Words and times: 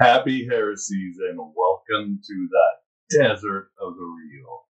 Happy 0.00 0.46
heresies 0.48 1.16
and 1.28 1.38
welcome 1.38 2.20
to 2.24 2.48
the 2.50 3.18
desert 3.18 3.70
of 3.80 3.94
the 3.96 4.04
real. 4.04 4.66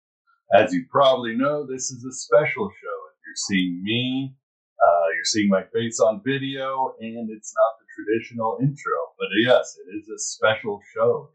As 0.54 0.72
you 0.72 0.84
probably 0.88 1.36
know, 1.36 1.66
this 1.66 1.90
is 1.90 2.04
a 2.04 2.12
special 2.12 2.68
show. 2.68 2.98
If 3.10 3.18
you're 3.26 3.34
seeing 3.48 3.82
me, 3.82 4.34
uh, 4.82 5.06
you're 5.14 5.24
seeing 5.24 5.48
my 5.48 5.62
face 5.72 6.00
on 6.00 6.22
video, 6.24 6.94
and 7.00 7.30
it's 7.30 7.54
not 7.54 7.78
the 7.78 7.86
traditional 7.96 8.58
intro. 8.60 8.98
But 9.18 9.28
yes, 9.42 9.76
it 9.86 9.96
is 9.96 10.08
a 10.08 10.18
special 10.18 10.80
show. 10.94 11.30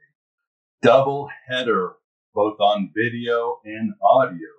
Double 0.81 1.29
header, 1.47 1.93
both 2.33 2.59
on 2.59 2.91
video 2.95 3.59
and 3.65 3.93
audio. 4.03 4.49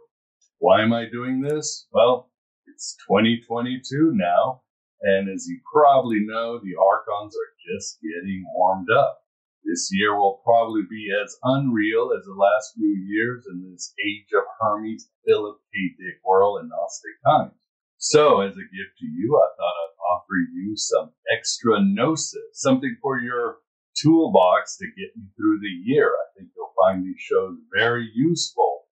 Why 0.59 0.83
am 0.83 0.93
I 0.93 1.07
doing 1.11 1.41
this? 1.41 1.87
Well, 1.93 2.31
it's 2.67 2.97
2022 3.09 4.13
now, 4.15 4.63
and 5.03 5.29
as 5.29 5.47
you 5.49 5.61
probably 5.73 6.21
know, 6.21 6.59
the 6.59 6.75
Archons 6.77 7.35
are 7.35 7.75
just 7.75 7.99
getting 8.01 8.45
warmed 8.55 8.91
up. 8.91 9.19
This 9.65 9.91
year 9.93 10.17
will 10.17 10.41
probably 10.45 10.83
be 10.91 11.09
as 11.23 11.37
unreal 11.45 12.11
as 12.19 12.25
the 12.25 12.35
last 12.35 12.75
few 12.75 12.95
years 13.07 13.47
in 13.47 13.71
this 13.71 13.95
age 14.05 14.27
of 14.37 14.43
Hermes, 14.61 15.09
Philip 15.25 15.59
K. 15.73 15.95
Dick 15.99 16.21
world 16.25 16.61
and 16.61 16.69
Gnostic 16.69 17.15
times. 17.25 17.62
So, 18.03 18.41
as 18.41 18.55
a 18.55 18.67
gift 18.75 18.99
to 18.99 19.07
you, 19.07 19.39
I 19.39 19.47
thought 19.57 19.79
I'd 19.79 20.03
offer 20.11 20.35
you 20.53 20.73
some 20.77 21.13
extra 21.33 21.79
gnosis, 21.81 22.51
something 22.55 22.97
for 23.01 23.21
your 23.21 23.59
toolbox 23.97 24.77
to 24.79 24.87
get 24.87 25.15
you 25.15 25.23
through 25.37 25.61
the 25.61 25.93
year. 25.93 26.09
I 26.09 26.27
think 26.37 26.51
you'll 26.57 26.75
find 26.83 27.07
these 27.07 27.21
shows 27.21 27.59
very 27.73 28.11
useful. 28.13 28.87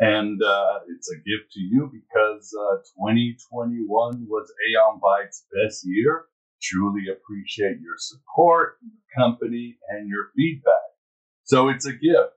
And 0.00 0.42
uh, 0.42 0.80
it's 0.94 1.10
a 1.10 1.16
gift 1.16 1.52
to 1.52 1.60
you 1.60 1.90
because 1.92 2.52
uh, 2.52 2.76
2021 3.00 4.26
was 4.28 4.52
Aeon 4.68 5.00
Bytes' 5.00 5.44
best 5.54 5.80
year 5.84 6.26
truly 6.62 7.04
appreciate 7.10 7.80
your 7.80 7.96
support, 7.96 8.76
your 8.82 9.00
company, 9.16 9.78
and 9.88 10.08
your 10.08 10.30
feedback. 10.36 10.92
So 11.44 11.68
it's 11.68 11.86
a 11.86 11.92
gift. 11.92 12.36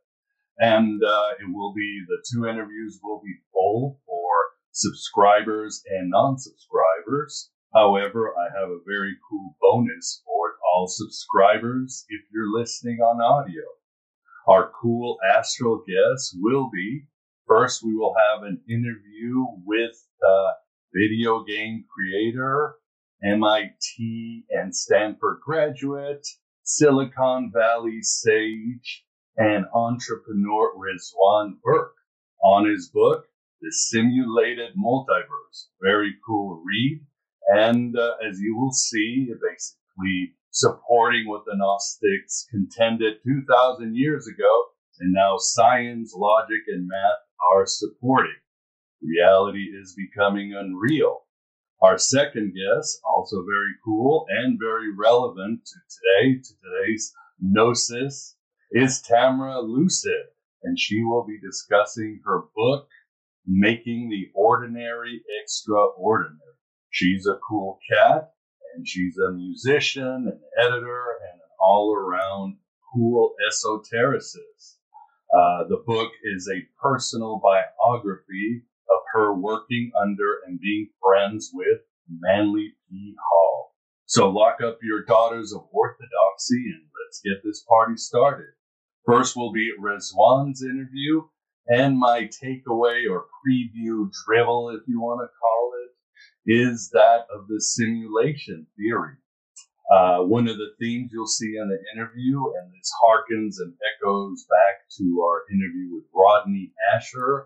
And 0.57 1.03
uh, 1.03 1.31
it 1.39 1.53
will 1.53 1.73
be 1.73 2.01
the 2.07 2.23
two 2.31 2.47
interviews 2.47 2.99
will 3.03 3.21
be 3.23 3.35
full 3.51 3.99
for 4.05 4.31
subscribers 4.75 5.81
and 5.89 6.09
non 6.09 6.37
subscribers. 6.37 7.49
However, 7.73 8.33
I 8.37 8.59
have 8.59 8.69
a 8.69 8.83
very 8.85 9.15
cool 9.29 9.55
bonus 9.61 10.21
for 10.25 10.55
all 10.73 10.87
subscribers 10.87 12.05
if 12.09 12.21
you're 12.31 12.51
listening 12.51 12.99
on 12.99 13.21
audio. 13.21 13.63
Our 14.47 14.71
cool 14.79 15.17
astral 15.35 15.83
guest 15.87 16.35
will 16.39 16.69
be 16.71 17.07
first, 17.47 17.83
we 17.83 17.95
will 17.95 18.13
have 18.31 18.43
an 18.43 18.61
interview 18.69 19.45
with 19.65 19.95
video 20.93 21.43
game 21.43 21.83
creator 21.93 22.75
MIT 23.23 24.45
and 24.49 24.75
Stanford 24.75 25.39
graduate, 25.43 26.25
Silicon 26.63 27.51
Valley 27.53 28.01
sage, 28.01 29.03
and 29.37 29.65
entrepreneur 29.73 30.71
Rizwan 30.75 31.57
Virk 31.65 31.91
on 32.43 32.69
his 32.69 32.89
book, 32.89 33.25
The 33.61 33.71
Simulated 33.71 34.75
Multiverse. 34.77 35.67
Very 35.81 36.13
cool 36.25 36.63
read. 36.65 37.05
And 37.47 37.97
uh, 37.97 38.15
as 38.27 38.39
you 38.39 38.57
will 38.57 38.71
see, 38.71 39.27
basically 39.29 40.35
supporting 40.51 41.27
what 41.27 41.43
the 41.45 41.55
Gnostics 41.55 42.47
contended 42.49 43.17
2,000 43.23 43.95
years 43.95 44.27
ago, 44.27 44.65
and 44.99 45.13
now 45.13 45.35
science, 45.37 46.13
logic, 46.15 46.61
and 46.67 46.87
math 46.87 47.19
are 47.53 47.65
supporting. 47.65 48.35
Reality 49.01 49.65
is 49.65 49.95
becoming 49.95 50.53
unreal 50.53 51.25
our 51.81 51.97
second 51.97 52.53
guest, 52.53 52.99
also 53.05 53.43
very 53.43 53.73
cool 53.83 54.25
and 54.29 54.59
very 54.59 54.91
relevant 54.97 55.59
to 55.65 55.79
today, 55.89 56.41
to 56.41 56.53
today's 56.63 57.13
Gnosis, 57.39 58.35
is 58.71 59.01
Tamara 59.01 59.59
Lucid, 59.61 60.27
and 60.63 60.79
she 60.79 61.03
will 61.03 61.25
be 61.25 61.39
discussing 61.39 62.21
her 62.25 62.43
book, 62.55 62.87
Making 63.47 64.09
the 64.09 64.31
Ordinary 64.33 65.21
Extraordinary. 65.41 66.39
She's 66.89 67.27
a 67.27 67.39
cool 67.47 67.79
cat, 67.89 68.31
and 68.75 68.87
she's 68.87 69.17
a 69.17 69.31
musician, 69.31 70.05
an 70.05 70.41
editor, 70.59 71.03
and 71.29 71.41
an 71.41 71.49
all 71.59 71.93
around 71.93 72.57
cool 72.93 73.35
esotericist. 73.49 74.77
Uh, 75.33 75.67
the 75.67 75.83
book 75.85 76.11
is 76.23 76.49
a 76.49 76.65
personal 76.81 77.41
biography 77.43 78.61
of 78.89 79.01
her 79.13 79.33
working 79.33 79.91
under 80.01 80.39
and 80.47 80.59
being 80.59 80.87
friends 81.03 81.51
with 81.53 81.79
Manly 82.09 82.73
P. 82.89 83.15
Hall. 83.29 83.75
So 84.05 84.29
lock 84.29 84.61
up 84.61 84.77
your 84.83 85.03
daughters 85.03 85.51
of 85.53 85.67
orthodoxy 85.71 86.63
and 86.73 86.83
let's 87.03 87.21
get 87.21 87.43
this 87.43 87.65
party 87.67 87.97
started. 87.97 88.53
First 89.05 89.35
will 89.35 89.51
be 89.51 89.71
Rizwan's 89.79 90.63
interview 90.63 91.23
and 91.67 91.97
my 91.97 92.29
takeaway 92.43 93.09
or 93.09 93.25
preview 93.41 94.09
drivel, 94.25 94.69
if 94.69 94.81
you 94.87 95.01
want 95.01 95.21
to 95.21 95.27
call 95.39 95.71
it, 95.83 95.91
is 96.47 96.89
that 96.93 97.25
of 97.33 97.47
the 97.47 97.59
simulation 97.59 98.67
theory. 98.77 99.15
Uh, 99.91 100.19
one 100.19 100.47
of 100.47 100.57
the 100.57 100.73
themes 100.79 101.11
you'll 101.13 101.27
see 101.27 101.57
in 101.57 101.69
the 101.69 101.79
interview, 101.93 102.39
and 102.59 102.71
this 102.73 102.91
harkens 103.07 103.59
and 103.59 103.73
echoes 103.93 104.45
back 104.49 104.87
to 104.97 105.21
our 105.23 105.43
interview 105.51 105.93
with 105.93 106.05
Rodney 106.13 106.71
Ascher 106.95 107.45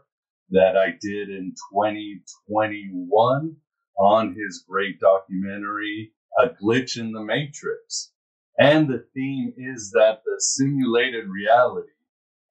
that 0.51 0.77
I 0.77 0.91
did 1.01 1.29
in 1.29 1.53
2021 1.73 3.55
on 3.99 4.35
his 4.35 4.63
great 4.67 4.99
documentary, 4.99 6.13
A 6.39 6.49
Glitch 6.49 6.97
in 6.97 7.11
the 7.11 7.21
Matrix. 7.21 8.13
And 8.57 8.87
the 8.87 9.05
theme 9.13 9.53
is 9.57 9.91
that 9.91 10.21
the 10.25 10.39
simulated 10.39 11.27
reality, 11.27 11.89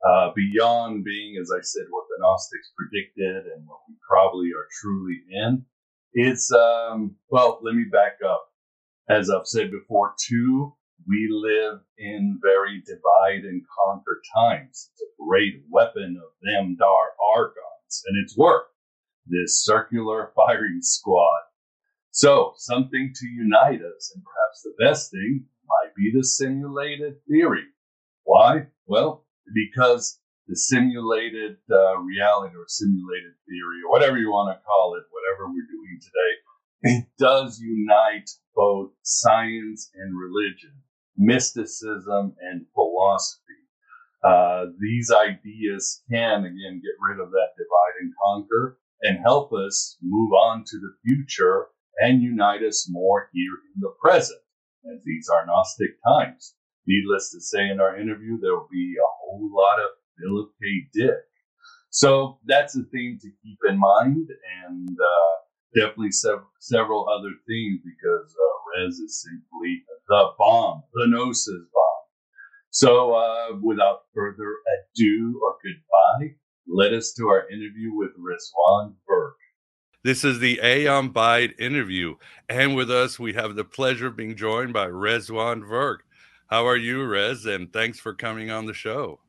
uh, 0.06 0.30
beyond 0.34 1.04
being, 1.04 1.36
as 1.40 1.50
I 1.50 1.60
said, 1.62 1.86
what 1.90 2.04
the 2.08 2.22
Gnostics 2.22 2.72
predicted 2.76 3.52
and 3.52 3.66
what 3.66 3.80
we 3.88 3.94
probably 4.08 4.48
are 4.48 4.68
truly 4.80 5.22
in, 5.30 5.64
It's, 6.12 6.50
um, 6.52 7.16
well, 7.30 7.60
let 7.62 7.74
me 7.74 7.84
back 7.90 8.18
up. 8.24 8.44
As 9.08 9.30
I've 9.30 9.46
said 9.46 9.70
before, 9.70 10.14
too, 10.28 10.74
we 11.06 11.28
live 11.30 11.80
in 11.96 12.38
very 12.42 12.82
divide 12.86 13.44
and 13.44 13.62
conquer 13.86 14.20
times. 14.36 14.90
It's 14.92 15.02
a 15.02 15.22
great 15.24 15.62
weapon 15.70 16.20
of 16.22 16.30
them 16.42 16.76
dar 16.78 17.12
argon 17.34 17.62
and 18.06 18.22
its 18.22 18.36
work, 18.36 18.66
this 19.26 19.64
circular 19.64 20.32
firing 20.36 20.80
squad. 20.82 21.42
So, 22.10 22.52
something 22.56 23.12
to 23.14 23.26
unite 23.26 23.80
us, 23.80 24.12
and 24.14 24.24
perhaps 24.24 24.62
the 24.62 24.74
best 24.84 25.10
thing 25.10 25.46
might 25.66 25.94
be 25.94 26.10
the 26.14 26.24
simulated 26.24 27.14
theory. 27.28 27.64
Why? 28.24 28.66
Well, 28.86 29.24
because 29.54 30.20
the 30.48 30.56
simulated 30.56 31.56
uh, 31.70 31.98
reality 31.98 32.56
or 32.56 32.64
simulated 32.66 33.32
theory, 33.46 33.80
or 33.84 33.90
whatever 33.90 34.18
you 34.18 34.30
want 34.30 34.56
to 34.56 34.64
call 34.64 34.96
it, 34.96 35.04
whatever 35.10 35.46
we're 35.48 35.68
doing 35.70 36.00
today, 36.00 36.32
it 36.82 37.04
does 37.18 37.60
unite 37.60 38.30
both 38.54 38.92
science 39.02 39.90
and 39.94 40.18
religion, 40.18 40.72
mysticism 41.16 42.34
and 42.40 42.64
philosophy. 42.74 43.42
Uh, 44.24 44.66
these 44.80 45.12
ideas 45.12 46.02
can 46.10 46.44
again 46.44 46.80
get 46.82 46.96
rid 47.00 47.20
of 47.20 47.30
that 47.30 47.54
divide 47.56 47.96
and 48.00 48.12
conquer 48.24 48.78
and 49.02 49.18
help 49.22 49.52
us 49.52 49.96
move 50.02 50.32
on 50.32 50.64
to 50.66 50.78
the 50.78 50.94
future 51.04 51.66
and 52.00 52.22
unite 52.22 52.62
us 52.62 52.88
more 52.90 53.28
here 53.32 53.58
in 53.74 53.80
the 53.80 53.92
present, 54.00 54.40
as 54.92 55.04
these 55.04 55.28
are 55.28 55.46
Gnostic 55.46 55.90
times. 56.06 56.54
Needless 56.86 57.30
to 57.32 57.40
say, 57.40 57.68
in 57.68 57.80
our 57.80 57.98
interview, 58.00 58.38
there 58.40 58.54
will 58.54 58.68
be 58.70 58.94
a 58.96 59.17
whole 59.28 59.50
lot 59.52 59.78
of 59.78 59.90
Philip 60.18 60.50
K. 60.62 60.66
Dick. 60.94 61.24
So 61.90 62.38
that's 62.46 62.76
a 62.76 62.82
thing 62.84 63.18
to 63.20 63.28
keep 63.42 63.58
in 63.68 63.78
mind. 63.78 64.28
And 64.64 64.88
uh, 64.88 65.38
definitely 65.74 66.12
sev- 66.12 66.46
several 66.60 67.08
other 67.08 67.32
things 67.46 67.80
because 67.84 68.34
uh, 68.34 68.82
Rez 68.82 68.94
is 68.98 69.22
simply 69.22 69.82
the 70.08 70.30
bomb, 70.38 70.82
the 70.94 71.06
Gnosis 71.06 71.64
bomb. 71.72 71.98
So, 72.70 73.14
uh, 73.14 73.56
without 73.62 74.02
further 74.14 74.52
ado 74.76 75.40
or 75.42 75.56
goodbye, 75.62 76.36
let 76.66 76.92
us 76.92 77.12
to 77.14 77.28
our 77.28 77.48
interview 77.50 77.94
with 77.94 78.10
Rizwan 78.10 78.94
Virk. 79.08 79.32
This 80.04 80.22
is 80.22 80.38
the 80.38 80.60
Aeon 80.62 81.12
Byte 81.12 81.58
interview, 81.58 82.16
and 82.48 82.76
with 82.76 82.90
us 82.90 83.18
we 83.18 83.32
have 83.32 83.56
the 83.56 83.64
pleasure 83.64 84.08
of 84.08 84.16
being 84.16 84.36
joined 84.36 84.72
by 84.72 84.86
Rizwan 84.86 85.62
Virk. 85.62 85.98
How 86.48 86.66
are 86.66 86.76
you, 86.76 87.04
Rez? 87.04 87.46
And 87.46 87.72
thanks 87.72 88.00
for 88.00 88.14
coming 88.14 88.50
on 88.50 88.66
the 88.66 88.74
show. 88.74 89.20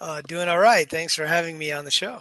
Uh, 0.00 0.22
doing 0.22 0.48
all 0.48 0.58
right. 0.58 0.88
Thanks 0.88 1.14
for 1.14 1.26
having 1.26 1.58
me 1.58 1.72
on 1.72 1.84
the 1.84 1.90
show. 1.90 2.20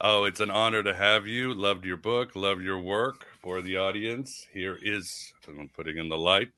Oh, 0.00 0.24
it's 0.24 0.40
an 0.40 0.50
honor 0.50 0.82
to 0.82 0.94
have 0.94 1.26
you. 1.26 1.52
Loved 1.52 1.84
your 1.84 1.96
book, 1.98 2.34
love 2.34 2.62
your 2.62 2.80
work. 2.80 3.26
For 3.42 3.62
the 3.62 3.76
audience, 3.76 4.46
here 4.52 4.78
is 4.82 5.32
I'm 5.48 5.70
putting 5.74 5.98
in 5.98 6.08
the 6.08 6.18
light 6.18 6.48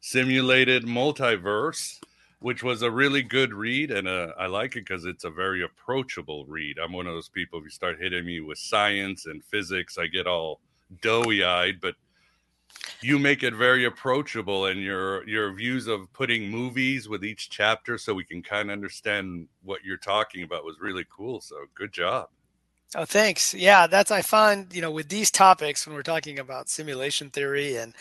simulated 0.00 0.84
multiverse 0.84 2.00
which 2.42 2.62
was 2.62 2.82
a 2.82 2.90
really 2.90 3.22
good 3.22 3.54
read, 3.54 3.90
and 3.90 4.08
uh, 4.08 4.32
I 4.38 4.46
like 4.46 4.72
it 4.72 4.84
because 4.86 5.04
it's 5.04 5.24
a 5.24 5.30
very 5.30 5.62
approachable 5.62 6.44
read. 6.46 6.78
I'm 6.78 6.92
one 6.92 7.06
of 7.06 7.14
those 7.14 7.28
people. 7.28 7.58
If 7.58 7.64
you 7.64 7.70
start 7.70 8.00
hitting 8.00 8.26
me 8.26 8.40
with 8.40 8.58
science 8.58 9.26
and 9.26 9.44
physics, 9.44 9.96
I 9.96 10.08
get 10.08 10.26
all 10.26 10.60
doughy 11.00 11.44
eyed. 11.44 11.80
But 11.80 11.94
you 13.00 13.18
make 13.18 13.42
it 13.42 13.54
very 13.54 13.84
approachable, 13.84 14.66
and 14.66 14.80
your 14.80 15.26
your 15.28 15.52
views 15.52 15.86
of 15.86 16.12
putting 16.12 16.50
movies 16.50 17.08
with 17.08 17.24
each 17.24 17.50
chapter, 17.50 17.98
so 17.98 18.14
we 18.14 18.24
can 18.24 18.42
kind 18.42 18.70
of 18.70 18.72
understand 18.72 19.48
what 19.62 19.84
you're 19.84 19.96
talking 19.96 20.42
about, 20.42 20.64
was 20.64 20.80
really 20.80 21.04
cool. 21.14 21.40
So 21.40 21.56
good 21.74 21.92
job. 21.92 22.28
Oh, 22.94 23.06
thanks. 23.06 23.54
Yeah, 23.54 23.86
that's 23.86 24.10
I 24.10 24.20
find 24.20 24.72
you 24.74 24.82
know 24.82 24.90
with 24.90 25.08
these 25.08 25.30
topics 25.30 25.86
when 25.86 25.96
we're 25.96 26.02
talking 26.02 26.38
about 26.38 26.68
simulation 26.68 27.30
theory 27.30 27.76
and 27.76 27.94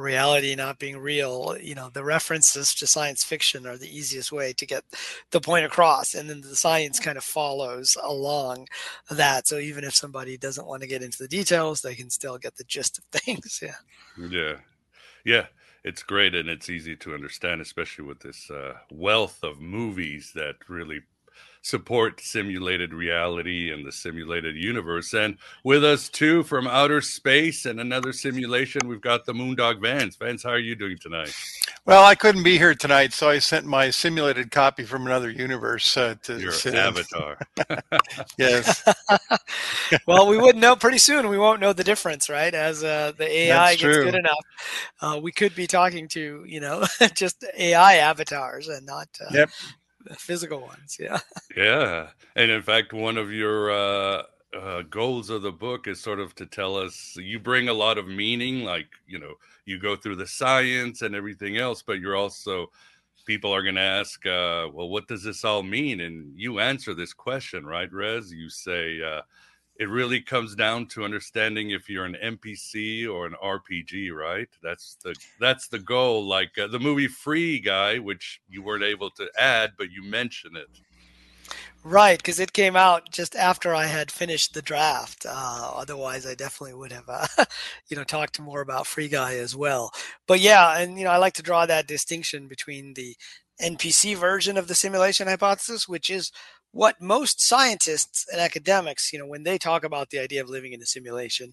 reality 0.00 0.54
not 0.54 0.78
being 0.78 0.98
real, 0.98 1.56
you 1.60 1.74
know, 1.74 1.90
the 1.90 2.04
references 2.04 2.74
to 2.74 2.86
science 2.86 3.24
fiction 3.24 3.66
are 3.66 3.76
the 3.76 3.94
easiest 3.94 4.32
way 4.32 4.52
to 4.54 4.66
get 4.66 4.84
the 5.30 5.40
point 5.40 5.64
across, 5.64 6.14
and 6.14 6.28
then 6.28 6.40
the 6.40 6.56
science 6.56 6.98
kind 6.98 7.18
of 7.18 7.24
follows 7.24 7.96
along 8.02 8.68
that. 9.10 9.46
So 9.46 9.58
even 9.58 9.84
if 9.84 9.94
somebody 9.94 10.36
doesn't 10.36 10.66
want 10.66 10.82
to 10.82 10.88
get 10.88 11.02
into 11.02 11.18
the 11.18 11.28
details, 11.28 11.82
they 11.82 11.94
can 11.94 12.10
still 12.10 12.38
get 12.38 12.56
the 12.56 12.64
gist 12.64 12.98
of 12.98 13.04
things. 13.12 13.60
Yeah. 13.62 13.74
Yeah. 14.18 14.56
Yeah 15.24 15.46
it's 15.84 16.02
great 16.02 16.34
and 16.34 16.48
it's 16.48 16.70
easy 16.70 16.94
to 16.96 17.14
understand, 17.14 17.60
especially 17.60 18.04
with 18.04 18.20
this 18.20 18.50
uh, 18.50 18.74
wealth 18.90 19.42
of 19.42 19.60
movies 19.60 20.32
that 20.34 20.56
really 20.68 21.00
support 21.62 22.20
simulated 22.20 22.92
reality 22.92 23.72
and 23.72 23.86
the 23.86 23.92
simulated 23.92 24.56
universe. 24.56 25.14
And 25.14 25.38
with 25.64 25.84
us 25.84 26.08
too 26.08 26.42
from 26.42 26.66
outer 26.66 27.00
space 27.00 27.66
and 27.66 27.80
another 27.80 28.12
simulation, 28.12 28.88
we've 28.88 29.00
got 29.00 29.24
the 29.24 29.32
Moondog 29.32 29.80
Vance. 29.80 30.16
Vance, 30.16 30.42
how 30.42 30.50
are 30.50 30.58
you 30.58 30.74
doing 30.74 30.98
tonight? 30.98 31.34
Well, 31.84 32.04
I 32.04 32.14
couldn't 32.14 32.42
be 32.42 32.58
here 32.58 32.74
tonight, 32.74 33.12
so 33.12 33.28
I 33.28 33.38
sent 33.38 33.64
my 33.66 33.90
simulated 33.90 34.50
copy 34.50 34.84
from 34.84 35.06
another 35.06 35.30
universe 35.30 35.96
uh, 35.96 36.16
to 36.22 36.38
your 36.38 36.52
avatar. 36.74 37.38
yes. 38.38 38.82
well, 40.06 40.28
we 40.28 40.38
wouldn't 40.38 40.62
know 40.62 40.76
pretty 40.76 40.98
soon. 40.98 41.28
We 41.28 41.38
won't 41.38 41.60
know 41.60 41.72
the 41.72 41.84
difference, 41.84 42.28
right? 42.28 42.54
As 42.54 42.84
uh, 42.84 43.12
the 43.16 43.28
AI 43.28 43.70
That's 43.70 43.82
gets 43.82 43.96
true. 43.96 44.04
good 44.04 44.14
enough, 44.14 44.44
uh, 45.00 45.20
we 45.22 45.32
could 45.32 45.54
be 45.54 45.66
talking 45.66 46.08
to 46.08 46.44
you 46.46 46.60
know 46.60 46.84
just 47.14 47.44
AI 47.56 47.96
avatars 47.96 48.68
and 48.68 48.86
not 48.86 49.08
uh, 49.20 49.30
yep 49.32 49.50
physical 50.16 50.60
ones. 50.60 50.96
Yeah. 51.00 51.20
Yeah, 51.56 52.08
and 52.36 52.50
in 52.50 52.62
fact, 52.62 52.92
one 52.92 53.16
of 53.16 53.32
your 53.32 53.70
uh, 53.70 54.22
uh, 54.56 54.82
goals 54.82 55.30
of 55.30 55.42
the 55.42 55.52
book 55.52 55.86
is 55.86 56.00
sort 56.00 56.20
of 56.20 56.34
to 56.36 56.46
tell 56.46 56.76
us 56.76 57.16
you 57.16 57.38
bring 57.38 57.68
a 57.68 57.72
lot 57.74 57.98
of 57.98 58.06
meaning, 58.06 58.64
like 58.64 58.88
you 59.06 59.18
know, 59.18 59.34
you 59.64 59.78
go 59.78 59.96
through 59.96 60.16
the 60.16 60.26
science 60.26 61.02
and 61.02 61.14
everything 61.14 61.56
else, 61.58 61.82
but 61.82 62.00
you're 62.00 62.16
also 62.16 62.70
people 63.24 63.54
are 63.54 63.62
going 63.62 63.76
to 63.76 63.80
ask, 63.80 64.26
uh, 64.26 64.66
well, 64.72 64.88
what 64.88 65.06
does 65.06 65.22
this 65.22 65.44
all 65.44 65.62
mean? 65.62 66.00
And 66.00 66.32
you 66.36 66.58
answer 66.58 66.94
this 66.94 67.12
question, 67.12 67.64
right, 67.64 67.92
Rez? 67.92 68.32
You 68.32 68.48
say 68.48 69.00
uh, 69.00 69.22
it 69.76 69.88
really 69.88 70.20
comes 70.20 70.54
down 70.54 70.86
to 70.86 71.04
understanding 71.04 71.70
if 71.70 71.88
you're 71.88 72.04
an 72.04 72.16
NPC 72.22 73.08
or 73.08 73.26
an 73.26 73.34
RPG, 73.42 74.12
right? 74.12 74.48
That's 74.62 74.96
the 75.02 75.14
that's 75.40 75.68
the 75.68 75.78
goal. 75.78 76.26
Like 76.26 76.58
uh, 76.58 76.66
the 76.66 76.78
movie 76.78 77.08
Free 77.08 77.58
Guy, 77.58 77.98
which 77.98 78.40
you 78.48 78.62
weren't 78.62 78.84
able 78.84 79.10
to 79.12 79.28
add, 79.38 79.72
but 79.78 79.90
you 79.90 80.02
mention 80.02 80.56
it. 80.56 80.68
Right, 81.84 82.18
because 82.18 82.38
it 82.38 82.52
came 82.52 82.76
out 82.76 83.10
just 83.10 83.34
after 83.34 83.74
I 83.74 83.86
had 83.86 84.12
finished 84.12 84.54
the 84.54 84.62
draft. 84.62 85.26
Uh, 85.28 85.72
otherwise, 85.74 86.24
I 86.26 86.36
definitely 86.36 86.74
would 86.74 86.92
have, 86.92 87.08
uh, 87.08 87.26
you 87.88 87.96
know, 87.96 88.04
talked 88.04 88.38
more 88.38 88.60
about 88.60 88.86
Free 88.86 89.08
Guy 89.08 89.34
as 89.34 89.56
well. 89.56 89.90
But 90.28 90.38
yeah, 90.38 90.78
and 90.78 90.96
you 90.96 91.04
know, 91.04 91.10
I 91.10 91.16
like 91.16 91.34
to 91.34 91.42
draw 91.42 91.66
that 91.66 91.88
distinction 91.88 92.46
between 92.46 92.94
the 92.94 93.16
NPC 93.60 94.16
version 94.16 94.56
of 94.56 94.68
the 94.68 94.76
simulation 94.76 95.26
hypothesis, 95.26 95.88
which 95.88 96.08
is 96.08 96.30
what 96.72 97.00
most 97.00 97.40
scientists 97.40 98.26
and 98.32 98.40
academics, 98.40 99.12
you 99.12 99.18
know, 99.18 99.26
when 99.26 99.42
they 99.42 99.58
talk 99.58 99.84
about 99.84 100.08
the 100.10 100.18
idea 100.18 100.40
of 100.40 100.48
living 100.48 100.72
in 100.72 100.80
a 100.80 100.86
simulation, 100.86 101.52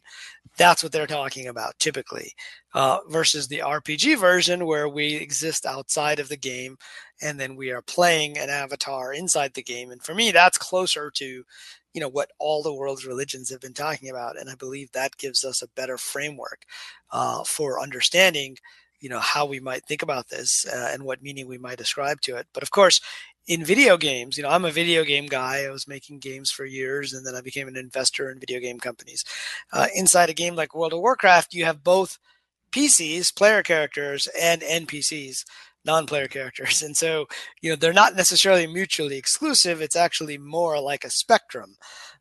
that's 0.58 0.82
what 0.82 0.94
they're 0.94 1.08
talking 1.08 1.48
about 1.48 1.78
typically, 1.78 2.34
uh, 2.74 3.00
versus 3.10 3.48
the 3.48 3.60
RPG 3.60 4.18
version 4.18 4.66
where 4.66 4.88
we 4.88 5.16
exist 5.16 5.66
outside 5.66 6.20
of 6.20 6.30
the 6.30 6.38
game 6.38 6.78
and 7.22 7.38
then 7.38 7.58
we 7.58 7.70
are 7.70 7.82
playing 7.82 8.38
an 8.38 8.50
avatar 8.50 9.14
inside 9.14 9.54
the 9.54 9.64
game. 9.64 9.92
And 9.92 10.02
for 10.02 10.16
me, 10.16 10.32
that's 10.32 10.58
closer 10.58 11.12
to, 11.16 11.26
you 11.94 12.02
know, 12.02 12.08
what 12.10 12.32
all 12.40 12.64
the 12.64 12.74
world's 12.74 13.06
religions 13.06 13.50
have 13.50 13.60
been 13.60 13.74
talking 13.74 14.10
about. 14.10 14.40
And 14.40 14.50
I 14.50 14.56
believe 14.56 14.92
that 14.94 15.18
gives 15.18 15.44
us 15.44 15.62
a 15.62 15.68
better 15.76 15.98
framework 15.98 16.64
uh, 17.12 17.44
for 17.44 17.82
understanding 17.82 18.56
you 19.02 19.10
know 19.10 19.20
how 19.20 19.46
we 19.46 19.60
might 19.60 19.86
think 19.86 20.02
about 20.02 20.30
this 20.30 20.66
uh, 20.68 20.90
and 20.92 21.04
what 21.04 21.22
meaning 21.22 21.48
we 21.48 21.58
might 21.58 21.80
ascribe 21.80 22.20
to 22.22 22.36
it 22.36 22.48
but 22.54 22.64
of 22.64 22.72
course 22.72 23.02
in 23.50 23.66
video 23.66 23.98
games, 23.98 24.38
you 24.38 24.44
know, 24.44 24.50
I'm 24.50 24.64
a 24.64 24.72
video 24.72 25.04
game 25.04 25.26
guy. 25.26 25.64
I 25.64 25.72
was 25.72 25.88
making 25.88 26.20
games 26.20 26.52
for 26.52 26.66
years, 26.66 27.14
and 27.14 27.26
then 27.26 27.34
I 27.36 27.42
became 27.42 27.68
an 27.68 27.76
investor 27.76 28.30
in 28.30 28.40
video 28.40 28.60
game 28.60 28.80
companies. 28.80 29.26
Uh, 29.74 29.88
inside 29.96 30.30
a 30.30 30.36
game 30.36 30.56
like 30.56 30.76
World 30.76 30.94
of 30.94 31.00
Warcraft, 31.00 31.56
you 31.56 31.66
have 31.66 31.84
both 31.84 32.20
PCs, 32.72 33.36
player 33.36 33.64
characters, 33.64 34.28
and 34.40 34.62
NPCs, 34.62 35.46
non-player 35.84 36.28
characters, 36.28 36.82
and 36.84 36.96
so 36.96 37.26
you 37.62 37.72
know 37.72 37.76
they're 37.76 37.92
not 37.92 38.16
necessarily 38.16 38.68
mutually 38.68 39.18
exclusive. 39.18 39.82
It's 39.82 39.96
actually 39.96 40.38
more 40.38 40.80
like 40.80 41.04
a 41.04 41.10
spectrum. 41.10 41.76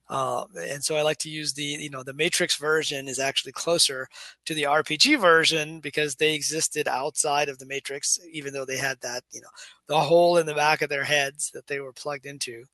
Uh, 0.08 0.44
and 0.56 0.82
so 0.82 0.96
I 0.96 1.02
like 1.02 1.18
to 1.18 1.30
use 1.30 1.52
the, 1.52 1.62
you 1.62 1.90
know, 1.90 2.02
the 2.02 2.14
Matrix 2.14 2.56
version 2.56 3.08
is 3.08 3.18
actually 3.18 3.52
closer 3.52 4.08
to 4.46 4.54
the 4.54 4.62
RPG 4.62 5.20
version 5.20 5.80
because 5.80 6.14
they 6.14 6.34
existed 6.34 6.88
outside 6.88 7.48
of 7.48 7.58
the 7.58 7.66
Matrix, 7.66 8.18
even 8.32 8.52
though 8.52 8.64
they 8.64 8.78
had 8.78 9.00
that, 9.02 9.22
you 9.32 9.40
know, 9.40 9.48
the 9.86 10.00
hole 10.00 10.38
in 10.38 10.46
the 10.46 10.54
back 10.54 10.82
of 10.82 10.88
their 10.88 11.04
heads 11.04 11.50
that 11.52 11.66
they 11.66 11.80
were 11.80 11.92
plugged 11.92 12.26
into. 12.26 12.64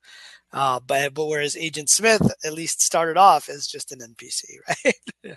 Uh, 0.53 0.79
but, 0.87 1.15
but 1.15 1.27
whereas 1.27 1.57
Agent 1.57 1.91
Smith 1.91 2.23
at 2.45 2.53
least 2.53 2.81
started 2.81 3.17
off 3.17 3.49
as 3.49 3.67
just 3.67 3.91
an 3.91 3.99
NPC, 3.99 4.45
right? 4.85 4.95
yeah. 5.23 5.35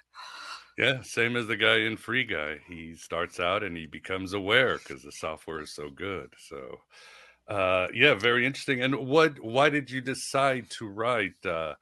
Yeah, 0.78 1.02
same 1.02 1.36
as 1.36 1.48
the 1.48 1.58
guy 1.58 1.78
in 1.78 1.98
Free 1.98 2.24
Guy. 2.24 2.60
He 2.68 2.94
starts 2.94 3.40
out 3.40 3.64
and 3.64 3.76
he 3.76 3.88
becomes 3.88 4.34
aware 4.34 4.78
because 4.78 5.02
the 5.02 5.12
software 5.12 5.62
is 5.62 5.74
so 5.74 5.90
good. 5.90 6.32
So, 6.38 6.82
uh, 7.48 7.88
yeah, 7.94 8.14
very 8.14 8.46
interesting. 8.46 8.82
And 8.82 8.96
what? 8.96 9.40
Why 9.40 9.70
did 9.70 9.90
you 9.90 10.02
decide 10.02 10.70
to 10.72 10.88
write 10.88 11.46
uh, 11.46 11.76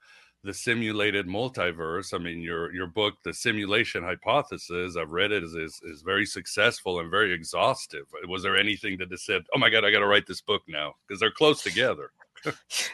the 0.44 0.54
simulated 0.54 1.26
multiverse? 1.26 2.14
I 2.14 2.18
mean, 2.18 2.40
your 2.40 2.72
your 2.72 2.86
book, 2.86 3.14
The 3.24 3.34
Simulation 3.34 4.04
Hypothesis. 4.04 4.96
I've 4.96 5.10
read 5.10 5.32
it. 5.32 5.42
is 5.42 5.54
is, 5.54 5.80
is 5.82 6.02
very 6.02 6.24
successful 6.24 7.00
and 7.00 7.10
very 7.10 7.32
exhaustive. 7.32 8.06
Was 8.28 8.44
there 8.44 8.56
anything 8.56 8.98
that 8.98 9.18
said, 9.18 9.42
"Oh 9.54 9.58
my 9.58 9.68
God, 9.68 9.84
I 9.84 9.90
got 9.90 10.00
to 10.00 10.06
write 10.06 10.26
this 10.26 10.40
book 10.40 10.62
now"? 10.68 10.94
Because 11.06 11.18
they're 11.18 11.32
close 11.32 11.62
together. 11.62 12.10
uh, 12.46 12.52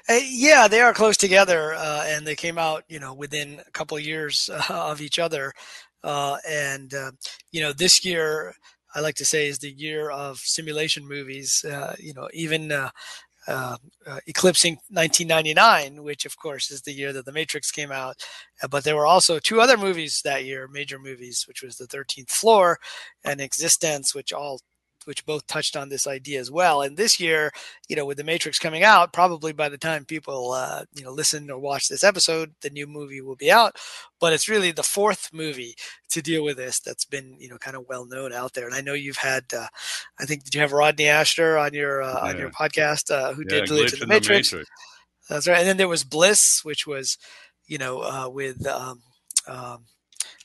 yeah, 0.25 0.67
they 0.67 0.81
are 0.81 0.95
close 0.95 1.19
together, 1.19 1.75
uh, 1.75 2.05
and 2.07 2.27
they 2.27 2.37
came 2.37 2.57
out, 2.57 2.85
you 2.89 2.99
know, 3.01 3.13
within 3.13 3.61
a 3.67 3.71
couple 3.73 3.99
of 3.99 4.05
years 4.05 4.49
uh, 4.51 4.63
of 4.91 5.03
each 5.03 5.19
other. 5.19 5.53
Uh, 6.03 6.39
and 6.49 6.95
uh, 6.95 7.11
you 7.51 7.61
know, 7.61 7.73
this 7.75 8.03
year 8.05 8.55
I 8.95 9.01
like 9.01 9.15
to 9.17 9.25
say 9.25 9.49
is 9.49 9.59
the 9.59 9.71
year 9.71 10.11
of 10.11 10.39
simulation 10.39 11.07
movies. 11.07 11.65
Uh, 11.65 11.95
you 11.99 12.13
know, 12.15 12.29
even 12.33 12.73
uh, 12.73 12.91
uh, 13.49 13.77
uh 14.07 14.21
eclipsing 14.27 14.75
1999, 14.91 16.03
which 16.03 16.27
of 16.27 16.37
course 16.37 16.71
is 16.71 16.83
the 16.83 16.93
year 16.93 17.13
that 17.13 17.25
The 17.25 17.33
Matrix 17.33 17.71
came 17.71 17.91
out. 17.91 18.23
Uh, 18.63 18.69
but 18.69 18.85
there 18.85 18.97
were 18.97 19.07
also 19.07 19.39
two 19.39 19.61
other 19.61 19.77
movies 19.77 20.21
that 20.25 20.45
year, 20.45 20.69
major 20.69 20.99
movies, 20.99 21.45
which 21.49 21.63
was 21.63 21.77
The 21.77 21.87
13th 21.87 22.31
Floor 22.31 22.79
and 23.25 23.41
eXistenZ, 23.41 24.15
which 24.15 24.33
all 24.33 24.61
which 25.07 25.27
both 25.27 25.47
touched 25.47 25.77
on 25.77 25.89
this 25.89 26.07
idea 26.07 26.41
as 26.41 26.51
well. 26.51 26.83
And 26.83 26.97
this 26.97 27.19
year, 27.21 27.53
you 27.89 27.97
know, 27.97 28.05
with 28.05 28.17
the 28.17 28.25
Matrix 28.25 28.59
coming 28.59 28.83
out, 28.83 29.13
probably 29.13 29.53
by 29.53 29.69
the 29.69 29.79
time 29.79 30.05
people, 30.05 30.53
uh, 30.53 30.85
you 30.95 31.05
know, 31.05 31.13
listen 31.13 31.51
or 31.51 31.59
watch 31.59 31.89
this 31.89 32.05
episode, 32.05 32.55
the 32.61 32.71
new 32.71 32.87
movie 32.87 33.21
will 33.21 33.37
be 33.37 33.51
out. 33.51 33.77
But 34.21 34.33
it's 34.33 34.49
really 34.49 34.73
the 34.73 34.83
fourth 34.83 35.31
movie 35.33 35.75
to 36.11 36.23
deal 36.23 36.45
with 36.45 36.57
this 36.57 36.81
that's 36.81 37.05
been, 37.05 37.37
you 37.39 37.49
know, 37.49 37.59
kind 37.59 37.77
of 37.77 37.89
well 37.89 38.07
known 38.07 38.33
out 38.33 38.55
there. 38.55 38.67
And 38.67 38.75
I 38.75 38.81
know 38.81 38.95
you've 38.95 39.17
had, 39.17 39.45
uh, 39.57 39.67
I 40.21 40.25
think, 40.25 40.45
did 40.45 40.55
you 40.55 40.61
have 40.61 40.73
Rodney 40.73 41.05
Ascher 41.05 41.61
on 41.61 41.75
your 41.75 42.03
uh, 42.03 42.21
yeah. 42.25 42.31
on 42.31 42.39
your 42.39 42.51
podcast 42.51 43.11
uh, 43.11 43.33
who 43.33 43.43
yeah, 43.43 43.61
did 43.61 43.69
Glitch 43.69 43.95
in 43.95 44.01
the 44.01 44.07
Matrix? 44.07 44.51
the 44.51 44.57
Matrix? 44.57 44.71
That's 45.29 45.49
right. 45.49 45.59
And 45.59 45.69
then 45.69 45.77
there 45.77 45.89
was 45.89 46.05
Bliss, 46.05 46.61
which 46.63 46.87
was, 46.87 47.19
you 47.67 47.79
know, 47.79 48.01
uh, 48.01 48.29
with. 48.29 48.67
Um, 48.67 49.03
um, 49.49 49.87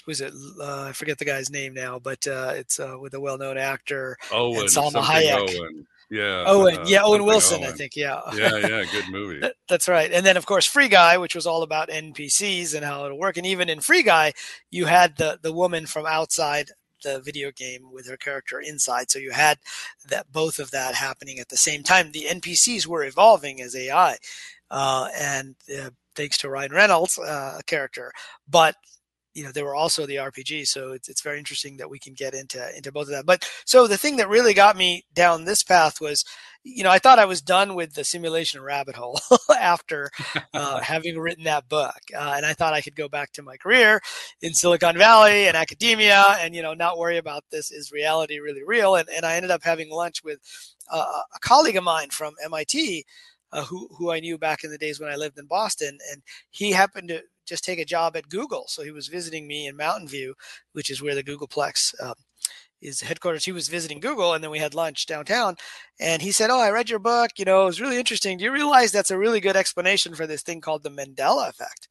was 0.08 0.22
it 0.22 0.34
uh, 0.60 0.86
I 0.90 0.94
forget 0.94 1.18
the 1.20 1.26
guy's 1.26 1.50
name 1.50 1.74
now, 1.74 2.00
but 2.00 2.26
uh, 2.26 2.54
it's 2.56 2.80
uh, 2.80 2.96
with 3.00 3.14
a 3.14 3.20
well-known 3.20 3.58
actor. 3.58 4.18
Owen, 4.32 4.62
and 4.62 4.70
Salma 4.70 5.02
Hayek. 5.02 5.60
Owen. 5.60 5.88
Yeah. 6.10 6.46
Owen, 6.48 6.78
uh, 6.78 6.86
yeah, 6.88 7.04
Owen 7.04 7.26
Wilson, 7.26 7.66
I 7.66 7.72
think, 7.72 7.98
yeah. 7.98 8.22
Yeah, 8.34 8.56
yeah, 8.58 8.84
good 8.90 9.10
movie. 9.10 9.40
That- 9.42 9.56
That's 9.68 9.90
right. 9.90 10.10
And 10.12 10.26
then 10.26 10.38
of 10.38 10.46
course 10.46 10.66
Free 10.66 10.88
Guy, 10.88 11.18
which 11.18 11.36
was 11.36 11.46
all 11.46 11.64
about 11.64 11.90
NPCs 11.90 12.74
and 12.74 12.86
how 12.86 13.04
it'll 13.06 13.20
work. 13.20 13.36
And 13.36 13.46
even 13.46 13.68
in 13.70 13.82
Free 13.82 14.04
Guy, 14.04 14.32
you 14.72 14.86
had 14.86 15.18
the 15.18 15.38
the 15.42 15.52
woman 15.52 15.86
from 15.86 16.06
outside 16.06 16.70
the 17.04 17.20
video 17.20 17.52
game 17.52 17.92
with 17.92 18.08
her 18.08 18.18
character 18.18 18.60
inside. 18.60 19.12
So 19.12 19.20
you 19.20 19.32
had 19.32 19.60
that 20.10 20.32
both 20.32 20.60
of 20.60 20.72
that 20.72 20.96
happening 20.96 21.40
at 21.40 21.50
the 21.50 21.58
same 21.58 21.84
time. 21.84 22.12
The 22.12 22.26
NPCs 22.30 22.88
were 22.88 23.04
evolving 23.04 23.62
as 23.62 23.76
AI, 23.76 24.18
uh, 24.72 25.10
and 25.16 25.56
uh, 25.78 25.90
thanks 26.16 26.38
to 26.40 26.50
Ryan 26.50 26.72
Reynolds' 26.72 27.20
uh, 27.20 27.60
character, 27.68 28.12
but 28.50 28.76
you 29.38 29.44
know 29.44 29.52
there 29.52 29.66
were 29.66 29.76
also 29.76 30.08
the 30.08 30.16
RPG. 30.16 30.66
So 30.66 30.94
it's 30.94 31.08
it's 31.08 31.22
very 31.22 31.38
interesting 31.38 31.78
that 31.78 31.92
we 31.92 32.00
can 32.00 32.14
get 32.14 32.34
into 32.34 32.76
into 32.76 32.92
both 32.92 33.04
of 33.04 33.12
that. 33.12 33.28
But 33.28 33.48
so 33.66 33.86
the 33.86 33.98
thing 33.98 34.18
that 34.18 34.28
really 34.28 34.56
got 34.56 34.76
me 34.76 35.06
down 35.14 35.46
this 35.46 35.64
path 35.64 36.02
was 36.02 36.26
you 36.64 36.84
know, 36.84 36.90
I 36.90 37.00
thought 37.00 37.20
I 37.20 37.26
was 37.26 37.42
done 37.42 37.76
with 37.76 37.94
the 37.94 38.04
simulation 38.04 38.62
rabbit 38.62 38.96
hole 38.96 39.20
after 39.62 40.10
uh, 40.54 40.80
having 40.82 41.18
written 41.18 41.46
that 41.46 41.70
book, 41.70 42.00
uh, 42.14 42.34
and 42.36 42.46
I 42.46 42.54
thought 42.54 42.74
I 42.74 42.82
could 42.82 42.96
go 42.96 43.08
back 43.08 43.32
to 43.34 43.44
my 43.44 43.58
career 43.58 44.02
in 44.42 44.54
Silicon 44.54 44.98
Valley 44.98 45.48
and 45.48 45.56
academia, 45.56 46.24
and 46.40 46.56
you 46.56 46.64
know, 46.64 46.74
not 46.74 46.98
worry 46.98 47.18
about 47.18 47.44
this. 47.52 47.72
Is 47.72 47.92
reality 47.92 48.40
really 48.40 48.64
real? 48.66 48.96
And 48.96 49.08
and 49.16 49.24
I 49.24 49.36
ended 49.36 49.52
up 49.52 49.64
having 49.64 49.92
lunch 49.92 50.24
with 50.24 50.40
uh, 50.92 51.22
a 51.36 51.40
colleague 51.40 51.78
of 51.78 51.84
mine 51.84 52.10
from 52.10 52.34
MIT, 52.44 53.06
uh, 53.52 53.64
who 53.66 53.88
who 53.98 54.12
I 54.12 54.20
knew 54.20 54.38
back 54.40 54.64
in 54.64 54.72
the 54.72 54.80
days 54.80 55.00
when 55.00 55.12
I 55.12 55.16
lived 55.16 55.38
in 55.38 55.46
Boston, 55.46 56.00
and 56.12 56.24
he 56.50 56.72
happened 56.72 57.10
to 57.10 57.22
just 57.48 57.64
take 57.64 57.80
a 57.80 57.86
job 57.86 58.16
at 58.16 58.30
Google, 58.30 58.66
so 58.68 58.84
he 58.84 58.92
was 58.92 59.08
visiting 59.08 59.48
me 59.48 59.68
in 59.68 59.78
Mountain 59.78 60.08
View, 60.08 60.36
which 60.74 60.90
is 60.90 61.02
where 61.02 61.16
the 61.16 61.24
Googleplex. 61.24 61.94
Uh, 62.02 62.14
is 62.82 63.02
headquarters. 63.02 63.46
He 63.46 63.52
was 63.52 63.70
visiting 63.70 64.00
Google, 64.00 64.34
and 64.34 64.44
then 64.44 64.52
we 64.52 64.60
had 64.60 64.76
lunch 64.76 65.06
downtown. 65.06 65.56
And 66.00 66.22
he 66.22 66.32
said, 66.32 66.50
"Oh, 66.50 66.60
I 66.60 66.70
read 66.70 66.90
your 66.90 67.00
book. 67.00 67.32
You 67.38 67.46
know, 67.46 67.64
it 67.64 67.66
was 67.66 67.82
really 67.82 67.98
interesting. 67.98 68.38
Do 68.38 68.44
you 68.44 68.52
realize 68.52 68.92
that's 68.92 69.12
a 69.12 69.18
really 69.18 69.40
good 69.40 69.56
explanation 69.56 70.14
for 70.16 70.28
this 70.28 70.44
thing 70.44 70.62
called 70.62 70.84
the 70.84 70.92
Mandela 70.92 71.50
effect?" 71.50 71.88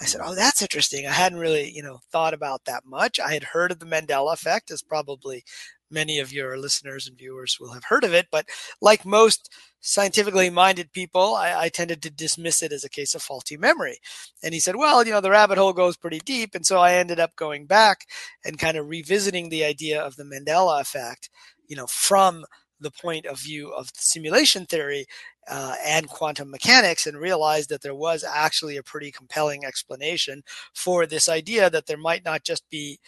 I 0.00 0.04
said, 0.04 0.20
"Oh, 0.22 0.34
that's 0.34 0.62
interesting. 0.62 1.06
I 1.06 1.12
hadn't 1.12 1.38
really, 1.38 1.70
you 1.70 1.82
know, 1.82 2.00
thought 2.12 2.34
about 2.34 2.64
that 2.66 2.84
much. 2.84 3.18
I 3.18 3.32
had 3.32 3.44
heard 3.44 3.72
of 3.72 3.80
the 3.80 3.86
Mandela 3.86 4.32
effect, 4.34 4.70
as 4.70 4.82
probably 4.82 5.44
many 5.90 6.18
of 6.18 6.32
your 6.32 6.58
listeners 6.58 7.06
and 7.06 7.18
viewers 7.18 7.58
will 7.60 7.72
have 7.72 7.84
heard 7.84 8.04
of 8.04 8.14
it. 8.14 8.26
But 8.30 8.46
like 8.80 9.04
most 9.04 9.52
scientifically 9.80 10.50
minded 10.50 10.92
people, 10.92 11.34
I, 11.34 11.64
I 11.64 11.68
tended 11.68 12.02
to 12.02 12.10
dismiss 12.10 12.62
it 12.62 12.72
as 12.72 12.84
a 12.84 12.90
case 12.90 13.14
of 13.14 13.22
faulty 13.22 13.56
memory. 13.56 13.98
And 14.42 14.54
he 14.54 14.60
said, 14.60 14.76
well, 14.76 15.04
you 15.04 15.12
know, 15.12 15.20
the 15.20 15.30
rabbit 15.30 15.58
hole 15.58 15.72
goes 15.72 15.96
pretty 15.96 16.20
deep. 16.24 16.54
And 16.54 16.66
so 16.66 16.78
I 16.78 16.94
ended 16.94 17.20
up 17.20 17.36
going 17.36 17.66
back 17.66 18.06
and 18.44 18.58
kind 18.58 18.76
of 18.76 18.88
revisiting 18.88 19.48
the 19.48 19.64
idea 19.64 20.00
of 20.00 20.16
the 20.16 20.24
Mandela 20.24 20.80
effect, 20.80 21.30
you 21.66 21.76
know, 21.76 21.86
from 21.86 22.44
the 22.80 22.90
point 22.90 23.26
of 23.26 23.40
view 23.40 23.70
of 23.70 23.90
simulation 23.94 24.64
theory 24.64 25.06
uh, 25.50 25.74
and 25.84 26.08
quantum 26.08 26.50
mechanics 26.50 27.06
and 27.06 27.18
realized 27.18 27.70
that 27.70 27.82
there 27.82 27.94
was 27.94 28.22
actually 28.24 28.76
a 28.76 28.82
pretty 28.82 29.10
compelling 29.10 29.64
explanation 29.64 30.42
for 30.74 31.06
this 31.06 31.28
idea 31.28 31.70
that 31.70 31.86
there 31.86 31.96
might 31.96 32.24
not 32.24 32.44
just 32.44 32.68
be 32.70 33.00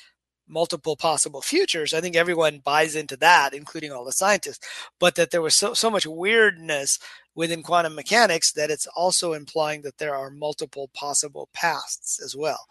multiple 0.50 0.96
possible 0.96 1.40
futures. 1.40 1.94
I 1.94 2.00
think 2.00 2.16
everyone 2.16 2.58
buys 2.58 2.96
into 2.96 3.16
that, 3.18 3.54
including 3.54 3.92
all 3.92 4.04
the 4.04 4.12
scientists, 4.12 4.66
but 4.98 5.14
that 5.14 5.30
there 5.30 5.42
was 5.42 5.56
so, 5.56 5.74
so 5.74 5.90
much 5.90 6.06
weirdness 6.06 6.98
within 7.34 7.62
quantum 7.62 7.94
mechanics 7.94 8.52
that 8.52 8.70
it's 8.70 8.86
also 8.88 9.32
implying 9.32 9.82
that 9.82 9.98
there 9.98 10.14
are 10.14 10.30
multiple 10.30 10.90
possible 10.92 11.48
pasts 11.54 12.20
as 12.22 12.34
well. 12.36 12.66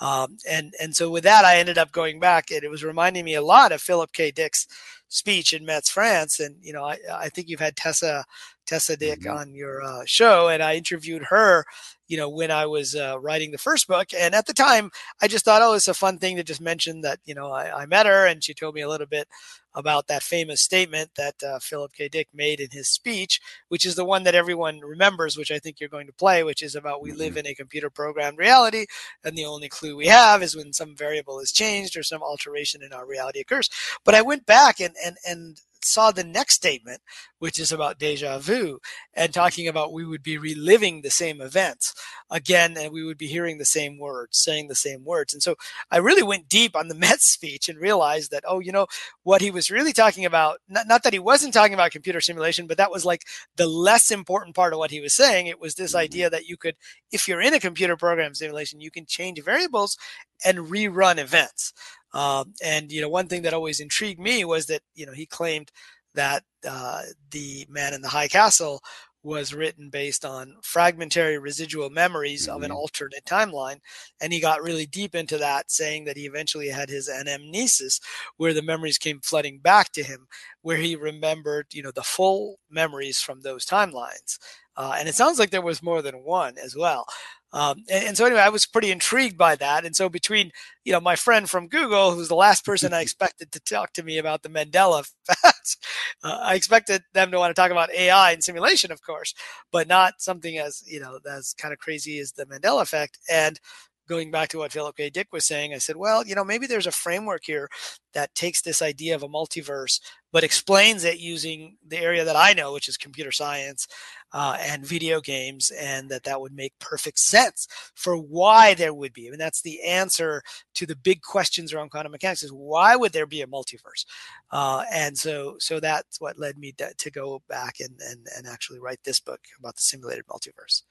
Um, 0.00 0.38
and, 0.48 0.74
and 0.80 0.94
so 0.94 1.10
with 1.10 1.24
that, 1.24 1.44
I 1.44 1.58
ended 1.58 1.76
up 1.76 1.92
going 1.92 2.20
back 2.20 2.50
and 2.50 2.62
it 2.62 2.70
was 2.70 2.84
reminding 2.84 3.24
me 3.24 3.34
a 3.34 3.42
lot 3.42 3.72
of 3.72 3.82
Philip 3.82 4.12
K. 4.12 4.30
Dick's 4.30 4.66
speech 5.08 5.52
in 5.52 5.64
Metz, 5.64 5.90
France. 5.90 6.40
And, 6.40 6.56
you 6.60 6.72
know, 6.72 6.84
I, 6.84 6.98
I 7.12 7.28
think 7.28 7.48
you've 7.48 7.60
had 7.60 7.76
Tessa, 7.76 8.24
Tessa 8.66 8.96
Dick 8.96 9.20
Mhm. 9.20 9.34
on 9.34 9.54
your 9.54 9.82
uh, 9.82 10.02
show 10.04 10.48
and 10.48 10.62
I 10.62 10.74
interviewed 10.74 11.22
her, 11.30 11.64
you 12.08 12.16
know, 12.16 12.28
when 12.28 12.50
I 12.50 12.66
was 12.66 12.94
uh, 12.94 13.18
writing 13.20 13.50
the 13.52 13.58
first 13.58 13.86
book. 13.86 14.08
And 14.16 14.34
at 14.34 14.46
the 14.46 14.52
time 14.54 14.90
I 15.22 15.28
just 15.28 15.44
thought, 15.44 15.62
oh, 15.62 15.74
it's 15.74 15.88
a 15.88 15.94
fun 15.94 16.18
thing 16.18 16.36
to 16.36 16.44
just 16.44 16.60
mention 16.60 17.02
that, 17.02 17.20
you 17.24 17.34
know, 17.34 17.52
I, 17.52 17.82
I 17.82 17.86
met 17.86 18.06
her 18.06 18.26
and 18.26 18.42
she 18.42 18.54
told 18.54 18.74
me 18.74 18.80
a 18.80 18.88
little 18.88 19.06
bit 19.06 19.28
about 19.76 20.08
that 20.08 20.22
famous 20.22 20.62
statement 20.62 21.10
that 21.16 21.34
uh, 21.42 21.58
Philip 21.60 21.92
K. 21.92 22.08
Dick 22.08 22.28
made 22.34 22.58
in 22.60 22.70
his 22.72 22.88
speech, 22.88 23.40
which 23.68 23.84
is 23.84 23.94
the 23.94 24.04
one 24.04 24.24
that 24.24 24.34
everyone 24.34 24.80
remembers, 24.80 25.36
which 25.36 25.50
I 25.52 25.58
think 25.58 25.78
you're 25.78 25.88
going 25.88 26.06
to 26.06 26.12
play, 26.12 26.42
which 26.42 26.62
is 26.62 26.74
about 26.74 27.02
we 27.02 27.12
live 27.12 27.36
in 27.36 27.46
a 27.46 27.54
computer 27.54 27.90
programmed 27.90 28.38
reality. 28.38 28.86
And 29.22 29.36
the 29.36 29.44
only 29.44 29.68
clue 29.68 29.94
we 29.94 30.06
have 30.06 30.42
is 30.42 30.56
when 30.56 30.72
some 30.72 30.96
variable 30.96 31.38
is 31.38 31.52
changed 31.52 31.96
or 31.96 32.02
some 32.02 32.22
alteration 32.22 32.82
in 32.82 32.92
our 32.92 33.06
reality 33.06 33.40
occurs. 33.40 33.68
But 34.02 34.14
I 34.14 34.22
went 34.22 34.46
back 34.46 34.80
and, 34.80 34.94
and, 35.04 35.16
and 35.26 35.60
saw 35.86 36.10
the 36.10 36.24
next 36.24 36.54
statement, 36.54 37.00
which 37.38 37.58
is 37.58 37.72
about 37.72 37.98
deja 37.98 38.38
vu 38.38 38.80
and 39.14 39.32
talking 39.32 39.68
about 39.68 39.92
we 39.92 40.04
would 40.04 40.22
be 40.22 40.38
reliving 40.38 41.02
the 41.02 41.10
same 41.10 41.40
events 41.40 41.94
again 42.30 42.76
and 42.76 42.92
we 42.92 43.04
would 43.04 43.18
be 43.18 43.26
hearing 43.26 43.58
the 43.58 43.64
same 43.64 43.98
words, 43.98 44.38
saying 44.38 44.68
the 44.68 44.74
same 44.74 45.04
words. 45.04 45.32
And 45.32 45.42
so 45.42 45.54
I 45.90 45.98
really 45.98 46.22
went 46.22 46.48
deep 46.48 46.74
on 46.74 46.88
the 46.88 46.94
Metz 47.06 47.28
speech 47.28 47.68
and 47.68 47.78
realized 47.78 48.30
that, 48.30 48.44
oh, 48.46 48.58
you 48.58 48.72
know, 48.72 48.86
what 49.22 49.40
he 49.40 49.50
was 49.50 49.70
really 49.70 49.92
talking 49.92 50.24
about, 50.24 50.58
not, 50.68 50.86
not 50.88 51.02
that 51.02 51.12
he 51.12 51.18
wasn't 51.18 51.54
talking 51.54 51.74
about 51.74 51.90
computer 51.90 52.20
simulation, 52.20 52.66
but 52.66 52.78
that 52.78 52.90
was 52.90 53.04
like 53.04 53.24
the 53.56 53.66
less 53.66 54.10
important 54.10 54.56
part 54.56 54.72
of 54.72 54.78
what 54.78 54.90
he 54.90 55.00
was 55.00 55.14
saying. 55.14 55.46
It 55.46 55.60
was 55.60 55.74
this 55.74 55.92
mm-hmm. 55.92 55.98
idea 55.98 56.30
that 56.30 56.46
you 56.46 56.56
could, 56.56 56.76
if 57.12 57.28
you're 57.28 57.42
in 57.42 57.54
a 57.54 57.60
computer 57.60 57.96
program 57.96 58.34
simulation, 58.34 58.80
you 58.80 58.90
can 58.90 59.06
change 59.06 59.42
variables 59.42 59.96
and 60.44 60.58
rerun 60.58 61.18
events. 61.18 61.72
Um, 62.16 62.54
and 62.64 62.90
you 62.92 63.00
know, 63.02 63.08
one 63.10 63.28
thing 63.28 63.42
that 63.42 63.54
always 63.54 63.80
intrigued 63.80 64.20
me 64.20 64.44
was 64.44 64.66
that 64.66 64.82
you 64.94 65.06
know 65.06 65.12
he 65.12 65.26
claimed 65.26 65.70
that 66.14 66.44
uh, 66.68 67.02
the 67.30 67.66
Man 67.68 67.94
in 67.94 68.02
the 68.02 68.08
High 68.08 68.28
Castle 68.28 68.80
was 69.22 69.52
written 69.52 69.90
based 69.90 70.24
on 70.24 70.54
fragmentary 70.62 71.36
residual 71.38 71.90
memories 71.90 72.46
of 72.48 72.62
an 72.62 72.70
Mhm. 72.70 72.76
alternate 72.76 73.24
timeline, 73.26 73.78
and 74.20 74.32
he 74.32 74.40
got 74.40 74.62
really 74.62 74.86
deep 74.86 75.14
into 75.14 75.36
that, 75.38 75.70
saying 75.70 76.04
that 76.04 76.16
he 76.16 76.26
eventually 76.26 76.68
had 76.68 76.88
his 76.88 77.08
anamnesis, 77.08 78.00
where 78.36 78.54
the 78.54 78.62
memories 78.62 78.98
came 78.98 79.20
flooding 79.20 79.58
back 79.58 79.90
to 79.92 80.02
him, 80.04 80.28
where 80.62 80.76
he 80.78 80.96
remembered 80.96 81.66
you 81.72 81.82
know 81.82 81.90
the 81.92 82.02
full 82.04 82.58
memories 82.70 83.20
from 83.20 83.40
those 83.42 83.66
timelines. 83.66 84.38
Uh, 84.76 84.94
and 84.98 85.08
it 85.08 85.14
sounds 85.14 85.38
like 85.38 85.50
there 85.50 85.62
was 85.62 85.82
more 85.82 86.02
than 86.02 86.22
one 86.22 86.56
as 86.58 86.76
well. 86.76 87.06
Um, 87.52 87.84
and, 87.90 88.08
and 88.08 88.16
so 88.16 88.26
anyway, 88.26 88.40
I 88.40 88.48
was 88.50 88.66
pretty 88.66 88.90
intrigued 88.90 89.38
by 89.38 89.56
that. 89.56 89.84
And 89.84 89.96
so 89.96 90.08
between, 90.08 90.50
you 90.84 90.92
know, 90.92 91.00
my 91.00 91.16
friend 91.16 91.48
from 91.48 91.68
Google, 91.68 92.12
who's 92.12 92.28
the 92.28 92.34
last 92.34 92.64
person 92.64 92.92
I 92.92 93.00
expected 93.00 93.52
to 93.52 93.60
talk 93.60 93.92
to 93.94 94.02
me 94.02 94.18
about 94.18 94.42
the 94.42 94.48
Mandela 94.48 95.00
effect, 95.00 95.76
uh, 96.24 96.38
I 96.42 96.54
expected 96.54 97.02
them 97.14 97.30
to 97.30 97.38
want 97.38 97.54
to 97.54 97.60
talk 97.60 97.70
about 97.70 97.92
AI 97.92 98.32
and 98.32 98.44
simulation, 98.44 98.92
of 98.92 99.02
course, 99.02 99.34
but 99.72 99.88
not 99.88 100.14
something 100.18 100.58
as, 100.58 100.82
you 100.86 101.00
know, 101.00 101.18
as 101.30 101.54
kind 101.54 101.72
of 101.72 101.78
crazy 101.78 102.18
as 102.18 102.32
the 102.32 102.46
Mandela 102.46 102.82
effect. 102.82 103.18
And 103.30 103.58
going 104.08 104.30
back 104.30 104.48
to 104.50 104.58
what 104.58 104.72
Philip 104.72 104.96
K. 104.96 105.10
Dick 105.10 105.28
was 105.32 105.46
saying, 105.46 105.74
I 105.74 105.78
said, 105.78 105.96
well, 105.96 106.26
you 106.26 106.34
know, 106.34 106.44
maybe 106.44 106.66
there's 106.66 106.86
a 106.86 106.92
framework 106.92 107.42
here 107.44 107.68
that 108.14 108.34
takes 108.34 108.62
this 108.62 108.80
idea 108.80 109.14
of 109.14 109.22
a 109.22 109.28
multiverse, 109.28 110.00
but 110.32 110.44
explains 110.44 111.04
it 111.04 111.18
using 111.18 111.76
the 111.86 111.98
area 111.98 112.24
that 112.24 112.36
I 112.36 112.52
know, 112.52 112.72
which 112.72 112.88
is 112.88 112.96
computer 112.96 113.32
science 113.32 113.86
uh, 114.32 114.56
and 114.60 114.86
video 114.86 115.20
games, 115.20 115.70
and 115.70 116.08
that 116.10 116.24
that 116.24 116.40
would 116.40 116.54
make 116.54 116.78
perfect 116.78 117.18
sense 117.18 117.66
for 117.94 118.16
why 118.16 118.74
there 118.74 118.94
would 118.94 119.12
be. 119.12 119.26
I 119.26 119.30
mean, 119.30 119.38
that's 119.38 119.62
the 119.62 119.82
answer 119.82 120.42
to 120.74 120.86
the 120.86 120.96
big 120.96 121.22
questions 121.22 121.72
around 121.72 121.90
quantum 121.90 122.12
mechanics: 122.12 122.42
is 122.42 122.52
why 122.52 122.96
would 122.96 123.12
there 123.12 123.26
be 123.26 123.42
a 123.42 123.46
multiverse? 123.46 124.04
Uh, 124.50 124.84
and 124.92 125.16
so, 125.18 125.56
so 125.58 125.80
that's 125.80 126.20
what 126.20 126.38
led 126.38 126.58
me 126.58 126.72
to, 126.72 126.92
to 126.96 127.10
go 127.10 127.42
back 127.48 127.80
and, 127.80 128.00
and 128.00 128.26
and 128.36 128.46
actually 128.46 128.78
write 128.78 129.00
this 129.04 129.20
book 129.20 129.40
about 129.58 129.76
the 129.76 129.82
simulated 129.82 130.26
multiverse. 130.26 130.82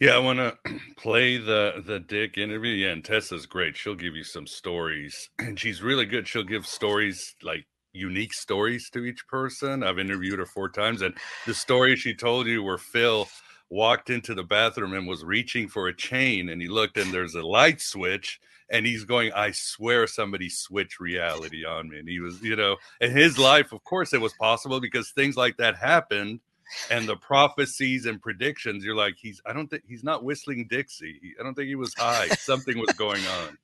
Yeah, 0.00 0.16
I 0.16 0.18
want 0.18 0.38
to 0.64 0.80
play 0.96 1.36
the 1.38 1.82
the 1.86 2.00
Dick 2.00 2.36
interview. 2.38 2.72
Yeah, 2.72 2.90
and 2.92 3.04
Tessa's 3.04 3.46
great. 3.46 3.76
She'll 3.76 3.94
give 3.94 4.14
you 4.16 4.24
some 4.24 4.46
stories, 4.46 5.30
and 5.38 5.58
she's 5.58 5.82
really 5.82 6.06
good. 6.06 6.28
She'll 6.28 6.42
give 6.44 6.66
stories 6.66 7.34
like 7.42 7.66
unique 7.92 8.34
stories 8.34 8.90
to 8.90 9.04
each 9.04 9.26
person. 9.28 9.82
I've 9.82 9.98
interviewed 9.98 10.38
her 10.38 10.46
four 10.46 10.68
times, 10.68 11.02
and 11.02 11.14
the 11.46 11.54
story 11.54 11.96
she 11.96 12.14
told 12.14 12.46
you 12.46 12.62
where 12.62 12.78
Phil 12.78 13.28
walked 13.70 14.10
into 14.10 14.34
the 14.34 14.42
bathroom 14.44 14.92
and 14.92 15.06
was 15.06 15.24
reaching 15.24 15.68
for 15.68 15.88
a 15.88 15.96
chain, 15.96 16.48
and 16.48 16.60
he 16.60 16.68
looked, 16.68 16.96
and 16.96 17.12
there's 17.12 17.34
a 17.34 17.42
light 17.42 17.80
switch, 17.80 18.40
and 18.70 18.84
he's 18.84 19.04
going, 19.04 19.32
"I 19.32 19.52
swear 19.52 20.06
somebody 20.06 20.48
switched 20.50 21.00
reality 21.00 21.64
on 21.64 21.88
me." 21.88 22.00
And 22.00 22.08
he 22.08 22.20
was, 22.20 22.42
you 22.42 22.56
know, 22.56 22.76
in 23.00 23.12
his 23.12 23.38
life, 23.38 23.72
of 23.72 23.82
course, 23.84 24.12
it 24.12 24.20
was 24.20 24.34
possible 24.34 24.80
because 24.80 25.10
things 25.12 25.36
like 25.36 25.56
that 25.58 25.76
happened 25.76 26.40
and 26.90 27.08
the 27.08 27.16
prophecies 27.16 28.06
and 28.06 28.20
predictions 28.20 28.84
you're 28.84 28.94
like 28.94 29.14
he's 29.16 29.40
i 29.46 29.52
don't 29.52 29.68
think 29.68 29.82
he's 29.88 30.04
not 30.04 30.24
whistling 30.24 30.66
dixie 30.68 31.34
i 31.38 31.42
don't 31.42 31.54
think 31.54 31.68
he 31.68 31.74
was 31.74 31.94
high 31.94 32.28
something 32.28 32.78
was 32.78 32.92
going 32.92 33.24
on 33.26 33.56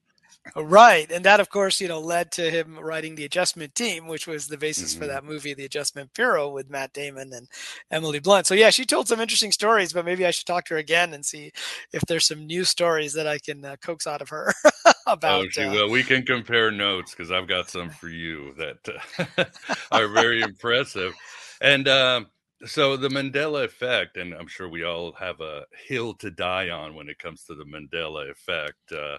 Right. 0.57 1.11
And 1.11 1.25
that, 1.27 1.39
of 1.39 1.51
course, 1.51 1.81
you 1.81 1.89
know, 1.89 2.01
led 2.01 2.33
to 2.33 2.51
him 2.51 2.79
writing 2.79 3.15
The 3.15 3.25
Adjustment 3.25 3.75
Team, 3.75 4.07
which 4.07 4.27
was 4.27 4.47
the 4.47 4.57
basis 4.57 4.93
mm-hmm. 4.93 5.03
for 5.03 5.07
that 5.07 5.25
movie, 5.25 5.55
The 5.55 5.67
Adjustment 5.67 6.13
Bureau, 6.15 6.49
with 6.49 6.71
Matt 6.71 6.93
Damon 6.93 7.33
and 7.33 7.47
Emily 7.91 8.21
Blunt. 8.21 8.47
So, 8.47 8.55
yeah, 8.55 8.71
she 8.71 8.85
told 8.85 9.07
some 9.07 9.21
interesting 9.21 9.53
stories, 9.53 9.93
but 9.93 10.05
maybe 10.05 10.27
I 10.27 10.31
should 10.31 10.47
talk 10.47 10.65
to 10.67 10.75
her 10.75 10.79
again 10.79 11.13
and 11.13 11.25
see 11.25 11.53
if 11.93 12.03
there's 12.03 12.27
some 12.27 12.47
new 12.47 12.65
stories 12.65 13.13
that 13.15 13.27
I 13.27 13.39
can 13.39 13.65
uh, 13.65 13.77
coax 13.83 14.07
out 14.07 14.23
of 14.23 14.31
her 14.31 14.53
about. 15.07 15.45
Oh, 15.45 15.49
she 15.51 15.63
uh, 15.63 15.73
will. 15.73 15.91
We 15.91 16.03
can 16.03 16.25
compare 16.25 16.71
notes 16.71 17.13
because 17.13 17.31
I've 17.31 17.47
got 17.49 17.71
some 17.71 17.91
for 17.91 18.09
you 18.09 18.55
that 18.55 19.03
uh, 19.39 19.45
are 19.93 20.09
very 20.09 20.41
impressive. 20.41 21.15
And, 21.61 21.87
um, 21.87 22.27
so 22.67 22.97
the 22.97 23.09
Mandela 23.09 23.65
effect, 23.65 24.17
and 24.17 24.35
I'm 24.35 24.47
sure 24.47 24.69
we 24.69 24.85
all 24.85 25.13
have 25.13 25.41
a 25.41 25.65
hill 25.87 26.15
to 26.15 26.31
die 26.31 26.71
on 26.71 26.95
when 26.95 27.09
it 27.09 27.19
comes 27.19 27.45
to 27.45 27.55
the 27.55 27.65
Mandela 27.65 28.31
effect. 28.31 28.93
Uh, 28.93 29.19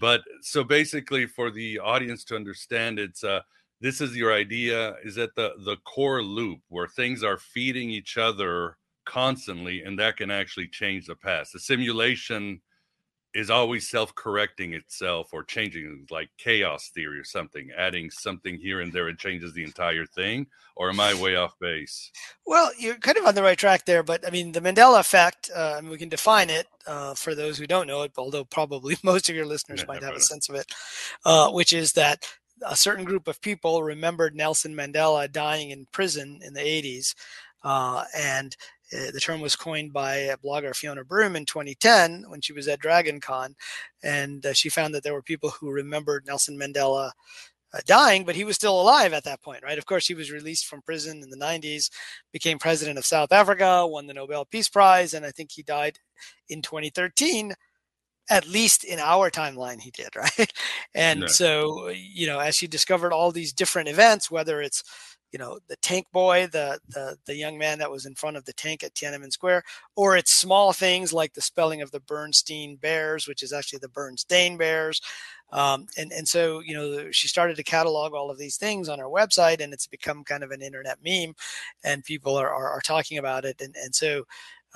but 0.00 0.22
so 0.42 0.64
basically, 0.64 1.26
for 1.26 1.50
the 1.50 1.78
audience 1.78 2.24
to 2.24 2.36
understand, 2.36 2.98
it's 2.98 3.24
uh, 3.24 3.40
this 3.80 4.00
is 4.00 4.16
your 4.16 4.32
idea 4.32 4.96
is 5.04 5.14
that 5.14 5.34
the 5.34 5.52
the 5.64 5.76
core 5.84 6.22
loop 6.22 6.60
where 6.68 6.88
things 6.88 7.22
are 7.22 7.38
feeding 7.38 7.90
each 7.90 8.18
other 8.18 8.76
constantly, 9.04 9.82
and 9.82 9.98
that 9.98 10.16
can 10.16 10.30
actually 10.30 10.68
change 10.68 11.06
the 11.06 11.16
past. 11.16 11.52
The 11.52 11.60
simulation 11.60 12.60
is 13.34 13.50
always 13.50 13.88
self-correcting 13.88 14.72
itself 14.74 15.30
or 15.32 15.42
changing 15.42 16.06
like 16.10 16.30
chaos 16.38 16.88
theory 16.88 17.18
or 17.18 17.24
something 17.24 17.70
adding 17.76 18.10
something 18.10 18.56
here 18.56 18.80
and 18.80 18.92
there 18.92 19.08
and 19.08 19.18
changes 19.18 19.52
the 19.52 19.64
entire 19.64 20.06
thing 20.06 20.46
or 20.76 20.88
am 20.88 21.00
i 21.00 21.12
way 21.20 21.36
off 21.36 21.58
base? 21.58 22.10
Well 22.46 22.70
you're 22.78 22.96
kind 22.96 23.18
of 23.18 23.26
on 23.26 23.34
the 23.34 23.42
right 23.42 23.58
track 23.58 23.84
there 23.84 24.02
but 24.02 24.26
i 24.26 24.30
mean 24.30 24.52
the 24.52 24.60
mandela 24.60 25.00
effect 25.00 25.50
uh, 25.54 25.80
we 25.84 25.98
can 25.98 26.08
define 26.08 26.48
it 26.50 26.66
uh, 26.86 27.14
for 27.14 27.34
those 27.34 27.58
who 27.58 27.66
don't 27.66 27.86
know 27.86 28.02
it 28.02 28.12
although 28.16 28.44
probably 28.44 28.96
most 29.02 29.28
of 29.28 29.34
your 29.36 29.46
listeners 29.46 29.80
yeah, 29.80 29.86
might 29.86 30.02
have 30.02 30.14
a 30.14 30.20
sense 30.20 30.48
of 30.48 30.54
it 30.54 30.66
uh, 31.24 31.50
which 31.50 31.72
is 31.72 31.92
that 31.92 32.24
a 32.66 32.76
certain 32.76 33.04
group 33.04 33.26
of 33.26 33.40
people 33.40 33.82
remembered 33.82 34.34
nelson 34.34 34.74
mandela 34.74 35.30
dying 35.30 35.70
in 35.70 35.86
prison 35.92 36.40
in 36.42 36.54
the 36.54 36.60
80s 36.60 37.14
uh, 37.64 38.04
and 38.14 38.56
uh, 38.92 39.10
the 39.12 39.20
term 39.20 39.40
was 39.40 39.56
coined 39.56 39.92
by 39.92 40.34
blogger 40.44 40.74
Fiona 40.74 41.04
Broome 41.04 41.36
in 41.36 41.46
2010 41.46 42.26
when 42.28 42.40
she 42.40 42.52
was 42.52 42.68
at 42.68 42.80
Dragon 42.80 43.20
Con. 43.20 43.54
And 44.02 44.44
uh, 44.44 44.52
she 44.52 44.68
found 44.68 44.94
that 44.94 45.02
there 45.02 45.14
were 45.14 45.22
people 45.22 45.50
who 45.50 45.70
remembered 45.70 46.26
Nelson 46.26 46.58
Mandela 46.58 47.12
uh, 47.72 47.80
dying, 47.86 48.24
but 48.24 48.36
he 48.36 48.44
was 48.44 48.56
still 48.56 48.80
alive 48.80 49.12
at 49.12 49.24
that 49.24 49.42
point, 49.42 49.64
right? 49.64 49.78
Of 49.78 49.86
course, 49.86 50.06
he 50.06 50.14
was 50.14 50.30
released 50.30 50.66
from 50.66 50.82
prison 50.82 51.22
in 51.22 51.30
the 51.30 51.36
90s, 51.36 51.90
became 52.32 52.58
president 52.58 52.98
of 52.98 53.06
South 53.06 53.32
Africa, 53.32 53.86
won 53.86 54.06
the 54.06 54.14
Nobel 54.14 54.44
Peace 54.44 54.68
Prize, 54.68 55.14
and 55.14 55.26
I 55.26 55.30
think 55.30 55.50
he 55.52 55.62
died 55.62 55.98
in 56.48 56.62
2013 56.62 57.54
at 58.30 58.48
least 58.48 58.84
in 58.84 58.98
our 58.98 59.30
timeline 59.30 59.80
he 59.80 59.90
did 59.90 60.08
right 60.16 60.52
and 60.94 61.20
no. 61.20 61.26
so 61.26 61.88
you 61.88 62.26
know 62.26 62.38
as 62.38 62.56
she 62.56 62.66
discovered 62.66 63.12
all 63.12 63.30
these 63.30 63.52
different 63.52 63.88
events 63.88 64.30
whether 64.30 64.62
it's 64.62 64.82
you 65.34 65.38
know 65.38 65.58
the 65.66 65.74
tank 65.82 66.06
boy 66.12 66.46
the, 66.52 66.78
the 66.88 67.16
the 67.26 67.34
young 67.34 67.58
man 67.58 67.80
that 67.80 67.90
was 67.90 68.06
in 68.06 68.14
front 68.14 68.36
of 68.36 68.44
the 68.44 68.52
tank 68.52 68.84
at 68.84 68.94
tiananmen 68.94 69.32
square 69.32 69.64
or 69.96 70.16
it's 70.16 70.32
small 70.32 70.72
things 70.72 71.12
like 71.12 71.34
the 71.34 71.40
spelling 71.40 71.82
of 71.82 71.90
the 71.90 71.98
Berenstein 71.98 72.80
Bears 72.80 73.26
which 73.26 73.42
is 73.42 73.52
actually 73.52 73.80
the 73.80 73.88
Berenstain 73.88 74.56
Bears. 74.56 75.00
Um, 75.52 75.88
and 75.98 76.12
and 76.12 76.28
so 76.28 76.60
you 76.60 76.72
know 76.72 77.10
she 77.10 77.26
started 77.26 77.56
to 77.56 77.64
catalog 77.64 78.14
all 78.14 78.30
of 78.30 78.38
these 78.38 78.56
things 78.56 78.88
on 78.88 79.00
her 79.00 79.06
website 79.06 79.60
and 79.60 79.72
it's 79.72 79.88
become 79.88 80.22
kind 80.22 80.44
of 80.44 80.52
an 80.52 80.62
internet 80.62 80.98
meme 81.04 81.34
and 81.82 82.04
people 82.04 82.36
are, 82.36 82.54
are, 82.54 82.70
are 82.70 82.80
talking 82.80 83.18
about 83.18 83.44
it. 83.44 83.60
And 83.60 83.74
and 83.82 83.92
so 83.92 84.26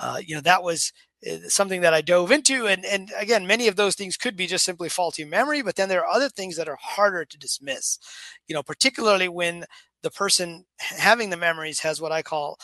uh, 0.00 0.20
you 0.26 0.34
know 0.34 0.40
that 0.40 0.64
was 0.64 0.92
uh, 1.26 1.48
something 1.48 1.80
that 1.80 1.94
I 1.94 2.00
dove 2.00 2.30
into. 2.30 2.68
And, 2.68 2.84
and 2.84 3.10
again, 3.18 3.44
many 3.44 3.66
of 3.66 3.74
those 3.74 3.96
things 3.96 4.16
could 4.16 4.36
be 4.36 4.46
just 4.46 4.64
simply 4.64 4.88
faulty 4.88 5.24
memory, 5.24 5.62
but 5.62 5.74
then 5.74 5.88
there 5.88 6.04
are 6.04 6.14
other 6.14 6.28
things 6.28 6.56
that 6.56 6.68
are 6.68 6.78
harder 6.80 7.24
to 7.24 7.38
dismiss, 7.38 7.98
you 8.46 8.54
know, 8.54 8.62
particularly 8.62 9.28
when 9.28 9.64
the 10.02 10.10
person 10.10 10.64
having 10.78 11.30
the 11.30 11.36
memories 11.36 11.80
has 11.80 12.00
what 12.00 12.12
I 12.12 12.22
call 12.22 12.58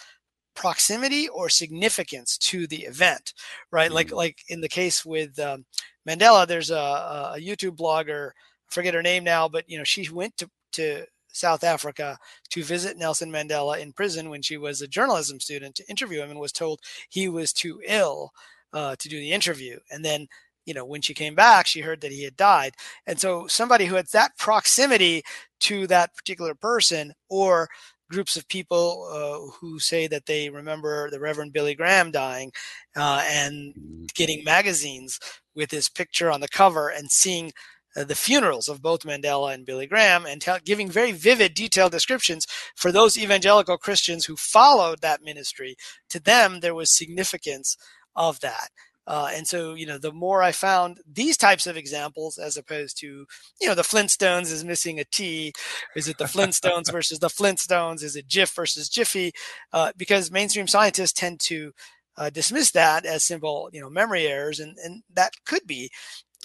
proximity 0.55 1.29
or 1.29 1.49
significance 1.49 2.39
to 2.39 2.67
the 2.67 2.85
event, 2.85 3.35
right? 3.71 3.87
Mm-hmm. 3.87 3.95
Like 3.95 4.13
like 4.13 4.39
in 4.49 4.61
the 4.61 4.69
case 4.69 5.05
with 5.05 5.39
um, 5.39 5.65
Mandela, 6.09 6.47
there's 6.47 6.71
a, 6.71 7.35
a 7.35 7.37
YouTube 7.39 7.77
blogger, 7.77 8.29
I 8.29 8.75
forget 8.75 8.95
her 8.95 9.03
name 9.03 9.25
now, 9.25 9.49
but 9.49 9.69
you 9.69 9.79
know 9.79 9.85
she 9.85 10.09
went 10.11 10.37
to 10.39 10.51
to 10.73 11.07
South 11.35 11.65
Africa 11.65 12.17
to 12.51 12.63
visit 12.63 12.97
Nelson 12.97 13.31
Mandela 13.31 13.81
in 13.81 13.93
prison 13.93 14.31
when 14.31 14.43
she 14.43 14.57
was 14.57 14.81
a 14.81 14.89
journalism 14.89 15.41
student 15.41 15.75
to 15.77 15.89
interview 15.91 16.23
him 16.23 16.31
and 16.31 16.39
was 16.41 16.53
told 16.53 16.81
he 17.09 17.29
was 17.29 17.53
too 17.53 17.81
ill 17.87 18.31
uh, 18.73 18.95
to 18.97 19.09
do 19.09 19.19
the 19.19 19.33
interview. 19.33 19.79
And 19.91 20.05
then 20.05 20.29
you 20.67 20.75
know, 20.75 20.85
when 20.85 21.03
she 21.03 21.15
came 21.15 21.35
back, 21.35 21.67
she 21.67 21.81
heard 21.81 22.01
that 22.01 22.13
he 22.13 22.25
had 22.25 22.37
died. 22.37 22.75
And 23.07 23.21
so 23.21 23.47
somebody 23.47 23.87
who 23.87 23.97
had 23.97 24.07
that 24.13 24.37
proximity 24.39 25.23
to 25.61 25.87
that 25.89 26.15
particular 26.15 26.55
person 26.55 27.13
or 27.29 27.69
groups 28.11 28.37
of 28.37 28.49
people 28.49 29.09
uh, 29.11 29.57
who 29.59 29.79
say 29.79 30.07
that 30.07 30.27
they 30.27 30.51
remember 30.51 31.11
the 31.11 31.21
Reverend 31.21 31.53
Billy 31.53 31.75
Graham 31.75 32.11
dying 32.11 32.53
uh, 32.97 33.25
and 33.27 33.75
mm-hmm. 33.75 34.05
getting 34.15 34.45
magazines 34.45 35.19
with 35.55 35.71
his 35.71 35.89
picture 35.89 36.31
on 36.31 36.41
the 36.41 36.49
cover 36.49 36.89
and 36.89 37.11
seeing 37.11 37.53
uh, 37.97 38.05
the 38.05 38.15
funerals 38.15 38.69
of 38.69 38.83
both 38.83 39.03
Mandela 39.03 39.55
and 39.55 39.67
Billy 39.67 39.87
Graham 39.87 40.27
and 40.27 40.41
tell, 40.41 40.59
giving 40.65 40.91
very 40.91 41.13
vivid, 41.13 41.55
detailed 41.55 41.93
descriptions 41.93 42.47
for 42.75 42.91
those 42.91 43.17
evangelical 43.17 43.79
Christians 43.79 44.27
who 44.27 44.37
followed 44.37 45.01
that 45.01 45.23
ministry. 45.23 45.77
To 46.11 46.21
them, 46.21 46.61
there 46.61 46.75
was 46.75 46.97
significance 46.97 47.77
of 48.17 48.41
that. 48.41 48.69
Uh, 49.07 49.31
and 49.35 49.47
so, 49.47 49.75
you 49.75 49.87
know, 49.87 49.99
the 49.99 50.13
more 50.13 50.43
I 50.43 50.53
found 50.53 51.01
these 51.11 51.37
types 51.37 51.67
of 51.67 51.77
examples, 51.77 52.39
as 52.39 52.57
opposed 52.57 52.99
to, 53.01 53.27
you 53.61 53.69
know, 53.69 53.75
the 53.75 53.83
Flintstones 53.83 54.51
is 54.51 54.65
missing 54.65 54.99
a 54.99 55.05
T. 55.05 55.53
Is 55.95 56.09
it 56.09 56.19
the 56.19 56.25
Flintstones 56.25 56.91
versus 56.93 57.19
the 57.19 57.29
Flintstones? 57.29 58.03
Is 58.03 58.17
it 58.17 58.29
Jif 58.29 58.55
versus 58.55 58.89
Jiffy? 58.89 59.33
Uh, 59.73 59.93
because 59.97 60.31
mainstream 60.31 60.67
scientists 60.67 61.13
tend 61.13 61.41
to 61.41 61.73
uh, 62.17 62.31
dismiss 62.31 62.71
that 62.73 63.05
as 63.05 63.25
simple, 63.25 63.69
you 63.73 63.81
know, 63.81 63.91
memory 63.91 64.27
errors, 64.27 64.61
and 64.61 64.77
and 64.85 65.03
that 65.13 65.33
could 65.45 65.67
be. 65.67 65.91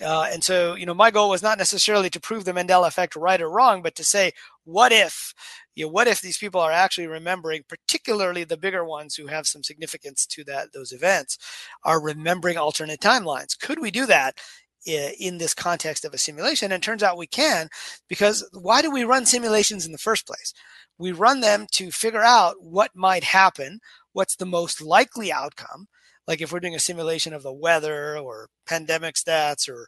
Uh, 0.01 0.27
and 0.31 0.43
so, 0.43 0.75
you 0.75 0.85
know, 0.85 0.93
my 0.93 1.11
goal 1.11 1.29
was 1.29 1.43
not 1.43 1.57
necessarily 1.57 2.09
to 2.09 2.19
prove 2.21 2.45
the 2.45 2.53
Mandela 2.53 2.87
effect 2.87 3.15
right 3.15 3.41
or 3.41 3.49
wrong, 3.49 3.81
but 3.81 3.95
to 3.95 4.03
say, 4.03 4.31
what 4.63 4.91
if, 4.91 5.33
you 5.79 5.85
know, 5.85 5.91
what 5.93 6.09
if 6.09 6.19
these 6.19 6.37
people 6.37 6.59
are 6.59 6.73
actually 6.73 7.07
remembering, 7.07 7.63
particularly 7.69 8.43
the 8.43 8.57
bigger 8.57 8.83
ones 8.83 9.15
who 9.15 9.27
have 9.27 9.47
some 9.47 9.63
significance 9.63 10.25
to 10.25 10.43
that 10.43 10.73
those 10.73 10.91
events, 10.91 11.37
are 11.85 12.03
remembering 12.03 12.57
alternate 12.57 12.99
timelines? 12.99 13.57
Could 13.57 13.79
we 13.79 13.89
do 13.89 14.05
that 14.05 14.37
in 14.85 15.37
this 15.37 15.53
context 15.53 16.03
of 16.03 16.13
a 16.13 16.17
simulation? 16.17 16.73
And 16.73 16.83
turns 16.83 17.01
out 17.01 17.17
we 17.17 17.27
can, 17.27 17.69
because 18.09 18.45
why 18.51 18.81
do 18.81 18.91
we 18.91 19.05
run 19.05 19.25
simulations 19.25 19.85
in 19.85 19.93
the 19.93 19.97
first 19.97 20.27
place? 20.27 20.53
We 20.97 21.13
run 21.13 21.39
them 21.39 21.65
to 21.71 21.91
figure 21.91 22.23
out 22.23 22.55
what 22.59 22.91
might 22.93 23.23
happen, 23.23 23.79
what's 24.11 24.35
the 24.35 24.45
most 24.45 24.81
likely 24.81 25.31
outcome, 25.31 25.87
like 26.27 26.41
if 26.41 26.51
we're 26.51 26.59
doing 26.59 26.75
a 26.75 26.79
simulation 26.79 27.33
of 27.33 27.41
the 27.41 27.53
weather 27.53 28.17
or 28.17 28.49
pandemic 28.67 29.15
stats 29.15 29.69
or 29.69 29.87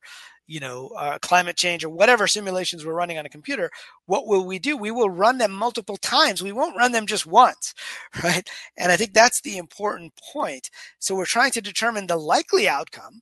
you 0.51 0.59
know 0.59 0.89
uh, 0.97 1.17
climate 1.21 1.55
change 1.55 1.83
or 1.83 1.89
whatever 1.89 2.27
simulations 2.27 2.85
we're 2.85 2.93
running 2.93 3.17
on 3.17 3.25
a 3.25 3.29
computer 3.29 3.71
what 4.05 4.27
will 4.27 4.45
we 4.45 4.59
do 4.59 4.75
we 4.75 4.91
will 4.91 5.09
run 5.09 5.37
them 5.37 5.51
multiple 5.51 5.97
times 5.97 6.43
we 6.43 6.51
won't 6.51 6.75
run 6.75 6.91
them 6.91 7.07
just 7.07 7.25
once 7.25 7.73
right 8.23 8.49
and 8.77 8.91
i 8.91 8.97
think 8.97 9.13
that's 9.13 9.41
the 9.41 9.57
important 9.57 10.11
point 10.33 10.69
so 10.99 11.15
we're 11.15 11.25
trying 11.25 11.51
to 11.51 11.61
determine 11.61 12.07
the 12.07 12.17
likely 12.17 12.67
outcome 12.67 13.21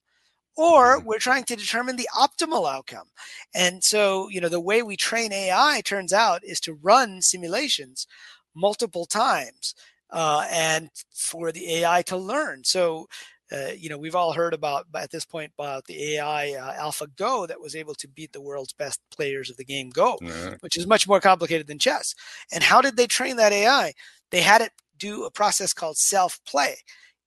or 0.57 0.97
mm-hmm. 0.97 1.07
we're 1.07 1.19
trying 1.19 1.45
to 1.45 1.55
determine 1.55 1.95
the 1.95 2.09
optimal 2.15 2.69
outcome. 2.69 3.07
And 3.55 3.81
so, 3.81 4.27
you 4.29 4.41
know, 4.41 4.49
the 4.49 4.59
way 4.59 4.83
we 4.83 4.97
train 4.97 5.31
AI 5.31 5.81
turns 5.85 6.11
out 6.11 6.43
is 6.43 6.59
to 6.61 6.73
run 6.73 7.21
simulations 7.21 8.05
multiple 8.53 9.05
times 9.05 9.73
uh, 10.11 10.45
and 10.51 10.89
for 11.13 11.53
the 11.53 11.75
AI 11.75 12.01
to 12.03 12.17
learn. 12.17 12.63
So, 12.65 13.07
uh, 13.51 13.71
you 13.77 13.89
know, 13.89 13.97
we've 13.97 14.15
all 14.15 14.33
heard 14.33 14.53
about 14.53 14.85
at 14.95 15.11
this 15.11 15.25
point 15.25 15.51
about 15.57 15.85
the 15.85 16.15
AI 16.15 16.51
uh, 16.53 16.83
AlphaGo 16.83 17.47
that 17.47 17.59
was 17.59 17.75
able 17.75 17.95
to 17.95 18.07
beat 18.07 18.31
the 18.31 18.41
world's 18.41 18.73
best 18.73 18.99
players 19.11 19.49
of 19.49 19.57
the 19.57 19.65
game 19.65 19.89
Go, 19.89 20.17
mm-hmm. 20.21 20.55
which 20.59 20.77
is 20.77 20.85
much 20.85 21.07
more 21.07 21.19
complicated 21.19 21.67
than 21.67 21.79
chess. 21.79 22.13
And 22.51 22.63
how 22.63 22.81
did 22.81 22.95
they 22.95 23.07
train 23.07 23.37
that 23.37 23.53
AI? 23.53 23.93
They 24.31 24.41
had 24.41 24.61
it 24.61 24.71
do 24.97 25.25
a 25.25 25.31
process 25.31 25.73
called 25.73 25.97
self 25.97 26.39
play. 26.45 26.77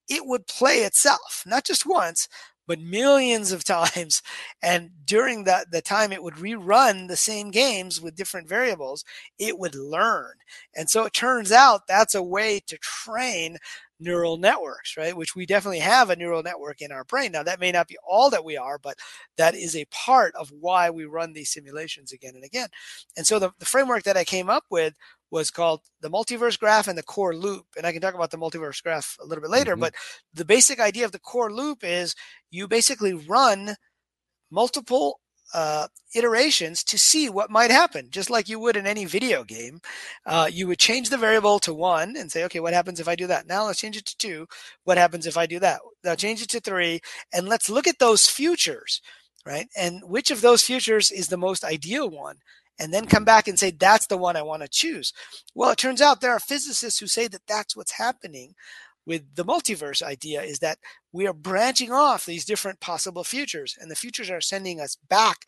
It 0.08 0.26
would 0.26 0.46
play 0.46 0.78
itself, 0.78 1.42
not 1.46 1.64
just 1.64 1.86
once, 1.86 2.28
but 2.66 2.78
millions 2.78 3.50
of 3.50 3.64
times. 3.94 4.22
And 4.62 4.90
during 5.04 5.44
that 5.44 5.70
the 5.72 5.82
time 5.82 6.12
it 6.12 6.22
would 6.22 6.34
rerun 6.34 7.08
the 7.08 7.16
same 7.16 7.50
games 7.50 8.00
with 8.00 8.16
different 8.16 8.48
variables, 8.48 9.04
it 9.38 9.58
would 9.58 9.74
learn. 9.74 10.34
And 10.74 10.88
so 10.88 11.04
it 11.04 11.12
turns 11.12 11.50
out 11.50 11.88
that's 11.88 12.14
a 12.14 12.22
way 12.22 12.60
to 12.66 12.78
train 12.78 13.58
neural 14.00 14.36
networks, 14.36 14.96
right? 14.96 15.16
Which 15.16 15.36
we 15.36 15.46
definitely 15.46 15.78
have 15.78 16.10
a 16.10 16.16
neural 16.16 16.42
network 16.42 16.80
in 16.80 16.92
our 16.92 17.04
brain. 17.04 17.32
Now, 17.32 17.42
that 17.42 17.60
may 17.60 17.72
not 17.72 17.88
be 17.88 17.96
all 18.06 18.30
that 18.30 18.44
we 18.44 18.56
are, 18.56 18.78
but 18.78 18.96
that 19.36 19.54
is 19.54 19.76
a 19.76 19.86
part 19.86 20.34
of 20.34 20.50
why 20.50 20.90
we 20.90 21.04
run 21.04 21.32
these 21.32 21.52
simulations 21.52 22.12
again 22.12 22.34
and 22.34 22.44
again. 22.44 22.68
And 23.16 23.26
so 23.26 23.38
the, 23.38 23.52
the 23.58 23.66
framework 23.66 24.02
that 24.04 24.16
I 24.16 24.24
came 24.24 24.50
up 24.50 24.64
with 24.70 24.94
was 25.30 25.50
called 25.50 25.80
the 26.00 26.10
multiverse 26.10 26.58
graph 26.58 26.88
and 26.88 26.98
the 26.98 27.02
core 27.02 27.34
loop. 27.34 27.66
And 27.76 27.86
I 27.86 27.92
can 27.92 28.02
talk 28.02 28.14
about 28.14 28.30
the 28.30 28.38
multiverse 28.38 28.82
graph 28.82 29.16
a 29.20 29.26
little 29.26 29.42
bit 29.42 29.50
later, 29.50 29.72
mm-hmm. 29.72 29.80
but 29.80 29.94
the 30.34 30.44
basic 30.44 30.78
idea 30.78 31.06
of 31.06 31.12
the 31.12 31.18
core 31.18 31.52
loop 31.52 31.78
is 31.82 32.14
you 32.50 32.68
basically 32.68 33.14
run 33.14 33.76
multiple 34.50 35.20
uh, 35.54 35.86
iterations 36.14 36.82
to 36.84 36.98
see 36.98 37.28
what 37.28 37.50
might 37.50 37.70
happen, 37.70 38.08
just 38.10 38.30
like 38.30 38.48
you 38.48 38.58
would 38.58 38.76
in 38.76 38.86
any 38.86 39.04
video 39.04 39.44
game. 39.44 39.80
Uh, 40.26 40.48
you 40.50 40.66
would 40.66 40.78
change 40.78 41.10
the 41.10 41.16
variable 41.16 41.58
to 41.60 41.74
one 41.74 42.16
and 42.16 42.30
say, 42.30 42.44
okay, 42.44 42.60
what 42.60 42.74
happens 42.74 43.00
if 43.00 43.08
I 43.08 43.16
do 43.16 43.26
that? 43.26 43.46
Now 43.46 43.66
let's 43.66 43.80
change 43.80 43.96
it 43.96 44.06
to 44.06 44.16
two. 44.16 44.46
What 44.84 44.98
happens 44.98 45.26
if 45.26 45.36
I 45.36 45.46
do 45.46 45.58
that? 45.60 45.80
Now 46.04 46.14
change 46.14 46.42
it 46.42 46.48
to 46.50 46.60
three. 46.60 47.00
And 47.32 47.48
let's 47.48 47.70
look 47.70 47.86
at 47.86 47.98
those 47.98 48.26
futures, 48.26 49.00
right? 49.44 49.68
And 49.76 50.02
which 50.04 50.30
of 50.30 50.40
those 50.40 50.62
futures 50.62 51.10
is 51.10 51.28
the 51.28 51.36
most 51.36 51.64
ideal 51.64 52.08
one? 52.08 52.36
And 52.78 52.92
then 52.92 53.06
come 53.06 53.24
back 53.24 53.46
and 53.46 53.58
say, 53.58 53.70
that's 53.70 54.06
the 54.06 54.16
one 54.16 54.36
I 54.36 54.42
want 54.42 54.62
to 54.62 54.68
choose. 54.68 55.12
Well, 55.54 55.70
it 55.70 55.78
turns 55.78 56.00
out 56.00 56.20
there 56.20 56.32
are 56.32 56.40
physicists 56.40 56.98
who 56.98 57.06
say 57.06 57.28
that 57.28 57.46
that's 57.46 57.76
what's 57.76 57.92
happening 57.92 58.54
with 59.06 59.34
the 59.34 59.44
multiverse 59.44 60.02
idea 60.02 60.42
is 60.42 60.60
that 60.60 60.78
we 61.12 61.26
are 61.26 61.32
branching 61.32 61.92
off 61.92 62.24
these 62.24 62.44
different 62.44 62.80
possible 62.80 63.24
futures 63.24 63.76
and 63.80 63.90
the 63.90 63.96
futures 63.96 64.30
are 64.30 64.40
sending 64.40 64.80
us 64.80 64.96
back 65.08 65.38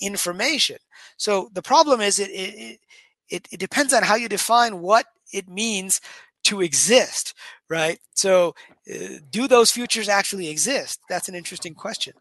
information. 0.00 0.78
So 1.16 1.50
the 1.52 1.62
problem 1.62 2.00
is 2.00 2.18
it 2.18 2.30
it, 2.30 2.80
it, 3.28 3.48
it 3.52 3.60
depends 3.60 3.92
on 3.92 4.02
how 4.02 4.14
you 4.14 4.28
define 4.28 4.80
what 4.80 5.06
it 5.32 5.48
means 5.48 6.00
to 6.44 6.60
exist 6.60 7.34
right? 7.72 7.98
So 8.14 8.54
uh, 8.92 9.18
do 9.30 9.48
those 9.48 9.72
futures 9.72 10.06
actually 10.06 10.50
exist? 10.50 11.00
That's 11.08 11.30
an 11.30 11.34
interesting 11.34 11.74
question. 11.74 12.12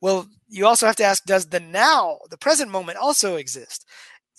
Well 0.00 0.28
you 0.48 0.66
also 0.66 0.86
have 0.86 0.96
to 0.96 1.04
ask 1.04 1.24
does 1.24 1.46
the 1.46 1.60
now 1.60 2.18
the 2.30 2.38
present 2.38 2.70
moment 2.70 2.98
also 2.98 3.36
exist? 3.36 3.86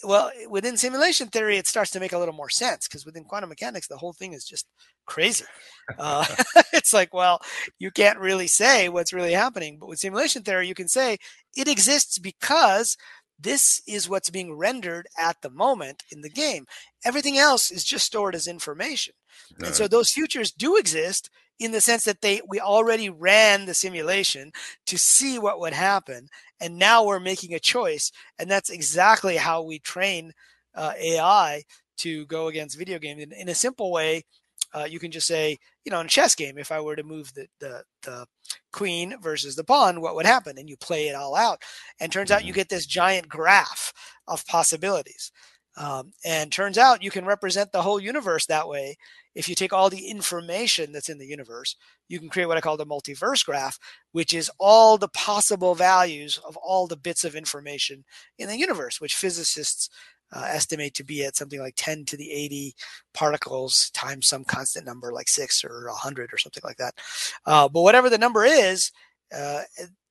Well 0.04 0.32
within 0.50 0.78
simulation 0.78 1.28
theory 1.28 1.58
it 1.58 1.68
starts 1.68 1.92
to 1.92 2.00
make 2.00 2.14
a 2.14 2.20
little 2.20 2.34
more 2.36 2.50
sense 2.50 2.88
because 2.88 3.06
within 3.06 3.24
quantum 3.24 3.50
mechanics 3.50 3.88
the 3.88 3.98
whole 3.98 4.14
thing 4.14 4.34
is 4.34 4.46
just 4.46 4.68
crazy. 5.06 5.46
Uh, 6.00 6.24
it's 6.74 6.94
like 6.94 7.14
well 7.14 7.42
you 7.78 7.92
can't 7.92 8.18
really 8.18 8.48
say 8.48 8.88
what's 8.88 9.12
really 9.12 9.34
happening 9.34 9.78
but 9.78 9.90
with 9.90 10.00
simulation 10.00 10.42
theory 10.42 10.66
you 10.66 10.76
can 10.76 10.88
say 10.88 11.18
it 11.58 11.68
exists 11.68 12.18
because 12.18 12.96
this 13.42 13.82
is 13.88 14.08
what's 14.08 14.30
being 14.30 14.54
rendered 14.54 15.08
at 15.18 15.42
the 15.42 15.50
moment 15.50 16.04
in 16.12 16.22
the 16.22 16.30
game. 16.30 16.66
Everything 17.04 17.38
else 17.38 17.72
is 17.72 17.84
just 17.84 18.06
stored 18.06 18.36
as 18.36 18.48
information. 18.48 19.16
Right. 19.60 19.68
and 19.68 19.76
so 19.76 19.88
those 19.88 20.12
futures 20.12 20.52
do 20.52 20.78
exist 20.78 21.30
in 21.60 21.72
the 21.72 21.82
sense 21.82 22.04
that 22.04 22.22
they 22.22 22.42
we 22.48 22.60
already 22.60 23.10
ran 23.10 23.66
the 23.66 23.74
simulation 23.74 24.52
to 24.88 24.98
see 24.98 25.40
what 25.40 25.60
would 25.60 25.74
happen 25.74 26.28
and 26.60 26.78
now 26.78 27.06
we're 27.06 27.20
making 27.20 27.54
a 27.54 27.60
choice 27.60 28.12
and 28.38 28.52
that's 28.52 28.70
exactly 28.70 29.38
how 29.38 29.64
we 29.64 29.80
train 29.80 30.34
uh, 30.76 30.94
ai 31.00 31.64
to 31.98 32.26
go 32.26 32.48
against 32.48 32.78
video 32.78 33.00
games 33.00 33.24
in, 33.24 33.32
in 33.32 33.48
a 33.48 33.56
simple 33.56 33.92
way 33.92 34.24
uh, 34.74 34.88
you 34.90 35.00
can 35.00 35.12
just 35.12 35.28
say 35.28 35.58
you 35.86 35.92
know 35.92 36.00
in 36.00 36.06
a 36.06 36.10
chess 36.10 36.36
game 36.36 36.58
if 36.58 36.72
i 36.72 36.80
were 36.80 36.96
to 36.96 37.04
move 37.04 37.34
the, 37.34 37.48
the, 37.60 37.84
the 38.04 38.26
queen 38.72 39.16
versus 39.22 39.56
the 39.56 39.64
pawn 39.64 40.02
what 40.02 40.16
would 40.16 40.26
happen 40.26 40.58
and 40.58 40.70
you 40.70 40.78
play 40.78 41.08
it 41.08 41.16
all 41.16 41.36
out 41.36 41.62
and 42.00 42.12
turns 42.12 42.32
out 42.32 42.44
you 42.44 42.52
mm-hmm. 42.52 42.60
get 42.60 42.70
this 42.70 42.86
giant 42.86 43.28
graph 43.28 43.94
of 44.28 44.46
possibilities 44.48 45.32
um, 45.78 46.12
and 46.26 46.52
turns 46.52 46.78
out 46.78 47.04
you 47.04 47.12
can 47.12 47.26
represent 47.26 47.72
the 47.72 47.82
whole 47.82 48.00
universe 48.00 48.46
that 48.48 48.68
way. 48.68 48.98
If 49.36 49.48
you 49.48 49.56
take 49.56 49.72
all 49.72 49.90
the 49.90 50.08
information 50.08 50.92
that's 50.92 51.08
in 51.08 51.18
the 51.18 51.26
universe, 51.26 51.78
you 52.10 52.20
can 52.20 52.28
create 52.28 52.48
what 52.48 52.58
I 52.58 52.62
call 52.62 52.76
the 52.76 52.86
multiverse 52.86 53.46
graph, 53.46 53.80
which 54.12 54.34
is 54.34 54.52
all 54.60 54.98
the 54.98 55.08
possible 55.08 55.74
values 55.74 56.38
of 56.46 56.58
all 56.58 56.88
the 56.88 56.98
bits 56.98 57.24
of 57.24 57.36
information 57.36 58.04
in 58.38 58.50
the 58.50 58.58
universe, 58.58 59.00
which 59.00 59.16
physicists 59.16 59.90
uh, 60.34 60.46
estimate 60.48 60.94
to 60.96 61.04
be 61.04 61.24
at 61.24 61.36
something 61.36 61.60
like 61.60 61.74
10 61.78 62.06
to 62.06 62.18
the 62.18 62.32
80 62.32 62.76
particles 63.14 63.90
times 63.94 64.28
some 64.28 64.44
constant 64.44 64.86
number 64.86 65.12
like 65.12 65.28
six 65.28 65.64
or 65.64 65.88
100 65.88 66.34
or 66.34 66.38
something 66.38 66.64
like 66.64 66.78
that. 66.78 66.96
Uh, 67.46 67.68
but 67.68 67.82
whatever 67.82 68.10
the 68.10 68.18
number 68.18 68.46
is, 68.46 68.92
uh, 69.36 69.62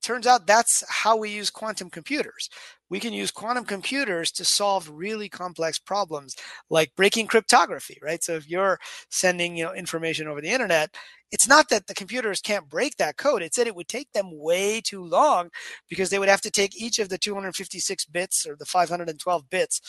turns 0.02 0.26
out 0.26 0.46
that's 0.46 0.83
how 0.88 1.16
we 1.16 1.30
use 1.30 1.50
quantum 1.50 1.90
computers. 1.90 2.48
We 2.88 3.00
can 3.00 3.12
use 3.12 3.30
quantum 3.30 3.64
computers 3.64 4.33
to 4.33 4.44
solve 4.44 4.88
really 4.90 5.28
complex 5.28 5.78
problems 5.78 6.35
like 6.70 6.94
breaking 6.96 7.26
cryptography, 7.26 7.98
right? 8.02 8.22
So 8.22 8.35
if 8.35 8.48
you're 8.48 8.78
sending, 9.11 9.56
you 9.56 9.64
know, 9.64 9.74
information 9.74 10.26
over 10.26 10.40
the 10.40 10.48
internet, 10.48 10.94
it's 11.30 11.46
not 11.46 11.68
that 11.68 11.86
the 11.86 11.94
computers 11.94 12.40
can't 12.40 12.68
break 12.68 12.96
that 12.96 13.16
code. 13.16 13.42
It's 13.42 13.56
that 13.56 13.66
it 13.66 13.76
would 13.76 13.88
take 13.88 14.12
them 14.12 14.30
way 14.32 14.80
too 14.80 15.04
long 15.04 15.50
because 15.88 16.10
they 16.10 16.18
would 16.18 16.28
have 16.28 16.40
to 16.42 16.50
take 16.50 16.80
each 16.80 16.98
of 16.98 17.08
the 17.08 17.18
256 17.18 18.04
bits 18.06 18.46
or 18.46 18.56
the 18.56 18.66
512 18.66 19.50
bits 19.50 19.80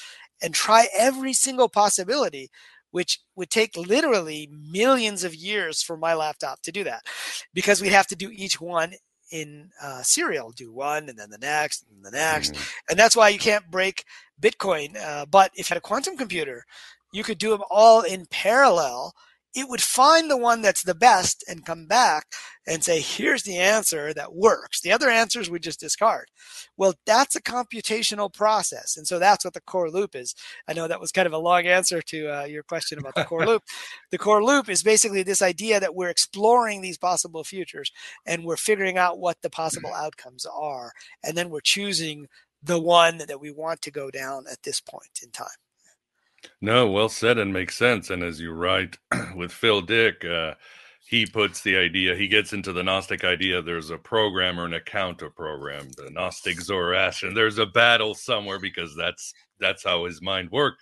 and 0.41 0.53
try 0.53 0.87
every 0.95 1.33
single 1.33 1.69
possibility 1.69 2.49
which 2.91 3.19
would 3.35 3.49
take 3.49 3.75
literally 3.77 4.49
millions 4.51 5.23
of 5.23 5.33
years 5.33 5.81
for 5.81 5.97
my 5.97 6.13
laptop 6.13 6.61
to 6.61 6.71
do 6.71 6.83
that 6.83 7.01
because 7.53 7.81
we'd 7.81 7.93
have 7.93 8.07
to 8.07 8.15
do 8.15 8.29
each 8.29 8.59
one 8.59 8.93
in 9.31 9.69
uh, 9.81 10.03
serial, 10.03 10.51
do 10.51 10.71
one 10.73 11.07
and 11.07 11.17
then 11.17 11.29
the 11.29 11.37
next 11.37 11.85
and 11.89 12.03
the 12.03 12.11
next. 12.11 12.53
Mm-hmm. 12.53 12.63
And 12.89 12.99
that's 12.99 13.15
why 13.15 13.29
you 13.29 13.39
can't 13.39 13.71
break 13.71 14.03
Bitcoin. 14.41 14.97
Uh, 14.97 15.25
but 15.25 15.51
if 15.55 15.69
you 15.69 15.73
had 15.73 15.77
a 15.77 15.81
quantum 15.81 16.17
computer, 16.17 16.65
you 17.13 17.23
could 17.23 17.37
do 17.37 17.49
them 17.49 17.63
all 17.69 18.01
in 18.01 18.25
parallel 18.29 19.13
it 19.53 19.67
would 19.67 19.81
find 19.81 20.29
the 20.29 20.37
one 20.37 20.61
that's 20.61 20.83
the 20.83 20.95
best 20.95 21.43
and 21.47 21.65
come 21.65 21.85
back 21.85 22.25
and 22.65 22.83
say, 22.83 23.01
here's 23.01 23.43
the 23.43 23.57
answer 23.57 24.13
that 24.13 24.33
works. 24.33 24.81
The 24.81 24.91
other 24.91 25.09
answers 25.09 25.49
we 25.49 25.59
just 25.59 25.79
discard. 25.79 26.29
Well, 26.77 26.93
that's 27.05 27.35
a 27.35 27.41
computational 27.41 28.33
process. 28.33 28.95
And 28.95 29.07
so 29.07 29.19
that's 29.19 29.43
what 29.43 29.53
the 29.53 29.61
core 29.61 29.89
loop 29.89 30.15
is. 30.15 30.35
I 30.67 30.73
know 30.73 30.87
that 30.87 31.01
was 31.01 31.11
kind 31.11 31.25
of 31.25 31.33
a 31.33 31.37
long 31.37 31.65
answer 31.67 32.01
to 32.01 32.41
uh, 32.41 32.45
your 32.45 32.63
question 32.63 32.97
about 32.99 33.15
the 33.15 33.25
core 33.25 33.45
loop. 33.45 33.63
The 34.11 34.17
core 34.17 34.43
loop 34.43 34.67
is 34.67 34.83
basically 34.83 35.23
this 35.23 35.41
idea 35.41 35.79
that 35.79 35.95
we're 35.95 36.09
exploring 36.09 36.81
these 36.81 36.97
possible 36.97 37.45
futures 37.45 37.91
and 38.25 38.43
we're 38.43 38.57
figuring 38.57 38.97
out 38.97 39.19
what 39.19 39.37
the 39.41 39.49
possible 39.49 39.93
outcomes 39.93 40.45
are. 40.45 40.91
And 41.23 41.37
then 41.37 41.49
we're 41.49 41.61
choosing 41.61 42.27
the 42.61 42.79
one 42.79 43.19
that 43.19 43.39
we 43.39 43.51
want 43.51 43.81
to 43.83 43.91
go 43.91 44.11
down 44.11 44.45
at 44.51 44.63
this 44.63 44.81
point 44.81 45.19
in 45.23 45.31
time. 45.31 45.47
No, 46.61 46.89
well 46.89 47.09
said 47.09 47.37
and 47.37 47.53
makes 47.53 47.77
sense. 47.77 48.09
And 48.09 48.23
as 48.23 48.39
you 48.39 48.51
write 48.51 48.97
with 49.35 49.51
Phil 49.51 49.81
Dick, 49.81 50.23
uh, 50.25 50.55
he 51.07 51.25
puts 51.25 51.61
the 51.61 51.75
idea, 51.75 52.15
he 52.15 52.27
gets 52.27 52.53
into 52.53 52.71
the 52.71 52.83
Gnostic 52.83 53.23
idea 53.23 53.61
there's 53.61 53.89
a 53.89 53.97
programmer 53.97 54.65
and 54.65 54.73
a 54.73 54.79
counter 54.81 55.29
program, 55.29 55.89
the 55.97 56.09
Gnostic 56.09 56.61
Zoroastrian. 56.61 57.35
There's 57.35 57.57
a 57.57 57.65
battle 57.65 58.13
somewhere 58.15 58.59
because 58.59 58.95
that's 58.95 59.33
that's 59.59 59.83
how 59.83 60.05
his 60.05 60.21
mind 60.21 60.51
worked. 60.51 60.81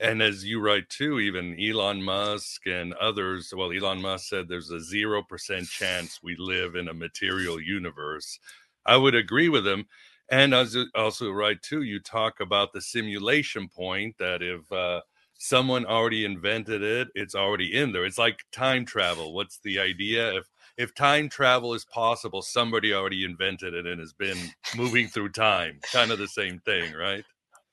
And 0.00 0.22
as 0.22 0.44
you 0.44 0.60
write 0.60 0.88
too, 0.88 1.18
even 1.20 1.58
Elon 1.60 2.02
Musk 2.02 2.66
and 2.66 2.94
others, 2.94 3.52
well, 3.56 3.72
Elon 3.72 4.00
Musk 4.00 4.28
said 4.28 4.48
there's 4.48 4.70
a 4.70 4.78
0% 4.80 5.68
chance 5.68 6.20
we 6.22 6.36
live 6.38 6.76
in 6.76 6.88
a 6.88 6.94
material 6.94 7.60
universe. 7.60 8.38
I 8.86 8.96
would 8.96 9.14
agree 9.14 9.48
with 9.48 9.66
him. 9.66 9.86
And 10.30 10.54
as 10.54 10.76
also 10.94 11.30
right 11.30 11.60
too, 11.60 11.82
you 11.82 12.00
talk 12.00 12.40
about 12.40 12.72
the 12.72 12.80
simulation 12.80 13.68
point 13.68 14.16
that 14.18 14.42
if 14.42 14.70
uh, 14.70 15.00
someone 15.38 15.86
already 15.86 16.24
invented 16.24 16.82
it, 16.82 17.08
it's 17.14 17.34
already 17.34 17.74
in 17.74 17.92
there. 17.92 18.04
It's 18.04 18.18
like 18.18 18.44
time 18.52 18.84
travel. 18.84 19.32
What's 19.32 19.58
the 19.60 19.78
idea? 19.78 20.34
If 20.36 20.46
if 20.76 20.94
time 20.94 21.28
travel 21.28 21.74
is 21.74 21.84
possible, 21.86 22.42
somebody 22.42 22.92
already 22.92 23.24
invented 23.24 23.74
it 23.74 23.86
and 23.86 23.98
has 24.00 24.12
been 24.12 24.38
moving 24.76 25.08
through 25.08 25.30
time. 25.30 25.80
Kind 25.92 26.10
of 26.12 26.18
the 26.18 26.28
same 26.28 26.60
thing, 26.60 26.92
right? 26.92 27.24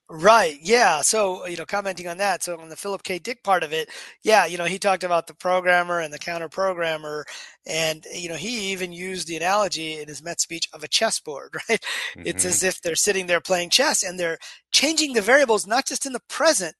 Right. 0.07 0.59
Yeah. 0.61 1.01
So, 1.01 1.47
you 1.47 1.57
know, 1.57 1.65
commenting 1.65 2.07
on 2.07 2.17
that. 2.17 2.43
So, 2.43 2.59
on 2.59 2.69
the 2.69 2.75
Philip 2.75 3.01
K. 3.01 3.17
Dick 3.17 3.43
part 3.43 3.63
of 3.63 3.73
it, 3.73 3.89
yeah, 4.23 4.45
you 4.45 4.55
know, 4.55 4.65
he 4.65 4.77
talked 4.77 5.03
about 5.03 5.25
the 5.25 5.33
programmer 5.33 5.99
and 5.99 6.13
the 6.13 6.19
counter 6.19 6.47
programmer. 6.47 7.25
And, 7.65 8.05
you 8.13 8.29
know, 8.29 8.35
he 8.35 8.71
even 8.71 8.93
used 8.93 9.27
the 9.27 9.35
analogy 9.35 9.99
in 9.99 10.07
his 10.07 10.21
Metz 10.21 10.43
speech 10.43 10.69
of 10.73 10.83
a 10.83 10.87
chessboard, 10.87 11.55
right? 11.69 11.81
Mm-hmm. 12.15 12.21
It's 12.23 12.45
as 12.45 12.61
if 12.61 12.81
they're 12.81 12.95
sitting 12.95 13.25
there 13.25 13.41
playing 13.41 13.71
chess 13.71 14.03
and 14.03 14.19
they're 14.19 14.37
changing 14.71 15.13
the 15.13 15.21
variables, 15.23 15.65
not 15.65 15.87
just 15.87 16.05
in 16.05 16.13
the 16.13 16.21
present, 16.29 16.75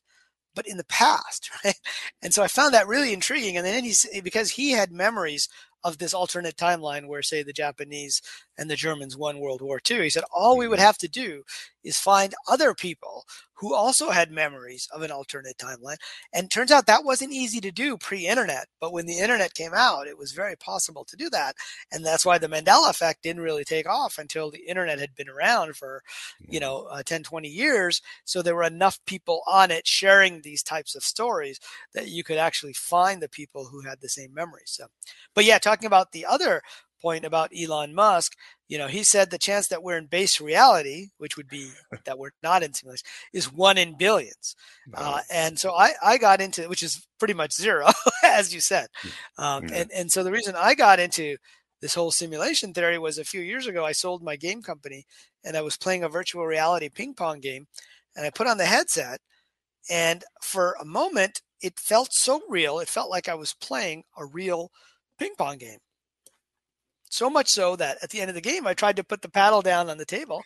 but 0.53 0.67
in 0.67 0.77
the 0.77 0.85
past, 0.85 1.49
right? 1.65 1.79
And 2.21 2.31
so 2.31 2.43
I 2.43 2.47
found 2.47 2.75
that 2.75 2.87
really 2.87 3.11
intriguing. 3.11 3.57
And 3.57 3.65
then 3.65 3.83
he's 3.83 4.05
because 4.23 4.51
he 4.51 4.71
had 4.71 4.91
memories 4.91 5.49
of 5.85 5.99
this 5.99 6.15
alternate 6.15 6.57
timeline 6.57 7.07
where, 7.07 7.21
say, 7.21 7.43
the 7.43 7.53
Japanese 7.53 8.21
and 8.57 8.69
the 8.69 8.75
Germans 8.75 9.15
won 9.15 9.39
World 9.39 9.61
War 9.61 9.79
II. 9.89 10.01
He 10.01 10.09
said 10.09 10.23
all 10.33 10.57
we 10.57 10.67
would 10.67 10.79
mm-hmm. 10.79 10.85
have 10.85 10.97
to 10.97 11.07
do 11.07 11.43
is 11.83 11.99
find 11.99 12.33
other 12.49 12.73
people 12.73 13.23
who 13.55 13.73
also 13.73 14.09
had 14.09 14.31
memories 14.31 14.87
of 14.93 15.01
an 15.01 15.11
alternate 15.11 15.57
timeline. 15.57 15.97
And 16.33 16.51
turns 16.51 16.71
out 16.71 16.85
that 16.87 17.05
wasn't 17.05 17.33
easy 17.33 17.61
to 17.61 17.71
do 17.71 17.97
pre-internet, 17.97 18.67
but 18.79 18.93
when 18.93 19.05
the 19.05 19.19
internet 19.19 19.53
came 19.53 19.73
out, 19.73 20.07
it 20.07 20.17
was 20.17 20.31
very 20.31 20.55
possible 20.55 21.05
to 21.05 21.15
do 21.15 21.29
that. 21.29 21.55
And 21.91 22.05
that's 22.05 22.25
why 22.25 22.37
the 22.37 22.47
Mandela 22.47 22.89
effect 22.89 23.23
didn't 23.23 23.41
really 23.41 23.63
take 23.63 23.87
off 23.87 24.17
until 24.17 24.51
the 24.51 24.65
internet 24.67 24.99
had 24.99 25.15
been 25.15 25.29
around 25.29 25.75
for, 25.75 26.01
you 26.47 26.59
know, 26.59 26.87
uh, 26.91 27.03
10, 27.03 27.23
20 27.23 27.47
years. 27.47 28.01
So 28.25 28.41
there 28.41 28.55
were 28.55 28.63
enough 28.63 28.99
people 29.05 29.41
on 29.47 29.71
it 29.71 29.87
sharing 29.87 30.41
these 30.41 30.63
types 30.63 30.95
of 30.95 31.03
stories 31.03 31.59
that 31.93 32.09
you 32.09 32.23
could 32.23 32.37
actually 32.37 32.73
find 32.73 33.21
the 33.21 33.29
people 33.29 33.65
who 33.65 33.81
had 33.81 34.01
the 34.01 34.09
same 34.09 34.33
memories. 34.33 34.71
So, 34.71 34.87
but 35.33 35.45
yeah, 35.45 35.59
talking 35.59 35.87
about 35.87 36.11
the 36.11 36.25
other 36.25 36.61
point 37.05 37.23
about 37.23 37.51
Elon 37.55 37.93
Musk, 37.93 38.35
you 38.67 38.79
know, 38.79 38.87
he 38.87 39.03
said 39.03 39.29
the 39.29 39.37
chance 39.37 39.67
that 39.67 39.83
we're 39.83 39.97
in 39.97 40.07
base 40.07 40.41
reality, 40.41 41.09
which 41.19 41.37
would 41.37 41.47
be 41.47 41.69
that 42.05 42.17
we're 42.17 42.31
not 42.41 42.63
in 42.63 42.73
simulation, 42.73 43.05
is 43.31 43.53
one 43.53 43.77
in 43.77 43.95
billions. 43.95 44.55
Uh, 44.95 45.19
and 45.31 45.59
so 45.59 45.71
I, 45.71 45.91
I 46.03 46.17
got 46.17 46.41
into, 46.41 46.67
which 46.67 46.81
is 46.81 47.05
pretty 47.19 47.35
much 47.35 47.53
zero, 47.53 47.89
as 48.23 48.55
you 48.55 48.59
said. 48.59 48.87
Hmm. 48.95 49.43
Um, 49.43 49.63
and, 49.71 49.91
and 49.91 50.11
so 50.11 50.23
the 50.23 50.31
reason 50.31 50.55
I 50.57 50.73
got 50.73 50.99
into 50.99 51.37
this 51.79 51.93
whole 51.93 52.09
simulation 52.09 52.73
theory 52.73 52.97
was 52.97 53.19
a 53.19 53.23
few 53.23 53.41
years 53.41 53.67
ago, 53.67 53.85
I 53.85 53.91
sold 53.91 54.23
my 54.23 54.35
game 54.35 54.63
company 54.63 55.05
and 55.43 55.55
I 55.55 55.61
was 55.61 55.77
playing 55.77 56.03
a 56.03 56.09
virtual 56.09 56.47
reality 56.47 56.89
ping 56.89 57.13
pong 57.13 57.39
game, 57.39 57.67
and 58.15 58.25
I 58.25 58.31
put 58.31 58.47
on 58.47 58.57
the 58.57 58.65
headset, 58.65 59.19
and 59.91 60.23
for 60.41 60.75
a 60.81 60.85
moment, 60.85 61.43
it 61.61 61.79
felt 61.79 62.09
so 62.11 62.41
real. 62.49 62.79
It 62.79 62.89
felt 62.89 63.11
like 63.11 63.29
I 63.29 63.35
was 63.35 63.53
playing 63.53 64.05
a 64.17 64.25
real 64.25 64.71
ping 65.19 65.35
pong 65.37 65.59
game. 65.59 65.77
So 67.09 67.29
much 67.29 67.49
so 67.49 67.75
that 67.75 67.97
at 68.01 68.09
the 68.09 68.19
end 68.19 68.29
of 68.29 68.35
the 68.35 68.41
game, 68.41 68.67
I 68.67 68.73
tried 68.73 68.95
to 68.97 69.03
put 69.03 69.21
the 69.21 69.29
paddle 69.29 69.61
down 69.61 69.89
on 69.89 69.97
the 69.97 70.05
table 70.05 70.43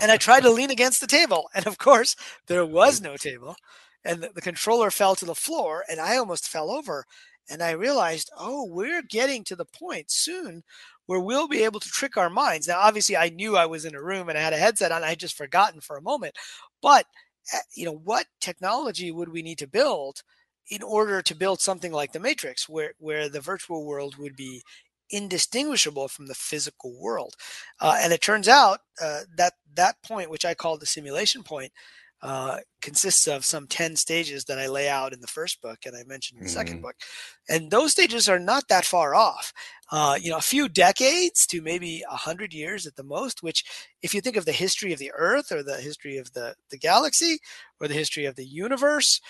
and 0.00 0.10
I 0.10 0.16
tried 0.16 0.42
to 0.42 0.50
lean 0.52 0.70
against 0.70 1.00
the 1.00 1.06
table. 1.06 1.48
And 1.54 1.66
of 1.66 1.78
course, 1.78 2.16
there 2.46 2.64
was 2.64 3.00
no 3.00 3.16
table. 3.16 3.56
And 4.04 4.22
the, 4.22 4.30
the, 4.34 4.40
controller 4.40 4.90
fell 4.90 5.14
to 5.16 5.24
the 5.24 5.34
floor 5.34 5.84
and 5.88 6.00
I 6.00 6.16
almost 6.16 6.48
fell 6.48 6.70
over. 6.70 7.04
And 7.48 7.62
I 7.62 7.72
realized, 7.72 8.30
oh, 8.38 8.64
we're 8.64 9.02
getting 9.02 9.44
to 9.44 9.56
the 9.56 9.64
point 9.64 10.10
soon 10.10 10.62
where 11.06 11.20
we'll 11.20 11.48
be 11.48 11.64
able 11.64 11.80
to 11.80 11.88
trick 11.88 12.16
our 12.16 12.30
minds. 12.30 12.68
Now, 12.68 12.78
obviously, 12.78 13.16
I 13.16 13.30
knew 13.30 13.56
I 13.56 13.66
was 13.66 13.84
in 13.84 13.96
a 13.96 14.02
room 14.02 14.28
and 14.28 14.38
I 14.38 14.42
had 14.42 14.52
a 14.52 14.58
headset 14.58 14.92
on. 14.92 15.02
I 15.02 15.08
had 15.08 15.18
just 15.18 15.36
forgotten 15.36 15.80
for 15.80 15.96
a 15.96 16.02
moment. 16.02 16.36
But, 16.80 17.06
eh, 17.52 17.58
you 17.74 17.84
know, 17.84 18.00
what 18.04 18.26
technology 18.40 19.10
would 19.10 19.28
we 19.28 19.42
need 19.42 19.58
to 19.58 19.66
build 19.66 20.22
in 20.70 20.82
order 20.84 21.20
to 21.20 21.34
build 21.34 21.60
something 21.60 21.90
like 21.90 22.12
the 22.12 22.20
Matrix, 22.20 22.68
where, 22.68 22.92
where 22.98 23.28
the 23.28 23.40
virtual 23.40 23.84
world 23.84 24.16
would 24.18 24.36
be 24.36 24.62
indistinguishable 25.10 26.08
from 26.08 26.26
the 26.26 26.34
physical 26.34 26.98
world. 27.00 27.34
Uh, 27.80 27.98
and 28.00 28.12
it 28.12 28.20
turns 28.20 28.48
out 28.48 28.80
uh, 29.02 29.20
that 29.36 29.54
that 29.74 30.02
point, 30.02 30.30
which 30.30 30.44
I 30.44 30.54
call 30.54 30.76
the 30.76 30.86
simulation 30.86 31.42
point, 31.42 31.72
uh, 32.22 32.58
consists 32.82 33.26
of 33.26 33.46
some 33.46 33.66
10 33.66 33.96
stages 33.96 34.44
that 34.44 34.58
I 34.58 34.66
lay 34.66 34.88
out 34.88 35.14
in 35.14 35.20
the 35.20 35.26
first 35.26 35.62
book 35.62 35.78
and 35.86 35.96
I 35.96 36.02
mentioned 36.04 36.38
in 36.38 36.44
the 36.44 36.50
mm-hmm. 36.50 36.58
second 36.58 36.82
book. 36.82 36.96
And 37.48 37.70
those 37.70 37.92
stages 37.92 38.28
are 38.28 38.38
not 38.38 38.68
that 38.68 38.84
far 38.84 39.14
off. 39.14 39.54
Uh, 39.90 40.18
you 40.20 40.30
know, 40.30 40.36
a 40.36 40.42
few 40.42 40.68
decades 40.68 41.46
to 41.46 41.62
maybe 41.62 42.04
a 42.10 42.16
hundred 42.16 42.52
years 42.52 42.86
at 42.86 42.96
the 42.96 43.02
most, 43.02 43.42
which 43.42 43.64
if 44.02 44.14
you 44.14 44.20
think 44.20 44.36
of 44.36 44.44
the 44.44 44.52
history 44.52 44.92
of 44.92 44.98
the 44.98 45.12
earth 45.16 45.50
or 45.50 45.62
the 45.62 45.76
history 45.76 46.18
of 46.18 46.32
the, 46.34 46.54
the 46.70 46.78
galaxy 46.78 47.38
or 47.80 47.88
the 47.88 47.94
history 47.94 48.26
of 48.26 48.36
the 48.36 48.46
universe, 48.46 49.20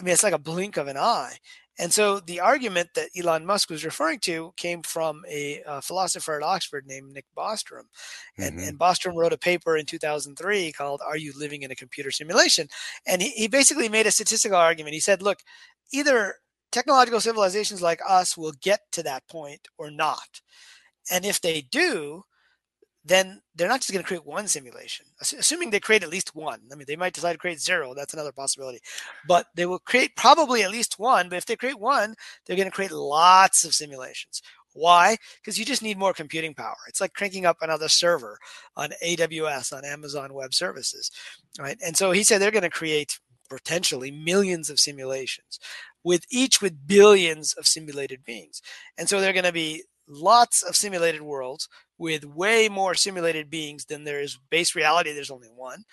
I 0.00 0.04
mean, 0.04 0.12
it's 0.12 0.22
like 0.22 0.32
a 0.32 0.38
blink 0.38 0.76
of 0.76 0.86
an 0.86 0.96
eye. 0.96 1.38
And 1.78 1.92
so 1.92 2.18
the 2.18 2.40
argument 2.40 2.90
that 2.94 3.10
Elon 3.16 3.46
Musk 3.46 3.70
was 3.70 3.84
referring 3.84 4.18
to 4.20 4.52
came 4.56 4.82
from 4.82 5.24
a, 5.28 5.62
a 5.66 5.80
philosopher 5.80 6.36
at 6.36 6.42
Oxford 6.42 6.86
named 6.86 7.12
Nick 7.12 7.26
Bostrom. 7.36 7.84
And, 8.36 8.58
mm-hmm. 8.58 8.68
and, 8.68 8.78
Bostrom 8.78 9.14
wrote 9.14 9.32
a 9.32 9.38
paper 9.38 9.76
in 9.76 9.86
2003 9.86 10.72
called 10.72 11.00
Are 11.06 11.16
You 11.16 11.32
Living 11.36 11.62
in 11.62 11.70
a 11.70 11.76
Computer 11.76 12.10
Simulation? 12.10 12.68
And 13.06 13.22
he, 13.22 13.30
he 13.30 13.48
basically 13.48 13.88
made 13.88 14.06
a 14.06 14.10
statistical 14.10 14.58
argument. 14.58 14.94
He 14.94 15.00
said, 15.00 15.22
look, 15.22 15.38
either 15.92 16.34
technological 16.72 17.20
civilizations 17.20 17.80
like 17.80 18.00
us 18.06 18.36
will 18.36 18.52
get 18.60 18.80
to 18.92 19.02
that 19.04 19.28
point 19.28 19.68
or 19.78 19.90
not. 19.90 20.40
And 21.10 21.24
if 21.24 21.40
they 21.40 21.62
do, 21.62 22.24
then 23.08 23.40
they're 23.54 23.68
not 23.68 23.80
just 23.80 23.92
going 23.92 24.02
to 24.02 24.06
create 24.06 24.26
one 24.26 24.48
simulation, 24.48 25.06
assuming 25.20 25.70
they 25.70 25.80
create 25.80 26.02
at 26.02 26.10
least 26.10 26.34
one. 26.34 26.60
I 26.70 26.74
mean, 26.74 26.84
they 26.86 26.96
might 26.96 27.14
decide 27.14 27.32
to 27.32 27.38
create 27.38 27.60
zero. 27.60 27.94
That's 27.94 28.14
another 28.14 28.32
possibility. 28.32 28.80
But 29.26 29.46
they 29.54 29.66
will 29.66 29.78
create 29.78 30.16
probably 30.16 30.62
at 30.62 30.70
least 30.70 30.98
one. 30.98 31.28
But 31.28 31.36
if 31.36 31.46
they 31.46 31.56
create 31.56 31.78
one, 31.80 32.14
they're 32.46 32.56
going 32.56 32.68
to 32.68 32.74
create 32.74 32.92
lots 32.92 33.64
of 33.64 33.74
simulations. 33.74 34.42
Why? 34.74 35.16
Because 35.40 35.58
you 35.58 35.64
just 35.64 35.82
need 35.82 35.98
more 35.98 36.12
computing 36.12 36.54
power. 36.54 36.76
It's 36.86 37.00
like 37.00 37.14
cranking 37.14 37.46
up 37.46 37.56
another 37.60 37.88
server 37.88 38.38
on 38.76 38.90
AWS, 39.04 39.76
on 39.76 39.84
Amazon 39.84 40.34
Web 40.34 40.54
Services, 40.54 41.10
right? 41.58 41.78
And 41.84 41.96
so 41.96 42.12
he 42.12 42.22
said 42.22 42.40
they're 42.40 42.50
going 42.50 42.62
to 42.62 42.70
create 42.70 43.18
potentially 43.48 44.10
millions 44.10 44.68
of 44.70 44.78
simulations 44.78 45.58
with 46.04 46.24
each 46.30 46.60
with 46.60 46.86
billions 46.86 47.54
of 47.54 47.66
simulated 47.66 48.24
beings. 48.24 48.60
And 48.96 49.08
so 49.08 49.20
they're 49.20 49.32
going 49.32 49.44
to 49.44 49.52
be 49.52 49.84
lots 50.08 50.62
of 50.62 50.76
simulated 50.76 51.22
worlds 51.22 51.68
with 51.98 52.24
way 52.24 52.68
more 52.68 52.94
simulated 52.94 53.50
beings 53.50 53.86
than 53.86 54.04
there 54.04 54.20
is 54.20 54.38
base 54.50 54.74
reality. 54.74 55.12
There's 55.12 55.30
only 55.30 55.48
one, 55.48 55.84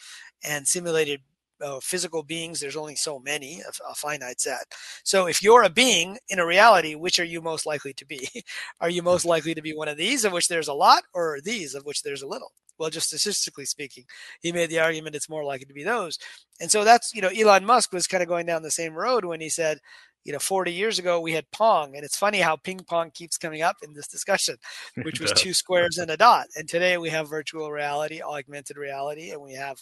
and 0.44 0.68
simulated 0.68 1.22
uh, 1.62 1.80
physical 1.80 2.24
beings. 2.24 2.60
There's 2.60 2.76
only 2.76 2.96
so 2.96 3.20
many, 3.20 3.62
a, 3.62 3.92
a, 3.92 3.96
finite 3.96 4.42
set. 4.42 4.66
So 5.04 5.28
if 5.28 5.42
you're 5.42 5.64
a 5.64 5.70
being 5.70 6.18
in 6.30 6.40
a 6.40 6.46
reality, 6.46 6.96
which 6.96 7.20
are 7.20 7.26
you 7.26 7.42
most 7.42 7.66
likely 7.66 7.94
to 7.94 8.06
be? 8.06 8.28
are 8.82 8.90
you 8.90 9.02
most 9.02 9.26
likely 9.26 9.54
to 9.56 9.62
be 9.62 9.74
one 9.74 9.88
of 9.88 9.98
these, 9.98 10.26
of 10.26 10.34
which 10.34 10.48
there's 10.48 10.68
a 10.68 10.74
lot, 10.74 11.04
or 11.14 11.40
these, 11.44 11.76
of 11.76 11.86
which 11.86 12.04
there's 12.04 12.22
a 12.22 12.28
little? 12.28 12.52
Well, 12.78 12.90
just 12.90 13.08
statistically 13.08 13.66
speaking, 13.66 14.04
he 14.42 14.52
made 14.52 14.70
the 14.70 14.80
argument 14.80 15.16
it's 15.16 15.30
more 15.30 15.46
likely 15.46 15.66
to 15.66 15.74
be 15.74 15.84
those. 15.84 16.20
And 16.60 16.70
so 16.70 16.84
that's, 16.84 17.14
you 17.14 17.22
know, 17.22 17.30
Elon 17.30 17.66
Musk 17.66 17.94
was 17.94 18.08
kind 18.08 18.22
of 18.22 18.28
going 18.28 18.46
down 18.46 18.64
the 18.64 18.72
same 18.72 18.94
road 18.94 19.24
when 19.24 19.40
he 19.40 19.50
said, 19.50 19.80
you 20.26 20.34
know 20.34 20.40
40 20.40 20.74
years 20.74 21.00
ago 21.00 21.22
we 21.22 21.32
had 21.32 21.50
pong 21.52 21.96
and 21.96 22.04
it's 22.04 22.18
funny 22.18 22.40
how 22.40 22.56
ping 22.58 22.80
pong 22.80 23.12
keeps 23.12 23.38
coming 23.38 23.62
up 23.62 23.78
in 23.84 23.94
this 23.94 24.08
discussion 24.08 24.58
which 25.04 25.22
was 25.22 25.32
two 25.32 25.54
squares 25.54 25.98
and 25.98 26.12
a 26.12 26.18
dot 26.18 26.48
and 26.58 26.68
today 26.68 26.98
we 26.98 27.10
have 27.10 27.30
virtual 27.30 27.72
reality 27.72 28.22
augmented 28.22 28.76
reality 28.76 29.32
and 29.32 29.42
we 29.42 29.54
have 29.54 29.82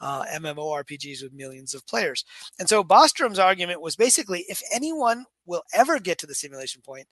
uh, 0.00 0.24
MMORPGs 0.34 1.22
with 1.22 1.32
millions 1.32 1.74
of 1.74 1.86
players. 1.86 2.24
And 2.58 2.68
so 2.68 2.82
Bostrom's 2.82 3.38
argument 3.38 3.80
was 3.80 3.94
basically 3.94 4.44
if 4.48 4.60
anyone 4.74 5.26
will 5.46 5.62
ever 5.72 6.00
get 6.00 6.18
to 6.18 6.26
the 6.26 6.34
simulation 6.34 6.82
point, 6.82 7.06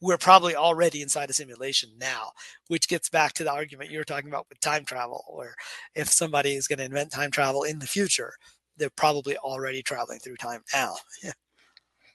we're 0.00 0.18
probably 0.18 0.54
already 0.54 1.00
inside 1.00 1.30
a 1.30 1.32
simulation 1.32 1.90
now, 1.98 2.30
which 2.68 2.88
gets 2.88 3.08
back 3.08 3.32
to 3.32 3.44
the 3.44 3.52
argument 3.52 3.90
you 3.90 3.98
were 3.98 4.04
talking 4.04 4.28
about 4.28 4.46
with 4.48 4.60
time 4.60 4.84
travel, 4.84 5.24
where 5.28 5.54
if 5.94 6.08
somebody 6.08 6.54
is 6.54 6.68
going 6.68 6.78
to 6.78 6.84
invent 6.84 7.10
time 7.10 7.30
travel 7.30 7.62
in 7.62 7.78
the 7.78 7.86
future, 7.86 8.34
they're 8.76 8.90
probably 8.90 9.38
already 9.38 9.82
traveling 9.82 10.18
through 10.18 10.36
time 10.36 10.62
now. 10.74 10.94
Yeah. 11.22 11.32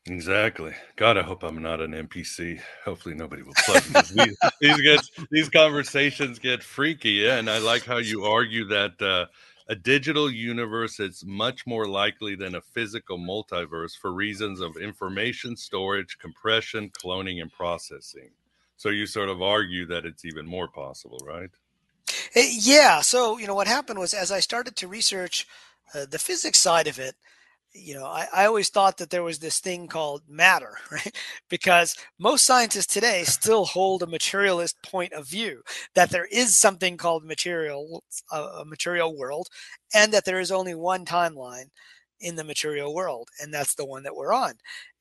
Exactly. 0.07 0.73
God, 0.95 1.17
I 1.17 1.21
hope 1.21 1.43
I'm 1.43 1.61
not 1.61 1.79
an 1.79 1.91
NPC. 1.91 2.59
Hopefully, 2.85 3.13
nobody 3.13 3.43
will 3.43 3.53
plug 3.65 3.83
me. 3.89 4.23
these, 4.25 4.37
these, 4.59 4.81
get, 4.81 4.99
these 5.29 5.49
conversations 5.49 6.39
get 6.39 6.63
freaky, 6.63 7.11
yeah, 7.11 7.37
and 7.37 7.49
I 7.49 7.59
like 7.59 7.85
how 7.85 7.97
you 7.97 8.25
argue 8.25 8.65
that 8.65 8.99
uh, 8.99 9.27
a 9.67 9.75
digital 9.75 10.29
universe 10.29 10.99
is 10.99 11.23
much 11.25 11.67
more 11.67 11.85
likely 11.85 12.35
than 12.35 12.55
a 12.55 12.61
physical 12.61 13.19
multiverse 13.19 13.95
for 13.95 14.11
reasons 14.11 14.59
of 14.59 14.75
information 14.75 15.55
storage, 15.55 16.17
compression, 16.17 16.89
cloning, 16.89 17.39
and 17.39 17.51
processing. 17.51 18.31
So 18.77 18.89
you 18.89 19.05
sort 19.05 19.29
of 19.29 19.43
argue 19.43 19.85
that 19.85 20.05
it's 20.05 20.25
even 20.25 20.47
more 20.47 20.67
possible, 20.67 21.19
right? 21.23 21.51
Eh, 22.33 22.53
yeah. 22.59 23.01
So 23.01 23.37
you 23.37 23.45
know 23.45 23.53
what 23.53 23.67
happened 23.67 23.99
was 23.99 24.15
as 24.15 24.31
I 24.31 24.39
started 24.39 24.75
to 24.77 24.87
research 24.87 25.47
uh, 25.93 26.05
the 26.09 26.17
physics 26.17 26.59
side 26.59 26.87
of 26.87 26.97
it 26.97 27.15
you 27.73 27.93
know, 27.93 28.05
I, 28.05 28.27
I 28.33 28.45
always 28.45 28.69
thought 28.69 28.97
that 28.97 29.09
there 29.09 29.23
was 29.23 29.39
this 29.39 29.59
thing 29.59 29.87
called 29.87 30.23
matter, 30.27 30.77
right? 30.91 31.15
Because 31.49 31.95
most 32.19 32.45
scientists 32.45 32.93
today 32.93 33.23
still 33.23 33.65
hold 33.65 34.03
a 34.03 34.07
materialist 34.07 34.75
point 34.83 35.13
of 35.13 35.27
view 35.27 35.61
that 35.95 36.09
there 36.09 36.27
is 36.31 36.59
something 36.59 36.97
called 36.97 37.23
material, 37.23 38.03
a 38.31 38.65
material 38.65 39.17
world, 39.17 39.47
and 39.93 40.13
that 40.13 40.25
there 40.25 40.39
is 40.39 40.51
only 40.51 40.75
one 40.75 41.05
timeline 41.05 41.69
in 42.19 42.35
the 42.35 42.43
material 42.43 42.93
world, 42.93 43.29
and 43.41 43.53
that's 43.53 43.75
the 43.75 43.85
one 43.85 44.03
that 44.03 44.15
we're 44.15 44.33
on. 44.33 44.53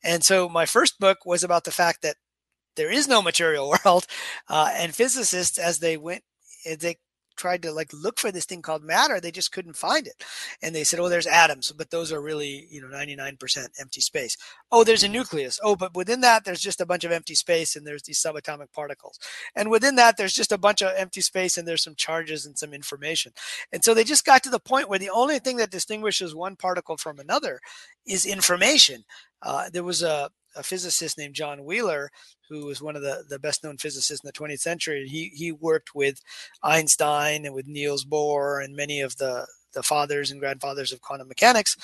And 0.03 0.25
so 0.25 0.49
my 0.49 0.65
first 0.65 0.99
book 0.99 1.27
was 1.27 1.45
about 1.45 1.65
the 1.65 1.71
fact 1.71 2.03
that 2.03 2.17
there 2.77 2.91
is 2.91 3.09
no 3.09 3.21
material 3.21 3.75
world, 3.85 4.07
uh, 4.49 4.71
and 4.75 4.95
physicists, 4.95 5.59
as 5.59 5.81
they 5.81 5.97
went, 5.97 6.23
as 6.67 6.79
they 6.79 6.97
tried 7.37 7.62
to 7.62 7.73
like 7.73 7.93
look 7.93 8.19
for 8.19 8.31
this 8.31 8.45
thing 8.45 8.62
called 8.62 8.83
matter 8.83 9.21
they 9.21 9.31
just 9.31 9.53
couldn't 9.53 9.77
find 9.77 10.07
it. 10.07 10.25
And 10.62 10.75
they 10.75 10.85
said 10.85 11.01
oh 11.01 11.09
there's 11.09 11.27
atoms 11.27 11.73
but 11.73 11.90
those 11.90 12.12
are 12.12 12.21
really 12.21 12.66
you 12.71 12.81
know 12.81 12.88
99% 12.88 13.69
empty 13.81 14.01
space. 14.01 14.37
Oh 14.71 14.85
there's 14.85 15.05
a 15.05 15.09
nucleus. 15.09 15.59
Oh 15.62 15.77
but 15.77 15.95
within 15.95 16.21
that 16.21 16.45
there's 16.45 16.61
just 16.61 16.81
a 16.81 16.87
bunch 16.87 17.05
of 17.05 17.12
empty 17.12 17.35
space 17.35 17.77
and 17.77 17.87
there's 17.87 18.03
these 18.03 18.23
subatomic 18.23 18.73
particles. 18.73 19.19
And 19.55 19.71
within 19.71 19.97
that 19.97 20.16
there's 20.16 20.35
just 20.35 20.53
a 20.53 20.59
bunch 20.59 20.83
of 20.83 20.93
empty 20.97 21.21
space 21.21 21.57
and 21.57 21.66
there's 21.66 21.83
some 21.83 21.95
charges 21.95 22.47
and 22.47 22.59
some 22.59 22.73
information. 22.75 23.33
And 23.73 23.85
so 23.85 23.95
they 23.95 24.05
just 24.05 24.25
got 24.25 24.43
to 24.45 24.51
the 24.51 24.59
point 24.61 24.88
where 24.88 24.99
the 24.99 25.11
only 25.11 25.38
thing 25.38 25.57
that 25.57 25.71
distinguishes 25.71 26.35
one 26.35 26.57
particle 26.57 26.97
from 26.97 27.19
another 27.19 27.61
is 28.11 28.27
information 28.27 29.05
uh, 29.42 29.70
there 29.73 29.85
was 29.85 30.03
a 30.03 30.31
a 30.57 30.62
physicist 30.62 31.16
named 31.18 31.35
John 31.35 31.64
Wheeler, 31.64 32.11
who 32.49 32.66
was 32.66 32.83
one 32.83 32.96
of 32.96 33.03
the, 33.03 33.25
the 33.29 33.38
best 33.38 33.62
known 33.62 33.77
physicists 33.77 34.25
in 34.25 34.27
the 34.27 34.33
20th 34.33 34.61
century. 34.61 35.07
He, 35.07 35.31
he 35.35 35.53
worked 35.53 35.94
with 35.94 36.20
Einstein 36.62 37.44
and 37.44 37.55
with 37.55 37.66
Niels 37.66 38.05
Bohr 38.05 38.62
and 38.64 38.75
many 38.75 39.01
of 39.01 39.16
the, 39.16 39.46
the 39.73 39.83
fathers 39.83 40.31
and 40.31 40.40
grandfathers 40.40 40.92
of 40.92 41.01
quantum 41.01 41.29
mechanics. 41.29 41.77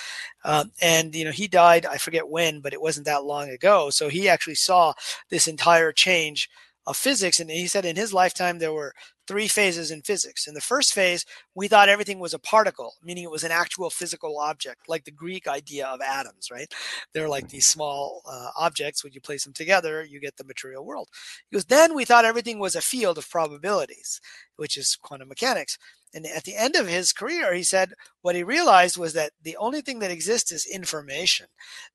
Uh, 0.44 0.64
and, 0.82 1.14
you 1.14 1.24
know, 1.24 1.30
he 1.30 1.46
died, 1.46 1.86
I 1.86 1.98
forget 1.98 2.28
when, 2.28 2.60
but 2.60 2.72
it 2.72 2.82
wasn't 2.82 3.06
that 3.06 3.24
long 3.24 3.48
ago. 3.50 3.90
So 3.90 4.08
he 4.08 4.28
actually 4.28 4.56
saw 4.56 4.94
this 5.30 5.46
entire 5.46 5.92
change 5.92 6.48
of 6.86 6.96
physics. 6.96 7.40
And 7.40 7.50
he 7.50 7.66
said 7.66 7.84
in 7.84 7.96
his 7.96 8.12
lifetime, 8.12 8.58
there 8.58 8.72
were 8.72 8.92
three 9.26 9.48
phases 9.48 9.90
in 9.90 10.02
physics. 10.02 10.46
In 10.46 10.54
the 10.54 10.60
first 10.60 10.92
phase, 10.92 11.24
we 11.54 11.68
thought 11.68 11.88
everything 11.88 12.18
was 12.18 12.32
a 12.32 12.38
particle, 12.38 12.94
meaning 13.02 13.24
it 13.24 13.30
was 13.30 13.44
an 13.44 13.50
actual 13.50 13.90
physical 13.90 14.38
object, 14.38 14.88
like 14.88 15.04
the 15.04 15.10
Greek 15.10 15.48
idea 15.48 15.86
of 15.86 16.00
atoms, 16.00 16.48
right? 16.50 16.72
They're 17.12 17.28
like 17.28 17.48
these 17.48 17.66
small 17.66 18.22
uh, 18.30 18.50
objects. 18.56 19.02
When 19.02 19.12
you 19.12 19.20
place 19.20 19.44
them 19.44 19.52
together, 19.52 20.04
you 20.04 20.20
get 20.20 20.36
the 20.36 20.44
material 20.44 20.84
world. 20.84 21.08
Because 21.50 21.64
then 21.64 21.94
we 21.94 22.04
thought 22.04 22.24
everything 22.24 22.58
was 22.58 22.76
a 22.76 22.80
field 22.80 23.18
of 23.18 23.28
probabilities, 23.28 24.20
which 24.56 24.76
is 24.76 24.96
quantum 25.00 25.28
mechanics. 25.28 25.78
And 26.16 26.26
at 26.26 26.44
the 26.44 26.56
end 26.56 26.76
of 26.76 26.88
his 26.88 27.12
career, 27.12 27.52
he 27.54 27.62
said 27.62 27.92
what 28.22 28.34
he 28.36 28.42
realized 28.42 28.96
was 28.96 29.12
that 29.12 29.32
the 29.42 29.56
only 29.58 29.82
thing 29.82 29.98
that 30.00 30.10
exists 30.10 30.50
is 30.52 30.64
information. 30.66 31.46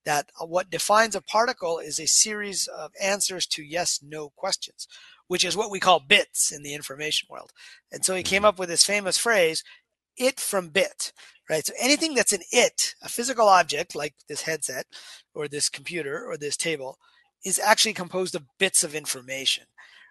That 0.06 0.30
uh, 0.40 0.46
what 0.46 0.70
defines 0.70 1.16
a 1.16 1.22
particle 1.22 1.80
is 1.80 2.00
a 2.00 2.06
series 2.08 2.68
of 2.68 2.92
answers 3.02 3.48
to 3.48 3.64
yes 3.64 4.00
no 4.04 4.30
questions 4.30 4.88
which 5.28 5.46
is 5.46 5.56
what 5.56 5.72
we 5.72 5.80
call 5.80 6.02
bits 6.02 6.52
in 6.52 6.62
the 6.62 6.74
information 6.74 7.28
world. 7.32 7.54
And 7.90 8.04
so 8.04 8.16
he 8.16 8.24
came 8.24 8.44
Mhm. 8.44 8.48
up 8.48 8.60
with 8.60 8.68
this 8.68 8.84
famous 8.84 9.18
phrase, 9.18 9.64
it 10.18 10.42
from 10.42 10.70
bit, 10.70 11.14
right? 11.50 11.66
So 11.66 11.74
anything 11.80 12.16
that's 12.16 12.34
an 12.34 12.44
it, 12.52 12.96
a 13.02 13.10
physical 13.10 13.48
object 13.48 13.96
like 13.96 14.16
this 14.28 14.42
headset 14.42 14.88
or 15.34 15.48
this 15.48 15.70
computer 15.70 16.26
or 16.26 16.38
this 16.38 16.58
table, 16.58 17.00
is 17.46 17.60
actually 17.60 17.94
composed 17.94 18.36
of 18.36 18.46
bits 18.58 18.84
of 18.84 18.94
information, 18.94 19.68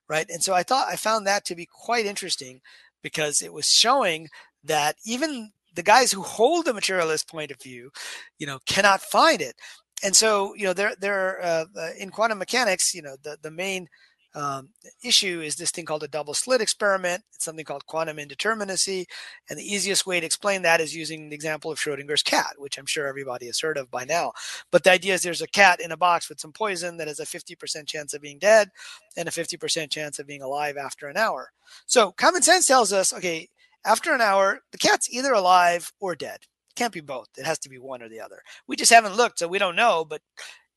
right? 0.09 0.29
And 0.31 0.43
so 0.43 0.55
I 0.55 0.63
thought 0.63 0.89
I 0.89 0.97
found 0.97 1.27
that 1.27 1.45
to 1.47 1.55
be 1.55 1.67
quite 1.67 2.07
interesting 2.07 2.63
because 3.03 3.43
it 3.43 3.53
was 3.53 3.67
showing 3.67 4.29
that 4.65 4.97
even 5.05 5.53
the 5.75 5.83
guys 5.83 6.13
who 6.13 6.23
hold 6.23 6.67
the 6.67 6.75
materialist 6.75 7.29
point 7.29 7.51
of 7.51 7.63
view, 7.63 7.91
you 8.39 8.47
know, 8.47 8.59
cannot 8.67 9.01
find 9.01 9.41
it. 9.41 9.55
And 10.03 10.17
so, 10.17 10.55
you 10.55 10.65
know, 10.65 10.73
there, 10.73 10.95
there, 11.01 11.43
uh, 11.43 11.65
uh, 11.77 11.91
in 11.99 12.11
quantum 12.11 12.39
mechanics, 12.39 12.95
you 12.95 13.03
know, 13.03 13.17
the 13.23 13.37
the 13.43 13.51
main 13.51 13.87
um, 14.35 14.69
issue 15.03 15.41
is 15.41 15.57
this 15.57 15.71
thing 15.71 15.85
called 15.85 16.05
a 16.05 16.09
double 16.09 16.35
slit 16.35 16.61
experiment. 16.61 17.23
It's 17.35 17.45
something 17.45 17.65
called 17.65 17.87
quantum 17.87 18.19
indeterminacy. 18.19 19.07
And 19.49 19.59
the 19.59 19.65
easiest 19.65 20.07
way 20.07 20.21
to 20.21 20.27
explain 20.27 20.63
that 20.63 20.81
is 20.81 20.95
using 20.95 21.29
the 21.29 21.35
example 21.35 21.71
of 21.71 21.79
Schrodinger's 21.79 22.23
cat, 22.23 22.55
which 22.59 22.79
I'm 22.79 22.87
sure 22.87 23.07
everybody 23.07 23.47
has 23.47 23.61
heard 23.61 23.77
of 23.77 23.91
by 23.91 24.05
now. 24.05 24.33
But 24.71 24.85
the 24.85 24.93
idea 24.93 25.15
is 25.15 25.23
there's 25.23 25.43
a 25.43 25.49
cat 25.49 25.81
in 25.81 25.91
a 25.91 25.97
box 25.97 26.29
with 26.29 26.41
some 26.41 26.53
poison 26.53 26.97
that 26.99 27.09
has 27.09 27.19
a 27.19 27.25
50% 27.25 27.87
chance 27.87 28.15
of 28.15 28.23
being 28.23 28.39
dead 28.39 28.71
and 29.17 29.29
a 29.29 29.33
50% 29.33 29.91
chance 29.91 30.19
of 30.19 30.27
being 30.27 30.43
alive 30.43 30.77
after 30.77 31.09
an 31.09 31.17
hour. 31.17 31.51
So 31.87 32.13
common 32.13 32.43
sense 32.43 32.67
tells 32.67 32.93
us, 32.93 33.13
okay, 33.13 33.49
after 33.85 34.15
an 34.15 34.21
hour, 34.21 34.61
the 34.71 34.79
cat's 34.79 35.13
either 35.13 35.33
alive 35.33 35.93
or 36.01 36.15
dead. 36.15 36.41
It 36.69 36.77
can't 36.77 36.93
be 36.93 37.01
both. 37.01 37.29
It 37.37 37.47
has 37.47 37.59
to 37.61 37.69
be 37.69 37.79
one 37.79 38.03
or 38.03 38.09
the 38.09 38.21
other. 38.21 38.43
We 38.69 38.77
just 38.77 38.93
haven't 38.93 39.17
looked, 39.17 39.41
so 39.41 39.49
we 39.49 39.59
don't 39.59 39.77
know, 39.77 40.05
but 40.05 40.21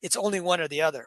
it's 0.02 0.16
only 0.16 0.40
one 0.40 0.60
or 0.60 0.68
the 0.68 0.82
other 0.82 1.06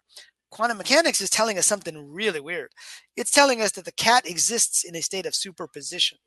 quantum 0.50 0.78
mechanics 0.78 1.22
is 1.22 1.30
telling 1.30 1.58
us 1.58 1.66
something 1.66 2.12
really 2.12 2.40
weird. 2.40 2.72
It's 3.16 3.32
telling 3.32 3.62
us 3.62 3.72
that 3.74 3.86
the 3.86 3.92
cat 3.92 4.28
exists 4.28 4.84
in 4.84 4.96
a 4.96 5.02
state 5.02 5.26
of 5.26 5.36
superposition. 5.36 6.18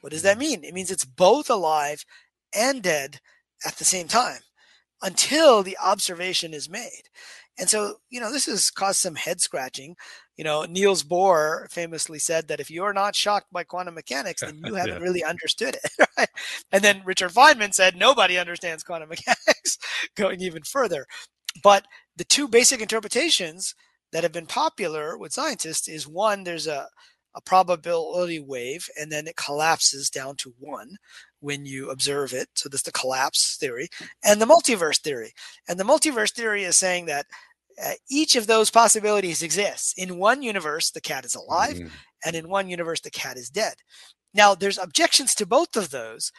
What 0.00 0.12
does 0.12 0.22
that 0.22 0.32
mm-hmm. 0.32 0.40
mean? 0.40 0.64
It 0.64 0.74
means 0.74 0.90
it's 0.90 1.04
both 1.04 1.50
alive 1.50 2.04
and 2.54 2.82
dead 2.82 3.20
at 3.64 3.76
the 3.76 3.84
same 3.84 4.08
time 4.08 4.40
until 5.02 5.62
the 5.62 5.78
observation 5.82 6.52
is 6.52 6.68
made. 6.68 7.02
And 7.58 7.68
so, 7.68 7.96
you 8.08 8.20
know, 8.20 8.32
this 8.32 8.46
has 8.46 8.70
caused 8.70 9.00
some 9.00 9.14
head 9.16 9.40
scratching. 9.40 9.96
You 10.36 10.44
know, 10.44 10.64
Niels 10.64 11.02
Bohr 11.02 11.70
famously 11.70 12.18
said 12.18 12.48
that 12.48 12.60
if 12.60 12.70
you're 12.70 12.92
not 12.94 13.14
shocked 13.14 13.52
by 13.52 13.64
quantum 13.64 13.94
mechanics, 13.94 14.40
then 14.42 14.62
you 14.64 14.74
haven't 14.76 14.94
Yeah. 14.96 15.02
really 15.02 15.24
understood 15.24 15.76
it. 15.76 15.90
Right? 16.16 16.28
And 16.72 16.82
then 16.82 17.02
Richard 17.04 17.32
Feynman 17.32 17.74
said 17.74 17.96
nobody 17.96 18.38
understands 18.38 18.82
quantum 18.82 19.08
mechanics, 19.10 19.78
going 20.16 20.40
even 20.40 20.62
further. 20.62 21.06
But 21.62 21.84
the 22.20 22.24
two 22.24 22.46
basic 22.46 22.82
interpretations 22.82 23.74
that 24.12 24.24
have 24.24 24.32
been 24.32 24.44
popular 24.44 25.16
with 25.16 25.32
scientists 25.32 25.88
is 25.88 26.06
one, 26.06 26.44
there's 26.44 26.66
a, 26.66 26.86
a 27.34 27.40
probability 27.40 28.38
wave, 28.38 28.86
and 29.00 29.10
then 29.10 29.26
it 29.26 29.36
collapses 29.36 30.10
down 30.10 30.36
to 30.36 30.52
one 30.58 30.96
when 31.38 31.64
you 31.64 31.88
observe 31.88 32.34
it. 32.34 32.48
So 32.56 32.68
that's 32.68 32.82
the 32.82 32.92
collapse 32.92 33.56
theory, 33.58 33.88
and 34.22 34.38
the 34.38 34.44
multiverse 34.44 35.00
theory. 35.00 35.32
And 35.66 35.80
the 35.80 35.84
multiverse 35.84 36.34
theory 36.34 36.64
is 36.64 36.76
saying 36.76 37.06
that 37.06 37.24
uh, 37.82 37.92
each 38.10 38.36
of 38.36 38.46
those 38.46 38.68
possibilities 38.70 39.42
exists. 39.42 39.94
In 39.96 40.18
one 40.18 40.42
universe, 40.42 40.90
the 40.90 41.00
cat 41.00 41.24
is 41.24 41.34
alive, 41.34 41.76
Mhm. 41.76 41.90
and 42.26 42.36
in 42.36 42.50
one 42.50 42.68
universe, 42.68 43.00
the 43.00 43.10
cat 43.10 43.38
is 43.38 43.48
dead. 43.48 43.76
Now, 44.34 44.54
there's 44.54 44.76
objections 44.76 45.34
to 45.36 45.46
both 45.46 45.74
of 45.74 45.88
those, 45.88 46.32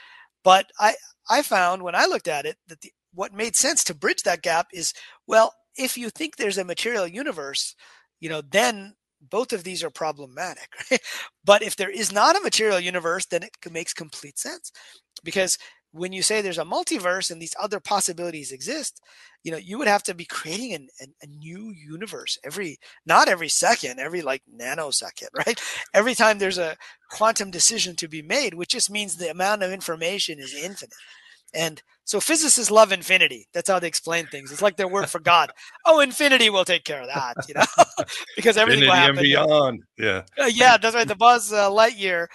but 0.44 0.67
I 0.80 0.94
I 1.28 1.41
found 1.41 1.82
when 1.82 1.96
I 1.96 2.06
looked 2.06 2.28
at 2.28 2.46
it 2.46 2.58
that 2.67 2.82
the, 2.82 2.94
what 3.15 3.34
made 3.34 3.56
sense 3.56 3.84
to 3.86 3.96
bridge 3.96 4.22
that 4.24 4.44
gap 4.44 4.67
is 4.72 4.94
well, 5.26 5.56
if 5.77 5.97
you 5.97 6.10
think 6.10 6.36
there's 6.36 6.57
a 6.57 6.65
material 6.65 7.07
universe, 7.07 7.75
you 8.19 8.29
know, 8.29 8.41
then 8.41 8.95
both 9.21 9.53
of 9.53 9.63
these 9.63 9.84
are 9.84 9.89
problematic. 9.89 10.69
But 11.43 11.63
if 11.63 11.75
there 11.75 11.89
is 11.89 12.12
not 12.12 12.36
a 12.36 12.41
material 12.41 12.79
universe, 12.79 13.25
then 13.25 13.43
it 13.43 13.51
makes 13.71 13.93
complete 13.93 14.38
sense 14.39 14.71
because 15.23 15.57
when 15.91 16.13
you 16.13 16.21
say 16.23 16.41
there's 16.41 16.57
a 16.57 16.63
multiverse 16.63 17.29
and 17.29 17.41
these 17.41 17.55
other 17.60 17.79
possibilities 17.81 18.51
exist, 18.51 19.01
you 19.43 19.51
know, 19.51 19.57
you 19.57 19.77
would 19.77 19.88
have 19.89 20.03
to 20.03 20.13
be 20.13 20.23
creating 20.23 20.73
an, 20.73 20.88
an, 21.01 21.13
a 21.21 21.27
new 21.27 21.71
universe 21.71 22.38
every, 22.45 22.77
not 23.05 23.27
every 23.27 23.49
second, 23.49 23.99
every 23.99 24.21
like 24.21 24.41
nanosecond, 24.55 25.27
right? 25.45 25.60
Every 25.93 26.15
time 26.15 26.39
there's 26.39 26.57
a 26.57 26.77
quantum 27.10 27.51
decision 27.51 27.95
to 27.97 28.07
be 28.07 28.21
made, 28.21 28.53
which 28.53 28.69
just 28.69 28.89
means 28.89 29.17
the 29.17 29.29
amount 29.31 29.63
of 29.63 29.71
information 29.71 30.39
is 30.39 30.53
infinite. 30.53 30.93
And 31.53 31.81
so 32.12 32.19
physicists 32.19 32.69
love 32.69 32.91
infinity. 32.91 33.47
That's 33.54 33.69
how 33.69 33.80
they 33.80 33.88
explain 33.88 34.26
things. 34.26 34.52
It's 34.52 34.62
like 34.62 34.76
their 34.76 34.89
word 34.89 35.10
for 35.10 35.21
God. 35.21 35.50
Oh, 35.86 36.02
infinity 36.02 36.50
will 36.50 36.65
take 36.65 36.84
care 36.84 37.00
of 37.02 37.08
that, 37.08 37.36
you 37.47 37.54
know, 37.54 37.63
because 38.36 38.58
everything 38.58 38.84
will 38.89 38.93
Infinity 38.93 39.34
and 39.34 39.47
happen. 39.47 39.47
beyond. 39.47 39.84
Yeah. 39.97 40.24
Uh, 40.38 40.50
yeah, 40.52 40.76
that's 40.76 40.93
right. 40.93 41.08
The 41.08 41.15
Buzz 41.15 41.54
uh, 41.54 41.69
Lightyear 41.69 42.28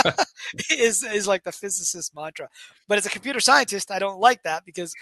is 0.70 1.02
is 1.02 1.26
like 1.28 1.44
the 1.44 1.52
physicist 1.52 2.14
mantra. 2.16 2.48
But 2.88 2.96
as 2.96 3.04
a 3.04 3.10
computer 3.10 3.38
scientist, 3.40 3.90
I 3.90 3.98
don't 3.98 4.18
like 4.18 4.44
that 4.44 4.64
because 4.64 4.94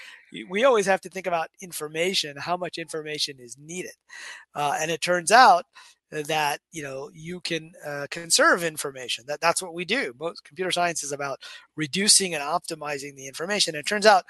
we 0.48 0.64
always 0.64 0.86
have 0.86 1.00
to 1.02 1.08
think 1.08 1.28
about 1.28 1.50
information, 1.62 2.36
how 2.36 2.56
much 2.56 2.78
information 2.78 3.36
is 3.38 3.56
needed, 3.60 3.94
uh, 4.56 4.76
and 4.80 4.90
it 4.90 5.00
turns 5.00 5.30
out 5.30 5.66
that 6.10 6.60
you 6.72 6.82
know 6.82 7.10
you 7.12 7.40
can 7.40 7.72
uh, 7.86 8.06
conserve 8.10 8.64
information. 8.64 9.24
That 9.28 9.40
that's 9.40 9.62
what 9.62 9.74
we 9.74 9.84
do. 9.84 10.12
Most 10.18 10.44
computer 10.44 10.70
science 10.70 11.02
is 11.02 11.12
about 11.12 11.40
reducing 11.76 12.34
and 12.34 12.42
optimizing 12.42 13.14
the 13.16 13.26
information. 13.26 13.74
And 13.74 13.80
it 13.80 13.86
turns 13.86 14.06
out 14.06 14.24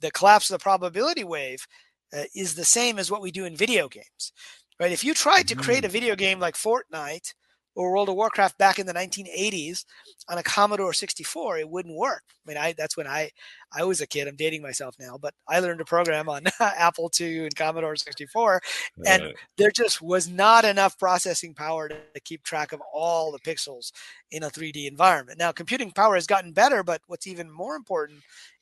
the 0.00 0.10
collapse 0.10 0.50
of 0.50 0.58
the 0.58 0.62
probability 0.62 1.24
wave 1.24 1.66
uh, 2.12 2.24
is 2.34 2.54
the 2.54 2.64
same 2.64 2.98
as 2.98 3.10
what 3.10 3.22
we 3.22 3.30
do 3.30 3.44
in 3.44 3.56
video 3.56 3.88
games. 3.88 4.32
Right? 4.78 4.92
If 4.92 5.04
you 5.04 5.14
tried 5.14 5.48
to 5.48 5.56
create 5.56 5.84
a 5.84 5.88
video 5.88 6.16
game 6.16 6.40
like 6.40 6.54
Fortnite 6.54 7.34
or 7.74 7.92
World 7.92 8.08
of 8.08 8.14
Warcraft 8.14 8.56
back 8.58 8.78
in 8.78 8.86
the 8.86 8.94
1980s 8.94 9.84
on 10.28 10.38
a 10.38 10.42
Commodore 10.42 10.92
64, 10.92 11.58
it 11.58 11.68
wouldn't 11.68 11.96
work. 11.96 12.22
I 12.46 12.48
mean, 12.48 12.56
I 12.56 12.72
that's 12.72 12.96
when 12.96 13.06
I 13.06 13.30
I 13.76 13.84
was 13.84 14.00
a 14.00 14.06
kid. 14.06 14.28
I'm 14.28 14.36
dating 14.36 14.62
myself 14.62 14.94
now, 15.00 15.18
but 15.20 15.34
I 15.48 15.60
learned 15.60 15.78
to 15.80 15.84
program 15.84 16.28
on 16.28 16.44
Apple 16.60 17.10
II 17.20 17.44
and 17.44 17.56
Commodore 17.56 17.96
64, 17.96 18.62
and 19.06 19.22
Uh, 19.22 19.28
there 19.56 19.70
just 19.70 20.02
was 20.02 20.28
not 20.28 20.64
enough 20.64 20.98
processing 20.98 21.54
power 21.54 21.88
to, 21.88 21.96
to 22.14 22.20
keep 22.20 22.42
track 22.44 22.72
of 22.72 22.80
all 22.92 23.32
the 23.32 23.38
pixels 23.40 23.92
in 24.30 24.42
a 24.42 24.50
3D 24.50 24.86
environment. 24.86 25.38
Now, 25.38 25.52
computing 25.52 25.90
power 25.90 26.14
has 26.14 26.26
gotten 26.26 26.52
better, 26.52 26.82
but 26.82 27.00
what's 27.06 27.26
even 27.26 27.50
more 27.50 27.76
important 27.76 28.20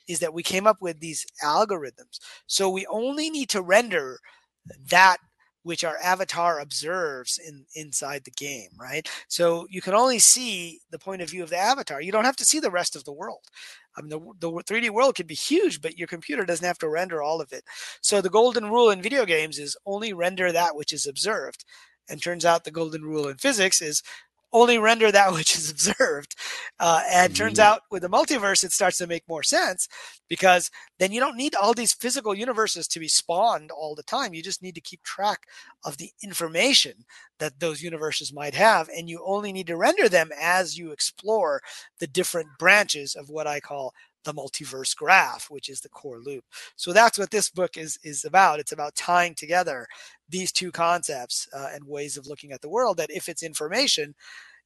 is 0.09 0.18
that 0.20 0.35
we 0.35 0.42
came 0.42 0.66
up 0.66 0.83
with 0.83 1.01
these 1.01 1.25
algorithms. 1.44 2.18
So 2.46 2.68
we 2.68 2.87
only 2.87 3.31
need 3.31 3.48
to 3.51 3.62
render 3.62 4.18
that 4.90 5.18
which 5.62 5.85
our 5.85 5.96
avatar 6.03 6.59
observes 6.59 7.38
in 7.38 7.66
inside 7.75 8.25
the 8.25 8.31
game, 8.31 8.70
right? 8.79 9.09
So 9.29 9.66
you 9.70 9.81
can 9.81 9.94
only 9.94 10.18
see 10.18 10.81
the 10.90 10.98
point 10.98 11.22
of 11.22 11.31
view 11.31 11.42
of 11.42 11.51
the 11.51 11.59
avatar. 11.59 12.01
You 12.01 12.12
don't 12.12 12.25
have 12.25 12.37
to 12.37 12.44
see 12.44 12.61
the 12.61 12.70
rest 12.70 12.96
of 12.96 13.05
the 13.05 13.12
world. 13.12 13.46
I 13.96 14.01
mean, 14.01 14.09
the, 14.09 14.20
the 14.38 14.51
3D 14.51 14.90
world 14.90 15.14
could 15.14 15.27
be 15.27 15.35
huge, 15.35 15.81
but 15.81 15.98
your 15.98 16.09
computer 16.09 16.44
doesn't 16.44 16.66
have 16.66 16.79
to 16.79 16.88
render 16.88 17.22
all 17.22 17.40
of 17.40 17.53
it. 17.53 17.64
So 18.01 18.20
the 18.20 18.31
golden 18.31 18.70
rule 18.70 18.90
in 18.90 19.03
video 19.03 19.25
games 19.25 19.59
is 19.59 19.77
only 19.87 20.12
render 20.12 20.51
that 20.51 20.77
which 20.77 20.92
is 20.92 21.07
observed. 21.07 21.64
And 22.09 22.20
turns 22.20 22.44
out 22.44 22.64
the 22.64 22.70
golden 22.70 23.03
rule 23.03 23.29
in 23.29 23.37
physics 23.37 23.81
is 23.81 24.03
only 24.53 24.79
render 24.79 25.11
that 25.11 25.33
which 25.35 25.57
is 25.57 25.71
observed. 25.71 26.35
Uh, 26.79 27.03
and 27.11 27.35
turns 27.35 27.59
Mhm. 27.59 27.62
out 27.62 27.83
with 27.91 28.03
the 28.03 28.09
multiverse, 28.09 28.65
it 28.65 28.73
starts 28.73 28.99
to 28.99 29.07
make 29.07 29.27
more 29.29 29.43
sense 29.43 29.88
because 30.29 30.71
then 30.99 31.12
you 31.12 31.21
don't 31.21 31.37
need 31.37 31.55
all 31.55 31.75
these 31.75 31.93
physical 31.95 32.35
universes 32.35 32.87
to 32.88 33.01
be 33.01 33.09
spawned 33.09 33.71
all 33.71 33.95
the 33.95 34.03
time. 34.03 34.35
You 34.35 34.43
just 34.43 34.62
need 34.62 34.75
to 34.75 34.81
keep 34.81 35.03
track 35.03 35.47
of 35.85 35.97
the 35.99 36.11
information 36.23 37.05
that 37.38 37.61
those 37.61 37.83
universes 37.83 38.33
might 38.33 38.55
have. 38.55 38.88
And 38.88 39.09
you 39.09 39.23
only 39.27 39.53
need 39.53 39.67
to 39.69 39.77
render 39.77 40.09
them 40.09 40.31
as 40.41 40.79
you 40.79 40.93
explore 40.93 41.61
the 41.99 42.07
different 42.07 42.49
branches 42.59 43.15
of 43.15 43.29
what 43.29 43.47
I 43.47 43.61
call 43.61 43.95
the 44.25 44.35
multiverse 44.35 44.97
graph, 44.97 45.51
which 45.51 45.69
is 45.69 45.81
the 45.81 45.89
core 45.89 46.19
loop. 46.21 46.45
So 46.77 46.93
that's 46.93 47.19
what 47.19 47.31
this 47.31 47.51
book 47.51 47.77
is 47.77 47.99
is 48.03 48.25
about. 48.25 48.61
It's 48.61 48.73
about 48.73 48.95
tying 48.95 49.35
together 49.35 49.87
these 50.29 50.53
two 50.53 50.73
concepts 50.73 51.49
uh, 51.55 51.69
and 51.73 51.85
ways 51.85 52.17
of 52.17 52.27
looking 52.27 52.53
at 52.53 52.61
the 52.61 52.71
world. 52.71 52.97
That 52.97 53.11
if 53.11 53.29
it's 53.29 53.43
information, 53.43 54.15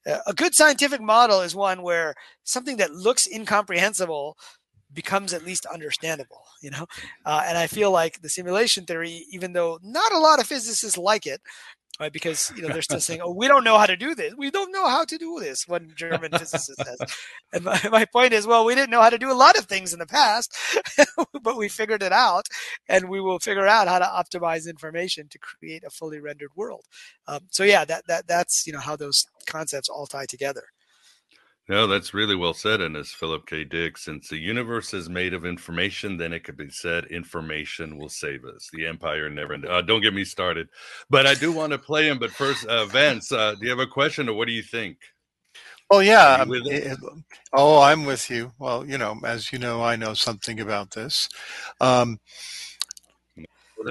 uh, 0.07 0.19
a 0.27 0.33
good 0.33 0.55
scientific 0.55 1.01
model 1.01 1.41
is 1.41 1.55
one 1.55 1.83
where 1.83 2.15
something 2.45 2.77
that 2.77 2.93
looks 2.93 3.27
incomprehensible 3.27 4.37
becomes 4.93 5.33
at 5.33 5.45
least 5.45 5.67
understandable. 5.67 6.43
You 6.63 6.71
know, 6.71 6.87
uh, 7.25 7.43
and 7.47 7.59
I 7.59 7.67
feel 7.67 7.91
like 7.91 8.23
the 8.23 8.29
simulation 8.29 8.85
theory, 8.85 9.27
even 9.31 9.53
though 9.53 9.79
not 9.83 10.13
a 10.13 10.19
lot 10.19 10.41
of 10.41 10.47
physicists 10.47 10.99
like 10.99 11.27
it. 11.27 11.41
Right, 11.99 12.13
because 12.13 12.53
you 12.55 12.61
know 12.61 12.69
they're 12.69 12.83
still 12.83 13.01
saying, 13.01 13.23
"Oh, 13.23 13.33
we 13.33 13.49
don't 13.49 13.65
know 13.65 13.79
how 13.79 13.87
to 13.87 13.97
do 13.97 14.15
this. 14.15 14.35
We 14.37 14.51
don't 14.51 14.71
know 14.71 14.87
how 14.87 15.07
to 15.07 15.17
do 15.17 15.41
this." 15.41 15.67
One 15.67 15.95
German 15.97 16.31
physicist 16.31 16.77
says, 16.85 16.99
and 17.55 17.65
my, 17.65 17.81
my 17.91 18.05
point 18.05 18.35
is, 18.35 18.47
well, 18.47 18.67
we 18.67 18.75
didn't 18.75 18.91
know 18.91 19.01
how 19.01 19.09
to 19.09 19.17
do 19.17 19.33
a 19.33 19.35
lot 19.35 19.57
of 19.57 19.65
things 19.65 19.95
in 19.95 19.99
the 19.99 20.07
past, 20.07 20.55
but 21.43 21.57
we 21.57 21.71
figured 21.71 22.03
it 22.03 22.13
out, 22.13 22.49
and 22.87 23.09
we 23.09 23.19
will 23.23 23.39
figure 23.39 23.67
out 23.67 23.89
how 23.89 23.99
to 23.99 24.05
optimize 24.05 24.69
information 24.69 25.29
to 25.31 25.39
create 25.39 25.85
a 25.87 25.91
fully 25.91 26.21
rendered 26.21 26.51
world. 26.55 26.85
Um, 27.29 27.41
so 27.51 27.65
yeah, 27.65 27.87
that 27.87 28.07
that 28.09 28.27
that's 28.27 28.67
you 28.67 28.75
know 28.75 28.81
how 28.81 28.97
those 28.97 29.25
concepts 29.47 29.89
all 29.89 30.07
tie 30.07 30.27
together. 30.27 30.65
No, 31.69 31.89
that's 31.89 32.15
really 32.15 32.37
well 32.37 32.55
said. 32.55 32.81
And 32.81 32.97
as 32.97 33.11
Philip 33.11 33.45
K. 33.47 33.65
Dick, 33.65 33.99
since 33.99 34.29
the 34.29 34.37
universe 34.37 34.95
is 34.95 35.09
made 35.09 35.35
of 35.35 35.45
information, 35.45 36.17
then 36.17 36.33
it 36.33 36.45
could 36.45 36.57
be 36.57 36.71
said 36.71 37.07
information 37.07 37.99
will 37.99 38.09
save 38.09 38.45
us. 38.45 38.71
The 38.73 38.87
empire 38.87 39.29
never. 39.29 39.55
Uh, 39.69 39.83
don't 39.83 40.01
get 40.01 40.15
me 40.15 40.25
started. 40.25 40.69
But 41.11 41.27
I 41.27 41.35
do 41.35 41.51
want 41.51 41.73
to 41.73 41.79
play 41.79 42.09
him. 42.09 42.21
But 42.21 42.31
first, 42.31 42.65
uh, 42.67 42.87
Vance, 42.87 43.33
uh, 43.33 43.57
do 43.57 43.65
you 43.65 43.71
have 43.71 43.81
a 43.81 43.87
question 43.87 44.29
or 44.29 44.35
what 44.35 44.47
do 44.47 44.53
you 44.53 44.63
think? 44.63 44.99
Well, 45.91 46.05
yeah. 46.05 46.45
It, 46.49 46.99
oh, 47.53 47.81
I'm 47.81 48.05
with 48.05 48.31
you. 48.31 48.53
Well, 48.61 48.87
you 48.87 48.99
know, 48.99 49.19
as 49.25 49.53
you 49.53 49.59
know, 49.59 49.83
I 49.83 49.97
know 49.97 50.15
something 50.15 50.61
about 50.61 50.93
this. 50.93 51.29
Um, 51.81 52.21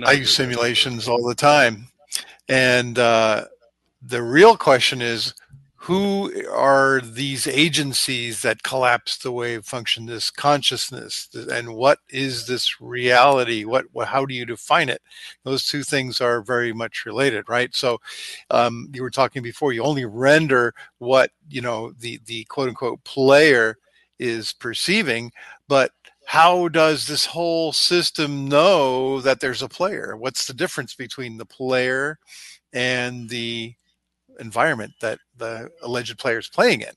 I 0.06 0.14
use 0.14 0.34
simulations 0.34 1.10
all 1.10 1.28
the 1.28 1.36
time. 1.36 1.88
And 2.48 3.00
uh, 3.00 3.46
the 4.02 4.22
real 4.22 4.56
question 4.56 5.02
is 5.02 5.34
who 5.86 6.32
are 6.50 7.00
these 7.00 7.46
agencies 7.46 8.42
that 8.42 8.64
collapse 8.64 9.18
the 9.18 9.32
wave 9.32 9.66
function 9.66 10.08
this 10.08 10.32
consciousness? 10.32 11.30
And 11.52 11.76
what 11.76 12.00
is 12.10 12.48
this 12.48 12.82
reality? 12.82 13.66
What, 13.66 13.86
what 13.92 14.08
how 14.08 14.26
do 14.26 14.34
you 14.34 14.48
define 14.48 14.90
it? 14.90 15.04
Those 15.44 15.68
two 15.68 15.84
things 15.84 16.22
are 16.22 16.42
very 16.42 16.74
much 16.74 17.06
related 17.06 17.48
right? 17.48 17.74
So 17.76 18.00
um, 18.50 18.90
you 18.94 19.04
were 19.04 19.12
talking 19.12 19.44
before 19.44 19.74
you 19.74 19.84
only 19.84 20.06
render 20.06 20.74
what 20.98 21.30
you 21.52 21.62
know 21.62 21.94
the 22.00 22.20
the 22.26 22.46
quote 22.46 22.70
unquote 22.70 23.04
player 23.04 23.78
is 24.18 24.54
perceiving 24.54 25.32
but 25.68 25.92
how 26.26 26.68
does 26.68 27.06
this 27.06 27.28
whole 27.28 27.72
system 27.74 28.50
know 28.50 29.22
that 29.22 29.40
there's 29.40 29.62
a 29.62 29.70
player? 29.70 30.18
What's 30.18 30.48
the 30.48 30.54
difference 30.56 30.96
between 30.96 31.38
the 31.38 31.46
player 31.46 32.18
and 32.74 33.30
the 33.30 33.76
environment 34.40 34.94
that 35.02 35.20
the 35.38 35.70
alleged 35.82 36.18
player 36.18 36.40
is 36.40 36.48
playing 36.48 36.82
in. 36.82 36.94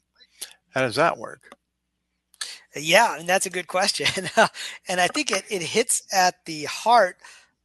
How 0.71 0.83
does 0.83 0.97
that 0.97 1.19
work? 1.19 1.55
Yeah, 2.77 3.19
and 3.19 3.29
that's 3.29 3.47
a 3.47 3.51
good 3.51 3.67
question. 3.67 4.07
and 4.89 5.01
I 5.01 5.09
think 5.09 5.31
it, 5.31 5.45
it 5.51 5.63
hits 5.63 6.03
at 6.13 6.45
the 6.45 6.65
heart 6.65 7.17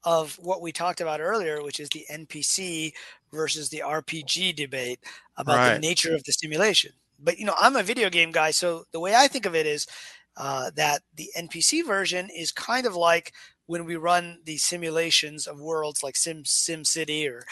of 0.04 0.36
what 0.36 0.62
we 0.62 0.72
talked 0.72 1.02
about 1.02 1.22
earlier, 1.22 1.62
which 1.62 1.80
is 1.80 1.90
the 1.90 2.06
NPC 2.12 2.94
versus 3.32 3.70
the 3.70 3.84
RPG 3.86 4.56
debate 4.56 5.00
about 5.38 5.58
right. 5.58 5.74
the 5.74 5.80
nature 5.80 6.14
of 6.14 6.24
the 6.24 6.32
simulation. 6.32 6.92
But 7.20 7.38
you 7.40 7.46
know, 7.46 7.56
I'm 7.58 7.76
a 7.76 7.84
video 7.84 8.10
game 8.10 8.32
guy, 8.32 8.52
so 8.52 8.86
the 8.92 9.00
way 9.00 9.16
I 9.16 9.28
think 9.28 9.46
of 9.46 9.56
it 9.56 9.66
is 9.66 9.88
uh, 10.36 10.72
that 10.76 11.02
the 11.16 11.30
NPC 11.38 11.86
version 11.86 12.30
is 12.36 12.52
kind 12.52 12.86
of 12.86 12.96
like 12.96 13.34
when 13.66 13.86
we 13.86 13.96
run 13.96 14.40
these 14.46 14.64
simulations 14.64 15.48
of 15.48 15.60
worlds 15.60 16.04
like 16.04 16.16
Sim 16.16 16.44
Sim 16.46 16.84
City 16.84 17.28
or 17.28 17.46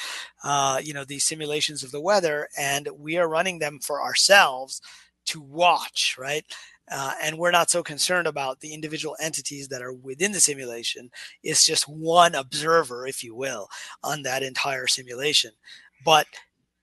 uh, 0.43 0.80
you 0.84 0.93
know 0.93 1.05
these 1.05 1.24
simulations 1.24 1.84
of 1.84 1.91
the 1.91 2.01
weather, 2.01 2.47
and 2.57 2.89
we 2.97 3.18
are 3.18 3.30
running 3.30 3.59
them 3.59 3.80
for 3.80 4.01
ourselves 4.01 4.82
to 5.26 5.41
watch, 5.41 6.16
right? 6.20 6.45
Uh, 6.91 7.14
and 7.24 7.38
we're 7.38 7.51
not 7.51 7.70
so 7.70 7.82
concerned 7.82 8.28
about 8.28 8.59
the 8.59 8.74
individual 8.74 9.16
entities 9.22 9.70
that 9.70 9.82
are 9.82 9.93
within 9.93 10.34
the 10.34 10.41
simulation. 10.41 11.09
It's 11.41 11.66
just 11.66 11.88
one 11.88 12.36
observer, 12.36 13.07
if 13.07 13.24
you 13.24 13.34
will, 13.34 13.70
on 14.03 14.24
that 14.24 14.43
entire 14.43 14.88
simulation. 14.88 15.51
But 16.03 16.28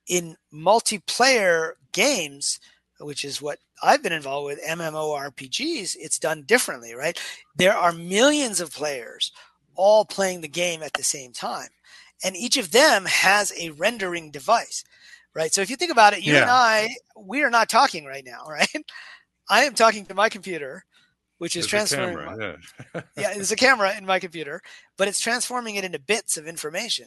in 0.06 0.36
multiplayer 0.52 1.72
games, 1.92 2.58
which 3.00 3.22
is 3.22 3.42
what 3.42 3.58
I've 3.82 4.02
been 4.02 4.12
involved 4.12 4.46
with 4.46 4.64
MMORPGs, 4.64 5.96
it's 5.98 6.18
done 6.18 6.42
differently, 6.42 6.94
right? 6.94 7.20
There 7.56 7.76
are 7.76 7.92
millions 7.92 8.60
of 8.60 8.72
players 8.72 9.32
all 9.74 10.04
playing 10.04 10.40
the 10.40 10.48
game 10.48 10.82
at 10.82 10.92
the 10.94 11.04
same 11.04 11.32
time. 11.32 11.68
And 12.24 12.36
each 12.36 12.56
of 12.56 12.72
them 12.72 13.04
has 13.06 13.52
a 13.58 13.70
rendering 13.70 14.30
device, 14.30 14.84
right? 15.34 15.52
So 15.52 15.60
if 15.60 15.70
you 15.70 15.76
think 15.76 15.92
about 15.92 16.14
it, 16.14 16.22
you 16.22 16.34
yeah. 16.34 16.42
and 16.42 16.50
I, 16.50 16.96
we 17.16 17.42
are 17.42 17.50
not 17.50 17.68
talking 17.68 18.04
right 18.04 18.24
now, 18.24 18.44
right? 18.48 18.84
I 19.48 19.64
am 19.64 19.74
talking 19.74 20.04
to 20.06 20.14
my 20.14 20.28
computer, 20.28 20.84
which 21.38 21.56
is 21.56 21.70
there's 21.70 21.88
transforming. 21.90 22.16
Camera, 22.16 22.58
yeah. 22.94 23.00
yeah, 23.16 23.34
there's 23.34 23.52
a 23.52 23.56
camera 23.56 23.96
in 23.96 24.04
my 24.04 24.18
computer, 24.18 24.60
but 24.96 25.08
it's 25.08 25.20
transforming 25.20 25.76
it 25.76 25.84
into 25.84 26.00
bits 26.00 26.36
of 26.36 26.48
information 26.48 27.06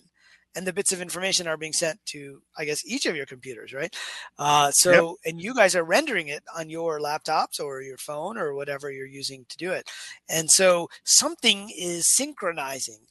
and 0.55 0.67
the 0.67 0.73
bits 0.73 0.91
of 0.91 1.01
information 1.01 1.47
are 1.47 1.57
being 1.57 1.73
sent 1.73 1.99
to 2.05 2.41
i 2.57 2.65
guess 2.65 2.85
each 2.85 3.05
of 3.05 3.15
your 3.15 3.25
computers 3.25 3.71
right? 3.73 3.95
Uh, 4.37 4.71
so 4.71 4.91
yep. 4.91 5.15
and 5.25 5.41
you 5.41 5.53
guys 5.53 5.75
are 5.75 5.83
rendering 5.83 6.27
it 6.27 6.43
on 6.57 6.69
your 6.69 6.99
laptops 6.99 7.59
or 7.59 7.81
your 7.81 7.97
phone 7.97 8.37
or 8.37 8.53
whatever 8.53 8.91
you're 8.91 9.05
using 9.05 9.45
to 9.49 9.57
do 9.57 9.71
it. 9.71 9.89
And 10.29 10.49
so 10.49 10.89
something 11.03 11.71
is 11.77 12.07
synchronizing 12.07 13.01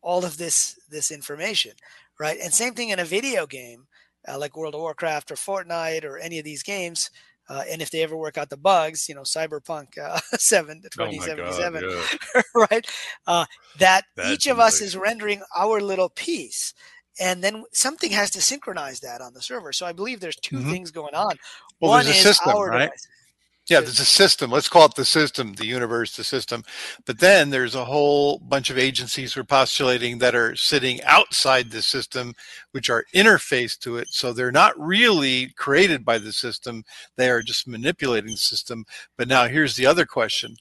all 0.00 0.24
of 0.24 0.38
this 0.38 0.78
this 0.90 1.10
information 1.10 1.72
right? 2.18 2.38
And 2.42 2.52
same 2.52 2.74
thing 2.74 2.90
in 2.90 2.98
a 2.98 3.04
video 3.04 3.46
game 3.46 3.86
uh, 4.28 4.38
like 4.38 4.56
world 4.56 4.74
of 4.74 4.80
warcraft 4.80 5.30
or 5.30 5.34
fortnite 5.34 6.04
or 6.04 6.18
any 6.18 6.38
of 6.38 6.44
these 6.44 6.62
games 6.62 7.10
uh, 7.52 7.64
and 7.70 7.82
if 7.82 7.90
they 7.90 8.02
ever 8.02 8.16
work 8.16 8.38
out 8.38 8.48
the 8.48 8.56
bugs, 8.56 9.10
you 9.10 9.14
know, 9.14 9.22
Cyberpunk 9.22 9.98
uh, 9.98 10.18
7 10.38 10.80
2077, 10.90 11.84
oh 11.84 12.06
yeah. 12.34 12.42
right? 12.70 12.86
Uh, 13.26 13.44
that 13.78 14.04
That's 14.16 14.30
each 14.30 14.46
of 14.46 14.58
us 14.58 14.80
is 14.80 14.96
rendering 14.96 15.42
our 15.54 15.82
little 15.82 16.08
piece. 16.08 16.72
And 17.20 17.44
then 17.44 17.64
something 17.74 18.10
has 18.12 18.30
to 18.30 18.40
synchronize 18.40 19.00
that 19.00 19.20
on 19.20 19.34
the 19.34 19.42
server. 19.42 19.74
So 19.74 19.84
I 19.84 19.92
believe 19.92 20.20
there's 20.20 20.36
2 20.36 20.56
mm-hmm. 20.56 20.70
things 20.70 20.90
going 20.90 21.14
on. 21.14 21.36
Well, 21.78 21.90
One 21.90 22.06
is 22.06 22.22
system, 22.22 22.56
our 22.56 22.70
right? 22.70 22.84
device. 22.84 23.08
Yeah, 23.70 23.80
there's 23.80 24.00
a 24.00 24.04
system. 24.04 24.50
Let's 24.50 24.68
call 24.68 24.86
it 24.86 24.96
the 24.96 25.04
system, 25.04 25.52
the 25.52 25.66
universe, 25.66 26.16
the 26.16 26.24
system. 26.24 26.64
But 27.06 27.20
then 27.20 27.50
there's 27.50 27.76
a 27.76 27.84
whole 27.84 28.38
bunch 28.40 28.70
of 28.70 28.78
agencies 28.78 29.36
we're 29.36 29.44
postulating 29.44 30.18
that 30.18 30.34
are 30.34 30.56
sitting 30.56 31.00
outside 31.04 31.70
the 31.70 31.80
system, 31.80 32.34
which 32.72 32.90
are 32.90 33.04
interfaced 33.14 33.78
to 33.80 33.98
it. 33.98 34.08
So 34.10 34.32
they're 34.32 34.50
not 34.50 34.78
really 34.78 35.50
created 35.56 36.04
by 36.04 36.18
the 36.18 36.32
system. 36.32 36.82
They 37.16 37.30
are 37.30 37.40
just 37.40 37.68
manipulating 37.68 38.32
the 38.32 38.36
system. 38.36 38.84
But 39.16 39.28
now 39.28 39.46
here's 39.46 39.76
the 39.76 39.86
other 39.86 40.06
question 40.06 40.56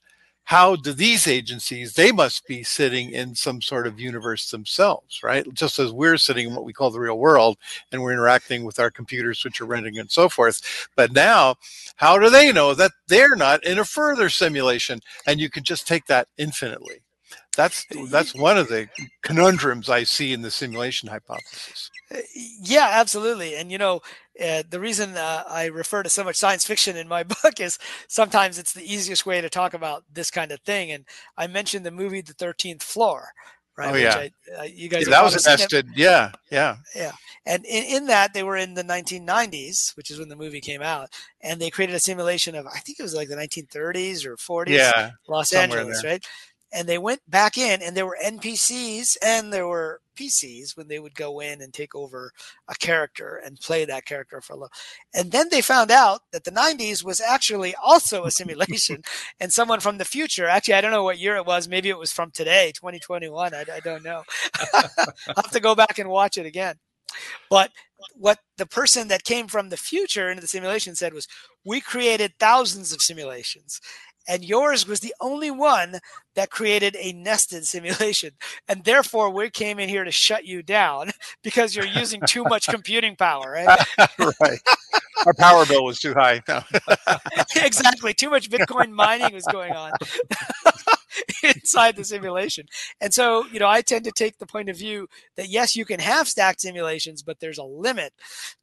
how 0.51 0.75
do 0.75 0.91
these 0.91 1.27
agencies 1.27 1.93
they 1.93 2.11
must 2.11 2.45
be 2.45 2.61
sitting 2.61 3.11
in 3.11 3.33
some 3.33 3.61
sort 3.61 3.87
of 3.87 4.01
universe 4.01 4.51
themselves 4.51 5.21
right? 5.23 5.47
Just 5.53 5.79
as 5.79 5.93
we're 5.93 6.17
sitting 6.17 6.49
in 6.49 6.53
what 6.53 6.65
we 6.65 6.73
call 6.73 6.91
the 6.91 6.99
real 6.99 7.17
world 7.17 7.57
and 7.89 8.01
we're 8.01 8.11
interacting 8.11 8.65
with 8.65 8.77
our 8.77 8.91
computers 8.91 9.45
which 9.45 9.61
are 9.61 9.65
rendering 9.65 9.97
and 9.97 10.11
so 10.11 10.27
forth. 10.27 10.89
But 10.97 11.13
now 11.13 11.55
how 11.95 12.19
do 12.19 12.29
they 12.29 12.51
know 12.51 12.73
that 12.73 12.91
they're 13.07 13.37
not 13.37 13.63
in 13.63 13.79
a 13.79 13.85
further 13.85 14.27
simulation? 14.27 14.99
And 15.25 15.39
you 15.39 15.49
can 15.49 15.63
just 15.63 15.87
take 15.87 16.05
that 16.07 16.27
infinitely. 16.37 17.01
That's 17.55 17.85
that's 18.09 18.35
one 18.35 18.57
of 18.57 18.67
the 18.67 18.89
conundrums 19.21 19.89
i 19.89 20.03
see 20.03 20.33
in 20.33 20.41
the 20.41 20.51
simulation 20.51 21.07
hypothesis 21.07 21.89
yeah 22.35 22.89
absolutely 22.93 23.55
and 23.55 23.71
you 23.71 23.77
know 23.77 24.01
uh, 24.39 24.63
the 24.69 24.79
reason 24.79 25.15
uh, 25.17 25.43
I 25.47 25.65
refer 25.65 26.03
to 26.03 26.09
so 26.09 26.23
much 26.23 26.35
science 26.35 26.65
fiction 26.65 26.95
in 26.95 27.07
my 27.07 27.23
book 27.43 27.59
is 27.59 27.77
sometimes 28.07 28.57
it's 28.57 28.73
the 28.73 28.83
easiest 28.83 29.25
way 29.25 29.41
to 29.41 29.49
talk 29.49 29.73
about 29.73 30.03
this 30.11 30.31
kind 30.31 30.51
of 30.51 30.61
thing. 30.61 30.91
And 30.91 31.05
I 31.37 31.47
mentioned 31.47 31.85
the 31.85 31.91
movie 31.91 32.21
The 32.21 32.33
Thirteenth 32.33 32.81
Floor, 32.81 33.33
right? 33.77 33.93
Oh 33.93 33.97
yeah, 33.97 34.15
I, 34.15 34.59
uh, 34.59 34.63
you 34.63 34.89
guys. 34.89 35.03
Yeah, 35.03 35.09
that 35.11 35.23
was 35.23 35.35
invested. 35.35 35.87
Yeah, 35.95 36.31
yeah, 36.49 36.77
yeah. 36.95 37.11
And 37.45 37.65
in, 37.65 37.83
in 37.83 38.05
that, 38.07 38.33
they 38.33 38.43
were 38.43 38.57
in 38.57 38.73
the 38.73 38.83
1990s, 38.83 39.95
which 39.97 40.11
is 40.11 40.19
when 40.19 40.29
the 40.29 40.35
movie 40.35 40.61
came 40.61 40.81
out, 40.81 41.09
and 41.41 41.59
they 41.59 41.69
created 41.69 41.95
a 41.95 41.99
simulation 41.99 42.55
of 42.55 42.65
I 42.67 42.79
think 42.79 42.99
it 42.99 43.03
was 43.03 43.15
like 43.15 43.27
the 43.27 43.35
1930s 43.35 44.25
or 44.25 44.37
40s, 44.37 44.69
yeah, 44.69 45.11
Los 45.27 45.53
Angeles, 45.53 46.03
right? 46.03 46.25
and 46.73 46.87
they 46.87 46.97
went 46.97 47.21
back 47.29 47.57
in 47.57 47.81
and 47.81 47.95
there 47.95 48.05
were 48.05 48.17
npcs 48.23 49.17
and 49.21 49.51
there 49.51 49.67
were 49.67 50.00
pcs 50.21 50.77
when 50.77 50.87
they 50.87 50.99
would 50.99 51.15
go 51.15 51.39
in 51.39 51.61
and 51.61 51.73
take 51.73 51.95
over 51.95 52.31
a 52.67 52.75
character 52.75 53.41
and 53.43 53.59
play 53.59 53.85
that 53.85 54.05
character 54.05 54.41
for 54.41 54.53
a 54.53 54.55
little 54.55 54.71
and 55.13 55.31
then 55.31 55.47
they 55.49 55.61
found 55.61 55.91
out 55.91 56.21
that 56.31 56.43
the 56.43 56.51
90s 56.51 57.03
was 57.03 57.19
actually 57.19 57.73
also 57.83 58.25
a 58.25 58.31
simulation 58.31 59.01
and 59.39 59.51
someone 59.51 59.79
from 59.79 59.97
the 59.97 60.05
future 60.05 60.47
actually 60.47 60.73
i 60.73 60.81
don't 60.81 60.91
know 60.91 61.03
what 61.03 61.19
year 61.19 61.35
it 61.35 61.45
was 61.45 61.67
maybe 61.67 61.89
it 61.89 61.97
was 61.97 62.11
from 62.11 62.31
today 62.31 62.71
2021 62.75 63.53
i, 63.53 63.65
I 63.71 63.79
don't 63.79 64.03
know. 64.03 64.23
I'll 64.73 65.35
have 65.37 65.51
to 65.51 65.59
go 65.59 65.75
back 65.75 65.99
and 65.99 66.09
watch 66.09 66.37
it 66.37 66.45
again. 66.45 66.75
But 67.49 67.71
what 68.15 68.39
the 68.57 68.65
person 68.65 69.09
that 69.09 69.23
came 69.23 69.47
from 69.47 69.69
the 69.69 69.77
future 69.77 70.29
into 70.29 70.41
the 70.41 70.47
simulation 70.47 70.95
said 70.95 71.13
was 71.13 71.27
we 71.65 71.81
created 71.81 72.33
thousands 72.39 72.93
of 72.93 73.01
simulations 73.01 73.81
and 74.27 74.43
yours 74.43 74.87
was 74.87 74.99
the 74.99 75.13
only 75.19 75.51
one 75.51 75.99
that 76.35 76.49
created 76.49 76.95
a 76.99 77.11
nested 77.13 77.65
simulation. 77.65 78.31
And 78.67 78.83
therefore 78.83 79.29
we 79.29 79.49
came 79.49 79.79
in 79.79 79.89
here 79.89 80.03
to 80.03 80.11
shut 80.11 80.45
you 80.45 80.63
down 80.63 81.11
because 81.43 81.75
you're 81.75 81.85
using 81.85 82.21
too 82.27 82.43
much 82.43 82.67
computing 82.69 83.15
power 83.15 83.51
right? 83.51 83.85
Right. 84.39 84.59
Our 85.25 85.33
power 85.33 85.65
bill 85.65 85.83
was 85.85 85.99
too 85.99 86.13
high. 86.13 86.41
Exactly. 87.55 88.13
Too 88.13 88.29
much 88.29 88.49
bitcoin 88.49 88.91
mining 88.91 89.33
was 89.33 89.45
going 89.51 89.73
on 89.73 89.91
inside 91.43 91.95
the 91.95 92.03
simulation. 92.03 92.67
And 92.99 93.13
so, 93.13 93.45
you 93.47 93.59
know, 93.59 93.67
I 93.67 93.81
tend 93.81 94.05
to 94.05 94.11
take 94.11 94.37
the 94.37 94.45
point 94.45 94.69
of 94.69 94.77
view 94.77 95.07
that 95.35 95.49
yes, 95.49 95.75
you 95.75 95.85
can 95.85 95.99
have 95.99 96.27
stacked 96.27 96.61
simulations, 96.61 97.21
but 97.23 97.39
there's 97.39 97.57
a 97.57 97.63
limit 97.63 98.13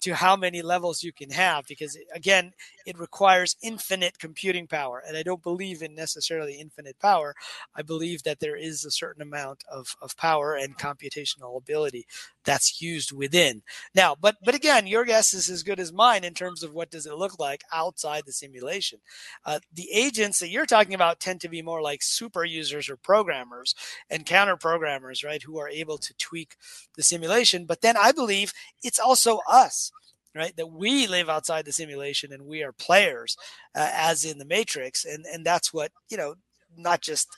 to 0.01 0.15
how 0.15 0.37
many 0.37 0.63
levels 0.63 1.03
you 1.03 1.13
can 1.13 1.31
have 1.31 1.67
because, 1.67 1.99
again, 2.15 2.53
it 2.87 2.99
requires 2.99 3.57
infinite 3.63 4.19
computing 4.19 4.67
power. 4.67 5.03
And 5.07 5.17
I 5.17 5.23
don't 5.23 5.43
believe 5.43 5.83
in 5.83 5.95
necessarily 5.95 6.55
infinite 6.55 6.99
power. 6.99 7.35
I 7.75 7.83
believe 7.83 8.23
that 8.23 8.41
there 8.41 8.57
is 8.57 8.85
a 8.85 8.91
certain 8.91 9.23
amount 9.23 9.65
of, 9.71 9.97
of 10.01 10.17
power 10.17 10.55
and 10.55 10.79
computational 10.79 11.57
ability 11.57 12.07
that's 12.45 12.81
used 12.81 13.13
within. 13.13 13.63
Now, 13.95 14.17
but 14.19 14.37
but 14.43 14.55
again, 14.55 14.87
your 14.87 15.05
guess 15.05 15.35
is 15.35 15.51
as 15.51 15.63
good 15.63 15.79
as 15.79 15.93
mine 15.93 16.25
in 16.25 16.33
terms 16.33 16.63
of 16.63 16.73
what 16.73 16.91
does 16.91 17.05
it 17.05 17.15
look 17.15 17.39
like 17.39 17.63
outside 17.73 18.23
the 18.25 18.33
simulation. 18.33 19.01
Uh, 19.45 19.59
the 19.73 19.91
agents 19.93 20.41
that 20.41 20.49
you're 20.49 20.65
talking 20.65 20.95
about 20.95 21.21
tend 21.21 21.43
to 21.43 21.49
be 21.49 21.61
more 21.61 21.83
like 21.83 22.03
super 22.03 22.38
users 22.45 22.89
or 22.89 22.97
programmers 22.97 23.75
and 24.11 24.27
counter 24.27 24.57
programmers, 24.57 25.25
right, 25.25 25.43
who 25.43 25.59
are 25.59 25.69
able 25.69 25.99
to 25.99 26.15
tweak 26.19 26.57
the 26.97 27.03
simulation. 27.03 27.65
But 27.67 27.81
then 27.81 27.97
I 27.97 28.13
believe 28.13 28.53
it's 28.83 28.99
also 28.99 29.41
us 29.49 29.91
right 30.35 30.57
that 30.57 30.71
we 30.71 31.07
live 31.07 31.29
outside 31.29 31.65
the 31.65 31.73
simulation 31.73 32.33
and 32.33 32.47
we 32.47 32.63
are 32.63 32.73
players 32.73 33.37
uh, 33.75 33.91
as 33.93 34.25
in 34.25 34.39
the 34.39 34.45
matrix 34.45 35.05
and 35.05 35.25
and 35.33 35.45
that's 35.45 35.73
what 35.73 35.91
you 36.11 36.17
know 36.17 36.35
not 36.77 37.01
just 37.01 37.29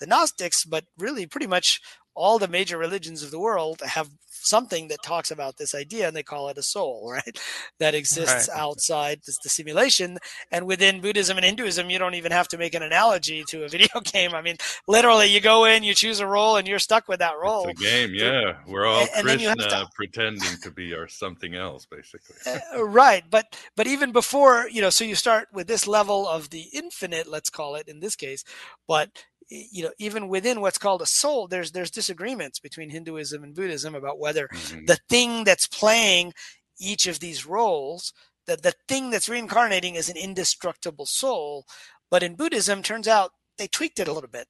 the 0.00 0.06
gnostics 0.06 0.64
but 0.64 0.84
really 0.98 1.26
pretty 1.26 1.46
much 1.46 1.80
all 2.14 2.38
the 2.38 2.48
major 2.48 2.76
religions 2.76 3.22
of 3.22 3.30
the 3.30 3.38
world 3.38 3.80
have 3.84 4.10
something 4.42 4.88
that 4.88 5.02
talks 5.02 5.30
about 5.30 5.56
this 5.56 5.74
idea 5.74 6.08
and 6.08 6.16
they 6.16 6.22
call 6.22 6.48
it 6.48 6.58
a 6.58 6.62
soul 6.62 7.10
right? 7.12 7.38
That 7.78 7.94
exists 7.94 8.48
right. 8.48 8.58
outside 8.58 9.20
the, 9.26 9.36
the, 9.42 9.48
simulation 9.48 10.18
and 10.50 10.66
within 10.66 11.00
buddhism 11.00 11.36
and 11.36 11.44
hinduism 11.44 11.90
you 11.90 11.98
don't 11.98 12.14
even 12.14 12.32
have 12.32 12.48
to 12.48 12.58
make 12.58 12.74
an 12.74 12.82
analogy 12.82 13.44
to 13.48 13.64
a 13.64 13.68
video 13.74 14.00
game. 14.04 14.34
I 14.34 14.42
mean 14.42 14.56
literally 14.86 15.26
you 15.26 15.40
go 15.40 15.64
in 15.64 15.82
you 15.82 15.94
choose 15.94 16.20
a 16.20 16.26
role 16.26 16.56
and 16.56 16.66
you're 16.66 16.78
stuck 16.78 17.08
with 17.08 17.18
that 17.18 17.34
role 17.42 17.68
it's 17.68 17.80
a 17.80 17.84
game 17.84 18.14
yeah. 18.14 18.54
We're 18.66 18.86
all 18.86 19.06
and, 19.14 19.24
krishna 19.24 19.50
and 19.50 19.60
to, 19.60 19.88
pretending 19.94 20.56
to 20.62 20.70
be 20.70 20.92
or 20.92 21.08
something 21.08 21.54
else 21.54 21.86
basically. 21.86 22.36
Uh, 22.74 22.84
right 22.84 23.24
but 23.30 23.56
but 23.76 23.86
even 23.86 24.12
before 24.12 24.68
you 24.70 24.80
know 24.80 24.90
so 24.90 25.04
you 25.04 25.14
start 25.14 25.48
with 25.52 25.66
this 25.66 25.86
level 25.86 26.26
of 26.26 26.50
the 26.50 26.66
infinite 26.72 27.26
let's 27.26 27.50
call 27.50 27.74
it 27.74 27.88
in 27.88 28.00
this 28.00 28.16
case 28.16 28.44
but 28.86 29.24
you 29.50 29.82
know 29.82 29.90
even 29.98 30.28
within 30.28 30.60
what's 30.60 30.78
called 30.78 31.02
a 31.02 31.06
soul 31.06 31.48
there's 31.48 31.72
there's 31.72 31.90
disagreements 31.90 32.60
between 32.60 32.90
hinduism 32.90 33.42
and 33.42 33.54
buddhism 33.54 33.96
about 33.96 34.18
whether 34.18 34.48
mm-hmm. 34.48 34.84
the 34.86 34.98
thing 35.08 35.42
that's 35.44 35.66
playing 35.66 36.32
each 36.78 37.06
of 37.06 37.18
these 37.20 37.44
roles 37.44 38.12
that 38.50 38.62
the 38.62 38.74
thing 38.88 39.10
that's 39.10 39.28
reincarnating 39.28 39.94
is 39.94 40.08
an 40.08 40.16
indestructible 40.16 41.06
soul. 41.06 41.66
But 42.10 42.24
in 42.24 42.34
buddhism 42.34 42.82
turns 42.82 43.06
out 43.06 43.30
they 43.58 43.68
tweaked 43.68 44.00
it 44.00 44.08
a 44.08 44.12
little 44.12 44.28
bit. 44.28 44.48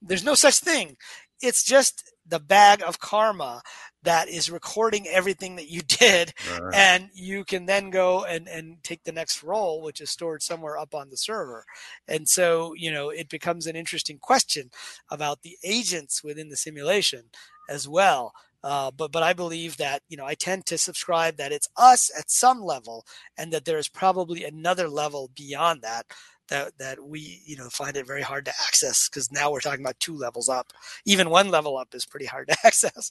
There's 0.00 0.24
no 0.24 0.34
such 0.34 0.58
thing. 0.58 0.96
It's 1.42 1.62
just 1.62 2.02
the 2.26 2.40
bag 2.40 2.82
of 2.82 2.98
karma 2.98 3.62
that 4.02 4.28
is 4.28 4.50
recording 4.50 5.06
everything 5.08 5.56
that 5.56 5.68
you 5.68 5.82
did 5.86 6.32
right. 6.60 6.74
and 6.74 7.08
you 7.14 7.44
can 7.44 7.66
then 7.66 7.90
go 7.90 8.24
and, 8.24 8.48
and 8.48 8.82
take 8.82 9.04
the 9.04 9.12
next 9.12 9.42
role 9.42 9.82
which 9.82 10.00
is 10.00 10.10
stored 10.10 10.42
somewhere 10.42 10.78
up 10.78 10.94
on 10.94 11.10
the 11.10 11.16
server 11.16 11.64
and 12.08 12.28
so 12.28 12.74
you 12.74 12.90
know 12.90 13.10
it 13.10 13.28
becomes 13.28 13.66
an 13.66 13.76
interesting 13.76 14.18
question 14.18 14.70
about 15.10 15.42
the 15.42 15.56
agents 15.64 16.22
within 16.22 16.48
the 16.48 16.56
simulation 16.56 17.24
as 17.68 17.88
well 17.88 18.32
uh, 18.64 18.90
but 18.92 19.10
but 19.10 19.22
I 19.22 19.32
believe 19.32 19.76
that 19.78 20.02
you 20.08 20.16
know 20.16 20.24
I 20.24 20.34
tend 20.34 20.66
to 20.66 20.78
subscribe 20.78 21.36
that 21.36 21.52
it's 21.52 21.68
us 21.76 22.10
at 22.16 22.30
some 22.30 22.62
level, 22.62 23.04
and 23.36 23.52
that 23.52 23.64
there 23.64 23.78
is 23.78 23.88
probably 23.88 24.44
another 24.44 24.88
level 24.88 25.30
beyond 25.34 25.82
that 25.82 26.06
that 26.48 26.78
that 26.78 27.04
we 27.04 27.42
you 27.44 27.56
know 27.56 27.68
find 27.70 27.96
it 27.96 28.06
very 28.06 28.22
hard 28.22 28.44
to 28.44 28.52
access 28.66 29.08
because 29.08 29.32
now 29.32 29.50
we're 29.50 29.60
talking 29.60 29.84
about 29.84 29.98
two 29.98 30.16
levels 30.16 30.48
up. 30.48 30.72
Even 31.04 31.30
one 31.30 31.50
level 31.50 31.76
up 31.76 31.94
is 31.94 32.06
pretty 32.06 32.26
hard 32.26 32.48
to 32.50 32.56
access. 32.64 33.10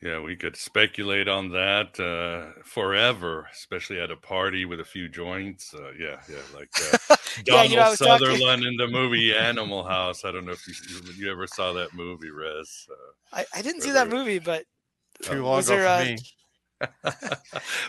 Yeah, 0.00 0.20
we 0.20 0.36
could 0.36 0.56
speculate 0.56 1.26
on 1.26 1.50
that 1.50 1.98
uh, 1.98 2.62
forever, 2.62 3.48
especially 3.52 3.98
at 4.00 4.12
a 4.12 4.16
party 4.16 4.64
with 4.64 4.78
a 4.78 4.84
few 4.84 5.08
joints. 5.08 5.74
Uh, 5.74 5.90
yeah, 5.98 6.20
yeah, 6.30 6.36
like 6.54 6.68
uh, 6.80 7.16
Donald 7.44 7.46
yeah, 7.46 7.62
you 7.64 7.76
know, 7.76 7.94
Sutherland 7.96 8.62
talking... 8.62 8.66
in 8.66 8.76
the 8.76 8.86
movie 8.86 9.34
Animal 9.34 9.82
House. 9.82 10.24
I 10.24 10.30
don't 10.30 10.46
know 10.46 10.52
if 10.52 10.68
you, 10.68 10.74
you 11.16 11.32
ever 11.32 11.48
saw 11.48 11.72
that 11.72 11.94
movie, 11.94 12.30
Riz. 12.30 12.86
Uh, 12.88 13.38
I, 13.38 13.44
I 13.58 13.62
didn't 13.62 13.80
see 13.80 13.90
that 13.90 14.08
movie, 14.08 14.38
but 14.38 14.64
too 15.22 15.42
long 15.44 15.58
ago 15.58 15.76
for 15.76 15.86
uh, 15.86 16.04
me. 16.04 16.18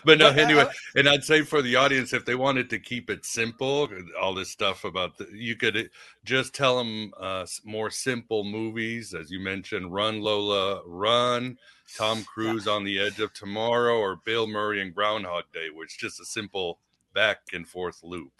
but 0.04 0.18
no, 0.18 0.30
anyway, 0.30 0.66
and 0.96 1.08
I'd 1.08 1.24
say 1.24 1.44
for 1.44 1.62
the 1.62 1.76
audience, 1.76 2.12
if 2.14 2.26
they 2.26 2.36
wanted 2.36 2.72
to 2.72 2.80
keep 2.80 3.12
it 3.12 3.24
simple, 3.24 3.88
all 4.20 4.34
this 4.34 4.50
stuff 4.50 4.84
about 4.84 5.18
the, 5.18 5.28
you 5.32 5.56
could 5.56 5.78
uh, 5.78 5.84
just 6.26 6.56
tell 6.56 6.78
them 6.78 7.12
uh, 7.20 7.46
more 7.64 7.92
simple 7.92 8.44
movies, 8.44 9.14
as 9.14 9.30
you 9.30 9.40
mentioned, 9.40 9.94
Run 9.94 10.22
Lola 10.22 10.82
Run, 10.88 11.58
Tom 11.98 12.24
Cruise 12.24 12.66
yeah. 12.66 12.74
on 12.74 12.84
the 12.84 13.00
Edge 13.00 13.20
of 13.20 13.34
Tomorrow, 13.34 13.98
or 13.98 14.16
Bill 14.16 14.48
Murray 14.48 14.82
and 14.82 14.94
Groundhog 14.94 15.46
Day, 15.54 15.68
which 15.74 15.94
is 15.94 15.98
just 15.98 16.20
a 16.20 16.26
simple 16.26 16.80
back 17.14 17.40
and 17.54 17.68
forth 17.68 18.00
loop. 18.04 18.32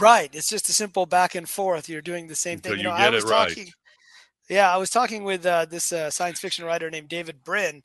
Right, 0.00 0.34
it's 0.34 0.48
just 0.48 0.68
a 0.68 0.72
simple 0.72 1.06
back 1.06 1.34
and 1.34 1.48
forth. 1.48 1.88
You're 1.88 2.02
doing 2.02 2.26
the 2.26 2.34
same 2.34 2.58
thing. 2.58 2.72
you, 2.72 2.78
you 2.78 2.84
know, 2.84 2.90
I 2.90 3.10
was 3.10 3.24
talking. 3.24 3.64
Right. 3.64 3.72
Yeah, 4.48 4.72
I 4.72 4.76
was 4.76 4.90
talking 4.90 5.24
with 5.24 5.44
uh, 5.44 5.64
this 5.64 5.92
uh, 5.92 6.10
science 6.10 6.38
fiction 6.38 6.64
writer 6.64 6.88
named 6.88 7.08
David 7.08 7.42
Brin, 7.42 7.82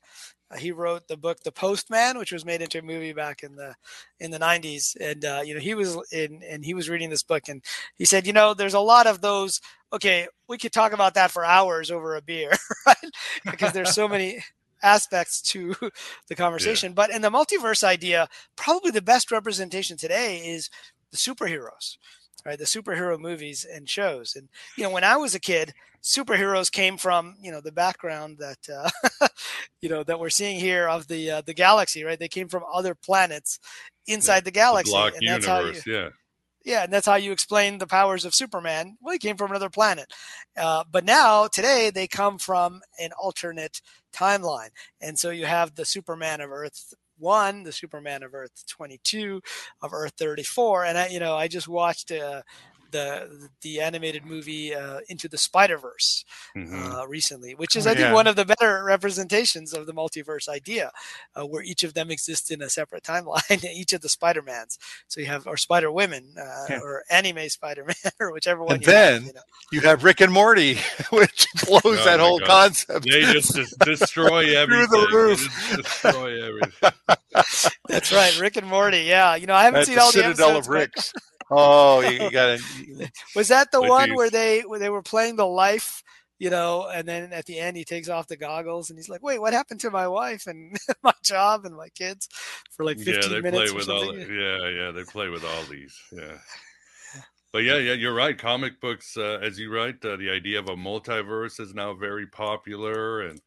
he 0.58 0.72
wrote 0.72 1.08
the 1.08 1.18
book 1.18 1.40
The 1.44 1.52
Postman, 1.52 2.18
which 2.18 2.32
was 2.32 2.46
made 2.46 2.62
into 2.62 2.80
a 2.80 2.84
movie 2.84 3.14
back 3.14 3.44
in 3.44 3.56
the 3.56 3.76
in 4.20 4.32
the 4.32 4.40
90s. 4.40 4.96
And 5.00 5.24
uh, 5.24 5.42
you 5.44 5.54
know, 5.54 5.60
he 5.60 5.74
was 5.74 5.98
in 6.12 6.42
and 6.48 6.64
he 6.66 6.74
was 6.74 6.90
reading 6.90 7.10
this 7.10 7.24
book, 7.24 7.44
and 7.48 7.62
he 7.98 8.06
said, 8.06 8.28
you 8.28 8.34
know, 8.34 8.54
there's 8.54 8.74
a 8.74 8.80
lot 8.80 9.08
of 9.08 9.22
those. 9.22 9.62
Okay, 9.94 10.28
we 10.48 10.58
could 10.58 10.72
talk 10.72 10.94
about 10.94 11.16
that 11.16 11.32
for 11.32 11.44
hours 11.44 11.92
over 11.92 12.16
a 12.16 12.22
beer, 12.22 12.52
right? 12.86 12.96
Because 13.44 13.74
there's 13.74 13.94
so 13.94 14.08
many 14.08 14.44
aspects 14.84 15.42
to 15.42 15.76
the 16.28 16.36
conversation. 16.36 16.92
Yeah. 16.92 16.96
But 16.96 17.10
in 17.12 17.22
the 17.22 17.30
multiverse 17.30 17.84
idea, 17.84 18.28
probably 18.56 18.92
the 18.92 19.02
best 19.02 19.32
representation 19.32 19.98
today 19.98 20.38
is 20.38 20.70
the 21.12 21.18
superheroes 21.18 21.98
right 22.46 22.58
the 22.58 22.66
superhero 22.66 23.20
movies 23.20 23.66
and 23.66 23.90
shows 23.90 24.36
and 24.36 24.50
you 24.76 24.84
know 24.84 24.90
when 24.90 25.04
i 25.04 25.16
was 25.16 25.36
a 25.36 25.40
kid 25.40 25.74
superheroes 26.02 26.72
came 26.72 26.98
from 26.98 27.36
you 27.42 27.52
know 27.52 27.62
the 27.62 27.72
background 27.72 28.38
that 28.40 28.58
uh, 28.70 29.28
you 29.82 29.90
know 29.90 30.04
that 30.04 30.20
we're 30.20 30.30
seeing 30.30 30.60
here 30.60 30.88
of 30.88 31.08
the 31.08 31.32
uh, 31.32 31.42
the 31.42 31.54
galaxy 31.54 32.04
right? 32.04 32.20
They 32.20 32.28
came 32.28 32.48
from 32.48 32.64
other 32.72 32.96
planets 32.96 33.60
inside 34.08 34.36
yeah, 34.36 34.42
the 34.42 34.52
galaxy 34.52 34.92
the 34.92 35.04
and 35.06 35.28
that's 35.28 35.48
universe, 35.48 35.84
how 35.86 35.92
you, 35.92 35.98
yeah. 35.98 36.10
Yeah 36.64 36.84
and 36.84 36.94
that's 36.94 37.08
how 37.08 37.16
you 37.16 37.32
explain 37.32 37.78
the 37.78 37.88
powers 37.88 38.26
of 38.26 38.36
superman. 38.36 38.98
Well 39.02 39.14
he 39.14 39.20
came 39.20 39.38
from 39.38 39.52
another 39.52 39.70
planet. 39.70 40.14
Uh, 40.56 40.84
but 40.90 41.06
now 41.06 41.48
today 41.48 41.90
they 41.90 42.08
come 42.08 42.38
from 42.38 42.82
an 43.00 43.12
alternate 43.20 43.82
timeline. 44.14 44.70
And 45.00 45.18
so 45.18 45.30
you 45.30 45.46
have 45.46 45.76
the 45.76 45.86
superman 45.86 46.42
of 46.42 46.52
earth 46.52 46.94
1, 47.22 47.64
the 47.64 47.72
Superman 47.72 48.24
of 48.24 48.34
Earth 48.34 48.64
22, 48.68 49.42
of 49.82 49.94
Earth 49.94 50.14
34. 50.18 50.86
And 50.86 50.98
I, 50.98 51.08
you 51.08 51.20
know, 51.20 51.36
I 51.36 51.48
just 51.48 51.68
watched 51.68 52.12
uh, 52.12 52.42
the 52.92 53.50
the 53.62 53.82
animated 53.82 54.26
movie 54.26 54.74
uh, 54.74 55.00
Into 55.10 55.28
the 55.28 55.38
Spider 55.38 55.78
Verse 55.78 56.26
mm-hmm. 56.56 56.92
uh, 56.92 57.06
recently, 57.06 57.56
which 57.56 57.76
is 57.76 57.88
oh, 57.88 57.92
I 57.92 57.94
think 57.94 58.08
yeah. 58.08 58.14
one 58.14 58.28
of 58.28 58.36
the 58.36 58.46
better 58.46 58.84
representations 58.84 59.74
of 59.74 59.86
the 59.86 59.94
multiverse 59.94 60.48
idea, 60.48 60.92
uh, 61.36 61.46
where 61.46 61.64
each 61.64 61.84
of 61.84 61.94
them 61.94 62.12
exists 62.12 62.52
in 62.52 62.62
a 62.62 62.70
separate 62.70 63.04
timeline. 63.04 63.64
each 63.74 63.94
of 63.94 64.02
the 64.02 64.10
Spider 64.10 64.42
Mans, 64.42 64.78
so 65.08 65.20
you 65.20 65.28
have 65.28 65.48
or 65.48 65.58
Spider 65.58 65.92
Women 65.92 66.36
uh, 66.38 66.66
yeah. 66.70 66.80
or 66.80 67.04
anime 67.10 67.50
Spider 67.50 67.86
Man 67.86 68.12
or 68.20 68.32
whichever 68.32 68.64
one. 68.64 68.76
And 68.76 68.82
you 68.82 68.92
then 68.92 69.14
have, 69.14 69.26
you, 69.26 69.34
know. 69.34 69.42
you, 69.72 69.82
have 69.82 70.04
Rick 70.04 70.22
and 70.22 70.32
Morty, 70.32 70.76
which 71.12 71.48
blows 71.66 71.82
oh 71.86 72.06
that 72.06 72.20
whole 72.20 72.40
God. 72.40 72.48
concept. 72.48 73.06
They 73.10 73.22
just 73.22 73.54
destroy 73.80 74.56
everything. 74.58 74.88
Through 74.88 74.88
the 74.88 75.08
roof. 75.14 75.76
destroy 75.76 76.44
everything. 76.46 76.92
That's 77.88 78.14
right, 78.14 78.40
Rick 78.40 78.58
and 78.58 78.68
Morty. 78.68 79.02
Yeah, 79.02 79.36
you 79.36 79.48
know 79.48 79.56
I 79.56 79.64
haven't 79.64 79.80
That's 79.80 79.90
seen 79.90 80.00
all 80.00 80.12
the 80.12 80.22
Citadel 80.22 80.50
episodes. 80.50 80.68
Of 80.68 80.74
Ricks. 80.74 81.14
Oh, 81.52 82.00
you 82.00 82.32
got 82.32 82.50
it. 82.50 83.12
Was 83.36 83.50
that 83.50 83.72
the 83.72 83.82
one 83.82 84.16
where 84.16 84.30
they 84.30 84.62
where 84.62 84.80
they 84.80 84.90
were 84.90 85.02
playing 85.02 85.36
the 85.36 85.46
life? 85.46 86.02
You 86.40 86.50
know, 86.50 86.90
and 86.92 87.08
then 87.08 87.34
at 87.34 87.46
the 87.46 87.60
end 87.60 87.78
he 87.78 87.84
takes 87.84 88.10
off 88.10 88.28
the 88.28 88.38
goggles 88.38 88.90
and 88.90 88.98
he's 88.98 89.10
like, 89.10 89.22
"Wait, 89.22 89.40
what 89.40 89.54
happened 89.54 89.80
to 89.82 89.92
my 89.92 90.08
wife 90.08 90.48
and 90.48 90.76
my 91.04 91.14
job 91.24 91.66
and 91.66 91.76
my 91.76 91.90
kids?" 91.90 92.28
For 92.72 92.84
like 92.84 92.98
fifteen 92.98 93.22
yeah, 93.24 93.28
they 93.28 93.42
minutes. 93.42 93.72
Play 93.72 93.78
with 93.78 93.90
all, 93.90 94.18
yeah, 94.18 94.70
yeah, 94.70 94.92
they 94.92 95.04
play 95.04 95.30
with 95.30 95.44
all 95.44 95.64
these. 95.70 95.96
Yeah. 96.12 96.38
But 97.54 97.66
yeah, 97.66 97.80
yeah, 97.80 97.96
you're 97.96 98.14
right. 98.14 98.38
Comic 98.38 98.80
books, 98.80 99.18
uh, 99.18 99.40
as 99.42 99.60
you 99.60 99.74
write, 99.74 100.06
uh, 100.06 100.16
the 100.16 100.30
idea 100.30 100.58
of 100.58 100.70
a 100.70 100.76
multiverse 100.78 101.60
is 101.60 101.74
now 101.74 101.94
very 101.94 102.26
popular, 102.26 103.24
and 103.24 103.42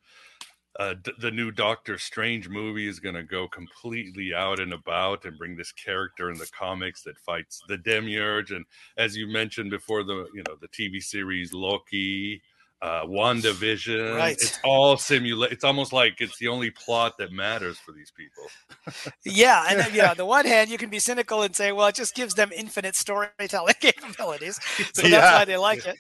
uh, 0.81 0.95
d- 1.03 1.13
the 1.19 1.31
new 1.31 1.51
Doctor 1.51 1.99
Strange 1.99 2.49
movie 2.49 2.89
is 2.89 2.99
going 2.99 3.15
to 3.15 3.23
go 3.23 3.47
completely 3.47 4.35
out 4.35 4.59
and 4.59 4.73
about 4.73 5.25
and 5.25 5.39
bring 5.39 5.57
this 5.57 5.73
character 5.73 6.31
in 6.31 6.39
the 6.39 6.51
comics 6.59 7.03
that 7.03 7.19
fights 7.19 7.63
the 7.69 7.79
Demiurge. 7.79 8.51
And 8.51 8.65
as 8.97 9.17
you 9.17 9.27
mentioned 9.27 9.71
before, 9.71 10.03
the 10.03 10.27
you 10.35 10.43
know 10.49 10.57
the 10.61 10.69
TV 10.69 11.03
series 11.03 11.53
Loki, 11.53 12.43
uh, 12.83 13.05
WandaVision. 13.07 14.17
Right. 14.17 14.33
It's 14.33 14.59
all 14.63 14.97
simulate. 14.97 15.53
It's 15.53 15.65
almost 15.65 15.93
like 15.93 16.21
it's 16.21 16.39
the 16.39 16.49
only 16.49 16.71
plot 16.71 17.15
that 17.19 17.33
matters 17.33 17.79
for 17.79 17.93
these 17.93 18.11
people. 18.11 19.13
yeah, 19.25 19.65
and 19.69 19.95
yeah. 19.95 20.11
On 20.11 20.17
the 20.19 20.27
one 20.27 20.45
hand, 20.45 20.71
you 20.71 20.77
can 20.77 20.91
be 20.91 20.99
cynical 20.99 21.43
and 21.43 21.57
say, 21.57 21.73
well, 21.73 21.87
it 21.87 21.95
just 21.95 22.15
gives 22.15 22.35
them 22.35 22.51
infinite 22.55 22.95
storytelling 22.95 23.75
capabilities, 23.81 24.61
so 24.93 25.07
yeah. 25.07 25.21
that's 25.21 25.39
why 25.39 25.45
they 25.47 25.57
like 25.57 25.87
it. 25.87 25.97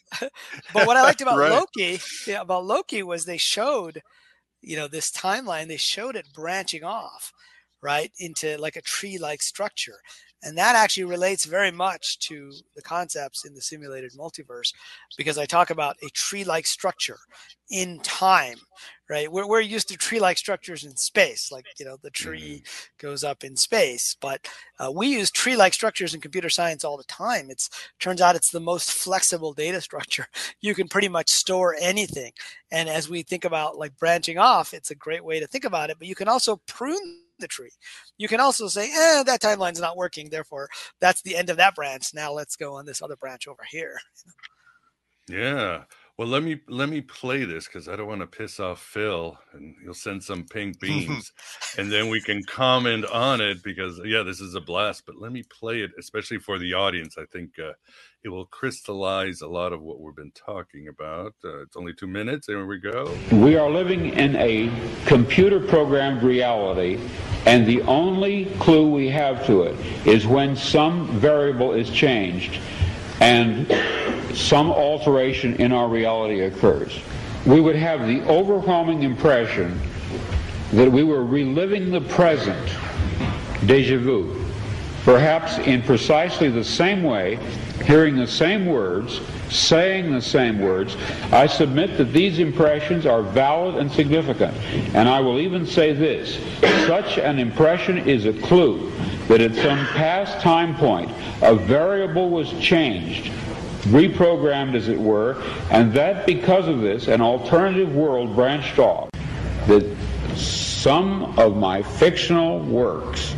but 0.72 0.86
what 0.86 0.96
I 0.96 1.02
liked 1.02 1.22
about 1.22 1.38
right. 1.38 1.52
Loki, 1.52 2.00
yeah, 2.26 2.42
about 2.42 2.66
Loki 2.66 3.02
was 3.02 3.24
they 3.24 3.38
showed, 3.38 4.02
you 4.64 4.76
know, 4.76 4.88
this 4.88 5.10
timeline. 5.10 5.68
They 5.68 5.76
showed 5.76 6.16
it 6.16 6.32
branching 6.34 6.84
off, 6.84 7.32
right, 7.82 8.10
into 8.18 8.56
like 8.58 8.76
a 8.76 8.82
tree-like 8.82 9.42
structure, 9.42 9.98
and 10.42 10.58
that 10.58 10.76
actually 10.76 11.04
relates 11.04 11.46
very 11.46 11.70
much 11.70 12.18
to 12.20 12.52
the 12.76 12.82
concepts 12.82 13.44
in 13.44 13.54
the 13.54 13.62
simulated 13.62 14.12
multiverse 14.12 14.72
because 15.16 15.38
I 15.38 15.46
talk 15.46 15.70
about 15.70 15.96
a 16.02 16.08
tree 16.10 16.44
like 16.44 16.66
structure 16.66 17.18
in 17.70 17.98
time, 18.00 18.58
right? 19.08 19.30
We're, 19.30 19.46
we're 19.46 19.60
used 19.60 19.88
to 19.88 19.96
tree 19.96 20.20
like 20.20 20.38
structures 20.38 20.84
in 20.84 20.96
space, 20.96 21.52
like, 21.52 21.66
you 21.78 21.84
know, 21.84 21.96
the 22.00 22.10
tree 22.10 22.62
mm-hmm. 22.64 23.06
goes 23.06 23.22
up 23.22 23.44
in 23.44 23.56
space, 23.56 24.16
but 24.20 24.48
uh, 24.78 24.90
we 24.90 25.08
use 25.08 25.30
tree 25.30 25.56
like 25.56 25.74
structures 25.74 26.14
in 26.14 26.20
computer 26.20 26.48
science 26.48 26.84
all 26.84 26.96
the 26.96 27.04
time. 27.04 27.50
It's 27.50 27.68
turns 28.00 28.20
out 28.20 28.36
it's 28.36 28.50
the 28.50 28.60
most 28.60 28.92
flexible 28.92 29.52
data 29.52 29.80
structure. 29.80 30.26
You 30.60 30.74
can 30.74 30.88
pretty 30.88 31.08
much 31.08 31.30
store 31.30 31.76
anything. 31.80 32.32
And 32.70 32.88
as 32.88 33.08
we 33.08 33.22
think 33.22 33.44
about 33.44 33.76
like 33.76 33.96
branching 33.98 34.38
off, 34.38 34.74
it's 34.74 34.90
a 34.90 34.96
great 34.96 35.24
way 35.24 35.40
to 35.40 35.46
think 35.46 35.64
about 35.64 35.90
it, 35.90 35.98
but 35.98 36.08
you 36.08 36.14
can 36.14 36.28
also 36.28 36.60
prune 36.66 37.20
the 37.38 37.48
tree. 37.48 37.72
You 38.16 38.28
can 38.28 38.40
also 38.40 38.68
say, 38.68 38.90
eh, 38.92 39.22
that 39.24 39.40
timeline's 39.40 39.80
not 39.80 39.96
working. 39.96 40.30
Therefore, 40.30 40.68
that's 41.00 41.22
the 41.22 41.36
end 41.36 41.50
of 41.50 41.56
that 41.56 41.74
branch. 41.74 42.14
Now 42.14 42.32
let's 42.32 42.56
go 42.56 42.74
on 42.74 42.86
this 42.86 43.02
other 43.02 43.16
branch 43.16 43.48
over 43.48 43.62
here. 43.68 44.00
Yeah. 45.28 45.84
Well, 46.16 46.28
let 46.28 46.44
me 46.44 46.60
let 46.68 46.90
me 46.90 47.00
play 47.00 47.44
this 47.44 47.66
because 47.66 47.88
I 47.88 47.96
don't 47.96 48.06
want 48.06 48.20
to 48.20 48.28
piss 48.28 48.60
off 48.60 48.80
Phil, 48.80 49.36
and 49.52 49.74
he'll 49.82 49.94
send 49.96 50.22
some 50.24 50.44
pink 50.44 50.80
beans, 50.80 51.32
and 51.76 51.92
then 51.92 52.08
we 52.08 52.22
can 52.22 52.44
comment 52.44 53.04
on 53.06 53.40
it 53.40 53.64
because 53.64 54.00
yeah, 54.04 54.22
this 54.22 54.40
is 54.40 54.54
a 54.54 54.62
blast. 54.62 55.06
But 55.08 55.16
let 55.16 55.32
me 55.32 55.42
play 55.42 55.80
it, 55.82 55.90
especially 55.98 56.38
for 56.38 56.60
the 56.60 56.74
audience. 56.74 57.16
I 57.18 57.24
think 57.32 57.58
uh, 57.58 57.72
it 58.24 58.30
will 58.30 58.46
crystallize 58.46 59.40
a 59.40 59.48
lot 59.48 59.72
of 59.72 59.82
what 59.82 60.00
we've 60.00 60.14
been 60.14 60.32
talking 60.32 60.86
about. 60.86 61.34
Uh, 61.44 61.62
it's 61.62 61.76
only 61.76 61.94
two 61.94 62.06
minutes, 62.06 62.48
and 62.48 62.58
here 62.58 62.66
we 62.66 62.78
go. 62.78 63.12
We 63.32 63.56
are 63.56 63.68
living 63.68 64.10
in 64.10 64.36
a 64.36 64.70
computer 65.06 65.58
programmed 65.58 66.22
reality, 66.22 67.00
and 67.44 67.66
the 67.66 67.82
only 67.82 68.44
clue 68.60 68.88
we 68.88 69.08
have 69.08 69.44
to 69.48 69.64
it 69.64 69.76
is 70.06 70.28
when 70.28 70.54
some 70.54 71.08
variable 71.18 71.72
is 71.72 71.90
changed 71.90 72.60
and 73.20 73.66
some 74.34 74.70
alteration 74.70 75.54
in 75.56 75.72
our 75.72 75.88
reality 75.88 76.40
occurs. 76.42 76.98
We 77.46 77.60
would 77.60 77.76
have 77.76 78.06
the 78.06 78.22
overwhelming 78.22 79.02
impression 79.02 79.80
that 80.72 80.90
we 80.90 81.04
were 81.04 81.24
reliving 81.24 81.90
the 81.90 82.00
present, 82.00 82.70
deja 83.66 83.98
vu 83.98 84.44
perhaps 85.04 85.58
in 85.58 85.82
precisely 85.82 86.48
the 86.48 86.64
same 86.64 87.02
way, 87.02 87.38
hearing 87.84 88.16
the 88.16 88.26
same 88.26 88.64
words, 88.64 89.20
saying 89.50 90.10
the 90.10 90.20
same 90.20 90.58
words, 90.58 90.96
I 91.30 91.46
submit 91.46 91.98
that 91.98 92.12
these 92.12 92.38
impressions 92.38 93.04
are 93.04 93.22
valid 93.22 93.76
and 93.76 93.92
significant. 93.92 94.56
And 94.94 95.06
I 95.06 95.20
will 95.20 95.38
even 95.38 95.66
say 95.66 95.92
this 95.92 96.38
such 96.86 97.18
an 97.18 97.38
impression 97.38 97.98
is 98.08 98.24
a 98.24 98.32
clue 98.32 98.90
that 99.28 99.40
at 99.40 99.54
some 99.54 99.86
past 99.88 100.40
time 100.40 100.74
point 100.76 101.10
a 101.42 101.54
variable 101.54 102.30
was 102.30 102.52
changed 102.54 103.30
reprogrammed 103.84 104.74
as 104.74 104.88
it 104.88 104.98
were, 104.98 105.42
and 105.70 105.92
that 105.92 106.26
because 106.26 106.68
of 106.68 106.80
this 106.80 107.08
an 107.08 107.20
alternative 107.20 107.94
world 107.94 108.34
branched 108.34 108.78
off. 108.78 109.10
That 109.66 109.84
some 110.36 111.38
of 111.38 111.56
my 111.56 111.82
fictional 111.82 112.60
works 112.60 113.34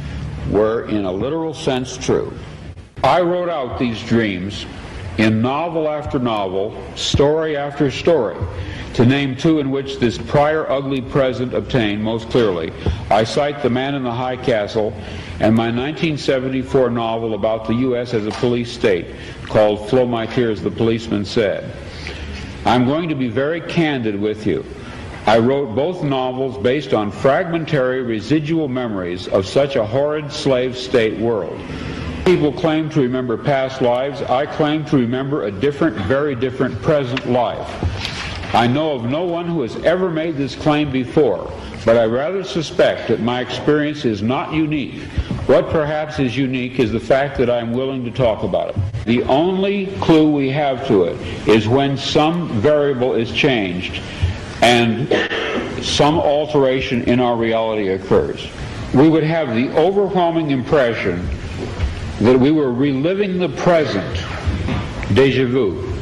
were, 0.50 0.88
in 0.88 1.04
a 1.04 1.12
literal 1.12 1.54
sense, 1.54 1.96
true. 1.96 2.32
I 3.04 3.20
wrote 3.20 3.48
out 3.48 3.78
these 3.78 4.02
dreams 4.02 4.66
in 5.18 5.40
novel 5.40 5.88
after 5.88 6.18
novel, 6.18 6.76
story 6.94 7.56
after 7.56 7.90
story. 7.90 8.36
To 8.94 9.04
name 9.04 9.36
two 9.36 9.58
in 9.58 9.70
which 9.70 9.98
this 9.98 10.16
prior 10.16 10.70
ugly 10.70 11.02
present 11.02 11.52
obtained 11.52 12.02
most 12.02 12.30
clearly, 12.30 12.72
I 13.10 13.24
cite 13.24 13.62
The 13.62 13.68
Man 13.68 13.94
in 13.94 14.02
the 14.02 14.12
High 14.12 14.36
Castle 14.36 14.92
and 15.38 15.54
my 15.54 15.66
1974 15.66 16.88
novel 16.90 17.34
about 17.34 17.66
the 17.66 17.74
U.S. 17.74 18.14
as 18.14 18.26
a 18.26 18.30
police 18.30 18.72
state 18.72 19.14
called 19.44 19.88
Flow 19.90 20.06
My 20.06 20.24
Tears, 20.26 20.62
the 20.62 20.70
Policeman 20.70 21.26
Said. 21.26 21.70
I'm 22.64 22.86
going 22.86 23.08
to 23.10 23.14
be 23.14 23.28
very 23.28 23.60
candid 23.60 24.18
with 24.18 24.46
you. 24.46 24.64
I 25.26 25.38
wrote 25.38 25.74
both 25.74 26.02
novels 26.02 26.56
based 26.56 26.94
on 26.94 27.10
fragmentary 27.10 28.00
residual 28.00 28.68
memories 28.68 29.28
of 29.28 29.46
such 29.46 29.76
a 29.76 29.84
horrid 29.84 30.32
slave 30.32 30.76
state 30.76 31.18
world. 31.18 31.60
People 32.26 32.52
claim 32.52 32.90
to 32.90 33.00
remember 33.00 33.36
past 33.36 33.80
lives. 33.80 34.20
I 34.20 34.46
claim 34.46 34.84
to 34.86 34.96
remember 34.96 35.44
a 35.44 35.50
different, 35.52 35.94
very 35.94 36.34
different 36.34 36.82
present 36.82 37.30
life. 37.30 38.52
I 38.52 38.66
know 38.66 38.96
of 38.96 39.04
no 39.04 39.22
one 39.22 39.46
who 39.46 39.62
has 39.62 39.76
ever 39.84 40.10
made 40.10 40.36
this 40.36 40.56
claim 40.56 40.90
before, 40.90 41.48
but 41.84 41.96
I 41.96 42.04
rather 42.06 42.42
suspect 42.42 43.06
that 43.06 43.20
my 43.20 43.42
experience 43.42 44.04
is 44.04 44.22
not 44.22 44.52
unique. 44.52 45.04
What 45.46 45.70
perhaps 45.70 46.18
is 46.18 46.36
unique 46.36 46.80
is 46.80 46.90
the 46.90 46.98
fact 46.98 47.38
that 47.38 47.48
I'm 47.48 47.72
willing 47.72 48.04
to 48.06 48.10
talk 48.10 48.42
about 48.42 48.70
it. 48.70 49.04
The 49.04 49.22
only 49.22 49.86
clue 50.00 50.28
we 50.28 50.50
have 50.50 50.84
to 50.88 51.04
it 51.04 51.20
is 51.46 51.68
when 51.68 51.96
some 51.96 52.48
variable 52.60 53.14
is 53.14 53.30
changed 53.30 54.02
and 54.62 55.08
some 55.80 56.18
alteration 56.18 57.04
in 57.04 57.20
our 57.20 57.36
reality 57.36 57.90
occurs, 57.90 58.48
we 58.92 59.08
would 59.08 59.22
have 59.22 59.54
the 59.54 59.68
overwhelming 59.78 60.50
impression 60.50 61.24
that 62.20 62.38
we 62.38 62.50
were 62.50 62.72
reliving 62.72 63.38
the 63.38 63.48
present, 63.50 64.16
deja 65.14 65.46
vu, 65.46 65.92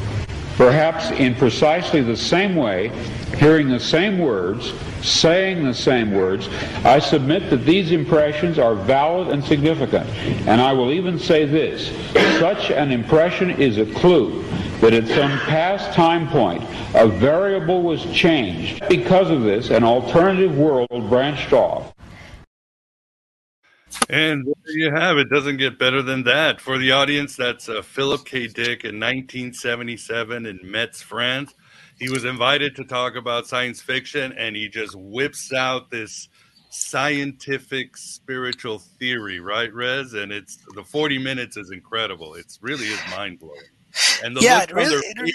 perhaps 0.57 1.11
in 1.11 1.35
precisely 1.35 2.01
the 2.01 2.17
same 2.17 2.55
way, 2.55 2.89
hearing 3.37 3.69
the 3.69 3.81
same 3.81 4.19
words, 4.19 4.73
saying 5.03 5.65
the 5.65 5.75
same 5.75 6.13
words. 6.13 6.49
I 6.85 6.99
submit 6.99 7.51
that 7.51 7.65
these 7.65 7.91
impressions 7.91 8.59
are 8.59 8.75
valid 8.75 9.29
and 9.29 9.45
significant. 9.45 10.09
And 10.47 10.61
I 10.61 10.73
will 10.73 10.93
even 10.93 11.19
say 11.19 11.45
this 11.45 11.89
such 12.39 12.71
an 12.71 12.93
impression 12.93 13.51
is 13.51 13.79
a 13.79 13.87
clue 13.95 14.43
that 14.81 14.93
at 14.93 15.09
some 15.09 15.39
past 15.41 15.93
time 15.95 16.29
point 16.29 16.63
a 16.95 17.07
variable 17.07 17.83
was 17.83 18.05
changed. 18.13 18.83
Because 18.89 19.31
of 19.31 19.43
this, 19.43 19.71
an 19.71 19.85
alternative 19.85 20.57
world 20.57 20.89
branched 21.09 21.53
off. 21.53 21.94
And 24.15 24.47
there 24.47 24.77
you 24.77 24.93
have 24.93 25.19
it. 25.19 25.29
Doesn't 25.29 25.57
get 25.57 25.77
better 25.77 26.01
than 26.01 26.23
that. 26.23 26.61
For 26.61 26.79
the 26.79 26.93
audience, 26.93 27.35
that's 27.35 27.69
uh, 27.69 27.83
Philip 27.83 28.25
K. 28.25 28.47
Dick 28.47 28.85
in 28.85 29.01
1977 29.01 30.47
in 30.47 30.61
Metz, 30.63 31.03
France. 31.03 31.53
He 31.99 32.09
was 32.09 32.25
invited 32.25 32.77
to 32.77 32.85
talk 32.85 33.17
about 33.17 33.49
science 33.49 33.83
fiction, 33.83 34.33
and 34.35 34.55
he 34.55 34.69
just 34.69 34.95
whips 34.95 35.53
out 35.53 35.91
this 35.91 36.29
scientific 36.71 37.97
spiritual 37.97 38.79
theory, 38.79 39.41
right, 39.41 39.73
Riz? 39.75 40.15
And 40.15 40.31
it's 40.31 40.59
the 40.77 40.85
40 40.85 41.19
minutes 41.19 41.57
is 41.57 41.73
incredible. 41.73 42.35
It's 42.35 42.61
really 42.63 42.87
is 42.87 43.01
mind 43.11 43.41
blowing. 43.41 43.59
And 44.23 44.37
the 44.37 44.43
yeah, 44.43 44.63
it 44.63 44.73
really, 44.73 44.95
it 44.95 45.19
really, 45.19 45.33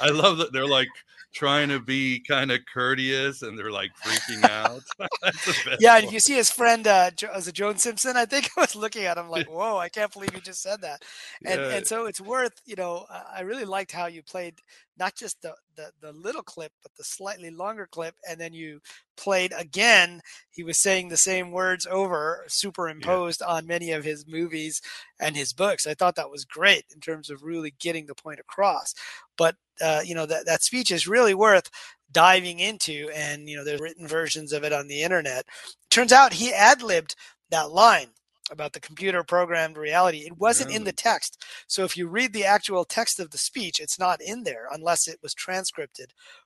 I 0.00 0.10
love 0.10 0.38
that 0.38 0.52
they're 0.52 0.64
like 0.64 0.88
trying 1.36 1.68
to 1.68 1.78
be 1.78 2.18
kind 2.20 2.50
of 2.50 2.60
courteous 2.72 3.42
and 3.42 3.58
they're 3.58 3.70
like 3.70 3.92
freaking 4.02 4.42
out. 4.48 4.80
yeah, 5.80 5.98
and 5.98 6.10
you 6.10 6.18
see 6.18 6.34
his 6.34 6.50
friend 6.50 6.86
uh 6.86 7.10
was 7.34 7.46
it 7.46 7.54
Joan 7.54 7.76
Simpson? 7.76 8.16
I 8.16 8.24
think 8.24 8.48
I 8.56 8.60
was 8.62 8.74
looking 8.74 9.04
at 9.04 9.18
him 9.18 9.28
like, 9.28 9.46
whoa, 9.46 9.76
I 9.76 9.90
can't 9.90 10.10
believe 10.10 10.34
you 10.34 10.40
just 10.40 10.62
said 10.62 10.80
that. 10.80 11.02
And 11.44 11.60
yeah. 11.60 11.68
and 11.76 11.86
so 11.86 12.06
it's 12.06 12.22
worth, 12.22 12.62
you 12.64 12.74
know, 12.74 13.04
I 13.34 13.42
really 13.42 13.66
liked 13.66 13.92
how 13.92 14.06
you 14.06 14.22
played 14.22 14.54
not 14.98 15.14
just 15.14 15.42
the, 15.42 15.54
the 15.76 15.90
the 16.00 16.12
little 16.12 16.42
clip, 16.42 16.72
but 16.82 16.92
the 16.96 17.04
slightly 17.04 17.50
longer 17.50 17.86
clip, 17.90 18.14
and 18.28 18.40
then 18.40 18.52
you 18.52 18.80
played 19.16 19.52
again. 19.56 20.20
He 20.50 20.62
was 20.62 20.78
saying 20.78 21.08
the 21.08 21.16
same 21.16 21.50
words 21.50 21.86
over, 21.86 22.44
superimposed 22.48 23.42
yeah. 23.42 23.54
on 23.54 23.66
many 23.66 23.92
of 23.92 24.04
his 24.04 24.26
movies 24.26 24.80
and 25.20 25.36
his 25.36 25.52
books. 25.52 25.86
I 25.86 25.94
thought 25.94 26.16
that 26.16 26.30
was 26.30 26.44
great 26.44 26.84
in 26.94 27.00
terms 27.00 27.28
of 27.28 27.42
really 27.42 27.74
getting 27.78 28.06
the 28.06 28.14
point 28.14 28.40
across. 28.40 28.94
But 29.36 29.56
uh, 29.80 30.02
you 30.04 30.14
know 30.14 30.26
that 30.26 30.46
that 30.46 30.62
speech 30.62 30.90
is 30.90 31.06
really 31.06 31.34
worth 31.34 31.70
diving 32.10 32.60
into, 32.60 33.10
and 33.14 33.48
you 33.48 33.56
know 33.56 33.64
there's 33.64 33.80
written 33.80 34.06
versions 34.06 34.52
of 34.52 34.64
it 34.64 34.72
on 34.72 34.88
the 34.88 35.02
internet. 35.02 35.46
Turns 35.90 36.12
out 36.12 36.34
he 36.34 36.52
ad 36.52 36.82
libbed 36.82 37.14
that 37.50 37.70
line 37.70 38.08
about 38.50 38.72
the 38.72 38.80
computer 38.80 39.24
programmed 39.24 39.76
reality. 39.76 40.18
It 40.18 40.38
wasn't 40.38 40.70
in 40.70 40.84
the 40.84 40.92
text. 40.92 41.44
So 41.66 41.84
if 41.84 41.96
you 41.96 42.06
read 42.06 42.32
the 42.32 42.44
actual 42.44 42.84
text 42.84 43.18
of 43.18 43.30
the 43.30 43.38
speech, 43.38 43.80
it's 43.80 43.98
not 43.98 44.20
in 44.22 44.44
there 44.44 44.68
unless 44.70 45.08
it 45.08 45.18
was 45.20 45.34
transcribed 45.34 46.00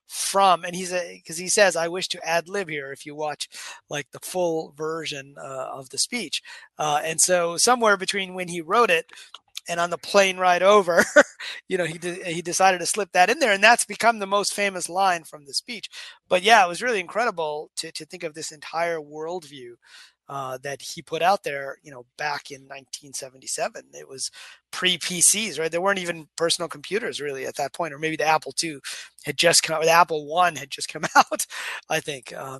from. 0.07 0.63
And 0.63 0.75
he's 0.75 0.91
a 0.91 1.21
because 1.23 1.37
he 1.37 1.47
says, 1.47 1.75
"I 1.75 1.87
wish 1.87 2.07
to 2.09 2.27
ad 2.27 2.49
lib 2.49 2.69
here." 2.69 2.91
If 2.91 3.05
you 3.05 3.15
watch 3.15 3.47
like 3.89 4.07
the 4.11 4.19
full 4.19 4.73
version 4.75 5.35
uh, 5.37 5.69
of 5.71 5.89
the 5.89 5.97
speech, 5.97 6.41
uh, 6.79 7.01
and 7.03 7.21
so 7.21 7.57
somewhere 7.57 7.97
between 7.97 8.33
when 8.33 8.47
he 8.47 8.61
wrote 8.61 8.89
it 8.89 9.05
and 9.67 9.79
on 9.79 9.89
the 9.89 9.97
plane 9.97 10.37
ride 10.37 10.63
over, 10.63 11.03
you 11.67 11.77
know, 11.77 11.85
he 11.85 11.97
de- 11.97 12.23
he 12.33 12.41
decided 12.41 12.79
to 12.79 12.85
slip 12.85 13.11
that 13.13 13.29
in 13.29 13.39
there, 13.39 13.51
and 13.53 13.63
that's 13.63 13.85
become 13.85 14.19
the 14.19 14.27
most 14.27 14.53
famous 14.53 14.89
line 14.89 15.23
from 15.23 15.45
the 15.45 15.53
speech. 15.53 15.89
But 16.29 16.43
yeah, 16.43 16.63
it 16.65 16.69
was 16.69 16.81
really 16.81 16.99
incredible 16.99 17.71
to 17.77 17.91
to 17.91 18.05
think 18.05 18.23
of 18.23 18.33
this 18.33 18.51
entire 18.51 18.99
worldview 18.99 19.73
uh, 20.29 20.57
that 20.63 20.81
he 20.81 21.01
put 21.01 21.21
out 21.21 21.43
there, 21.43 21.77
you 21.83 21.91
know, 21.91 22.05
back 22.17 22.51
in 22.51 22.61
1977. 22.61 23.83
It 23.93 24.07
was 24.07 24.31
pre 24.71 24.97
PCs, 24.97 25.59
right? 25.59 25.71
There 25.71 25.81
weren't 25.81 25.99
even 25.99 26.27
personal 26.37 26.69
computers 26.69 27.19
really 27.19 27.45
at 27.45 27.55
that 27.55 27.73
point, 27.73 27.93
or 27.93 27.99
maybe 27.99 28.15
the 28.15 28.25
Apple 28.25 28.53
II 28.63 28.79
had 29.25 29.37
just 29.37 29.63
come 29.63 29.75
out, 29.75 29.83
the 29.83 29.89
Apple 29.89 30.25
One 30.27 30.55
had 30.55 30.71
just 30.71 30.89
come 30.89 31.03
out, 31.15 31.45
I 31.89 31.99
think, 31.99 32.33
uh, 32.35 32.59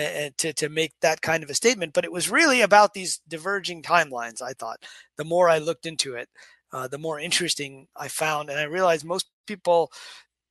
and 0.00 0.38
to, 0.38 0.52
to 0.54 0.68
make 0.68 0.92
that 1.00 1.22
kind 1.22 1.42
of 1.42 1.50
a 1.50 1.54
statement. 1.54 1.92
But 1.92 2.04
it 2.04 2.12
was 2.12 2.30
really 2.30 2.62
about 2.62 2.94
these 2.94 3.20
diverging 3.28 3.82
timelines, 3.82 4.42
I 4.42 4.52
thought. 4.52 4.84
The 5.16 5.24
more 5.24 5.48
I 5.48 5.58
looked 5.58 5.86
into 5.86 6.14
it, 6.14 6.28
uh, 6.72 6.88
the 6.88 6.98
more 6.98 7.18
interesting 7.18 7.86
I 7.96 8.08
found. 8.08 8.50
And 8.50 8.58
I 8.58 8.64
realized 8.64 9.04
most 9.04 9.26
people 9.46 9.92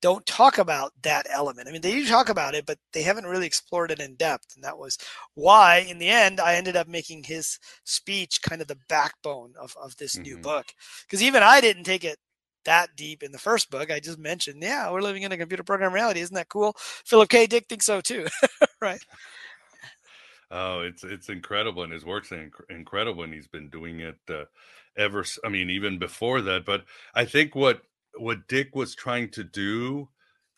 don't 0.01 0.25
talk 0.25 0.57
about 0.57 0.93
that 1.01 1.27
element. 1.29 1.67
I 1.67 1.71
mean, 1.71 1.81
they 1.81 1.91
do 1.91 2.07
talk 2.07 2.29
about 2.29 2.55
it, 2.55 2.65
but 2.65 2.77
they 2.93 3.01
haven't 3.01 3.25
really 3.25 3.45
explored 3.45 3.91
it 3.91 3.99
in 3.99 4.15
depth. 4.15 4.55
And 4.55 4.63
that 4.63 4.77
was 4.77 4.97
why, 5.33 5.85
in 5.89 5.97
the 5.99 6.07
end, 6.07 6.39
I 6.39 6.55
ended 6.55 6.77
up 6.77 6.87
making 6.87 7.23
his 7.23 7.59
speech 7.83 8.41
kind 8.41 8.61
of 8.61 8.67
the 8.67 8.77
backbone 8.87 9.53
of, 9.59 9.75
of 9.81 9.97
this 9.97 10.13
mm-hmm. 10.15 10.23
new 10.23 10.37
book. 10.37 10.67
Because 11.05 11.21
even 11.21 11.43
I 11.43 11.59
didn't 11.59 11.83
take 11.83 12.05
it 12.05 12.17
that 12.69 12.95
deep 12.95 13.23
in 13.23 13.31
the 13.31 13.39
first 13.39 13.71
book. 13.71 13.91
I 13.91 13.99
just 13.99 14.19
mentioned, 14.19 14.61
yeah, 14.61 14.91
we're 14.91 15.01
living 15.01 15.23
in 15.23 15.31
a 15.31 15.37
computer 15.37 15.63
program 15.63 15.91
reality. 15.91 16.21
Isn't 16.21 16.35
that 16.35 16.49
cool? 16.49 16.75
Philip 16.77 17.29
K. 17.29 17.47
Dick 17.47 17.65
thinks 17.67 17.87
so 17.87 17.99
too, 17.99 18.27
right? 18.81 19.01
Oh, 20.51 20.81
it's 20.81 21.03
it's 21.03 21.29
incredible, 21.29 21.83
and 21.83 21.93
his 21.93 22.05
work's 22.05 22.29
inc- 22.29 22.69
incredible, 22.69 23.23
and 23.23 23.33
he's 23.33 23.47
been 23.47 23.69
doing 23.69 23.99
it 23.99 24.17
uh, 24.29 24.45
ever. 24.97 25.25
I 25.43 25.49
mean, 25.49 25.69
even 25.69 25.99
before 25.99 26.41
that. 26.41 26.65
But 26.65 26.85
I 27.15 27.25
think 27.25 27.55
what 27.55 27.81
what 28.17 28.47
Dick 28.47 28.75
was 28.75 28.95
trying 28.95 29.29
to 29.31 29.43
do 29.43 30.09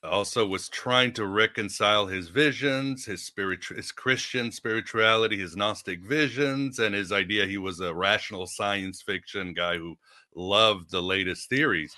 also 0.03 0.45
was 0.47 0.69
trying 0.69 1.13
to 1.13 1.25
reconcile 1.25 2.07
his 2.07 2.29
visions, 2.29 3.05
his 3.05 3.23
spirit, 3.23 3.65
his 3.65 3.91
Christian 3.91 4.51
spirituality, 4.51 5.37
his 5.37 5.55
Gnostic 5.55 6.03
visions, 6.03 6.79
and 6.79 6.95
his 6.95 7.11
idea 7.11 7.45
he 7.45 7.57
was 7.57 7.79
a 7.79 7.93
rational 7.93 8.47
science 8.47 9.01
fiction 9.01 9.53
guy 9.53 9.77
who 9.77 9.97
loved 10.35 10.91
the 10.91 11.01
latest 11.01 11.49
theories. 11.49 11.95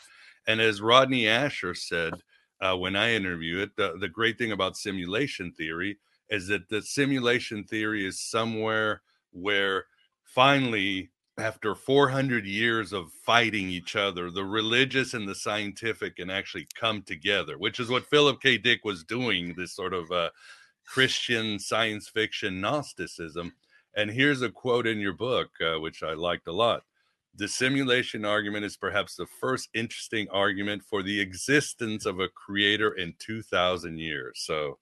And 0.48 0.60
as 0.60 0.82
Rodney 0.82 1.24
Ascher 1.24 1.76
said 1.76 2.14
uh, 2.62 2.76
when 2.76 2.96
I 2.96 3.14
interviewed 3.14 3.62
it, 3.62 3.76
the, 3.76 3.98
the 4.00 4.10
great 4.10 4.38
thing 4.38 4.52
about 4.52 4.78
simulation 4.78 5.52
theory 5.52 5.98
is 6.30 6.48
that 6.48 6.70
the 6.70 6.82
simulation 6.82 7.64
theory 7.64 8.06
is 8.06 8.20
somewhere 8.20 9.02
where 9.32 9.86
finally 10.24 11.10
after 11.38 11.74
400 11.74 12.46
years 12.46 12.94
of 12.94 13.12
fighting 13.26 13.70
each 13.70 13.96
other, 13.96 14.30
the 14.30 14.46
religious 14.46 15.14
and 15.14 15.28
the 15.28 15.36
scientific 15.36 16.18
can 16.18 16.30
actually 16.30 16.68
come 16.76 17.02
together, 17.02 17.58
which 17.58 17.80
is 17.80 17.90
what 17.90 18.06
Philip 18.06 18.42
K. 18.42 18.58
Dick 18.58 18.86
was 18.86 19.04
doing, 19.04 19.54
this 19.58 19.76
sort 19.76 19.94
of 19.94 20.12
uh, 20.12 20.30
Christian 20.86 21.58
science 21.58 22.08
fiction 22.08 22.62
Gnosticism. 22.62 23.54
And 23.96 24.12
here's 24.12 24.42
a 24.42 24.50
quote 24.50 24.86
in 24.86 25.00
your 25.00 25.14
book, 25.14 25.50
uh, 25.62 25.80
which 25.80 26.04
I 26.04 26.14
liked 26.14 26.48
a 26.48 26.54
lot. 26.54 26.84
The 27.36 27.48
simulation 27.48 28.26
argument 28.26 28.66
is 28.66 28.78
perhaps 28.78 29.16
the 29.16 29.26
first 29.26 29.70
interesting 29.74 30.28
argument 30.30 30.84
for 30.84 31.02
the 31.02 31.20
existence 31.20 32.06
of 32.06 32.20
a 32.20 32.30
creator 32.30 32.94
in 32.94 33.16
2000 33.20 33.98
years. 33.98 34.42
So 34.46 34.78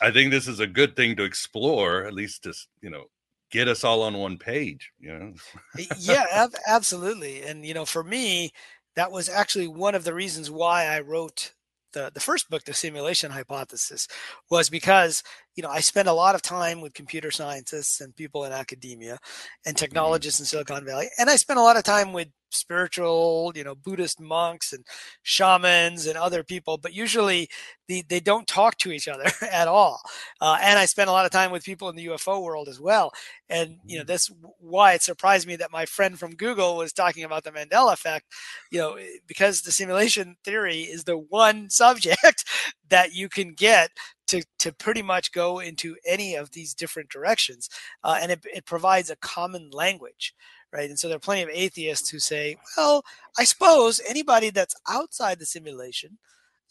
I 0.00 0.10
think 0.10 0.30
this 0.30 0.48
is 0.48 0.60
a 0.60 0.66
good 0.66 0.96
thing 0.96 1.16
to 1.16 1.24
explore, 1.24 2.04
at 2.04 2.14
least 2.14 2.44
to, 2.44 2.54
you 2.80 2.90
know, 2.90 3.06
get 3.50 3.68
us 3.68 3.84
all 3.84 4.02
on 4.02 4.14
one 4.14 4.38
page 4.38 4.90
you 4.98 5.16
know 5.16 5.32
yeah 5.98 6.24
ab- 6.32 6.54
absolutely 6.66 7.42
and 7.42 7.64
you 7.64 7.74
know 7.74 7.84
for 7.84 8.02
me 8.02 8.50
that 8.94 9.12
was 9.12 9.28
actually 9.28 9.68
one 9.68 9.94
of 9.94 10.04
the 10.04 10.14
reasons 10.14 10.50
why 10.50 10.84
i 10.86 11.00
wrote 11.00 11.52
the, 11.96 12.10
the 12.12 12.20
first 12.20 12.50
book 12.50 12.62
the 12.64 12.74
simulation 12.74 13.30
hypothesis 13.30 14.06
was 14.50 14.68
because 14.68 15.22
you 15.54 15.62
know 15.62 15.70
i 15.70 15.80
spent 15.80 16.06
a 16.06 16.12
lot 16.12 16.34
of 16.34 16.42
time 16.42 16.82
with 16.82 16.92
computer 16.92 17.30
scientists 17.30 18.02
and 18.02 18.14
people 18.14 18.44
in 18.44 18.52
academia 18.52 19.18
and 19.64 19.74
mm-hmm. 19.74 19.84
technologists 19.84 20.38
mm-hmm. 20.38 20.58
in 20.58 20.64
silicon 20.66 20.84
valley 20.84 21.08
and 21.18 21.30
i 21.30 21.36
spent 21.36 21.58
a 21.58 21.62
lot 21.62 21.76
of 21.76 21.82
time 21.82 22.12
with 22.12 22.28
spiritual, 22.56 23.52
you 23.54 23.64
know, 23.64 23.74
Buddhist 23.74 24.20
monks 24.20 24.72
and 24.72 24.84
shamans 25.22 26.06
and 26.06 26.16
other 26.16 26.42
people, 26.42 26.78
but 26.78 26.94
usually 26.94 27.48
the, 27.88 28.02
they 28.08 28.20
don't 28.20 28.46
talk 28.46 28.76
to 28.78 28.90
each 28.90 29.08
other 29.08 29.24
at 29.50 29.68
all. 29.68 30.00
Uh, 30.40 30.58
and 30.60 30.78
I 30.78 30.86
spent 30.86 31.08
a 31.08 31.12
lot 31.12 31.24
of 31.24 31.30
time 31.30 31.50
with 31.50 31.64
people 31.64 31.88
in 31.88 31.96
the 31.96 32.06
UFO 32.06 32.42
world 32.42 32.68
as 32.68 32.80
well. 32.80 33.12
And, 33.48 33.78
you 33.84 33.96
know, 33.96 34.02
mm-hmm. 34.02 34.12
this 34.12 34.30
why 34.58 34.94
it 34.94 35.02
surprised 35.02 35.46
me 35.46 35.56
that 35.56 35.72
my 35.72 35.86
friend 35.86 36.18
from 36.18 36.34
Google 36.34 36.76
was 36.76 36.92
talking 36.92 37.24
about 37.24 37.44
the 37.44 37.52
Mandela 37.52 37.92
effect, 37.92 38.26
you 38.70 38.78
know, 38.78 38.94
eh, 38.94 39.18
because 39.26 39.62
the 39.62 39.72
simulation 39.72 40.36
theory 40.44 40.82
is 40.82 41.04
the 41.04 41.18
one 41.18 41.70
subject 41.70 42.44
that 42.88 43.14
you 43.14 43.28
can 43.28 43.52
get 43.54 43.90
to, 44.28 44.42
to 44.58 44.72
pretty 44.72 45.02
much 45.02 45.32
go 45.32 45.60
into 45.60 45.96
any 46.04 46.34
of 46.34 46.50
these 46.50 46.74
different 46.74 47.08
directions. 47.08 47.68
Uh, 48.02 48.18
and 48.20 48.32
it, 48.32 48.44
it 48.52 48.66
provides 48.66 49.10
a 49.10 49.16
common 49.16 49.70
language 49.70 50.34
right? 50.72 50.88
And 50.88 50.98
so 50.98 51.08
there 51.08 51.16
are 51.16 51.20
plenty 51.20 51.42
of 51.42 51.48
atheists 51.52 52.10
who 52.10 52.18
say, 52.18 52.56
well, 52.76 53.04
I 53.38 53.44
suppose 53.44 54.00
anybody 54.06 54.50
that's 54.50 54.74
outside 54.88 55.38
the 55.38 55.46
simulation 55.46 56.18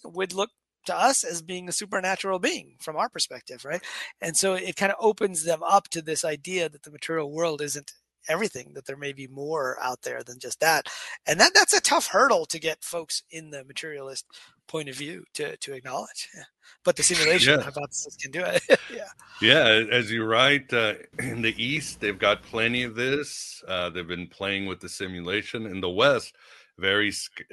would 0.04 0.34
look 0.34 0.52
to 0.86 0.96
us 0.96 1.24
as 1.24 1.41
being 1.41 1.68
a 1.68 1.72
supernatural 1.72 2.39
being 2.39 2.76
from 2.80 2.96
our 2.96 3.10
perspective, 3.10 3.66
right? 3.66 3.82
And 4.22 4.38
so 4.38 4.54
it 4.54 4.76
kind 4.76 4.91
of 4.91 4.98
opens 5.00 5.43
them 5.43 5.64
up 5.64 5.89
to 5.89 6.02
this 6.02 6.24
idea 6.24 6.70
that 6.70 6.84
the 6.84 6.91
material 6.91 7.32
world 7.32 7.62
isn't 7.62 7.93
everything 8.28 8.72
that 8.74 8.86
there 8.86 8.98
may 8.98 9.14
be 9.14 9.28
more 9.28 9.78
out 9.82 10.02
there 10.02 10.24
than 10.24 10.39
just 10.39 10.60
that 10.60 10.88
and 11.28 11.39
that 11.39 11.54
that's 11.54 11.74
a 11.74 11.82
tough 11.82 12.08
hurdle 12.08 12.46
to 12.46 12.60
get 12.60 12.84
folks 12.84 13.22
in 13.30 13.52
the 13.52 13.64
materialist 13.64 14.26
point 14.68 14.89
of 14.89 14.95
view 14.95 15.24
to 15.34 15.55
to 15.57 15.74
acknowledge 15.74 16.30
yeah. 16.36 16.43
but 16.84 16.95
the 16.95 17.03
simulation 17.03 17.57
yeah. 17.57 17.63
hypothesis 17.66 18.16
can 18.16 18.32
do 18.32 18.43
it 18.43 18.63
yeah 18.93 19.09
yeah 19.41 19.84
as 19.91 20.11
you 20.11 20.24
write 20.24 20.72
uh, 20.74 20.93
in 21.20 21.41
the 21.41 21.55
east 21.63 21.99
they've 21.99 22.20
got 22.20 22.41
plenty 22.43 22.84
of 22.84 22.95
this 22.95 23.63
uh, 23.68 23.89
they've 23.89 24.07
been 24.07 24.28
playing 24.28 24.66
with 24.66 24.80
the 24.80 24.89
simulation 24.89 25.66
in 25.66 25.80
the 25.82 25.89
west 25.89 26.36
very 26.78 27.11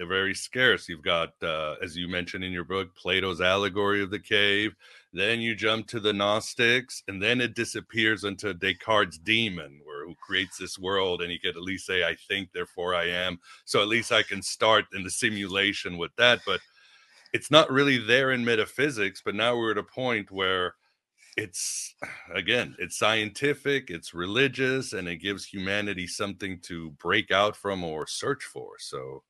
very 0.09 0.35
scarce 0.35 0.89
you've 0.89 1.03
got 1.03 1.31
uh, 1.43 1.75
as 1.83 1.97
you 1.97 2.09
mentioned 2.09 2.43
in 2.43 2.53
your 2.53 2.65
book 2.65 2.95
plato's 2.95 3.41
allegory 3.41 4.03
of 4.03 4.11
the 4.11 4.19
cave 4.19 4.75
then 5.13 5.41
you 5.41 5.55
jump 5.55 5.89
to 5.89 6.01
the 6.01 6.13
Gnostics, 6.13 7.03
and 7.07 7.23
then 7.23 7.41
it 7.43 7.55
disappears 7.55 8.25
into 8.25 8.55
Descartes' 8.55 9.19
demon, 9.19 9.81
where 9.85 10.07
who 10.07 10.15
creates 10.15 10.57
this 10.57 10.79
world, 10.79 11.21
and 11.21 11.31
he 11.31 11.39
could 11.39 11.57
at 11.57 11.63
least 11.63 11.87
say, 11.87 12.03
"I 12.03 12.15
think, 12.15 12.51
therefore 12.53 12.95
I 12.95 13.09
am." 13.09 13.39
So 13.67 13.83
at 13.83 13.89
least 13.89 14.11
I 14.11 14.23
can 14.23 14.41
start 14.41 14.87
in 14.95 15.05
the 15.05 15.11
simulation 15.11 15.99
with 15.99 16.13
that. 16.17 16.41
But 16.47 16.61
it's 17.33 17.51
not 17.51 17.71
really 17.71 17.99
there 17.99 18.33
in 18.33 18.45
metaphysics. 18.45 19.23
But 19.25 19.35
now 19.35 19.57
we're 19.57 19.73
at 19.73 19.79
a 19.79 19.83
point 19.83 20.31
where 20.31 20.75
it's 21.37 21.95
again, 22.35 22.77
it's 22.79 22.99
scientific, 22.99 23.91
it's 23.91 24.15
religious, 24.15 24.93
and 24.93 25.09
it 25.09 25.17
gives 25.17 25.45
humanity 25.45 26.07
something 26.07 26.61
to 26.63 26.91
break 26.93 27.31
out 27.31 27.57
from 27.57 27.85
or 27.85 28.07
search 28.07 28.45
for. 28.45 28.73
So 28.79 29.23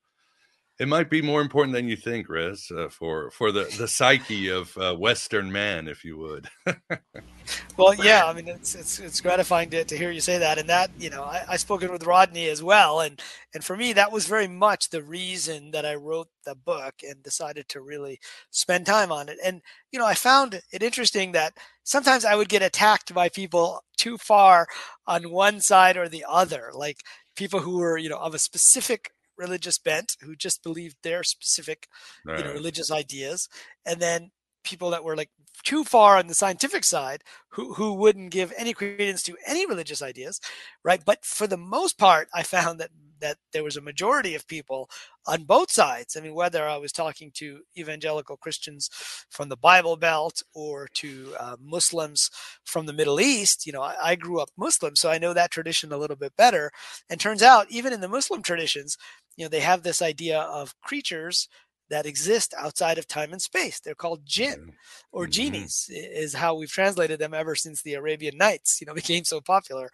it 0.82 0.88
might 0.88 1.08
be 1.08 1.22
more 1.22 1.40
important 1.40 1.72
than 1.72 1.86
you 1.86 1.94
think, 1.94 2.28
Riz, 2.28 2.68
uh, 2.76 2.88
for 2.88 3.30
for 3.30 3.52
the 3.52 3.72
the 3.78 3.86
psyche 3.86 4.48
of 4.48 4.76
uh, 4.76 4.96
Western 4.96 5.52
man, 5.52 5.86
if 5.86 6.04
you 6.04 6.18
would. 6.18 6.48
well, 7.76 7.94
yeah, 7.94 8.24
I 8.26 8.32
mean, 8.32 8.48
it's 8.48 8.74
it's 8.74 8.98
it's 8.98 9.20
gratifying 9.20 9.70
to, 9.70 9.84
to 9.84 9.96
hear 9.96 10.10
you 10.10 10.20
say 10.20 10.38
that, 10.38 10.58
and 10.58 10.68
that 10.68 10.90
you 10.98 11.08
know, 11.08 11.22
I, 11.22 11.44
I 11.50 11.56
spoken 11.56 11.92
with 11.92 12.04
Rodney 12.04 12.48
as 12.48 12.64
well, 12.64 12.98
and 12.98 13.22
and 13.54 13.62
for 13.62 13.76
me, 13.76 13.92
that 13.92 14.10
was 14.10 14.26
very 14.26 14.48
much 14.48 14.90
the 14.90 15.04
reason 15.04 15.70
that 15.70 15.86
I 15.86 15.94
wrote 15.94 16.26
the 16.44 16.56
book 16.56 16.94
and 17.08 17.22
decided 17.22 17.68
to 17.68 17.80
really 17.80 18.18
spend 18.50 18.84
time 18.84 19.12
on 19.12 19.28
it. 19.28 19.38
And 19.44 19.62
you 19.92 20.00
know, 20.00 20.06
I 20.06 20.14
found 20.14 20.62
it 20.72 20.82
interesting 20.82 21.30
that 21.30 21.56
sometimes 21.84 22.24
I 22.24 22.34
would 22.34 22.48
get 22.48 22.62
attacked 22.62 23.14
by 23.14 23.28
people 23.28 23.84
too 23.96 24.18
far 24.18 24.66
on 25.06 25.30
one 25.30 25.60
side 25.60 25.96
or 25.96 26.08
the 26.08 26.24
other, 26.28 26.72
like 26.74 27.02
people 27.36 27.60
who 27.60 27.78
were 27.78 27.98
you 27.98 28.08
know 28.08 28.18
of 28.18 28.34
a 28.34 28.40
specific 28.40 29.12
religious 29.36 29.78
bent 29.78 30.16
who 30.22 30.34
just 30.36 30.62
believed 30.62 30.96
their 31.02 31.22
specific 31.22 31.88
right. 32.24 32.38
you 32.38 32.44
know 32.44 32.52
religious 32.52 32.90
ideas 32.90 33.48
and 33.86 34.00
then 34.00 34.30
people 34.64 34.90
that 34.90 35.04
were 35.04 35.16
like 35.16 35.30
too 35.64 35.84
far 35.84 36.16
on 36.16 36.26
the 36.26 36.34
scientific 36.34 36.84
side 36.84 37.22
who 37.50 37.74
who 37.74 37.94
wouldn't 37.94 38.30
give 38.30 38.52
any 38.56 38.72
credence 38.72 39.22
to 39.22 39.36
any 39.46 39.66
religious 39.66 40.02
ideas 40.02 40.40
right? 40.84 41.02
But 41.04 41.24
for 41.24 41.46
the 41.46 41.56
most 41.56 41.98
part 41.98 42.28
i 42.34 42.42
found 42.42 42.80
that 42.80 42.90
that 43.22 43.38
there 43.52 43.64
was 43.64 43.76
a 43.76 43.80
majority 43.80 44.34
of 44.34 44.46
people 44.48 44.90
on 45.26 45.44
both 45.44 45.70
sides. 45.70 46.16
I 46.16 46.20
mean 46.20 46.34
whether 46.34 46.66
i 46.68 46.76
was 46.76 46.92
talking 46.92 47.30
to 47.34 47.60
evangelical 47.78 48.36
christians 48.36 48.90
from 49.30 49.48
the 49.48 49.56
bible 49.56 49.96
belt 49.96 50.42
or 50.54 50.88
to 50.94 51.34
uh, 51.38 51.56
muslims 51.60 52.30
from 52.64 52.86
the 52.86 52.92
middle 52.92 53.20
east 53.20 53.66
you 53.66 53.72
know 53.72 53.82
I, 53.82 53.94
I 54.02 54.14
grew 54.16 54.40
up 54.40 54.50
muslim 54.56 54.96
so 54.96 55.10
i 55.10 55.18
know 55.18 55.32
that 55.32 55.50
tradition 55.50 55.92
a 55.92 55.96
little 55.96 56.16
bit 56.16 56.36
better. 56.36 56.70
And 57.08 57.18
turns 57.20 57.42
out 57.42 57.66
even 57.70 57.92
in 57.92 58.00
the 58.00 58.08
muslim 58.08 58.42
traditions 58.42 58.96
you 59.36 59.44
know 59.44 59.48
they 59.48 59.60
have 59.60 59.82
this 59.82 60.02
idea 60.02 60.40
of 60.40 60.74
creatures 60.80 61.48
that 61.92 62.06
exist 62.06 62.54
outside 62.58 62.96
of 62.96 63.06
time 63.06 63.32
and 63.32 63.42
space. 63.42 63.78
They're 63.78 63.94
called 63.94 64.24
jinn 64.24 64.72
or 65.12 65.24
mm-hmm. 65.24 65.30
genies, 65.30 65.90
is 65.90 66.32
how 66.32 66.54
we've 66.54 66.70
translated 66.70 67.18
them 67.18 67.34
ever 67.34 67.54
since 67.54 67.82
the 67.82 67.94
Arabian 67.94 68.38
Nights, 68.38 68.80
you 68.80 68.86
know, 68.86 68.94
became 69.02 69.24
so 69.24 69.42
popular. 69.42 69.90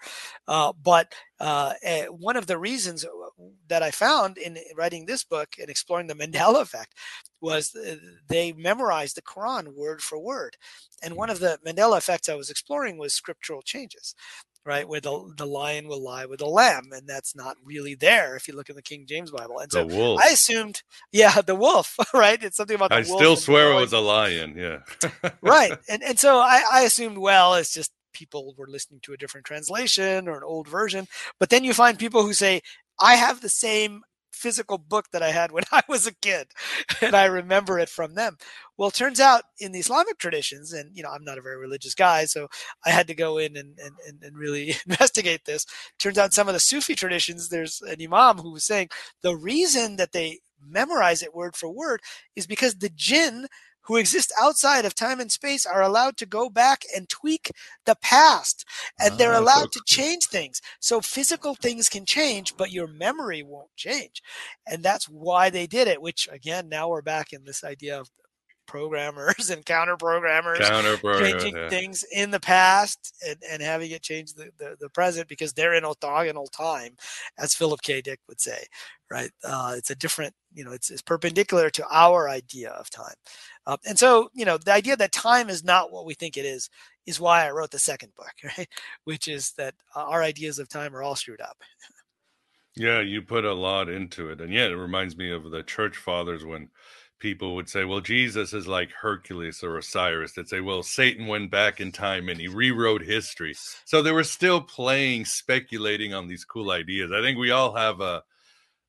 Uh, 0.47 0.73
but 0.81 1.13
uh, 1.41 1.73
eh, 1.83 2.07
one 2.07 2.37
of 2.37 2.47
the 2.47 2.57
reasons 2.57 3.05
that 3.69 3.83
I 3.83 3.91
found 3.91 4.39
in 4.39 4.59
writing 4.77 5.07
this 5.07 5.25
book 5.25 5.57
and 5.61 5.69
exploring 5.69 6.07
the 6.07 6.15
Mandela 6.23 6.61
effect 6.63 6.95
was 7.41 7.77
they 8.29 8.53
memorized 8.53 9.17
the 9.17 9.23
Quran 9.23 9.75
word 9.75 10.01
for 10.01 10.19
word. 10.21 10.57
And 11.03 11.17
one 11.17 11.31
of 11.31 11.41
the 11.41 11.59
Mandela 11.67 11.99
effects 11.99 12.29
I 12.29 12.35
was 12.35 12.51
exploring 12.51 12.99
was 12.99 13.13
scriptural 13.13 13.63
changes 13.63 14.15
right? 14.69 14.87
Where 14.87 15.01
the 15.01 15.33
the 15.37 15.47
lion 15.47 15.89
will 15.89 16.03
lie 16.03 16.27
with 16.27 16.41
the 16.41 16.47
lamb, 16.47 16.91
and 16.93 17.09
that's 17.09 17.35
not 17.35 17.57
really 17.65 17.95
there 17.95 18.37
if 18.37 18.47
you 18.47 18.55
look 18.55 18.69
in 18.69 18.77
the 18.77 18.83
King 18.83 19.07
James 19.07 19.31
Bible. 19.31 19.59
And 19.59 19.71
the 19.71 19.89
so 19.89 19.97
wolf. 19.97 20.21
I 20.23 20.29
assumed, 20.29 20.83
yeah, 21.11 21.41
the 21.47 21.55
wolf, 21.57 21.97
right? 22.15 22.41
It's 22.41 22.59
something 22.59 22.77
about 22.77 22.91
the 22.91 22.97
I 22.97 23.01
wolf. 23.01 23.19
still 23.19 23.37
swear 23.37 23.73
it 23.73 23.81
was 23.81 23.95
a 23.95 23.99
lion. 23.99 24.55
Yeah. 24.57 24.81
right, 25.41 25.73
and 25.89 26.03
and 26.05 26.19
so 26.19 26.39
I, 26.39 26.63
I 26.71 26.83
assumed, 26.83 27.17
well, 27.17 27.55
it's 27.55 27.73
just 27.73 27.91
people 28.13 28.55
were 28.59 28.69
listening 28.69 29.01
to 29.05 29.15
a 29.15 29.17
different 29.17 29.47
translation 29.47 30.29
or 30.29 30.37
an 30.37 30.45
old 30.45 30.69
version. 30.69 31.09
But 31.41 31.49
then 31.49 31.65
you 31.65 31.73
find 31.73 31.99
people 31.99 32.23
who 32.23 32.35
say, 32.35 32.61
I 33.01 33.15
have 33.15 33.41
the 33.41 33.49
same 33.49 34.03
physical 34.39 34.79
book 34.79 35.07
that 35.13 35.23
I 35.23 35.31
had 35.31 35.53
when 35.53 35.65
I 35.73 35.83
was 35.89 36.07
a 36.07 36.15
kid, 36.15 36.49
and 37.03 37.15
I 37.15 37.27
remember 37.27 37.79
it 37.79 37.89
from 37.89 38.15
them. 38.15 38.37
Well, 38.77 38.91
turns 38.91 39.21
out 39.21 39.43
in 39.59 39.73
the 39.73 39.81
Islamic 39.81 40.19
traditions, 40.19 40.73
and 40.73 40.97
you 40.97 41.03
know, 41.03 41.11
I'm 41.11 41.25
not 41.25 41.39
a 41.39 41.43
very 41.43 41.59
religious 41.59 41.95
guy, 41.95 42.25
so 42.25 42.49
I 42.87 42.91
had 42.91 43.07
to 43.09 43.15
go 43.15 43.39
in 43.39 43.57
and, 43.57 43.79
and, 43.79 44.23
and 44.23 44.37
really 44.37 44.75
investigate 44.87 45.45
this. 45.45 45.67
Turns 45.99 46.19
out 46.19 46.33
some 46.33 46.49
of 46.49 46.55
the 46.55 46.61
Sufi 46.61 46.95
traditions, 46.95 47.49
there's 47.49 47.83
an 47.83 47.97
imam 48.03 48.39
who 48.39 48.53
was 48.53 48.65
saying 48.65 48.89
the 49.23 49.37
reason 49.37 49.97
that 49.97 50.13
they 50.13 50.41
memorize 50.67 51.23
it 51.23 51.35
word 51.35 51.57
for 51.57 51.69
word 51.71 52.01
is 52.37 52.47
because 52.47 52.77
the 52.77 52.91
jinn 52.95 53.47
who 53.89 53.97
exist 53.97 54.33
outside 54.41 54.85
of 54.85 54.95
time 54.95 55.19
and 55.19 55.33
space 55.33 55.65
are 55.65 55.83
allowed 55.83 56.17
to 56.19 56.27
go 56.27 56.51
back 56.51 56.83
and 56.95 57.09
tweak 57.09 57.51
the 57.87 57.97
past 58.03 58.67
and 59.01 59.17
they're 59.19 59.35
ah, 59.35 59.41
allowed 59.41 59.73
to 59.73 59.81
change 59.87 60.27
things. 60.27 60.61
So 60.79 61.01
physical 61.01 61.55
things 61.55 61.89
can 61.89 62.05
change, 62.05 62.55
but 62.57 62.71
your 62.71 62.87
memory 62.87 63.43
won't 63.43 63.75
change. 63.77 64.23
And 64.67 64.83
that's 64.83 65.09
why 65.09 65.49
they 65.49 65.67
did 65.67 65.89
it, 65.89 66.03
which 66.03 66.29
again, 66.31 66.69
now 66.69 66.91
we're 66.91 67.03
back 67.03 67.33
in 67.33 67.45
this 67.45 67.65
idea 67.65 67.99
of 67.99 68.11
programmers 68.67 69.51
and 69.51 69.65
counter 69.65 69.97
programmers 69.97 70.59
changing 71.19 71.57
yeah. 71.57 71.69
things 71.71 72.05
in 72.13 72.31
the 72.31 72.39
past 72.39 73.15
and, 73.27 73.39
and 73.51 73.63
having 73.63 73.91
it 73.91 74.03
change 74.03 74.35
the, 74.35 74.51
the, 74.59 74.77
the, 74.79 74.91
present 74.91 75.27
because 75.27 75.55
they're 75.55 75.75
in 75.75 75.85
orthogonal 75.85 76.51
time, 76.53 76.95
as 77.39 77.55
Philip 77.55 77.81
K. 77.83 78.03
Dick 78.03 78.21
would 78.29 78.41
say, 78.41 78.65
right? 79.11 79.31
Uh, 79.45 79.75
it's 79.77 79.91
a 79.91 79.95
different, 79.95 80.35
you 80.53 80.65
know, 80.65 80.73
it's, 80.73 80.91
it's 80.91 81.03
perpendicular 81.03 81.71
to 81.71 81.87
our 81.91 82.29
idea 82.29 82.71
of 82.71 82.91
time. 82.91 83.15
Uh, 83.67 83.77
and 83.87 83.99
so, 83.99 84.31
you 84.35 84.45
know, 84.45 84.59
the 84.59 84.73
idea 84.73 84.97
that 84.97 85.13
time 85.13 85.49
is 85.49 85.65
not 85.65 85.93
what 85.93 86.07
we 86.07 86.15
think 86.15 86.37
it 86.37 86.45
is 86.45 86.69
is 87.07 87.21
why 87.21 87.47
I 87.47 87.51
wrote 87.51 87.71
the 87.71 87.79
second 87.79 88.13
book, 88.17 88.33
right? 88.59 88.69
Which 89.05 89.29
is 89.29 89.53
that 89.53 89.75
uh, 89.97 90.05
our 90.05 90.23
ideas 90.23 90.59
of 90.59 90.69
time 90.69 90.95
are 90.95 91.03
all 91.03 91.17
screwed 91.17 91.41
up. 91.41 91.63
yeah, 92.77 93.01
you 93.01 93.23
put 93.23 93.45
a 93.45 93.55
lot 93.55 93.89
into 93.89 94.31
it. 94.31 94.41
And 94.41 94.53
yeah, 94.53 94.67
it 94.67 94.73
reminds 94.73 95.17
me 95.17 95.31
of 95.31 95.51
the 95.51 95.63
church 95.63 95.97
fathers 95.97 96.45
when 96.45 96.69
people 97.19 97.55
would 97.57 97.69
say, 97.69 97.85
well, 97.85 98.01
Jesus 98.01 98.53
is 98.53 98.69
like 98.69 98.91
Hercules 98.93 99.63
or 99.63 99.79
Osiris. 99.79 100.33
They'd 100.33 100.49
say, 100.49 100.61
well, 100.61 100.83
Satan 100.83 101.27
went 101.27 101.51
back 101.51 101.81
in 101.81 101.93
time 101.93 102.29
and 102.29 102.39
he 102.39 102.49
rewrote 102.49 103.03
history. 103.03 103.55
So 103.85 104.03
they 104.03 104.13
were 104.13 104.25
still 104.25 104.61
playing, 104.61 105.25
speculating 105.25 106.15
on 106.15 106.29
these 106.29 106.45
cool 106.45 106.71
ideas. 106.71 107.11
I 107.13 107.21
think 107.21 107.39
we 107.39 107.51
all 107.51 107.75
have 107.75 108.01
a 108.01 108.23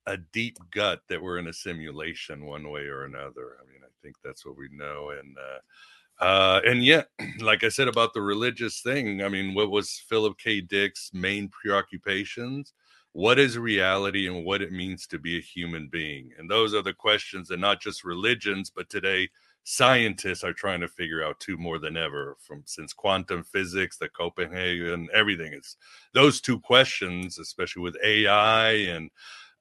a 0.06 0.16
deep 0.16 0.58
gut 0.70 1.00
that 1.08 1.22
we're 1.22 1.38
in 1.38 1.48
a 1.48 1.52
simulation 1.52 2.46
one 2.46 2.70
way 2.70 2.82
or 2.82 3.04
another. 3.04 3.56
I 3.60 3.70
mean, 3.70 3.82
I 3.82 3.90
think 4.02 4.16
that's 4.24 4.44
what 4.44 4.56
we 4.56 4.68
know. 4.72 5.10
And 5.10 5.36
uh, 5.38 6.24
uh, 6.24 6.60
and 6.66 6.84
yet, 6.84 7.08
like 7.40 7.64
I 7.64 7.68
said 7.68 7.88
about 7.88 8.12
the 8.14 8.22
religious 8.22 8.80
thing, 8.80 9.22
I 9.22 9.28
mean, 9.28 9.54
what 9.54 9.70
was 9.70 10.02
Philip 10.08 10.38
K. 10.38 10.60
Dick's 10.60 11.10
main 11.12 11.48
preoccupations? 11.48 12.72
what 13.12 13.38
is 13.38 13.58
reality 13.58 14.28
and 14.28 14.44
what 14.44 14.62
it 14.62 14.72
means 14.72 15.06
to 15.08 15.18
be 15.18 15.36
a 15.36 15.40
human 15.40 15.88
being. 15.88 16.30
And 16.38 16.48
those 16.48 16.74
are 16.74 16.82
the 16.82 16.92
questions 16.92 17.48
that 17.48 17.58
not 17.58 17.80
just 17.80 18.04
religions, 18.04 18.70
but 18.70 18.88
today 18.88 19.28
scientists 19.64 20.44
are 20.44 20.52
trying 20.52 20.80
to 20.80 20.88
figure 20.88 21.22
out 21.22 21.38
too 21.40 21.56
more 21.56 21.78
than 21.78 21.96
ever 21.96 22.36
from 22.40 22.62
since 22.66 22.92
quantum 22.92 23.42
physics, 23.42 23.98
the 23.98 24.08
Copenhagen, 24.08 25.08
everything. 25.12 25.52
It's 25.52 25.76
those 26.14 26.40
two 26.40 26.60
questions, 26.60 27.38
especially 27.38 27.82
with 27.82 27.96
AI 28.04 28.70
and 28.70 29.10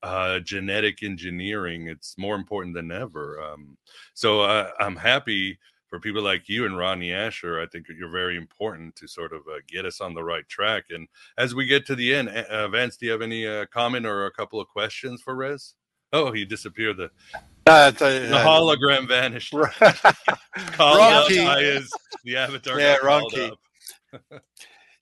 uh, 0.04 0.40
genetic 0.40 1.04
engineering, 1.04 1.88
it's 1.88 2.18
more 2.18 2.36
important 2.36 2.76
than 2.76 2.92
ever. 2.92 3.42
Um, 3.42 3.78
so 4.14 4.42
uh, 4.42 4.72
I'm 4.80 4.96
happy 4.96 5.60
for 5.90 6.00
people 6.00 6.22
like 6.22 6.48
you 6.48 6.66
and 6.66 6.78
Ronnie 6.78 7.10
Ascher, 7.10 7.62
I 7.62 7.68
think 7.68 7.88
you're 7.90 8.12
very 8.12 8.38
important 8.38 8.96
to 8.98 9.08
sort 9.08 9.34
of 9.34 9.42
uh, 9.48 9.60
get 9.68 9.86
us 9.86 10.00
on 10.02 10.14
the 10.14 10.24
right 10.24 10.48
track. 10.48 10.86
And 10.92 11.08
as 11.38 11.56
we 11.56 11.66
get 11.66 11.86
to 11.88 11.96
the 11.96 12.14
end, 12.14 12.30
uh, 12.30 12.68
Vance, 12.68 12.96
do 12.96 13.08
you 13.08 13.12
have 13.12 13.24
any 13.24 13.48
uh, 13.48 13.66
comment 13.74 14.06
or 14.06 14.28
a 14.28 14.32
couple 14.32 14.62
of 14.62 14.68
questions 14.68 15.22
for 15.22 15.36
Riz? 15.36 15.74
Oh, 16.14 16.32
he 16.32 16.46
disappeared. 16.46 16.98
The, 16.98 17.12
uh, 17.66 17.92
the 17.92 18.42
hologram 18.44 19.08
vanished. 19.08 19.54
wrong. 19.54 19.70
Is 21.60 21.92
the 22.24 22.36
avatar. 22.38 22.80
Yeah, 22.80 22.98
wrong 22.98 23.30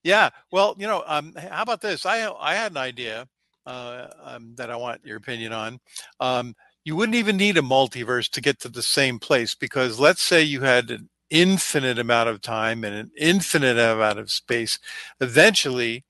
yeah. 0.03 0.29
Well, 0.51 0.75
you 0.77 0.87
know, 0.87 1.03
um, 1.05 1.33
how 1.35 1.61
about 1.61 1.81
this? 1.81 2.05
I 2.05 2.29
I 2.29 2.55
had 2.55 2.71
an 2.71 2.77
idea 2.77 3.27
uh, 3.67 4.07
um, 4.23 4.55
that 4.55 4.71
I 4.71 4.75
want 4.77 5.05
your 5.05 5.17
opinion 5.17 5.53
on. 5.53 5.79
Um, 6.19 6.55
you 6.85 6.95
wouldn't 6.95 7.17
even 7.17 7.35
need 7.35 7.57
a 7.57 7.61
multiverse 7.61 8.29
to 8.31 8.41
get 8.41 8.59
to 8.61 8.69
the 8.69 8.81
same 8.81 9.19
place 9.19 9.53
because 9.53 9.99
let's 9.99 10.21
say 10.21 10.41
you 10.41 10.61
had 10.61 10.89
an 10.89 11.09
infinite 11.29 11.99
amount 11.99 12.29
of 12.29 12.41
time 12.41 12.85
and 12.85 12.95
an 12.95 13.11
infinite 13.17 13.77
amount 13.77 14.19
of 14.19 14.31
space 14.31 14.79
eventually 15.19 16.05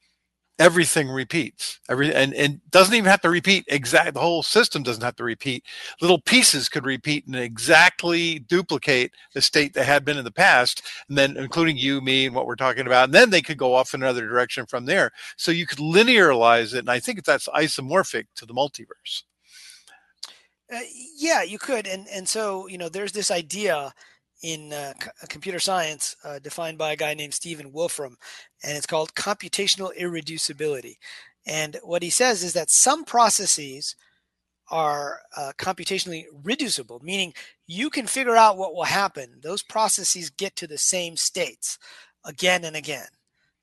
everything 0.59 1.09
repeats. 1.09 1.79
Every 1.89 2.13
and, 2.13 2.33
and 2.33 2.61
doesn't 2.71 2.93
even 2.93 3.09
have 3.09 3.21
to 3.21 3.29
repeat 3.29 3.65
exact 3.67 4.13
the 4.13 4.19
whole 4.19 4.43
system 4.43 4.83
doesn't 4.83 5.03
have 5.03 5.15
to 5.17 5.23
repeat. 5.23 5.63
Little 6.01 6.19
pieces 6.19 6.69
could 6.69 6.85
repeat 6.85 7.25
and 7.27 7.35
exactly 7.35 8.39
duplicate 8.39 9.11
the 9.33 9.41
state 9.41 9.73
they 9.73 9.83
had 9.83 10.05
been 10.05 10.17
in 10.17 10.23
the 10.23 10.31
past 10.31 10.83
and 11.09 11.17
then 11.17 11.37
including 11.37 11.77
you 11.77 12.01
me 12.01 12.25
and 12.25 12.35
what 12.35 12.45
we're 12.47 12.55
talking 12.55 12.87
about 12.87 13.05
and 13.05 13.13
then 13.13 13.29
they 13.29 13.41
could 13.41 13.57
go 13.57 13.73
off 13.73 13.93
in 13.93 14.01
another 14.01 14.27
direction 14.27 14.65
from 14.65 14.85
there. 14.85 15.11
So 15.35 15.51
you 15.51 15.65
could 15.65 15.79
linearize 15.79 16.73
it 16.73 16.79
and 16.79 16.89
i 16.89 16.99
think 16.99 17.23
that's 17.23 17.47
isomorphic 17.49 18.25
to 18.35 18.45
the 18.45 18.53
multiverse. 18.53 19.23
Uh, 20.73 20.79
yeah, 21.17 21.43
you 21.43 21.57
could, 21.57 21.87
and 21.87 22.07
and 22.09 22.27
so 22.27 22.67
you 22.67 22.77
know, 22.77 22.89
there's 22.89 23.13
this 23.13 23.31
idea 23.31 23.93
in 24.43 24.73
uh, 24.73 24.93
c- 25.01 25.09
computer 25.29 25.59
science 25.59 26.15
uh, 26.23 26.39
defined 26.39 26.77
by 26.77 26.91
a 26.91 26.95
guy 26.95 27.13
named 27.13 27.33
Stephen 27.33 27.71
Wolfram, 27.71 28.17
and 28.63 28.77
it's 28.77 28.85
called 28.85 29.13
computational 29.13 29.95
irreducibility. 29.97 30.97
And 31.45 31.77
what 31.83 32.03
he 32.03 32.09
says 32.09 32.43
is 32.43 32.53
that 32.53 32.69
some 32.69 33.05
processes 33.05 33.95
are 34.69 35.21
uh, 35.35 35.53
computationally 35.57 36.25
reducible, 36.43 36.99
meaning 37.01 37.33
you 37.67 37.89
can 37.89 38.05
figure 38.05 38.35
out 38.35 38.57
what 38.57 38.75
will 38.75 38.83
happen. 38.83 39.39
Those 39.41 39.63
processes 39.63 40.29
get 40.29 40.55
to 40.57 40.67
the 40.67 40.77
same 40.77 41.15
states 41.15 41.79
again 42.25 42.65
and 42.65 42.75
again, 42.75 43.07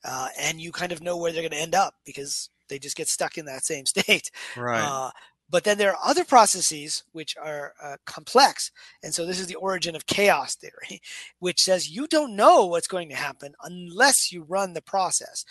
uh, 0.05 0.28
and 0.38 0.61
you 0.61 0.72
kind 0.72 0.92
of 0.92 1.03
know 1.03 1.16
where 1.16 1.32
they're 1.32 1.42
going 1.42 1.53
to 1.53 1.59
end 1.59 1.74
up 1.74 1.95
because 2.07 2.49
they 2.68 2.78
just 2.78 2.97
get 2.97 3.09
stuck 3.09 3.36
in 3.36 3.45
that 3.45 3.64
same 3.64 3.84
state. 3.86 4.30
Right. 4.57 4.82
But 5.51 5.64
then 5.64 5.78
there 5.78 5.92
are 5.92 5.99
other 6.05 6.24
processes 6.24 7.05
which 7.12 7.36
are 7.36 7.74
uh, 7.82 7.97
complex. 8.07 8.70
And 9.03 9.14
so 9.14 9.26
this 9.26 9.38
is 9.38 9.47
the 9.47 9.55
origin 9.57 9.95
of 9.95 10.07
chaos 10.07 10.57
theory, 10.57 11.01
which 11.38 11.62
says 11.62 11.90
you 11.90 12.07
don't 12.07 12.36
know 12.36 12.66
what's 12.66 12.88
going 12.88 13.09
to 13.11 13.14
happen 13.14 13.55
unless 13.62 14.32
you 14.32 14.42
run 14.42 14.72
the 14.72 14.82
process 14.82 15.45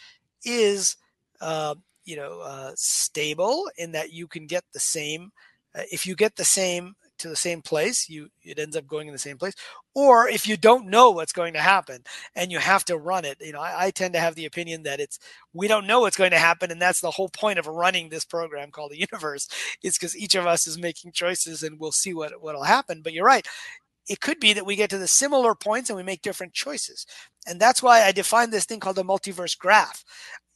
is, 0.45 0.97
uh, 1.39 1.75
you 2.05 2.15
know, 2.15 2.41
uh, 2.41 2.71
stable 2.75 3.69
in 3.77 3.91
that 3.93 4.11
you 4.11 4.27
can 4.27 4.45
get 4.47 4.63
the 4.73 4.79
same, 4.79 5.31
uh, 5.73 5.83
if 5.91 6.05
you 6.05 6.15
get 6.15 6.35
the 6.35 6.45
same 6.45 6.95
to 7.21 7.29
the 7.29 7.35
same 7.35 7.61
place, 7.61 8.09
you 8.09 8.29
it 8.43 8.59
ends 8.59 8.75
up 8.75 8.87
going 8.87 9.07
in 9.07 9.13
the 9.13 9.19
same 9.19 9.37
place. 9.37 9.53
Or 9.93 10.27
if 10.27 10.47
you 10.47 10.57
don't 10.57 10.87
know 10.87 11.11
what's 11.11 11.33
going 11.33 11.53
to 11.53 11.59
happen 11.59 12.03
and 12.35 12.51
you 12.51 12.59
have 12.59 12.85
to 12.85 12.97
run 12.97 13.25
it, 13.25 13.37
you 13.41 13.51
know, 13.51 13.59
I, 13.59 13.87
I 13.87 13.91
tend 13.91 14.13
to 14.13 14.19
have 14.19 14.35
the 14.35 14.45
opinion 14.45 14.83
that 14.83 14.99
it's 14.99 15.19
we 15.53 15.67
don't 15.67 15.87
know 15.87 16.01
what's 16.01 16.17
going 16.17 16.31
to 16.31 16.37
happen, 16.37 16.71
and 16.71 16.81
that's 16.81 17.01
the 17.01 17.11
whole 17.11 17.29
point 17.29 17.59
of 17.59 17.67
running 17.67 18.09
this 18.09 18.25
program 18.25 18.71
called 18.71 18.91
the 18.91 19.05
universe, 19.11 19.47
is 19.83 19.97
because 19.97 20.17
each 20.17 20.35
of 20.35 20.47
us 20.47 20.67
is 20.67 20.77
making 20.77 21.11
choices 21.11 21.63
and 21.63 21.79
we'll 21.79 21.91
see 21.91 22.13
what 22.13 22.41
what'll 22.41 22.63
happen. 22.63 23.01
But 23.01 23.13
you're 23.13 23.25
right. 23.25 23.47
It 24.07 24.19
could 24.19 24.39
be 24.39 24.53
that 24.53 24.65
we 24.65 24.75
get 24.75 24.89
to 24.89 24.97
the 24.97 25.07
similar 25.07 25.55
points 25.55 25.89
and 25.89 25.97
we 25.97 26.03
make 26.03 26.21
different 26.23 26.53
choices. 26.53 27.05
And 27.47 27.59
that's 27.59 27.81
why 27.81 28.03
I 28.03 28.11
define 28.11 28.49
this 28.49 28.65
thing 28.65 28.79
called 28.79 28.95
the 28.95 29.03
multiverse 29.03 29.57
graph 29.57 30.03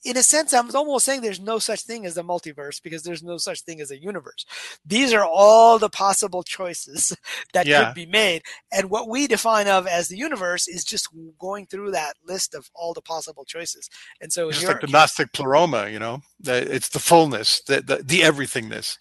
in 0.05 0.17
a 0.17 0.23
sense, 0.23 0.53
I'm 0.53 0.73
almost 0.75 1.03
saying 1.03 1.21
there's 1.21 1.39
no 1.39 1.57
such 1.57 1.81
thing 1.81 2.05
as 2.05 2.15
a 2.15 2.23
multiverse 2.23 2.81
because 2.81 3.01
there's 3.01 3.23
no 3.23 3.37
such 3.37 3.61
thing 3.61 3.81
as 3.81 3.89
a 3.89 3.99
universe. 3.99 4.45
These 4.85 5.13
are 5.13 5.25
all 5.25 5.79
the 5.79 5.89
possible 5.89 6.43
choices 6.43 7.17
that 7.53 7.65
yeah. 7.65 7.85
could 7.85 7.95
be 7.95 8.05
made. 8.05 8.43
And 8.71 8.91
what 8.91 9.09
we 9.09 9.25
define 9.25 9.67
of 9.67 9.87
as 9.87 10.07
the 10.07 10.17
universe 10.17 10.67
is 10.67 10.85
just 10.85 11.09
going 11.39 11.65
through 11.65 11.91
that 11.91 12.13
list 12.25 12.53
of 12.53 12.69
all 12.75 12.93
the 12.93 13.01
possible 13.01 13.45
choices. 13.45 13.89
And 14.21 14.31
so 14.31 14.49
it's 14.49 14.63
like 14.63 14.81
the 14.81 14.87
Gnostic 14.87 15.33
pleroma, 15.33 15.89
you 15.89 15.97
know, 15.97 16.21
it's 16.43 16.89
the 16.89 16.99
fullness, 16.99 17.61
the, 17.61 17.81
the, 17.81 17.97
the 17.97 18.21
everythingness, 18.21 18.99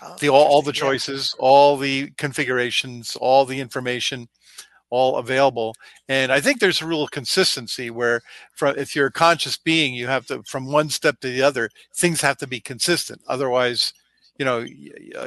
oh, 0.00 0.16
the, 0.20 0.28
all, 0.28 0.46
all 0.46 0.62
the 0.62 0.72
choices, 0.72 1.34
yeah. 1.36 1.44
all 1.44 1.76
the 1.76 2.10
configurations, 2.18 3.16
all 3.16 3.44
the 3.44 3.60
information 3.60 4.28
all 4.90 5.16
available. 5.16 5.74
And 6.08 6.32
I 6.32 6.40
think 6.40 6.60
there's 6.60 6.82
a 6.82 6.86
real 6.86 7.06
consistency 7.08 7.90
where, 7.90 8.20
from, 8.52 8.76
if 8.78 8.94
you're 8.94 9.06
a 9.06 9.12
conscious 9.12 9.56
being, 9.56 9.94
you 9.94 10.06
have 10.06 10.26
to, 10.26 10.42
from 10.44 10.66
one 10.70 10.90
step 10.90 11.20
to 11.20 11.28
the 11.28 11.42
other, 11.42 11.70
things 11.94 12.20
have 12.20 12.38
to 12.38 12.46
be 12.46 12.60
consistent. 12.60 13.22
Otherwise, 13.26 13.92
you 14.38 14.44
know, 14.44 14.64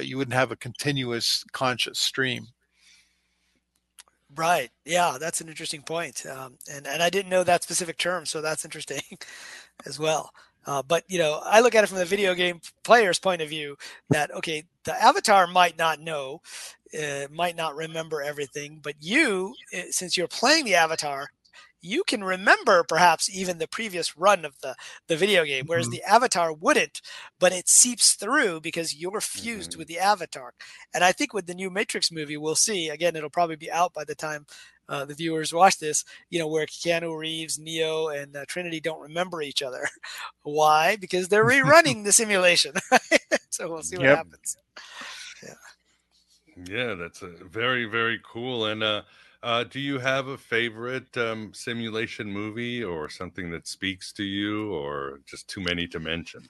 you 0.02 0.18
wouldn't 0.18 0.36
have 0.36 0.52
a 0.52 0.56
continuous 0.56 1.44
conscious 1.52 2.00
stream. 2.00 2.48
Right. 4.36 4.70
Yeah, 4.86 5.18
that's 5.20 5.42
an 5.42 5.50
interesting 5.50 5.82
point. 5.82 6.26
Um, 6.26 6.58
and 6.72 6.86
and 6.86 7.02
I 7.02 7.10
didn't 7.10 7.32
know 7.32 7.44
that 7.44 7.64
specific 7.64 7.98
term, 7.98 8.26
so 8.26 8.42
that's 8.42 8.64
interesting 8.64 9.02
as 9.86 9.98
well. 9.98 10.32
Uh, 10.66 10.84
but 10.84 11.04
you 11.08 11.18
know, 11.18 11.42
I 11.44 11.62
look 11.62 11.76
at 11.76 11.84
it 11.84 11.88
from 11.88 11.98
the 11.98 12.06
video 12.06 12.34
game 12.34 12.62
player's 12.84 13.20
point 13.20 13.42
of 13.42 13.50
view. 13.50 13.78
That 14.10 14.34
okay, 14.36 14.66
the 14.84 14.94
avatar 15.02 15.48
might 15.48 15.78
not 15.78 16.00
know, 16.00 16.42
uh, 16.98 17.28
might 17.32 17.56
not 17.56 17.76
remember 17.76 18.22
everything, 18.22 18.80
but 18.82 18.96
you, 19.00 19.56
uh, 19.76 19.84
since 19.90 20.18
you're 20.18 20.28
playing 20.28 20.66
the 20.66 20.76
avatar, 20.76 21.30
you 21.82 22.04
can 22.04 22.24
remember 22.24 22.84
perhaps 22.84 23.30
even 23.34 23.58
the 23.58 23.68
previous 23.68 24.18
run 24.18 24.44
of 24.46 24.60
the, 24.62 24.76
the 25.08 25.16
video 25.16 25.46
game, 25.46 25.66
whereas 25.68 25.88
mm-hmm. 25.88 25.94
the 25.94 26.04
avatar 26.04 26.52
wouldn't, 26.52 27.02
but 27.40 27.54
it 27.54 27.70
seeps 27.70 28.14
through 28.14 28.62
because 28.62 28.96
you're 28.96 29.22
fused 29.22 29.72
mm-hmm. 29.72 29.80
with 29.80 29.88
the 29.88 30.00
avatar. 30.00 30.54
And 30.94 31.04
I 31.04 31.12
think 31.12 31.34
with 31.34 31.48
the 31.48 31.54
new 31.54 31.70
Matrix 31.70 32.12
movie, 32.12 32.38
we'll 32.38 32.56
see, 32.56 32.90
again, 32.90 33.16
it'll 33.16 33.30
probably 33.30 33.56
be 33.56 33.72
out 33.72 33.94
by 33.94 34.04
the 34.04 34.16
time 34.16 34.46
uh, 34.90 35.06
the 35.06 35.14
viewers 35.14 35.54
watch 35.54 35.78
this, 35.78 36.04
you 36.30 36.40
know, 36.40 36.48
where 36.48 36.66
Keanu 36.66 37.18
Reeves, 37.18 37.60
Neo, 37.60 38.08
and 38.08 38.36
uh, 38.36 38.44
Trinity 38.48 38.80
don't 38.80 39.00
remember 39.00 39.42
each 39.42 39.62
other. 39.62 39.88
Why? 40.42 40.96
Because 40.96 41.30
they're 41.30 41.46
rerunning 41.46 42.04
the 42.04 42.12
simulation. 42.12 42.74
so 43.50 43.70
we'll 43.70 43.84
see 43.84 43.98
what 43.98 44.06
yep. 44.06 44.18
happens. 44.18 44.58
Yeah, 45.44 45.54
Yeah, 46.66 46.94
that's 46.96 47.22
a 47.22 47.28
very 47.28 47.86
very 47.86 48.20
cool. 48.26 48.66
And 48.66 48.84
uh, 48.84 49.04
uh, 49.44 49.64
do 49.64 49.80
you 49.80 50.00
have 50.00 50.28
a 50.28 50.38
favorite 50.38 51.16
um, 51.18 51.54
simulation 51.54 52.28
movie 52.28 52.84
or 52.84 53.10
something 53.10 53.52
that 53.52 53.68
speaks 53.68 54.12
to 54.14 54.24
you, 54.24 54.74
or 54.74 55.20
just 55.26 55.48
too 55.48 55.62
many 55.62 55.88
to 55.88 56.00
mention? 56.00 56.50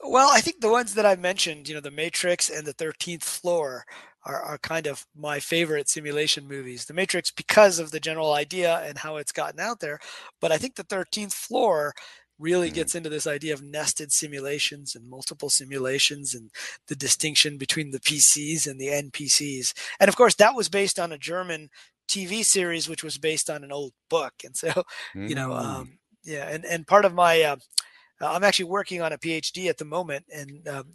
Well, 0.00 0.30
I 0.32 0.40
think 0.40 0.60
the 0.60 0.70
ones 0.70 0.94
that 0.94 1.04
I've 1.04 1.18
mentioned, 1.18 1.68
you 1.68 1.74
know, 1.74 1.80
The 1.80 1.90
Matrix 1.90 2.50
and 2.50 2.64
The 2.64 2.72
Thirteenth 2.72 3.24
Floor, 3.24 3.84
are, 4.28 4.42
are 4.42 4.58
kind 4.58 4.86
of 4.86 5.06
my 5.16 5.40
favorite 5.40 5.88
simulation 5.88 6.46
movies. 6.46 6.84
The 6.84 6.94
Matrix 6.94 7.30
because 7.30 7.78
of 7.78 7.90
the 7.90 8.00
general 8.00 8.32
idea 8.32 8.82
and 8.84 8.98
how 8.98 9.16
it's 9.16 9.32
gotten 9.32 9.58
out 9.58 9.80
there, 9.80 9.98
but 10.40 10.52
I 10.52 10.58
think 10.58 10.76
The 10.76 10.84
Thirteenth 10.84 11.34
Floor 11.34 11.94
really 12.38 12.68
mm-hmm. 12.68 12.76
gets 12.76 12.94
into 12.94 13.08
this 13.08 13.26
idea 13.26 13.52
of 13.52 13.62
nested 13.62 14.12
simulations 14.12 14.94
and 14.94 15.10
multiple 15.10 15.50
simulations 15.50 16.34
and 16.34 16.50
the 16.86 16.94
distinction 16.94 17.58
between 17.58 17.90
the 17.90 17.98
PCs 17.98 18.66
and 18.66 18.80
the 18.80 18.88
NPCs. 18.88 19.72
And 19.98 20.08
of 20.08 20.16
course, 20.16 20.36
that 20.36 20.54
was 20.54 20.68
based 20.68 21.00
on 21.00 21.10
a 21.10 21.18
German 21.18 21.70
TV 22.08 22.44
series, 22.44 22.88
which 22.88 23.02
was 23.02 23.18
based 23.18 23.50
on 23.50 23.64
an 23.64 23.72
old 23.72 23.92
book. 24.08 24.34
And 24.44 24.56
so, 24.56 24.68
mm. 25.16 25.28
you 25.28 25.34
know, 25.34 25.50
mm. 25.50 25.58
um, 25.58 25.98
yeah, 26.24 26.48
and, 26.48 26.64
and 26.64 26.86
part 26.86 27.04
of 27.04 27.14
my, 27.14 27.42
uh, 27.42 27.56
I'm 28.20 28.44
actually 28.44 28.66
working 28.66 29.02
on 29.02 29.12
a 29.12 29.18
PhD 29.18 29.68
at 29.68 29.78
the 29.78 29.84
moment, 29.84 30.24
and 30.32 30.66
um, 30.68 30.92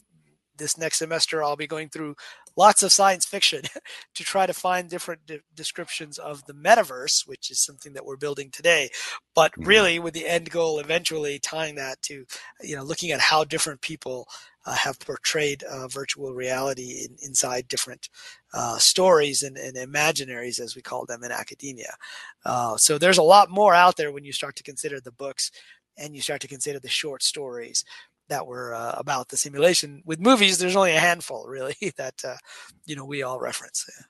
this 0.57 0.77
next 0.77 0.97
semester 0.97 1.43
I'll 1.43 1.55
be 1.55 1.67
going 1.67 1.89
through 1.89 2.15
lots 2.55 2.83
of 2.83 2.91
science 2.91 3.25
fiction 3.25 3.61
to 4.15 4.23
try 4.23 4.45
to 4.45 4.53
find 4.53 4.89
different 4.89 5.25
de- 5.25 5.41
descriptions 5.55 6.17
of 6.17 6.45
the 6.45 6.53
metaverse, 6.53 7.27
which 7.27 7.49
is 7.49 7.63
something 7.63 7.93
that 7.93 8.05
we're 8.05 8.17
building 8.17 8.49
today. 8.51 8.89
But 9.35 9.51
mm-hmm. 9.53 9.67
really, 9.67 9.99
with 9.99 10.13
the 10.13 10.27
end 10.27 10.49
goal 10.49 10.79
eventually 10.79 11.39
tying 11.39 11.75
that 11.75 12.01
to, 12.03 12.25
you 12.61 12.75
know, 12.75 12.83
looking 12.83 13.11
at 13.11 13.19
how 13.19 13.43
different 13.43 13.81
people 13.81 14.27
uh, 14.65 14.75
have 14.75 14.99
portrayed 14.99 15.63
uh, 15.63 15.87
virtual 15.87 16.33
reality 16.33 17.05
in, 17.05 17.17
inside 17.21 17.67
different 17.67 18.09
uh, 18.53 18.77
stories 18.77 19.43
and, 19.43 19.57
and, 19.57 19.75
imaginaries, 19.75 20.59
as 20.59 20.75
we 20.75 20.81
call 20.81 21.05
them 21.05 21.23
in 21.23 21.31
academia. 21.31 21.93
Uh, 22.45 22.77
so 22.77 22.97
there's 22.97 23.17
a 23.17 23.23
lot 23.23 23.49
more 23.49 23.73
out 23.73 23.97
there 23.97 24.11
when 24.11 24.23
you 24.23 24.31
start 24.31 24.55
to 24.55 24.63
consider 24.63 25.01
the 25.01 25.11
books 25.11 25.51
and 25.97 26.15
you 26.15 26.21
start 26.21 26.41
to 26.41 26.47
consider 26.47 26.79
the 26.79 26.89
short 26.89 27.21
stories 27.21 27.83
that 28.29 28.47
were 28.47 28.73
uh, 28.73 28.95
about 28.97 29.29
the 29.29 29.37
simulation. 29.37 30.01
With 30.05 30.19
movies, 30.19 30.57
there's 30.57 30.75
only 30.75 30.95
a 30.95 30.99
handful 30.99 31.45
really 31.47 31.75
that 31.97 32.23
uh, 32.25 32.37
you 32.85 32.95
know 32.95 33.05
we 33.05 33.23
all 33.23 33.39
reference. 33.39 33.85
Yeah. 33.97 34.05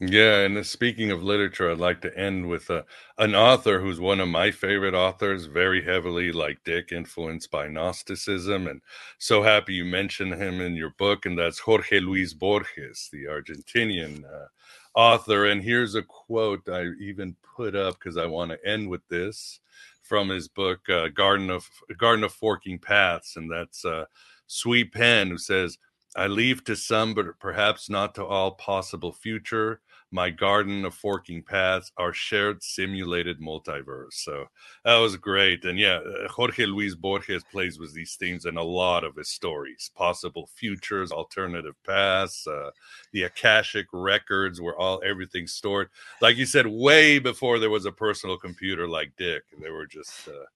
Yeah, 0.00 0.40
and 0.40 0.66
speaking 0.66 1.12
of 1.12 1.22
literature, 1.22 1.70
I'd 1.70 1.78
like 1.78 2.00
to 2.00 2.18
end 2.18 2.48
with 2.48 2.68
uh, 2.68 2.82
an 3.16 3.36
author 3.36 3.80
who's 3.80 4.00
one 4.00 4.18
of 4.18 4.28
my 4.28 4.50
favorite 4.50 4.94
authors, 4.94 5.46
very 5.46 5.82
heavily, 5.84 6.32
like 6.32 6.64
Dick, 6.64 6.90
influenced 6.90 7.50
by 7.52 7.68
Gnosticism. 7.68 8.66
And 8.66 8.82
so 9.18 9.42
happy 9.44 9.74
you 9.74 9.84
mentioned 9.84 10.34
him 10.34 10.60
in 10.60 10.74
your 10.74 10.90
book, 10.98 11.26
and 11.26 11.38
that's 11.38 11.60
Jorge 11.60 12.00
Luis 12.00 12.34
Borges, 12.34 13.08
the 13.12 13.24
Argentinian 13.26 14.24
uh, 14.24 14.48
author. 14.96 15.46
And 15.46 15.62
here's 15.62 15.94
a 15.94 16.02
quote 16.02 16.68
I 16.68 16.86
even 17.00 17.36
put 17.56 17.76
up 17.76 17.94
because 17.94 18.16
I 18.16 18.26
want 18.26 18.50
to 18.50 18.68
end 18.68 18.90
with 18.90 19.06
this 19.08 19.60
from 20.04 20.28
his 20.28 20.48
book 20.48 20.88
uh, 20.88 21.08
Garden 21.08 21.50
of 21.50 21.68
Garden 21.96 22.24
of 22.24 22.32
Forking 22.32 22.78
Paths, 22.78 23.36
and 23.36 23.50
that's 23.50 23.84
uh, 23.84 24.04
Ts'ui 24.48 24.90
Pên 24.90 25.28
who 25.28 25.38
says, 25.38 25.78
"I 26.14 26.28
leave 26.28 26.62
to 26.64 26.76
some, 26.76 27.14
but 27.14 27.26
perhaps 27.40 27.90
not 27.90 28.14
to 28.14 28.24
all, 28.24 28.52
possible 28.52 29.12
future 29.12 29.80
my 30.14 30.30
garden 30.30 30.84
of 30.84 30.94
forking 30.94 31.42
paths, 31.42 31.90
our 31.96 32.12
shared 32.12 32.62
simulated 32.62 33.40
multiverse. 33.40 34.12
So 34.12 34.44
that 34.84 34.96
was 34.98 35.16
great. 35.16 35.64
And 35.64 35.76
yeah, 35.76 35.96
uh, 35.96 36.28
Jorge 36.28 36.66
Luis 36.66 36.94
Borges 36.94 37.42
plays 37.50 37.80
with 37.80 37.92
these 37.94 38.14
themes 38.14 38.46
in 38.46 38.56
a 38.56 38.62
lot 38.62 39.02
of 39.02 39.16
his 39.16 39.30
stories 39.30 39.90
possible 39.96 40.48
futures, 40.54 41.10
alternative 41.10 41.74
paths, 41.84 42.46
uh, 42.46 42.70
the 43.12 43.24
Akashic 43.24 43.86
records 43.92 44.60
where 44.60 44.78
all 44.78 45.02
everything's 45.04 45.52
stored. 45.52 45.88
Like 46.20 46.36
you 46.36 46.46
said, 46.46 46.68
way 46.68 47.18
before 47.18 47.58
there 47.58 47.68
was 47.68 47.84
a 47.84 47.92
personal 47.92 48.38
computer 48.38 48.86
like 48.86 49.10
Dick, 49.18 49.42
they 49.60 49.70
were 49.70 49.86
just 49.86 50.28
uh, 50.28 50.46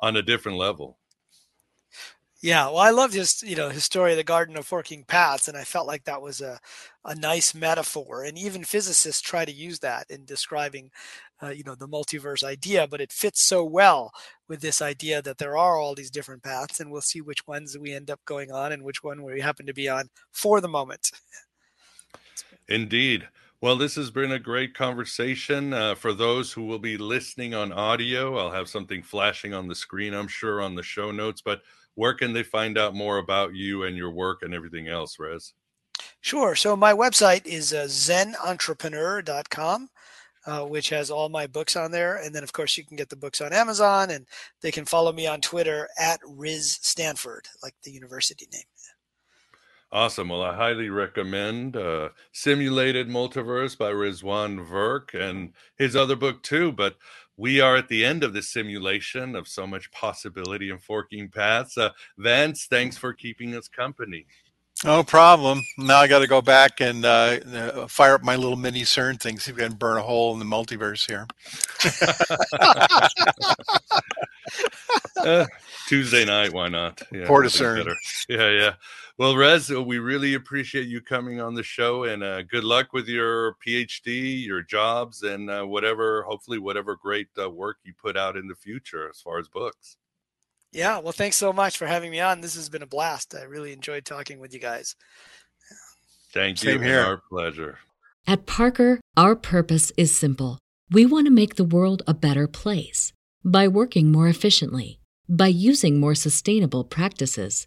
on 0.00 0.16
a 0.16 0.22
different 0.22 0.58
level. 0.58 0.98
Yeah, 2.42 2.66
well, 2.66 2.78
I 2.78 2.90
loved 2.90 3.14
his, 3.14 3.42
you 3.42 3.56
know, 3.56 3.70
his 3.70 3.84
story 3.84 4.10
of 4.10 4.18
the 4.18 4.24
Garden 4.24 4.56
of 4.56 4.66
Forking 4.66 5.04
Paths, 5.04 5.48
and 5.48 5.56
I 5.56 5.64
felt 5.64 5.86
like 5.86 6.04
that 6.04 6.20
was 6.20 6.42
a, 6.42 6.60
a 7.04 7.14
nice 7.14 7.54
metaphor. 7.54 8.24
And 8.24 8.36
even 8.36 8.62
physicists 8.62 9.22
try 9.22 9.46
to 9.46 9.52
use 9.52 9.78
that 9.78 10.10
in 10.10 10.26
describing, 10.26 10.90
uh, 11.42 11.48
you 11.48 11.64
know, 11.64 11.74
the 11.74 11.88
multiverse 11.88 12.44
idea. 12.44 12.86
But 12.86 13.00
it 13.00 13.10
fits 13.10 13.42
so 13.42 13.64
well 13.64 14.12
with 14.48 14.60
this 14.60 14.82
idea 14.82 15.22
that 15.22 15.38
there 15.38 15.56
are 15.56 15.78
all 15.78 15.94
these 15.94 16.10
different 16.10 16.42
paths, 16.42 16.78
and 16.78 16.90
we'll 16.90 17.00
see 17.00 17.22
which 17.22 17.46
ones 17.46 17.78
we 17.78 17.94
end 17.94 18.10
up 18.10 18.20
going 18.26 18.52
on 18.52 18.70
and 18.70 18.82
which 18.82 19.02
one 19.02 19.22
we 19.22 19.40
happen 19.40 19.64
to 19.64 19.74
be 19.74 19.88
on 19.88 20.10
for 20.30 20.60
the 20.60 20.68
moment. 20.68 21.12
Indeed. 22.68 23.28
Well, 23.62 23.76
this 23.76 23.94
has 23.94 24.10
been 24.10 24.32
a 24.32 24.38
great 24.38 24.74
conversation. 24.74 25.72
Uh, 25.72 25.94
for 25.94 26.12
those 26.12 26.52
who 26.52 26.64
will 26.64 26.78
be 26.78 26.98
listening 26.98 27.54
on 27.54 27.72
audio, 27.72 28.36
I'll 28.36 28.50
have 28.50 28.68
something 28.68 29.02
flashing 29.02 29.54
on 29.54 29.66
the 29.66 29.74
screen, 29.74 30.12
I'm 30.12 30.28
sure, 30.28 30.60
on 30.60 30.74
the 30.74 30.82
show 30.82 31.10
notes. 31.10 31.40
But 31.40 31.62
where 31.96 32.14
can 32.14 32.32
they 32.32 32.44
find 32.44 32.78
out 32.78 32.94
more 32.94 33.18
about 33.18 33.54
you 33.54 33.82
and 33.82 33.96
your 33.96 34.10
work 34.10 34.42
and 34.42 34.54
everything 34.54 34.86
else, 34.86 35.18
Riz? 35.18 35.54
Sure. 36.20 36.54
So 36.54 36.76
my 36.76 36.92
website 36.92 37.46
is 37.46 37.72
uh, 37.72 37.86
zenentrepreneur.com, 37.88 39.88
uh, 40.46 40.64
which 40.64 40.90
has 40.90 41.10
all 41.10 41.28
my 41.28 41.46
books 41.46 41.74
on 41.74 41.90
there. 41.90 42.16
And 42.16 42.34
then, 42.34 42.42
of 42.42 42.52
course, 42.52 42.76
you 42.76 42.84
can 42.84 42.96
get 42.96 43.08
the 43.08 43.16
books 43.16 43.40
on 43.40 43.52
Amazon 43.52 44.10
and 44.10 44.26
they 44.60 44.70
can 44.70 44.84
follow 44.84 45.12
me 45.12 45.26
on 45.26 45.40
Twitter 45.40 45.88
at 45.98 46.20
Riz 46.26 46.78
Stanford, 46.82 47.46
like 47.62 47.74
the 47.82 47.90
university 47.90 48.46
name. 48.52 48.62
Awesome. 49.92 50.30
Well, 50.30 50.42
I 50.42 50.54
highly 50.54 50.90
recommend 50.90 51.76
uh, 51.76 52.08
Simulated 52.32 53.08
Multiverse 53.08 53.78
by 53.78 53.92
Rizwan 53.92 54.68
Virk 54.68 55.14
and 55.14 55.52
his 55.76 55.94
other 55.94 56.16
book 56.16 56.42
too. 56.42 56.72
But 56.72 56.96
we 57.36 57.60
are 57.60 57.76
at 57.76 57.88
the 57.88 58.04
end 58.04 58.24
of 58.24 58.32
this 58.32 58.48
simulation 58.48 59.36
of 59.36 59.46
so 59.48 59.66
much 59.66 59.90
possibility 59.90 60.70
and 60.70 60.82
forking 60.82 61.28
paths. 61.28 61.76
Uh, 61.76 61.90
Vance, 62.18 62.66
thanks 62.66 62.96
for 62.96 63.12
keeping 63.12 63.54
us 63.54 63.68
company. 63.68 64.26
No 64.84 65.02
problem. 65.02 65.62
Now 65.78 65.98
I 65.98 66.06
got 66.06 66.18
to 66.18 66.26
go 66.26 66.42
back 66.42 66.80
and 66.80 67.04
uh, 67.04 67.38
uh, 67.50 67.86
fire 67.86 68.14
up 68.14 68.22
my 68.22 68.36
little 68.36 68.56
mini 68.56 68.82
CERN 68.82 69.18
thing, 69.18 69.38
see 69.38 69.50
if 69.50 69.56
we 69.56 69.62
can 69.62 69.72
burn 69.72 69.96
a 69.96 70.02
hole 70.02 70.34
in 70.34 70.38
the 70.38 70.44
multiverse 70.44 71.06
here. 71.06 71.26
uh, 75.26 75.46
Tuesday 75.88 76.26
night, 76.26 76.52
why 76.52 76.68
not? 76.68 77.00
Yeah, 77.10 77.26
Port 77.26 77.46
of 77.46 77.52
CERN. 77.52 77.90
Yeah, 78.28 78.50
yeah. 78.50 78.74
Well, 79.18 79.34
Riz, 79.34 79.70
uh, 79.70 79.82
we 79.82 79.98
really 79.98 80.34
appreciate 80.34 80.88
you 80.88 81.00
coming 81.00 81.40
on 81.40 81.54
the 81.54 81.62
show, 81.62 82.04
and 82.04 82.22
uh, 82.22 82.42
good 82.42 82.64
luck 82.64 82.92
with 82.92 83.08
your 83.08 83.56
PhD, 83.66 84.44
your 84.44 84.60
jobs, 84.60 85.22
and 85.22 85.48
uh, 85.48 85.64
whatever. 85.64 86.22
Hopefully, 86.24 86.58
whatever 86.58 86.96
great 86.96 87.28
uh, 87.40 87.48
work 87.48 87.78
you 87.82 87.94
put 87.94 88.18
out 88.18 88.36
in 88.36 88.46
the 88.46 88.54
future 88.54 89.08
as 89.08 89.18
far 89.22 89.38
as 89.38 89.48
books. 89.48 89.96
Yeah, 90.70 90.98
well, 90.98 91.12
thanks 91.12 91.36
so 91.36 91.50
much 91.50 91.78
for 91.78 91.86
having 91.86 92.10
me 92.10 92.20
on. 92.20 92.42
This 92.42 92.56
has 92.56 92.68
been 92.68 92.82
a 92.82 92.86
blast. 92.86 93.34
I 93.34 93.44
really 93.44 93.72
enjoyed 93.72 94.04
talking 94.04 94.38
with 94.38 94.52
you 94.52 94.60
guys. 94.60 94.94
Thank 96.34 96.62
you. 96.62 96.72
Same 96.72 96.82
here. 96.82 97.00
Our 97.00 97.22
pleasure. 97.30 97.78
At 98.26 98.44
Parker, 98.44 99.00
our 99.16 99.34
purpose 99.34 99.92
is 99.96 100.14
simple. 100.14 100.58
We 100.90 101.06
want 101.06 101.26
to 101.26 101.32
make 101.32 101.54
the 101.54 101.64
world 101.64 102.02
a 102.06 102.12
better 102.12 102.46
place 102.46 103.14
by 103.42 103.66
working 103.66 104.12
more 104.12 104.28
efficiently, 104.28 105.00
by 105.26 105.46
using 105.46 105.98
more 105.98 106.14
sustainable 106.14 106.84
practices, 106.84 107.66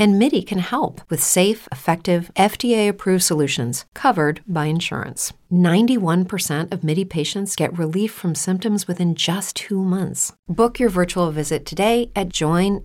And 0.00 0.18
MIDI 0.18 0.40
can 0.40 0.60
help 0.60 1.02
with 1.10 1.22
safe, 1.22 1.68
effective, 1.70 2.30
FDA 2.34 2.88
approved 2.88 3.22
solutions 3.22 3.84
covered 3.92 4.40
by 4.46 4.64
insurance. 4.64 5.34
91% 5.52 6.72
of 6.72 6.82
MIDI 6.82 7.04
patients 7.04 7.54
get 7.54 7.76
relief 7.76 8.10
from 8.10 8.34
symptoms 8.34 8.88
within 8.88 9.14
just 9.14 9.56
two 9.56 9.84
months. 9.84 10.32
Book 10.48 10.80
your 10.80 10.88
virtual 10.88 11.30
visit 11.30 11.66
today 11.66 12.10
at 12.16 12.30
joinmidi.com. 12.30 12.80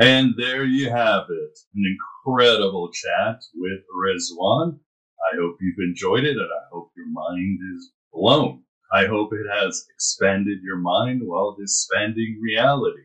And 0.00 0.34
there 0.38 0.64
you 0.64 0.88
have 0.88 1.24
it 1.28 1.58
an 1.74 1.96
incredible 2.24 2.90
chat 2.90 3.42
with 3.54 3.80
Rizwan. 4.02 4.78
I 5.30 5.36
hope 5.36 5.58
you've 5.60 5.86
enjoyed 5.90 6.24
it 6.24 6.38
and 6.38 6.40
I 6.40 6.64
hope 6.72 6.92
your 6.96 7.10
mind 7.10 7.58
is 7.76 7.92
blown. 8.14 8.62
I 8.94 9.04
hope 9.04 9.34
it 9.34 9.46
has 9.60 9.84
expanded 9.94 10.60
your 10.62 10.78
mind 10.78 11.20
while 11.22 11.54
expanding 11.60 12.40
reality. 12.42 13.02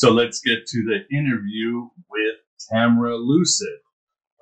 So 0.00 0.10
let's 0.10 0.40
get 0.40 0.64
to 0.64 0.82
the 0.88 1.04
interview 1.14 1.90
with 2.08 2.36
Tamra 2.72 3.20
Lucid. 3.20 3.80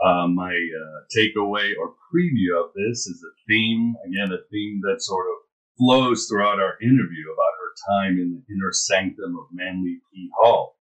Uh, 0.01 0.29
my 0.29 0.55
uh, 0.55 0.99
takeaway 1.11 1.73
or 1.75 1.97
preview 2.15 2.63
of 2.63 2.71
this 2.77 3.09
is 3.09 3.21
a 3.27 3.35
theme, 3.49 3.97
again, 4.07 4.31
a 4.31 4.39
theme 4.53 4.81
that 4.83 5.03
sort 5.03 5.27
of 5.27 5.35
flows 5.77 6.29
throughout 6.29 6.61
our 6.61 6.79
interview 6.81 7.27
about 7.27 7.59
her 7.59 7.99
time 7.99 8.13
in 8.23 8.31
the 8.31 8.55
inner 8.55 8.71
sanctum 8.71 9.35
of 9.37 9.47
Manly 9.51 9.99
P. 10.15 10.31
Hall. 10.39 10.77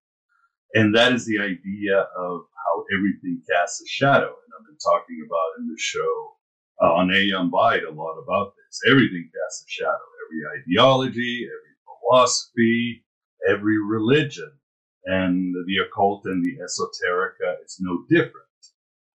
And 0.76 0.94
that 0.96 1.12
is 1.12 1.26
the 1.26 1.40
idea 1.40 1.98
of 1.98 2.42
how 2.54 2.86
everything 2.94 3.42
casts 3.50 3.82
a 3.82 3.88
shadow. 3.88 4.30
And 4.30 4.52
I've 4.54 4.68
been 4.68 4.78
talking 4.78 5.26
about 5.26 5.58
in 5.58 5.70
the 5.70 5.80
show 5.80 6.38
uh, 6.84 6.94
on 6.94 7.12
Aeon 7.12 7.50
Byte 7.50 7.88
a 7.90 7.92
lot 7.92 8.22
about 8.22 8.54
this. 8.54 8.80
Everything 8.92 9.28
casts 9.34 9.66
a 9.66 9.72
shadow. 9.72 10.06
Every 10.22 10.62
ideology, 10.62 11.48
every 11.50 11.74
philosophy, 11.82 13.04
every 13.50 13.78
religion, 13.84 14.52
and 15.08 15.56
the 15.66 15.78
occult 15.88 16.24
and 16.26 16.44
the 16.44 16.58
esoterica 16.58 17.56
is 17.66 17.78
no 17.80 18.04
different. 18.10 18.34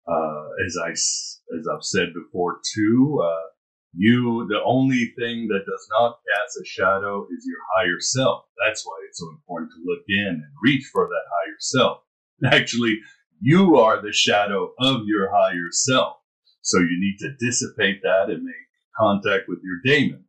Uh, 0.07 0.47
as 0.67 0.77
I 0.83 0.91
as 0.91 1.67
I've 1.69 1.85
said 1.85 2.15
before 2.15 2.61
too, 2.75 3.21
uh, 3.23 3.47
you 3.95 4.47
the 4.49 4.63
only 4.65 5.13
thing 5.19 5.49
that 5.49 5.67
does 5.67 5.89
not 5.99 6.21
cast 6.33 6.59
a 6.63 6.65
shadow 6.65 7.25
is 7.25 7.45
your 7.47 7.59
higher 7.77 8.01
self. 8.01 8.45
That's 8.65 8.87
why 8.87 8.95
it's 9.09 9.19
so 9.19 9.29
important 9.31 9.73
to 9.73 9.85
look 9.85 10.05
in 10.09 10.29
and 10.29 10.53
reach 10.63 10.85
for 10.93 11.09
that 11.09 11.27
higher 11.29 11.57
self. 11.59 12.03
Actually, 12.45 12.99
you 13.41 13.77
are 13.77 14.01
the 14.01 14.13
shadow 14.13 14.73
of 14.79 15.03
your 15.07 15.31
higher 15.33 15.71
self. 15.73 16.19
So 16.63 16.79
you 16.79 16.99
need 17.01 17.17
to 17.21 17.45
dissipate 17.45 18.01
that 18.03 18.31
and 18.31 18.45
make 18.45 18.55
contact 18.97 19.49
with 19.49 19.59
your 19.65 19.81
daemon. 19.85 20.25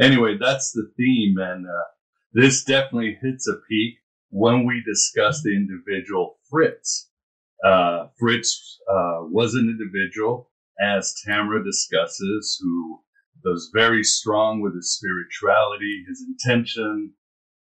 Anyway, 0.00 0.38
that's 0.40 0.72
the 0.72 0.90
theme. 0.96 1.36
And 1.38 1.66
uh, 1.66 1.84
this 2.32 2.64
definitely 2.64 3.18
hits 3.20 3.48
a 3.48 3.56
peak 3.68 3.98
when 4.30 4.66
we 4.66 4.82
discuss 4.86 5.42
the 5.42 5.54
individual 5.54 6.38
Fritz. 6.50 7.10
Uh, 7.64 8.08
Fritz 8.18 8.78
uh, 8.90 9.20
was 9.22 9.54
an 9.54 9.68
individual, 9.68 10.50
as 10.80 11.14
Tamra 11.26 11.64
discusses, 11.64 12.58
who 12.60 13.00
was 13.44 13.70
very 13.72 14.04
strong 14.04 14.60
with 14.60 14.74
his 14.74 14.94
spirituality, 14.94 16.04
his 16.08 16.22
intention, 16.26 17.12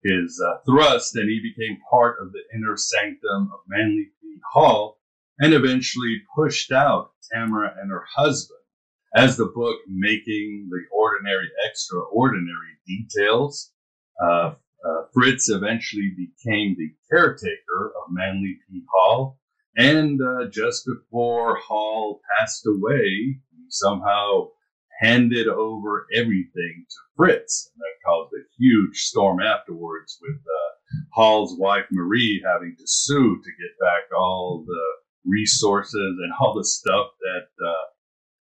his 0.03 0.41
uh, 0.45 0.57
thrust, 0.65 1.15
and 1.15 1.29
he 1.29 1.39
became 1.39 1.77
part 1.89 2.17
of 2.21 2.31
the 2.31 2.41
inner 2.55 2.75
sanctum 2.75 3.51
of 3.53 3.59
Manly 3.67 4.09
P. 4.21 4.39
Hall 4.51 4.99
and 5.39 5.53
eventually 5.53 6.21
pushed 6.35 6.71
out 6.71 7.11
Tamara 7.31 7.73
and 7.79 7.91
her 7.91 8.05
husband. 8.15 8.59
As 9.15 9.37
the 9.37 9.45
book 9.45 9.77
Making 9.87 10.69
the 10.71 10.85
Ordinary 10.91 11.47
Extraordinary 11.67 12.79
details, 12.87 13.71
uh, 14.23 14.55
uh, 14.83 15.03
Fritz 15.13 15.49
eventually 15.49 16.11
became 16.15 16.75
the 16.77 16.93
caretaker 17.09 17.93
of 17.95 18.11
Manly 18.11 18.57
P. 18.69 18.83
Hall. 18.93 19.39
And 19.75 20.19
uh, 20.21 20.49
just 20.51 20.85
before 20.85 21.57
Hall 21.57 22.21
passed 22.37 22.65
away, 22.67 23.39
he 23.49 23.65
somehow 23.69 24.49
handed 24.99 25.47
over 25.47 26.05
everything 26.13 26.85
to 26.89 26.95
Fritz. 27.15 27.71
And 27.73 27.81
that 27.81 28.05
caused 28.07 28.33
a 28.33 28.45
huge 28.57 28.97
storm 28.97 29.39
afterwards 29.41 30.19
with 30.21 30.35
uh, 30.35 30.99
Hall's 31.13 31.57
wife 31.57 31.85
Marie 31.91 32.43
having 32.45 32.75
to 32.77 32.83
sue 32.85 33.41
to 33.41 33.49
get 33.61 33.79
back 33.79 34.03
all 34.15 34.63
the 34.65 34.83
resources 35.25 36.17
and 36.21 36.33
all 36.39 36.53
the 36.53 36.65
stuff 36.65 37.07
that 37.21 37.65
uh, 37.65 37.73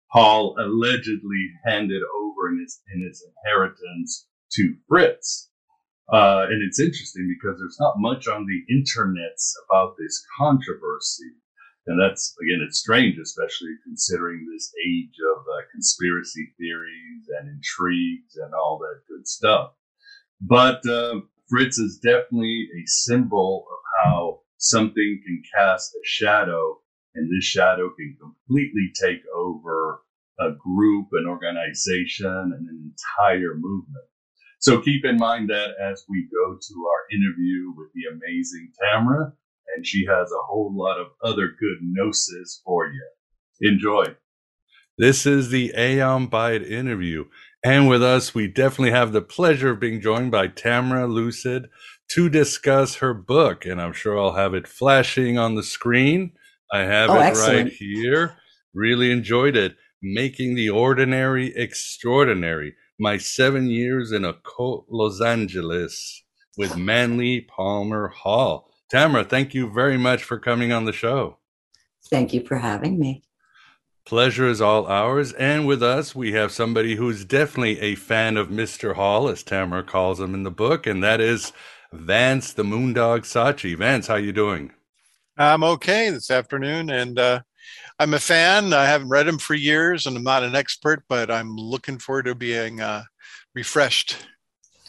Hall 0.10 0.56
allegedly 0.58 1.52
handed 1.66 2.02
over 2.22 2.50
in 2.50 2.60
his 2.62 2.82
in 2.94 3.06
his 3.06 3.26
inheritance 3.44 4.28
to 4.54 4.76
Fritz. 4.88 5.47
Uh, 6.12 6.46
and 6.50 6.64
it's 6.64 6.80
interesting 6.80 7.28
because 7.38 7.60
there's 7.60 7.80
not 7.80 7.96
much 7.98 8.28
on 8.28 8.46
the 8.46 8.74
internets 8.74 9.52
about 9.68 9.96
this 10.00 10.24
controversy. 10.38 11.32
And 11.88 12.00
that's, 12.00 12.36
again, 12.42 12.66
it's 12.66 12.80
strange, 12.80 13.18
especially 13.18 13.76
considering 13.84 14.46
this 14.52 14.74
age 14.86 15.16
of 15.36 15.42
uh, 15.42 15.62
conspiracy 15.72 16.54
theories 16.58 17.28
and 17.40 17.50
intrigues 17.50 18.36
and 18.36 18.54
all 18.54 18.78
that 18.80 19.02
good 19.08 19.28
stuff. 19.28 19.72
But 20.42 20.86
uh, 20.86 21.22
Fritz 21.50 21.78
is 21.78 22.00
definitely 22.00 22.68
a 22.76 22.84
symbol 22.86 23.66
of 23.72 23.80
how 24.04 24.40
something 24.58 25.22
can 25.26 25.42
cast 25.56 25.94
a 25.96 26.04
shadow, 26.04 26.80
and 27.16 27.30
this 27.30 27.46
shadow 27.46 27.90
can 27.98 28.18
completely 28.20 28.92
take 29.02 29.24
over 29.34 30.02
a 30.40 30.52
group, 30.52 31.08
an 31.14 31.26
organization, 31.28 32.28
and 32.28 32.54
an 32.54 32.94
entire 32.94 33.56
movement. 33.56 34.06
So 34.60 34.82
keep 34.82 35.06
in 35.06 35.18
mind 35.18 35.50
that 35.50 35.70
as 35.82 36.04
we 36.10 36.28
go 36.32 36.56
to 36.56 36.88
our 36.88 37.16
interview 37.16 37.74
with 37.76 37.90
the 37.94 38.10
amazing 38.12 38.72
Tamra, 38.82 39.32
and 39.76 39.86
she 39.86 40.06
has 40.06 40.32
a 40.32 40.46
whole 40.48 40.74
lot 40.76 41.00
of 41.00 41.08
other 41.24 41.48
good 41.48 41.78
gnosis 41.82 42.62
for 42.66 42.88
you. 42.88 43.08
Enjoy. 43.62 44.16
This 44.98 45.26
is 45.28 45.50
the 45.50 45.74
Aeon 45.78 46.28
Byte 46.28 46.68
interview. 46.68 47.26
And 47.64 47.88
with 47.88 48.02
us, 48.02 48.34
we 48.34 48.48
definitely 48.48 48.92
have 48.92 49.12
the 49.12 49.22
pleasure 49.22 49.72
of 49.72 49.80
being 49.80 50.02
joined 50.02 50.32
by 50.32 50.48
Tamra 50.48 51.08
Lucid 51.08 51.70
to 52.12 52.30
discuss 52.30 52.96
her 52.96 53.14
book. 53.14 53.66
And 53.66 53.82
I'm 53.82 53.94
sure 53.94 54.18
I'll 54.18 54.34
have 54.34 54.54
it 54.54 54.68
flashing 54.68 55.38
on 55.38 55.56
the 55.56 55.64
screen. 55.64 56.32
I 56.72 56.80
have 56.80 57.10
oh, 57.10 57.16
it 57.16 57.24
excellent. 57.24 57.64
right 57.66 57.74
here. 57.74 58.38
Really 58.74 59.12
enjoyed 59.12 59.56
it. 59.56 59.76
Making 60.02 60.56
the 60.56 60.70
Ordinary 60.70 61.54
Extraordinary. 61.56 62.76
My 63.00 63.18
seven 63.18 63.68
years 63.68 64.12
in 64.12 64.26
occult 64.26 64.88
Los 64.90 65.22
Angeles 65.22 66.24
with 66.58 66.76
Manly 66.76 67.42
Palmer 67.42 68.08
Hall. 68.08 68.72
Tamara, 68.90 69.24
thank 69.24 69.54
you 69.54 69.72
very 69.72 69.98
much 69.98 70.24
for 70.24 70.40
coming 70.40 70.72
on 70.72 70.86
the 70.86 70.94
show. 70.94 71.38
Thank 72.10 72.34
you 72.34 72.44
for 72.44 72.58
having 72.58 72.98
me. 72.98 73.22
Pleasure 74.04 74.48
is 74.48 74.62
all 74.62 74.88
ours. 74.88 75.34
And 75.34 75.68
with 75.68 75.84
us, 75.84 76.16
we 76.16 76.32
have 76.32 76.52
somebody 76.52 76.96
who's 76.96 77.24
definitely 77.24 77.80
a 77.82 77.94
fan 77.94 78.36
of 78.36 78.48
Mr. 78.48 78.96
Hall, 78.96 79.28
as 79.28 79.44
Tamara 79.44 79.84
calls 79.84 80.20
him 80.20 80.34
in 80.34 80.42
the 80.42 80.50
book, 80.50 80.88
and 80.88 81.04
that 81.04 81.22
is 81.22 81.54
Vance 81.94 82.54
the 82.54 82.64
Moondog 82.64 83.22
Sachi. 83.22 83.78
Vance, 83.78 84.08
how 84.08 84.16
you 84.16 84.32
doing? 84.32 84.72
I'm 85.38 85.64
okay 85.64 86.10
this 86.10 86.32
afternoon, 86.32 86.90
and 86.90 87.20
uh, 87.20 87.42
I'm 88.00 88.14
a 88.14 88.20
fan. 88.20 88.74
I 88.74 88.86
haven't 88.86 89.10
read 89.10 89.28
him 89.28 89.40
for 89.40 89.56
years, 89.56 90.06
and 90.06 90.16
I'm 90.16 90.24
not 90.24 90.44
an 90.44 90.56
expert, 90.56 91.04
but 91.10 91.32
I'm 91.32 91.56
looking 91.56 91.98
forward 91.98 92.26
to 92.26 92.36
being 92.36 92.80
uh, 92.80 93.04
refreshed. 93.56 94.28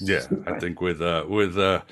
Yeah, 0.00 0.26
I 0.46 0.58
think 0.58 0.80
with 0.80 1.00
uh, 1.00 1.24
with 1.26 1.58
uh, 1.58 1.82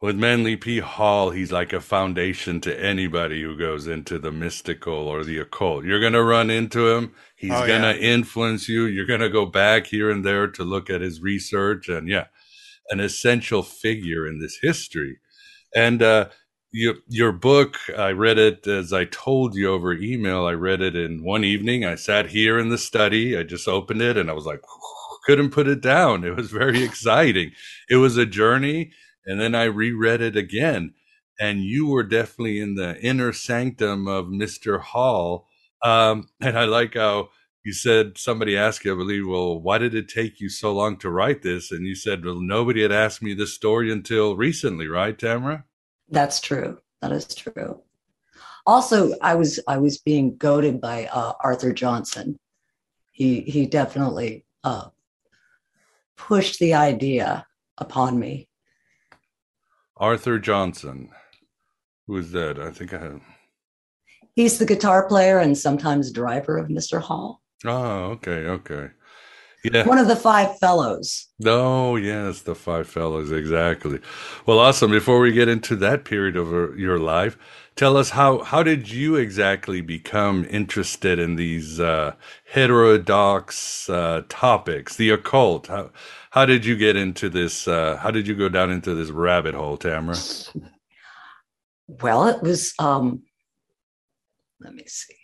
with 0.00 0.16
Manly 0.16 0.56
P. 0.56 0.80
Hall, 0.80 1.30
he's 1.30 1.50
like 1.50 1.72
a 1.72 1.80
foundation 1.80 2.60
to 2.60 2.84
anybody 2.84 3.42
who 3.42 3.56
goes 3.56 3.86
into 3.86 4.18
the 4.18 4.30
mystical 4.30 4.94
or 4.94 5.24
the 5.24 5.38
occult. 5.38 5.84
You're 5.84 6.00
going 6.00 6.12
to 6.12 6.22
run 6.22 6.50
into 6.50 6.88
him. 6.90 7.14
He's 7.34 7.52
oh, 7.52 7.66
going 7.66 7.82
to 7.82 7.98
yeah. 7.98 8.12
influence 8.14 8.68
you. 8.68 8.84
You're 8.84 9.06
going 9.06 9.20
to 9.20 9.30
go 9.30 9.46
back 9.46 9.86
here 9.86 10.10
and 10.10 10.24
there 10.24 10.48
to 10.48 10.64
look 10.64 10.90
at 10.90 11.00
his 11.00 11.22
research. 11.22 11.88
And 11.88 12.08
yeah, 12.08 12.26
an 12.90 13.00
essential 13.00 13.62
figure 13.62 14.28
in 14.28 14.38
this 14.38 14.58
history. 14.60 15.18
And 15.74 16.02
uh, 16.02 16.28
your, 16.76 16.96
your 17.08 17.32
book, 17.32 17.78
I 17.96 18.10
read 18.10 18.36
it 18.36 18.66
as 18.66 18.92
I 18.92 19.06
told 19.06 19.54
you 19.54 19.72
over 19.72 19.94
email. 19.94 20.44
I 20.44 20.52
read 20.52 20.82
it 20.82 20.94
in 20.94 21.24
one 21.24 21.42
evening. 21.42 21.86
I 21.86 21.94
sat 21.94 22.26
here 22.28 22.58
in 22.58 22.68
the 22.68 22.76
study. 22.76 23.34
I 23.34 23.44
just 23.44 23.66
opened 23.66 24.02
it 24.02 24.18
and 24.18 24.28
I 24.28 24.34
was 24.34 24.44
like, 24.44 24.60
couldn't 25.24 25.52
put 25.52 25.68
it 25.68 25.80
down. 25.80 26.22
It 26.22 26.36
was 26.36 26.50
very 26.50 26.82
exciting. 26.84 27.52
It 27.88 27.96
was 27.96 28.18
a 28.18 28.26
journey. 28.26 28.92
And 29.24 29.40
then 29.40 29.54
I 29.54 29.64
reread 29.64 30.20
it 30.20 30.36
again. 30.36 30.92
And 31.40 31.64
you 31.64 31.86
were 31.86 32.02
definitely 32.02 32.60
in 32.60 32.74
the 32.74 33.00
inner 33.00 33.32
sanctum 33.32 34.06
of 34.06 34.26
Mr. 34.26 34.78
Hall. 34.78 35.48
Um, 35.82 36.28
and 36.42 36.58
I 36.58 36.64
like 36.64 36.94
how 36.94 37.30
you 37.64 37.72
said 37.72 38.18
somebody 38.18 38.54
asked 38.54 38.84
you, 38.84 38.92
I 38.92 38.98
believe, 38.98 39.26
well, 39.26 39.58
why 39.58 39.78
did 39.78 39.94
it 39.94 40.10
take 40.10 40.40
you 40.40 40.50
so 40.50 40.74
long 40.74 40.98
to 40.98 41.10
write 41.10 41.40
this? 41.40 41.72
And 41.72 41.86
you 41.86 41.94
said, 41.94 42.22
well, 42.22 42.38
nobody 42.38 42.82
had 42.82 42.92
asked 42.92 43.22
me 43.22 43.32
this 43.32 43.54
story 43.54 43.90
until 43.90 44.36
recently, 44.36 44.88
right, 44.88 45.18
Tamara? 45.18 45.64
That's 46.08 46.40
true. 46.40 46.78
That 47.02 47.12
is 47.12 47.26
true. 47.34 47.82
Also, 48.66 49.12
I 49.20 49.34
was 49.36 49.60
I 49.68 49.78
was 49.78 49.98
being 49.98 50.36
goaded 50.36 50.80
by 50.80 51.06
uh, 51.12 51.34
Arthur 51.40 51.72
Johnson. 51.72 52.38
He 53.12 53.40
he 53.42 53.66
definitely 53.66 54.44
uh, 54.64 54.88
pushed 56.16 56.58
the 56.58 56.74
idea 56.74 57.46
upon 57.78 58.18
me. 58.18 58.48
Arthur 59.96 60.38
Johnson. 60.38 61.10
Who 62.06 62.16
is 62.16 62.32
that? 62.32 62.58
I 62.58 62.70
think 62.70 62.92
I 62.92 62.98
have. 62.98 63.22
He's 64.34 64.58
the 64.58 64.66
guitar 64.66 65.08
player 65.08 65.38
and 65.38 65.56
sometimes 65.56 66.12
driver 66.12 66.58
of 66.58 66.68
Mr. 66.68 67.00
Hall. 67.00 67.42
Oh, 67.64 68.10
okay, 68.16 68.46
okay. 68.46 68.90
Yeah. 69.72 69.86
One 69.86 69.98
of 69.98 70.06
the 70.06 70.16
five 70.16 70.58
fellows. 70.58 71.26
Oh, 71.44 71.96
yes, 71.96 72.42
the 72.42 72.54
five 72.54 72.86
fellows, 72.88 73.32
exactly. 73.32 74.00
Well, 74.46 74.58
awesome. 74.58 74.90
Before 74.90 75.18
we 75.20 75.32
get 75.32 75.48
into 75.48 75.74
that 75.76 76.04
period 76.04 76.36
of 76.36 76.52
uh, 76.52 76.72
your 76.74 76.98
life, 76.98 77.36
tell 77.74 77.96
us 77.96 78.10
how 78.10 78.44
how 78.44 78.62
did 78.62 78.90
you 78.90 79.16
exactly 79.16 79.80
become 79.80 80.46
interested 80.50 81.18
in 81.18 81.36
these 81.36 81.80
uh, 81.80 82.14
heterodox 82.52 83.88
uh, 83.90 84.22
topics, 84.28 84.96
the 84.96 85.10
occult? 85.10 85.66
How 85.66 85.90
how 86.30 86.46
did 86.46 86.64
you 86.64 86.76
get 86.76 86.94
into 86.96 87.28
this? 87.28 87.66
Uh, 87.66 87.96
how 87.96 88.10
did 88.10 88.28
you 88.28 88.34
go 88.34 88.48
down 88.48 88.70
into 88.70 88.94
this 88.94 89.10
rabbit 89.10 89.54
hole, 89.54 89.76
Tamara? 89.76 90.16
Well, 91.88 92.28
it 92.28 92.42
was. 92.42 92.72
Um, 92.78 93.22
let 94.60 94.74
me 94.74 94.84
see. 94.86 95.14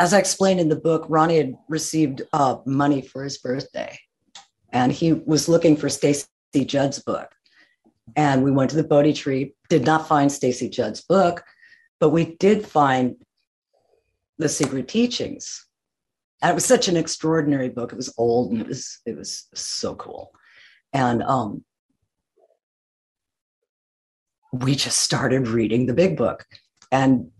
As 0.00 0.14
I 0.14 0.18
explained 0.18 0.60
in 0.60 0.70
the 0.70 0.76
book, 0.80 1.04
Ronnie 1.10 1.36
had 1.36 1.54
received 1.68 2.22
uh, 2.32 2.56
money 2.64 3.02
for 3.02 3.22
his 3.22 3.36
birthday, 3.36 3.98
and 4.72 4.90
he 4.90 5.12
was 5.12 5.46
looking 5.46 5.76
for 5.76 5.90
Stacy 5.90 6.26
Judd's 6.64 7.00
book. 7.00 7.28
And 8.16 8.42
we 8.42 8.50
went 8.50 8.70
to 8.70 8.76
the 8.76 8.82
Bodhi 8.82 9.12
tree, 9.12 9.54
did 9.68 9.84
not 9.84 10.08
find 10.08 10.32
Stacy 10.32 10.70
Judd's 10.70 11.02
book, 11.02 11.44
but 12.00 12.08
we 12.08 12.34
did 12.36 12.66
find 12.66 13.16
the 14.38 14.48
Secret 14.48 14.88
Teachings. 14.88 15.66
And 16.40 16.50
it 16.50 16.54
was 16.54 16.64
such 16.64 16.88
an 16.88 16.96
extraordinary 16.96 17.68
book. 17.68 17.92
It 17.92 17.96
was 17.96 18.12
old 18.16 18.52
and 18.52 18.60
it 18.62 18.66
was 18.66 19.00
it 19.04 19.18
was 19.18 19.48
so 19.54 19.94
cool. 19.96 20.32
And 20.94 21.22
um, 21.22 21.62
we 24.50 24.74
just 24.74 25.00
started 25.00 25.46
reading 25.46 25.84
the 25.84 25.92
big 25.92 26.16
book. 26.16 26.46
And 26.90 27.30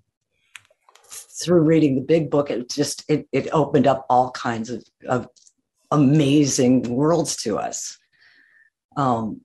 through 1.43 1.63
reading 1.63 1.95
the 1.95 2.01
big 2.01 2.31
book, 2.31 2.51
it 2.51 2.69
just 2.71 3.05
it, 3.09 3.27
it 3.33 3.49
opened 3.53 3.87
up 3.87 4.07
all 4.09 4.31
kinds 4.33 4.71
of, 4.71 4.85
of 5.09 5.27
amazing 5.91 6.83
worlds 6.83 7.37
to 7.43 7.59
us. 7.59 7.99
Um, 8.97 9.41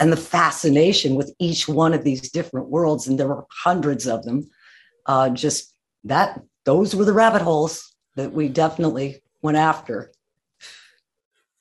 and 0.00 0.12
the 0.12 0.16
fascination 0.16 1.14
with 1.14 1.32
each 1.38 1.68
one 1.68 1.94
of 1.94 2.02
these 2.02 2.30
different 2.30 2.68
worlds, 2.68 3.06
and 3.06 3.18
there 3.18 3.28
were 3.28 3.46
hundreds 3.50 4.06
of 4.06 4.24
them, 4.24 4.50
uh, 5.06 5.30
just 5.30 5.74
that 6.04 6.40
those 6.64 6.94
were 6.94 7.04
the 7.04 7.12
rabbit 7.12 7.42
holes 7.42 7.94
that 8.16 8.32
we 8.32 8.48
definitely 8.48 9.22
went 9.42 9.56
after. 9.56 10.12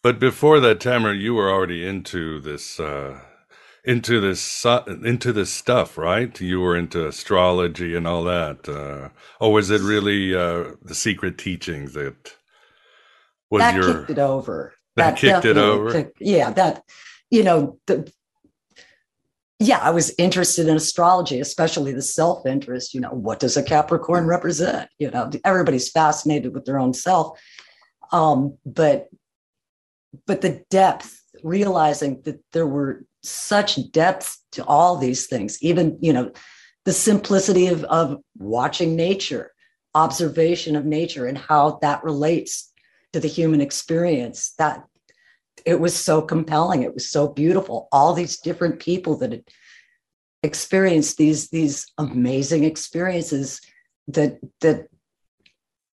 But 0.03 0.19
before 0.19 0.59
that, 0.59 0.79
Tamara, 0.79 1.15
you 1.15 1.35
were 1.35 1.51
already 1.51 1.85
into 1.85 2.39
this 2.39 2.79
uh, 2.79 3.19
into 3.84 4.22
this 4.22 4.66
into 5.03 5.34
this 5.34 5.52
stuff, 5.52 5.98
right? 5.98 6.40
You 6.40 6.60
were 6.60 6.76
into 6.76 7.08
astrology 7.08 7.95
and 7.95 8.08
all 8.08 8.24
that, 8.26 8.70
uh, 8.70 9.10
or 9.40 9.53
was 9.53 9.70
it 9.70 9.82
really 9.82 10.36
uh, 10.36 10.72
the 10.84 10.95
secret 10.95 11.38
teachings 11.38 11.94
that 11.94 12.36
was 13.49 13.62
that 13.62 13.76
your 13.76 13.94
kicked 13.94 14.10
it 14.12 14.20
over? 14.20 14.74
That, 14.95 15.12
that 15.12 15.18
kicked 15.18 15.45
it 15.45 15.58
over. 15.58 15.91
Kicked, 15.91 16.18
yeah, 16.22 16.52
that 16.52 16.84
you 17.30 17.44
know 17.44 17.80
the. 17.88 18.12
Yeah, 19.60 19.78
I 19.78 19.91
was 19.91 20.12
interested 20.18 20.68
in 20.68 20.76
astrology, 20.76 21.40
especially 21.40 21.91
the 21.91 22.02
self 22.02 22.48
interest. 22.48 22.94
You 22.94 23.02
know, 23.02 23.12
what 23.12 23.40
does 23.40 23.58
a 23.58 23.64
Capricorn 23.64 24.26
represent? 24.26 24.90
You 24.98 25.12
know, 25.12 25.30
everybody's 25.45 25.91
fascinated 25.91 26.53
with 26.53 26.66
their 26.66 26.80
own 26.80 26.94
self, 26.94 27.40
um, 28.12 28.58
but 28.66 29.10
but 30.26 30.41
the 30.41 30.64
depth 30.70 31.20
realizing 31.44 32.22
that 32.24 32.44
there 32.53 32.68
were 32.68 33.06
such 33.23 33.91
depth 33.91 34.38
to 34.52 34.65
all 34.65 34.98
these 34.98 35.27
things 35.27 35.61
even 35.61 35.98
you 36.02 36.11
know 36.11 36.31
the 36.85 36.93
simplicity 36.93 37.68
of, 37.68 37.84
of 37.85 38.18
watching 38.38 38.95
nature 38.95 39.52
observation 39.93 40.76
of 40.76 40.85
nature 40.85 41.26
and 41.26 41.38
how 41.38 41.80
that 41.81 42.03
relates 42.03 42.72
to 43.14 43.19
the 43.19 43.27
human 43.27 43.61
experience. 43.61 44.53
That 44.57 44.84
it 45.65 45.80
was 45.80 45.95
so 45.95 46.22
compelling. 46.22 46.84
It 46.84 46.93
was 46.93 47.10
so 47.10 47.27
beautiful. 47.27 47.88
All 47.91 48.14
these 48.14 48.39
different 48.39 48.80
people 48.80 49.18
that 49.18 49.31
had 49.31 49.43
experienced 50.43 51.18
these 51.18 51.49
these 51.49 51.85
amazing 51.98 52.64
experiences 52.64 53.61
that 54.07 54.39
that 54.61 54.88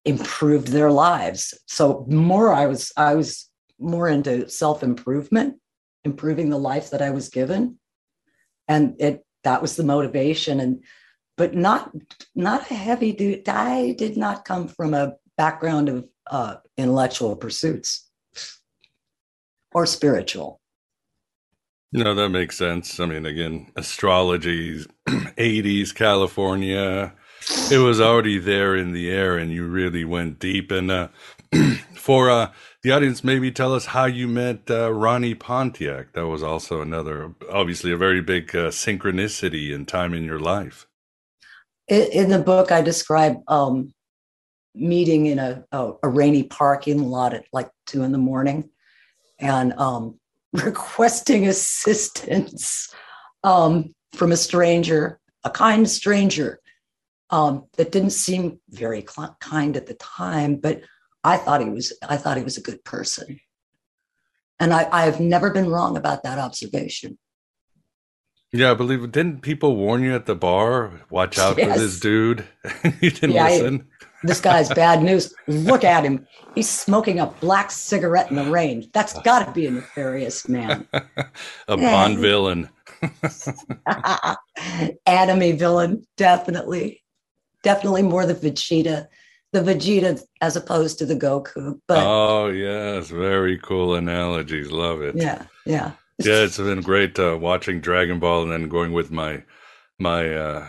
improved 0.05 0.69
their 0.69 0.91
lives. 0.91 1.53
So 1.67 2.05
more 2.09 2.51
i 2.51 2.65
was 2.65 2.91
i 2.97 3.13
was 3.13 3.47
more 3.77 4.09
into 4.09 4.49
self 4.49 4.81
improvement 4.81 5.58
improving 6.03 6.49
the 6.49 6.57
life 6.57 6.91
that 6.91 7.01
I 7.01 7.11
was 7.11 7.29
given. 7.29 7.79
And 8.67 8.95
it 8.99 9.25
that 9.43 9.61
was 9.61 9.75
the 9.75 9.83
motivation. 9.83 10.59
And 10.59 10.83
but 11.37 11.55
not 11.55 11.93
not 12.35 12.69
a 12.69 12.75
heavy 12.75 13.13
dude. 13.13 13.47
I 13.47 13.93
did 13.97 14.17
not 14.17 14.45
come 14.45 14.67
from 14.67 14.93
a 14.93 15.13
background 15.37 15.89
of 15.89 16.05
uh, 16.29 16.55
intellectual 16.77 17.35
pursuits 17.35 18.09
or 19.73 19.85
spiritual. 19.85 20.59
No, 21.91 22.13
that 22.13 22.29
makes 22.29 22.57
sense. 22.57 22.99
I 22.99 23.05
mean, 23.07 23.25
again, 23.25 23.71
astrology, 23.75 24.85
80s 25.07 25.95
California, 25.95 27.13
it 27.71 27.79
was 27.79 27.99
already 27.99 28.37
there 28.37 28.75
in 28.75 28.91
the 28.91 29.09
air, 29.09 29.37
and 29.37 29.51
you 29.51 29.65
really 29.65 30.05
went 30.05 30.39
deep. 30.39 30.71
And 30.71 30.91
uh, 30.91 31.07
for 31.95 32.29
uh, 32.29 32.51
the 32.81 32.91
audience, 32.91 33.23
maybe 33.23 33.51
tell 33.51 33.73
us 33.73 33.87
how 33.87 34.05
you 34.05 34.27
met 34.27 34.69
uh, 34.69 34.91
Ronnie 34.91 35.35
Pontiac. 35.35 36.13
That 36.13 36.27
was 36.27 36.41
also 36.41 36.81
another, 36.81 37.33
obviously, 37.51 37.91
a 37.91 37.97
very 37.97 38.21
big 38.21 38.55
uh, 38.55 38.69
synchronicity 38.69 39.73
in 39.73 39.85
time 39.85 40.13
in 40.13 40.23
your 40.23 40.39
life. 40.39 40.87
In, 41.89 42.29
the 42.29 42.39
book, 42.39 42.71
I 42.71 42.81
describe 42.81 43.37
um, 43.47 43.93
meeting 44.75 45.25
in 45.25 45.39
a, 45.39 45.65
a, 45.71 45.93
a, 46.03 46.07
rainy 46.07 46.43
parking 46.43 47.03
lot 47.09 47.33
at 47.33 47.45
like 47.51 47.69
two 47.87 48.03
in 48.03 48.11
the 48.11 48.19
morning 48.19 48.69
and 49.39 49.73
um, 49.73 50.19
requesting 50.53 51.47
assistance 51.47 52.93
um, 53.43 53.93
from 54.13 54.31
a 54.31 54.37
stranger, 54.37 55.19
a 55.43 55.49
kind 55.49 55.89
stranger 55.89 56.59
um, 57.31 57.65
that 57.75 57.91
didn't 57.91 58.11
seem 58.11 58.59
very 58.69 59.05
kind 59.39 59.75
at 59.75 59.87
the 59.87 59.95
time, 59.95 60.55
but 60.57 60.81
I 61.23 61.37
thought 61.37 61.61
he 61.61 61.69
was 61.69 61.93
I 62.07 62.17
thought 62.17 62.37
he 62.37 62.43
was 62.43 62.57
a 62.57 62.61
good 62.61 62.83
person. 62.83 63.39
And 64.59 64.73
I, 64.73 64.87
I 64.91 65.05
have 65.05 65.19
never 65.19 65.51
been 65.51 65.69
wrong 65.69 65.95
about 65.95 66.23
that 66.23 66.37
observation. 66.37 67.17
Yeah, 68.51 68.71
I 68.71 68.73
believe 68.73 69.11
didn't 69.11 69.41
people 69.41 69.75
warn 69.75 70.03
you 70.03 70.15
at 70.15 70.25
the 70.25 70.35
bar? 70.35 71.01
Watch 71.09 71.37
out 71.37 71.57
yes. 71.57 71.73
for 71.73 71.79
this 71.79 71.99
dude. 71.99 72.45
you 72.99 73.11
didn't 73.11 73.31
yeah, 73.31 73.45
listen. 73.45 73.87
I, 74.01 74.05
this 74.23 74.41
guy's 74.41 74.69
bad 74.69 75.03
news. 75.03 75.33
Look 75.47 75.83
at 75.83 76.03
him. 76.03 76.27
He's 76.55 76.67
smoking 76.67 77.19
a 77.19 77.27
black 77.27 77.71
cigarette 77.71 78.29
in 78.29 78.35
the 78.35 78.49
rain. 78.49 78.89
That's 78.91 79.13
got 79.21 79.45
to 79.45 79.51
be 79.51 79.67
a 79.67 79.71
nefarious 79.71 80.49
man. 80.49 80.87
a 80.93 81.77
Bond 81.77 82.17
villain. 82.17 82.69
Enemy 85.05 85.51
villain, 85.53 86.05
definitely. 86.17 87.03
Definitely 87.63 88.03
more 88.03 88.25
than 88.25 88.35
Vegeta 88.37 89.07
the 89.51 89.61
Vegeta 89.61 90.21
as 90.41 90.55
opposed 90.55 90.99
to 90.99 91.05
the 91.05 91.15
Goku. 91.15 91.79
But 91.87 92.05
oh 92.05 92.47
yes, 92.47 93.09
very 93.09 93.57
cool 93.57 93.95
analogies. 93.95 94.71
Love 94.71 95.01
it. 95.01 95.15
Yeah, 95.15 95.43
yeah, 95.65 95.91
yeah. 96.19 96.43
It's 96.43 96.57
been 96.57 96.81
great 96.81 97.17
uh, 97.19 97.37
watching 97.39 97.81
Dragon 97.81 98.19
Ball 98.19 98.43
and 98.43 98.51
then 98.51 98.69
going 98.69 98.93
with 98.93 99.11
my 99.11 99.43
my 99.97 100.33
uh, 100.33 100.67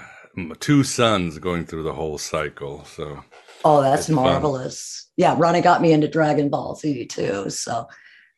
two 0.61 0.83
sons 0.83 1.39
going 1.39 1.67
through 1.67 1.83
the 1.83 1.95
whole 1.95 2.19
cycle. 2.19 2.85
So 2.85 3.23
oh, 3.65 3.83
that's 3.83 4.09
marvelous. 4.09 5.09
Fun. 5.09 5.13
Yeah, 5.17 5.35
Ronnie 5.39 5.61
got 5.61 5.83
me 5.83 5.93
into 5.93 6.09
Dragon 6.09 6.49
Ball 6.49 6.75
Z 6.77 7.07
too. 7.07 7.51
So 7.51 7.87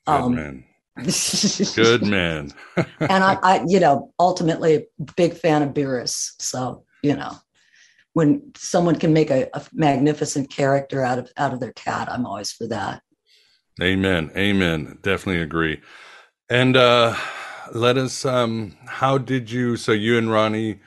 um, 0.07 0.35
Good 0.35 0.37
man. 0.37 0.65
Good 1.75 2.03
man. 2.07 2.53
and 2.77 3.25
I, 3.25 3.39
I, 3.43 3.65
you 3.67 3.81
know, 3.81 4.13
ultimately 4.19 4.87
big 5.17 5.35
fan 5.35 5.63
of 5.63 5.71
Beerus. 5.71 6.33
So, 6.39 6.85
you 7.03 7.17
know, 7.17 7.33
when 8.15 8.53
someone 8.57 8.97
can 8.97 9.13
make 9.13 9.31
a, 9.31 9.49
a, 9.55 9.63
magnificent 9.73 10.51
character 10.51 11.03
out 11.03 11.19
of 11.19 11.31
out 11.37 11.53
of 11.53 11.61
their 11.61 11.73
cat, 11.73 12.11
I'm 12.11 12.27
always 12.27 12.53
for 12.53 12.67
that. 12.69 13.03
Amen. 13.81 14.31
Amen. 14.37 14.99
Definitely 15.03 15.43
agree. 15.43 15.81
And 16.51 16.77
uh 16.77 17.17
let 17.73 17.97
us 17.97 18.25
um 18.27 18.77
how 18.87 19.17
did 19.19 19.51
you 19.51 19.77
so 19.77 19.93
you 19.93 20.19
and 20.19 20.31
Ronnie 20.31 20.81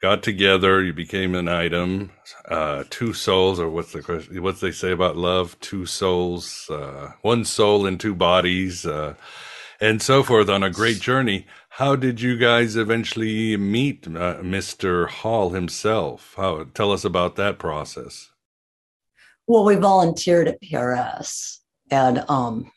got 0.00 0.24
together, 0.24 0.82
you 0.82 0.92
became 0.92 1.36
an 1.36 1.46
item, 1.46 2.10
uh 2.48 2.84
two 2.90 3.12
souls 3.12 3.60
or 3.60 3.68
what's 3.68 3.92
the 3.92 4.02
question 4.02 4.42
what 4.42 4.60
they 4.60 4.72
say 4.72 4.90
about 4.90 5.16
love, 5.16 5.58
two 5.60 5.86
souls, 5.86 6.68
uh 6.70 7.12
one 7.22 7.44
soul 7.44 7.86
in 7.86 7.98
two 7.98 8.14
bodies, 8.14 8.84
uh 8.84 9.14
and 9.80 10.02
so 10.02 10.22
forth 10.22 10.48
on 10.48 10.62
a 10.62 10.70
great 10.70 11.00
journey. 11.00 11.46
How 11.76 11.96
did 11.96 12.20
you 12.20 12.36
guys 12.36 12.76
eventually 12.76 13.56
meet 13.56 14.06
uh, 14.06 14.42
Mr. 14.42 15.08
Hall 15.08 15.50
himself? 15.50 16.34
How 16.36 16.64
tell 16.64 16.92
us 16.92 17.02
about 17.02 17.36
that 17.36 17.58
process. 17.58 18.28
Well, 19.46 19.64
we 19.64 19.76
volunteered 19.76 20.48
at 20.48 20.60
PRS, 20.60 21.60
and 21.90 22.26
um, 22.28 22.70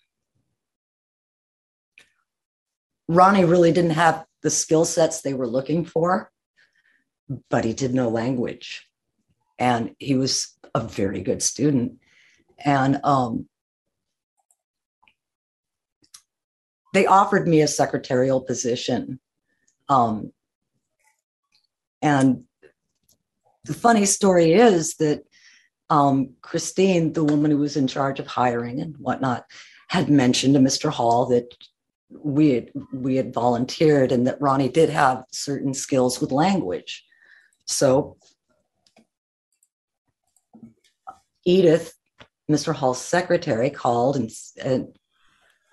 Ronnie 3.09 3.43
really 3.43 3.73
didn't 3.73 3.91
have 3.91 4.23
the 4.43 4.49
skill 4.49 4.85
sets 4.85 5.19
they 5.19 5.33
were 5.33 5.45
looking 5.45 5.83
for, 5.83 6.31
but 7.49 7.65
he 7.65 7.73
did 7.73 7.93
know 7.93 8.07
language, 8.07 8.87
and 9.59 9.93
he 9.99 10.15
was 10.15 10.57
a 10.73 10.79
very 10.79 11.21
good 11.21 11.43
student. 11.43 11.99
And 12.63 13.01
um, 13.03 13.49
they 16.95 17.05
offered 17.05 17.45
me 17.45 17.61
a 17.61 17.67
secretarial 17.67 18.39
position. 18.39 19.19
Um, 19.89 20.31
and 22.01 22.45
the 23.65 23.73
funny 23.73 24.05
story 24.05 24.53
is 24.53 24.95
that 24.95 25.25
um, 25.89 26.35
Christine, 26.41 27.11
the 27.11 27.25
woman 27.25 27.51
who 27.51 27.57
was 27.57 27.75
in 27.75 27.87
charge 27.87 28.21
of 28.21 28.27
hiring 28.27 28.79
and 28.79 28.95
whatnot, 28.97 29.43
had 29.89 30.09
mentioned 30.09 30.53
to 30.53 30.59
Mr. 30.61 30.89
Hall 30.89 31.25
that 31.25 31.53
we 32.09 32.51
had 32.51 32.69
we 32.93 33.17
had 33.17 33.33
volunteered 33.33 34.13
and 34.13 34.25
that 34.25 34.39
Ronnie 34.39 34.69
did 34.69 34.89
have 34.89 35.25
certain 35.33 35.73
skills 35.73 36.21
with 36.21 36.31
language. 36.31 37.03
So 37.65 38.15
Edith, 41.43 41.93
Mr. 42.49 42.73
Hall's 42.73 43.01
secretary, 43.01 43.69
called 43.69 44.15
and, 44.15 44.31
and 44.63 44.97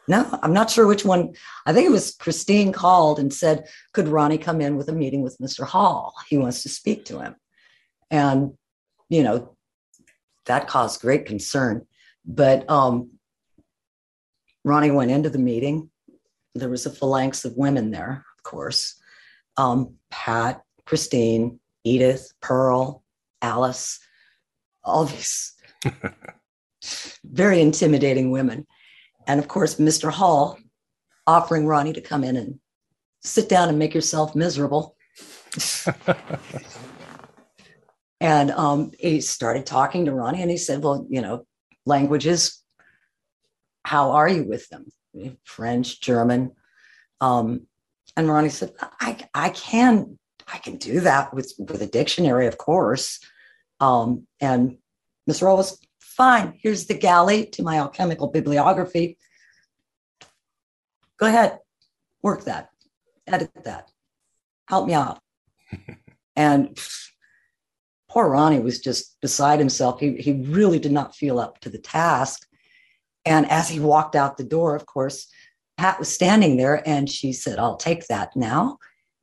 no, 0.09 0.39
I'm 0.43 0.53
not 0.53 0.71
sure 0.71 0.87
which 0.87 1.05
one. 1.05 1.35
I 1.67 1.73
think 1.73 1.87
it 1.87 1.93
was 1.93 2.15
Christine 2.15 2.73
called 2.73 3.19
and 3.19 3.33
said, 3.33 3.67
Could 3.93 4.09
Ronnie 4.09 4.39
come 4.39 4.61
in 4.61 4.77
with 4.77 4.89
a 4.89 4.93
meeting 4.93 5.23
with 5.23 5.39
Mr. 5.39 5.65
Hall? 5.65 6.15
He 6.29 6.39
wants 6.39 6.63
to 6.63 6.69
speak 6.69 7.05
to 7.07 7.21
him. 7.21 7.37
And, 8.11 8.53
you 9.09 9.23
know, 9.23 9.57
that 10.47 10.69
caused 10.69 11.01
great 11.01 11.27
concern. 11.27 11.87
But 12.25 12.69
um, 12.69 13.13
Ronnie 14.65 14.91
went 14.91 15.11
into 15.11 15.31
the 15.31 15.39
meeting. 15.39 15.91
There 16.55 16.69
was 16.69 16.85
a 16.85 16.91
phalanx 16.91 17.45
of 17.45 17.57
women 17.57 17.91
there, 17.91 18.25
of 18.37 18.43
course 18.43 19.01
um, 19.57 19.95
Pat, 20.11 20.63
Christine, 20.87 21.61
Edith, 21.85 22.33
Pearl, 22.41 23.03
Alice, 23.41 23.99
all 24.85 25.05
these 25.05 25.55
very 27.25 27.61
intimidating 27.61 28.31
women. 28.31 28.67
And 29.27 29.41
of 29.41 29.49
course, 29.49 29.77
Mr. 29.77 30.11
Hall 30.11 30.59
offering 31.27 31.67
Ronnie 31.67 31.93
to 31.93 32.01
come 32.01 32.25
in 32.25 32.37
and 32.37 32.59
sit 33.21 33.49
down 33.49 33.69
and 33.69 33.79
make 33.79 33.95
yourself 33.95 34.35
miserable. 34.35 34.97
and 38.21 38.51
um, 38.53 38.93
he 38.99 39.21
started 39.21 39.67
talking 39.67 40.07
to 40.07 40.13
Ronnie 40.13 40.43
and 40.43 40.51
he 40.51 40.57
said, 40.57 40.83
Well, 40.83 41.07
you 41.09 41.21
know, 41.21 41.47
languages, 41.87 42.63
how 43.85 44.13
are 44.13 44.29
you 44.29 44.45
with 44.45 44.69
them? 44.69 44.87
French, 45.45 46.01
German. 46.01 46.53
Um, 47.21 47.67
and 48.17 48.29
Ronnie 48.29 48.49
said, 48.49 48.73
I, 49.01 49.19
I 49.35 49.51
can, 49.51 50.19
I 50.53 50.59
can 50.59 50.77
do 50.77 51.01
that 51.01 51.33
with, 51.33 51.55
with 51.59 51.83
a 51.83 51.87
dictionary, 51.87 52.47
of 52.47 52.59
course. 52.59 53.21
Um, 53.81 54.27
and 54.41 54.79
Mr. 55.29 55.47
Hall 55.47 55.57
was 55.57 55.79
Fine, 56.23 56.55
here's 56.63 56.87
the 56.87 56.95
galley 56.95 57.47
to 57.47 57.65
my 57.65 57.79
alchemical 57.79 58.29
bibliography. 58.29 59.19
Go 61.19 61.27
ahead, 61.27 61.59
work 62.23 62.45
that, 62.45 62.71
edit 63.27 63.51
that, 63.65 63.91
help 64.69 64.87
me 64.87 64.95
out. 64.95 65.19
and 66.37 66.79
poor 68.09 68.29
Ronnie 68.29 68.61
was 68.61 68.79
just 68.79 69.21
beside 69.21 69.59
himself. 69.59 69.99
He, 69.99 70.15
he 70.15 70.45
really 70.45 70.79
did 70.79 70.93
not 70.93 71.17
feel 71.17 71.41
up 71.41 71.59
to 71.63 71.69
the 71.69 71.79
task. 71.79 72.47
And 73.25 73.51
as 73.51 73.69
he 73.69 73.81
walked 73.81 74.15
out 74.15 74.37
the 74.37 74.45
door, 74.45 74.77
of 74.77 74.87
course, 74.87 75.27
Pat 75.77 75.99
was 75.99 76.09
standing 76.09 76.57
there 76.57 76.89
and 76.89 77.11
she 77.11 77.33
said, 77.33 77.59
I'll 77.59 77.79
take 77.79 78.07
that 78.07 78.37
now. 78.37 78.79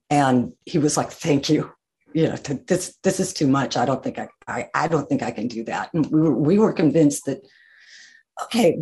And 0.10 0.52
he 0.66 0.80
was 0.80 0.98
like, 0.98 1.12
Thank 1.12 1.50
you 1.50 1.72
you 2.14 2.27
know, 2.27 2.36
this 2.36 2.98
this 3.03 3.19
is 3.19 3.34
too 3.34 3.48
much. 3.48 3.77
I 3.77 3.86
don't 3.86 4.03
think 4.03 4.19
I, 4.19 4.27
I, 4.48 4.68
I 4.73 4.88
don't 4.88 5.07
think 5.07 5.22
I 5.23 5.31
can 5.31 5.48
do 5.48 5.64
that. 5.65 5.94
And 5.94 6.06
we 6.07 6.22
were, 6.22 6.34
we 6.34 6.60
were 6.60 6.73
convinced 6.73 7.26
that, 7.26 7.45
okay, 8.44 8.80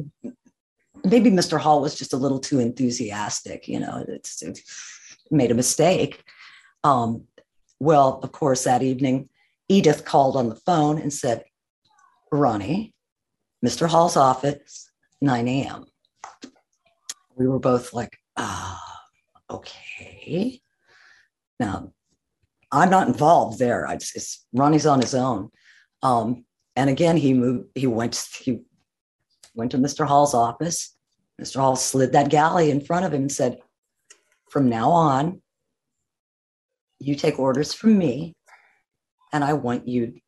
maybe 1.03 1.29
Mr. 1.29 1.59
Hall 1.59 1.81
was 1.81 1.95
just 1.95 2.13
a 2.13 2.17
little 2.17 2.39
too 2.39 2.59
enthusiastic. 2.59 3.67
You 3.67 3.79
know, 3.81 4.05
it's 4.07 4.41
it 4.41 4.59
made 5.29 5.51
a 5.51 5.55
mistake. 5.55 6.23
Um, 6.83 7.25
well, 7.79 8.19
of 8.23 8.31
course, 8.31 8.63
that 8.63 8.81
evening, 8.81 9.29
Edith 9.69 10.05
called 10.05 10.35
on 10.35 10.49
the 10.49 10.55
phone 10.55 10.97
and 10.97 11.11
said, 11.11 11.43
Ronnie, 12.31 12.93
Mr. 13.65 13.87
Hall's 13.87 14.17
office, 14.17 14.89
9 15.21 15.47
a.m. 15.47 15.85
We 17.35 17.47
were 17.47 17.59
both 17.59 17.93
like, 17.93 18.17
ah, 18.37 19.01
okay. 19.49 20.61
Now, 21.59 21.93
I'm 22.71 22.89
not 22.89 23.07
involved 23.07 23.59
there. 23.59 23.85
It's, 23.89 24.15
it's 24.15 24.45
Ronnie's 24.53 24.85
on 24.85 25.01
his 25.01 25.15
own. 25.15 25.49
Um, 26.03 26.45
and 26.75 26.89
again, 26.89 27.17
he 27.17 27.33
moved. 27.33 27.69
He 27.75 27.87
went. 27.87 28.23
He 28.39 28.61
went 29.55 29.71
to 29.71 29.77
Mr. 29.77 30.05
Hall's 30.05 30.33
office. 30.33 30.95
Mr. 31.41 31.55
Hall 31.55 31.75
slid 31.75 32.11
that 32.13 32.29
galley 32.29 32.69
in 32.69 32.81
front 32.81 33.05
of 33.05 33.13
him 33.13 33.21
and 33.21 33.31
said, 33.31 33.59
"From 34.51 34.69
now 34.69 34.91
on, 34.91 35.41
you 36.99 37.15
take 37.15 37.39
orders 37.39 37.73
from 37.73 37.97
me, 37.97 38.35
and 39.33 39.43
I 39.43 39.53
want 39.53 39.87
you 39.87 40.19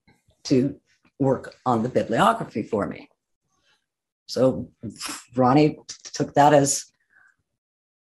to 0.45 0.79
work 1.19 1.55
on 1.65 1.83
the 1.83 1.89
bibliography 1.89 2.63
for 2.63 2.87
me." 2.87 3.09
So 4.27 4.71
Ronnie 5.35 5.77
took 6.13 6.33
that 6.33 6.53
as 6.53 6.85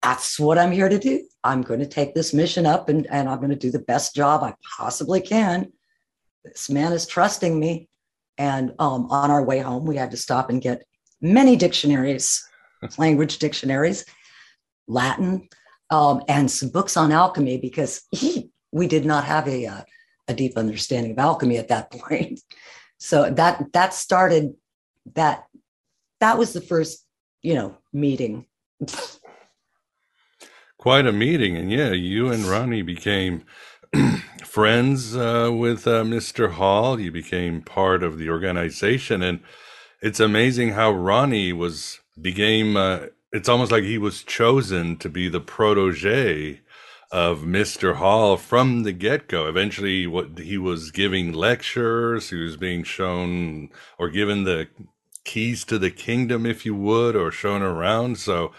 that's 0.03 0.39
what 0.39 0.59
I'm 0.59 0.73
here 0.73 0.89
to 0.89 0.99
do. 0.99 1.25
I'm 1.43 1.63
going 1.63 1.81
to 1.81 1.87
take 1.87 2.15
this 2.15 2.33
mission 2.33 2.67
up 2.67 2.89
and, 2.89 3.07
and 3.11 3.29
I'm 3.29 3.39
going 3.39 3.51
to 3.51 3.57
do 3.57 3.71
the 3.71 3.79
best 3.79 4.15
job 4.15 4.43
I 4.43 4.55
possibly 4.79 5.21
can. 5.21 5.73
This 6.45 6.71
man 6.71 6.93
is 6.93 7.07
trusting 7.07 7.59
me. 7.59 7.89
And 8.37 8.75
um, 8.79 9.11
on 9.11 9.31
our 9.31 9.43
way 9.43 9.59
home, 9.59 9.85
we 9.85 9.97
had 9.97 10.13
to 10.13 10.17
stop 10.17 10.51
and 10.51 10.63
get 10.63 10.85
many 11.21 11.57
dictionaries, 11.57 12.47
language 12.99 13.39
dictionaries, 13.39 14.05
Latin, 14.87 15.49
um, 15.91 16.23
and 16.29 16.51
some 16.51 16.69
books 16.69 16.97
on 16.97 17.11
alchemy 17.11 17.59
because 17.59 18.03
he, 18.13 18.51
we 18.71 18.87
did 18.87 19.05
not 19.05 19.25
have 19.25 19.49
a, 19.49 19.67
uh, 19.67 19.83
a 20.29 20.35
deep 20.35 20.57
understanding 20.57 21.13
of 21.13 21.19
alchemy 21.19 21.57
at 21.57 21.69
that 21.69 21.91
point. 21.93 22.41
So 22.99 23.31
that 23.31 23.73
that 23.73 23.95
started 23.95 24.55
that 25.15 25.45
that 26.21 26.37
was 26.37 26.53
the 26.53 26.61
first 26.61 27.07
you 27.43 27.55
know 27.55 27.79
meeting 27.93 28.47
quite 30.79 31.07
a 31.07 31.13
meeting. 31.13 31.57
And 31.57 31.71
yeah, 31.71 31.91
you 31.91 32.31
and 32.31 32.45
Ronnie 32.45 32.83
became 32.83 33.45
friends 34.45 35.17
uh, 35.17 35.51
with 35.53 35.87
uh, 35.87 36.05
Mr. 36.05 36.53
Hall. 36.53 36.99
You 36.99 37.13
became 37.13 37.61
part 37.61 38.03
of 38.03 38.19
the 38.19 38.31
organization, 38.31 39.23
and 39.23 39.41
it's 40.01 40.21
amazing 40.21 40.71
how 40.71 40.93
Ronnie 40.93 41.53
was 41.53 42.01
became. 42.21 42.77
Uh, 42.77 43.07
it's 43.33 43.49
almost 43.49 43.71
like 43.71 43.85
he 43.85 43.99
was 43.99 44.23
chosen 44.23 44.97
to 44.99 45.09
be 45.11 45.29
the 45.29 45.41
protege 45.41 46.61
of 47.11 47.41
Mr. 47.41 47.97
Hall 47.97 48.37
from 48.37 48.83
the 48.83 48.93
get 48.93 49.29
go. 49.29 49.49
Eventually, 49.49 50.07
what 50.07 50.39
he 50.39 50.57
was 50.59 50.91
giving 50.91 51.33
lectures, 51.33 52.31
he 52.31 52.37
was 52.37 52.57
being 52.57 52.85
shown 52.85 53.71
or 53.99 54.09
given 54.09 54.45
the 54.45 54.69
keys 55.25 55.65
to 55.65 55.79
the 55.79 55.91
kingdom, 55.91 56.47
if 56.47 56.65
you 56.65 56.75
would, 56.75 57.17
or 57.17 57.31
shown 57.31 57.63
around. 57.63 58.19
So 58.19 58.53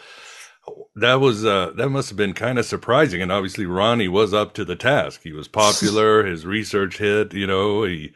that 0.95 1.15
was 1.15 1.45
uh, 1.45 1.71
that 1.75 1.89
must 1.89 2.09
have 2.09 2.17
been 2.17 2.33
kind 2.33 2.59
of 2.59 2.65
surprising. 2.65 3.21
And 3.21 3.31
obviously, 3.31 3.65
Ronnie 3.65 4.07
was 4.07 4.33
up 4.33 4.53
to 4.55 4.65
the 4.65 4.75
task. 4.75 5.21
He 5.23 5.31
was 5.31 5.47
popular. 5.47 6.25
his 6.25 6.45
research 6.45 6.97
hit. 6.97 7.33
You 7.33 7.47
know, 7.47 7.83
he 7.83 8.13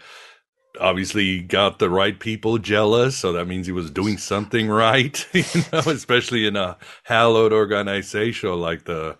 obviously 0.79 1.41
got 1.41 1.79
the 1.79 1.89
right 1.89 2.19
people 2.19 2.57
jealous. 2.57 3.17
So 3.17 3.33
that 3.33 3.47
means 3.47 3.65
he 3.65 3.71
was 3.71 3.91
doing 3.91 4.17
something 4.17 4.67
right. 4.67 5.25
You 5.33 5.61
know, 5.71 5.79
especially 5.79 6.45
in 6.47 6.55
a 6.55 6.77
hallowed 7.03 7.53
organization 7.53 8.59
like 8.59 8.85
the 8.85 9.17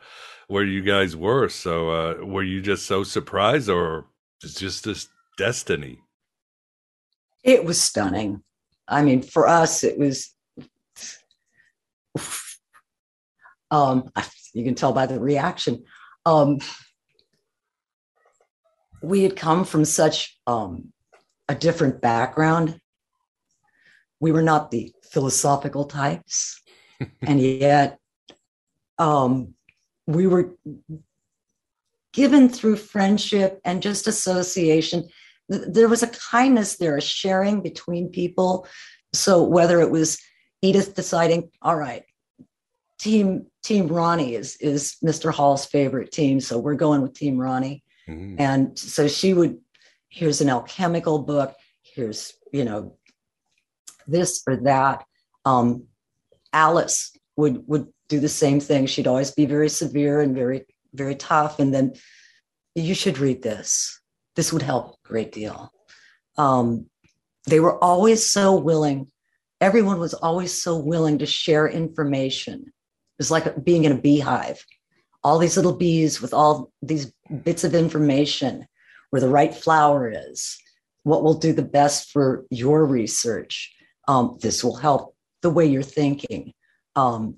where 0.48 0.64
you 0.64 0.82
guys 0.82 1.16
were. 1.16 1.50
So 1.50 1.90
uh, 1.90 2.26
were 2.26 2.44
you 2.44 2.62
just 2.62 2.86
so 2.86 3.04
surprised, 3.04 3.70
or 3.70 4.06
it's 4.44 4.60
just 4.60 4.84
this 4.84 5.08
destiny? 5.38 6.00
It 7.44 7.66
was 7.66 7.82
stunning. 7.82 8.44
I 8.88 9.02
mean, 9.02 9.22
for 9.22 9.48
us, 9.48 9.84
it 9.84 9.98
was. 9.98 10.34
Um, 13.74 14.12
you 14.54 14.64
can 14.64 14.76
tell 14.76 14.94
by 14.94 15.08
the 15.08 15.20
reaction. 15.20 15.84
Um, 16.28 16.60
we 19.02 19.24
had 19.24 19.36
come 19.36 19.66
from 19.66 19.84
such 19.84 20.38
um, 20.46 20.94
a 21.50 21.56
different 21.56 22.00
background. 22.00 22.80
We 24.20 24.32
were 24.32 24.44
not 24.44 24.70
the 24.70 24.94
philosophical 25.12 25.86
types, 25.86 26.62
and 27.22 27.42
yet 27.42 27.98
um, 29.00 29.56
we 30.06 30.28
were 30.28 30.56
given 32.14 32.50
through 32.50 32.76
friendship 32.76 33.60
and 33.66 33.82
just 33.82 34.06
association. 34.06 35.10
There 35.50 35.90
was 35.90 36.04
a 36.04 36.08
kindness 36.08 36.78
there, 36.78 36.96
a 36.96 37.02
sharing 37.02 37.62
between 37.62 38.10
people. 38.10 38.68
So 39.14 39.44
whether 39.44 39.82
it 39.82 39.90
was 39.90 40.20
Edith 40.62 40.94
deciding, 40.94 41.50
all 41.62 41.76
right, 41.76 42.04
team 43.04 43.46
Team 43.64 43.88
Ronnie 43.88 44.36
is 44.36 44.56
is 44.58 44.96
Mr. 45.04 45.32
Hall's 45.32 45.66
favorite 45.66 46.12
team, 46.12 46.40
so 46.40 46.58
we're 46.58 46.76
going 46.76 47.02
with 47.02 47.14
Team 47.14 47.38
Ronnie. 47.38 47.84
Mm-hmm. 48.08 48.36
And 48.40 48.78
so 48.78 49.08
she 49.08 49.34
would, 49.34 49.58
here's 50.10 50.42
an 50.42 50.50
alchemical 50.50 51.20
book, 51.20 51.56
here's 51.82 52.34
you 52.52 52.66
know 52.66 52.98
this 54.08 54.44
or 54.48 54.58
that. 54.58 55.06
Um, 55.46 55.86
Alice 56.52 57.16
would 57.36 57.68
would 57.68 57.88
do 58.10 58.20
the 58.20 58.30
same 58.30 58.60
thing. 58.60 58.86
She'd 58.86 59.08
always 59.08 59.32
be 59.32 59.46
very 59.46 59.70
severe 59.70 60.22
and 60.22 60.36
very, 60.36 60.66
very 60.94 61.16
tough. 61.16 61.60
And 61.60 61.74
then 61.74 61.94
you 62.76 62.94
should 62.94 63.18
read 63.18 63.42
this. 63.42 64.00
This 64.36 64.52
would 64.52 64.62
help 64.62 64.94
a 64.94 65.08
great 65.08 65.32
deal. 65.32 65.72
Um, 66.38 66.88
they 67.48 67.60
were 67.60 67.82
always 67.84 68.30
so 68.30 68.60
willing. 68.60 69.08
Everyone 69.62 70.00
was 70.00 70.14
always 70.14 70.62
so 70.62 70.78
willing 70.78 71.20
to 71.20 71.26
share 71.26 71.68
information. 71.68 72.73
It 73.14 73.20
was 73.20 73.32
like 73.32 73.64
being 73.64 73.84
in 73.86 73.92
a 73.92 74.02
beehive. 74.02 74.66
All 75.24 75.40
these 75.40 75.56
little 75.56 75.76
bees 75.76 76.22
with 76.22 76.34
all 76.34 76.72
these 76.82 77.14
bits 77.44 77.64
of 77.64 77.76
information 77.76 78.68
where 79.10 79.22
the 79.22 79.30
right 79.30 79.54
flower 79.54 80.12
is, 80.12 80.58
what 81.04 81.24
will 81.24 81.36
do 81.36 81.54
the 81.54 81.62
best 81.62 82.12
for 82.12 82.46
your 82.50 82.86
research. 82.86 83.74
Um, 84.08 84.38
this 84.42 84.64
will 84.64 84.76
help 84.76 85.16
the 85.42 85.52
way 85.52 85.66
you're 85.66 85.84
thinking. 85.84 86.54
Um, 86.96 87.38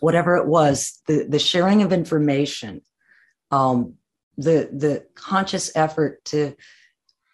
whatever 0.00 0.36
it 0.36 0.46
was, 0.46 1.00
the, 1.06 1.24
the 1.28 1.38
sharing 1.38 1.82
of 1.82 1.92
information, 1.92 2.82
um, 3.50 3.94
the, 4.36 4.68
the 4.72 5.06
conscious 5.14 5.70
effort 5.76 6.24
to 6.26 6.54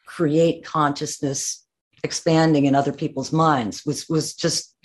create 0.06 0.64
consciousness 0.64 1.64
expanding 2.04 2.66
in 2.66 2.74
other 2.74 2.92
people's 2.92 3.32
minds 3.32 3.84
was, 3.84 4.08
was 4.08 4.34
just, 4.34 4.75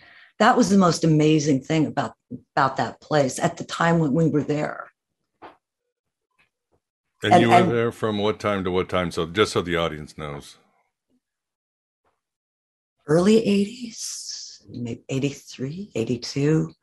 that 0.42 0.58
was 0.58 0.72
the 0.72 0.78
most 0.78 1.04
amazing 1.04 1.62
thing 1.62 1.86
about, 1.86 2.16
about 2.56 2.78
that 2.78 3.00
place 3.00 3.38
at 3.38 3.58
the 3.58 3.64
time 3.64 4.00
when 4.00 4.12
we 4.12 4.28
were 4.28 4.42
there. 4.42 4.90
And, 7.22 7.32
and 7.34 7.42
you 7.44 7.50
were 7.50 7.54
and, 7.54 7.72
there 7.72 7.92
from 7.92 8.18
what 8.18 8.40
time 8.40 8.64
to 8.64 8.72
what 8.72 8.90
time? 8.90 9.12
So 9.12 9.28
just 9.28 9.52
so 9.52 9.62
the 9.62 9.78
audience 9.78 10.18
knows. 10.18 10.58
Early 13.06 13.36
80s, 13.36 14.64
maybe 14.68 15.04
83, 15.10 15.92
82 15.94 16.74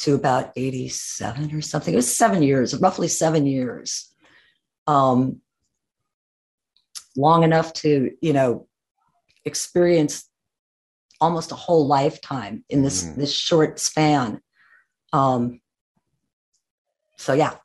to 0.00 0.14
about 0.14 0.52
87 0.54 1.54
or 1.54 1.62
something. 1.62 1.94
It 1.94 1.96
was 1.96 2.14
seven 2.14 2.42
years, 2.42 2.76
roughly 2.76 3.08
seven 3.08 3.46
years. 3.46 4.12
Um, 4.86 5.40
long 7.16 7.44
enough 7.44 7.72
to, 7.74 8.10
you 8.20 8.34
know, 8.34 8.68
experience 9.46 10.29
almost 11.20 11.52
a 11.52 11.56
whole 11.56 11.86
lifetime 11.86 12.64
in 12.68 12.82
this 12.82 13.04
mm. 13.04 13.16
this 13.16 13.32
short 13.32 13.78
span. 13.78 14.40
Um, 15.12 15.60
so 17.16 17.32
yeah. 17.32 17.56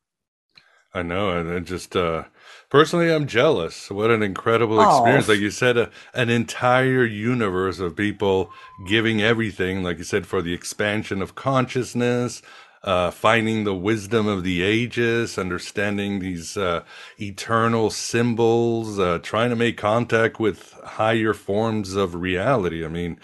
I 0.94 1.02
know, 1.02 1.38
and 1.38 1.66
just 1.66 1.96
uh, 1.96 2.24
Personally, 2.70 3.10
I'm 3.14 3.28
jealous. 3.28 3.92
What 3.92 4.12
an 4.12 4.24
incredible 4.24 4.82
experience. 4.82 5.30
Oh. 5.30 5.32
Like 5.32 5.42
you 5.42 5.52
said, 5.52 5.78
a, 5.78 5.92
an 6.14 6.30
entire 6.30 7.06
universe 7.06 7.80
of 7.80 7.96
people 7.96 8.52
giving 8.88 9.22
everything, 9.22 9.84
like 9.84 9.98
you 9.98 10.04
said, 10.04 10.26
for 10.26 10.42
the 10.42 10.54
expansion 10.54 11.22
of 11.22 11.36
consciousness, 11.36 12.42
uh, 12.86 13.12
finding 13.12 13.64
the 13.64 13.74
wisdom 13.74 14.28
of 14.28 14.44
the 14.44 14.62
ages, 14.62 15.38
understanding 15.40 16.20
these 16.20 16.56
uh, 16.56 16.84
eternal 17.20 17.90
symbols, 17.90 19.00
uh, 19.00 19.20
trying 19.24 19.50
to 19.50 19.56
make 19.56 19.76
contact 19.76 20.40
with 20.40 20.74
higher 20.86 21.34
forms 21.34 21.96
of 21.96 22.14
reality. 22.16 22.86
I 22.86 22.88
mean, 22.88 23.20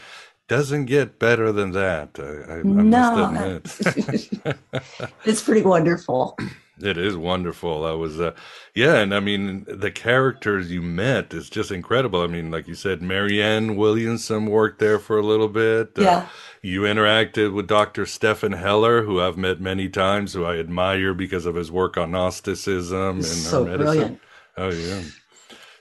doesn't 0.48 0.86
get 0.86 1.20
better 1.20 1.52
than 1.52 1.72
that. 1.74 2.20
I, 2.20 2.56
I, 2.56 2.64
no, 2.64 3.62
it's 5.26 5.44
pretty 5.44 5.62
wonderful. 5.62 6.38
It 6.84 6.98
is 6.98 7.16
wonderful. 7.16 7.86
I 7.86 7.91
was, 7.91 8.20
uh, 8.20 8.34
yeah, 8.74 8.95
and 8.95 9.14
I 9.14 9.20
mean 9.20 9.66
the 9.68 9.91
characters 9.91 10.72
you 10.72 10.82
met 10.82 11.34
is 11.34 11.49
just 11.49 11.72
incredible. 11.72 12.22
I 12.22 12.28
mean, 12.28 12.52
like 12.52 12.68
you 12.68 12.76
said, 12.76 13.02
Marianne 13.02 13.76
Williamson 13.76 14.45
worked 14.48 14.80
there 14.80 14.99
for 14.99 15.18
a 15.18 15.26
little 15.26 15.48
bit. 15.48 15.91
Uh, 15.98 16.02
yeah. 16.02 16.28
You 16.62 16.82
interacted 16.82 17.53
with 17.53 17.68
Dr. 17.68 18.06
Stephan 18.06 18.53
Hoeller, 18.53 19.03
who 19.03 19.20
I've 19.20 19.38
met 19.38 19.60
many 19.60 19.90
times, 19.90 20.34
who 20.34 20.45
I 20.45 20.58
admire 20.58 21.14
because 21.14 21.45
of 21.45 21.56
his 21.56 21.72
work 21.72 21.98
on 21.98 22.12
Gnosticism 22.12 23.18
and 23.18 23.26
so 23.26 23.66
medicine. 23.66 23.84
Brilliant. 23.84 24.22
Oh 24.58 24.70
yeah. 24.70 25.02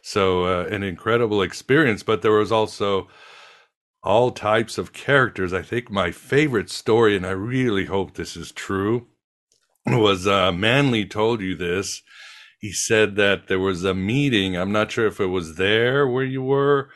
So 0.02 0.44
uh, 0.44 0.66
an 0.66 0.82
incredible 0.82 1.42
experience, 1.42 2.02
but 2.02 2.22
there 2.22 2.32
was 2.32 2.50
also 2.50 3.08
all 4.02 4.30
types 4.30 4.78
of 4.78 4.92
characters. 4.92 5.52
I 5.52 5.62
think 5.62 5.90
my 5.90 6.10
favorite 6.10 6.70
story, 6.70 7.16
and 7.16 7.26
I 7.26 7.30
really 7.30 7.84
hope 7.84 8.14
this 8.14 8.36
is 8.36 8.52
true 8.52 9.06
was 9.86 10.26
uh, 10.26 10.52
Manly 10.52 11.06
told 11.06 11.40
you 11.40 11.54
this. 11.56 12.02
He 12.58 12.72
said 12.72 13.16
that 13.16 13.48
there 13.48 13.58
was 13.58 13.84
a 13.84 13.94
meeting. 13.94 14.56
I'm 14.56 14.72
not 14.72 14.92
sure 14.92 15.06
if 15.06 15.18
it 15.18 15.26
was 15.26 15.56
there 15.56 16.06
where 16.06 16.24
you 16.24 16.42
were, 16.42 16.90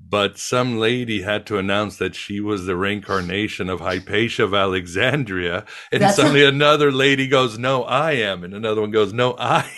but 0.00 0.38
some 0.38 0.78
lady 0.78 1.22
had 1.22 1.44
to 1.46 1.58
announce 1.58 1.96
that 1.96 2.14
she 2.14 2.38
was 2.40 2.66
the 2.66 2.76
reincarnation 2.76 3.68
of 3.68 3.80
Hypatia 3.80 4.44
of 4.44 4.54
Alexandria. 4.54 5.66
And 5.90 6.02
That's 6.02 6.16
suddenly 6.16 6.44
a- 6.44 6.48
another 6.48 6.92
lady 6.92 7.26
goes, 7.26 7.58
No, 7.58 7.82
I 7.82 8.12
am. 8.12 8.44
And 8.44 8.54
another 8.54 8.80
one 8.80 8.92
goes, 8.92 9.12
No, 9.12 9.34
I 9.38 9.68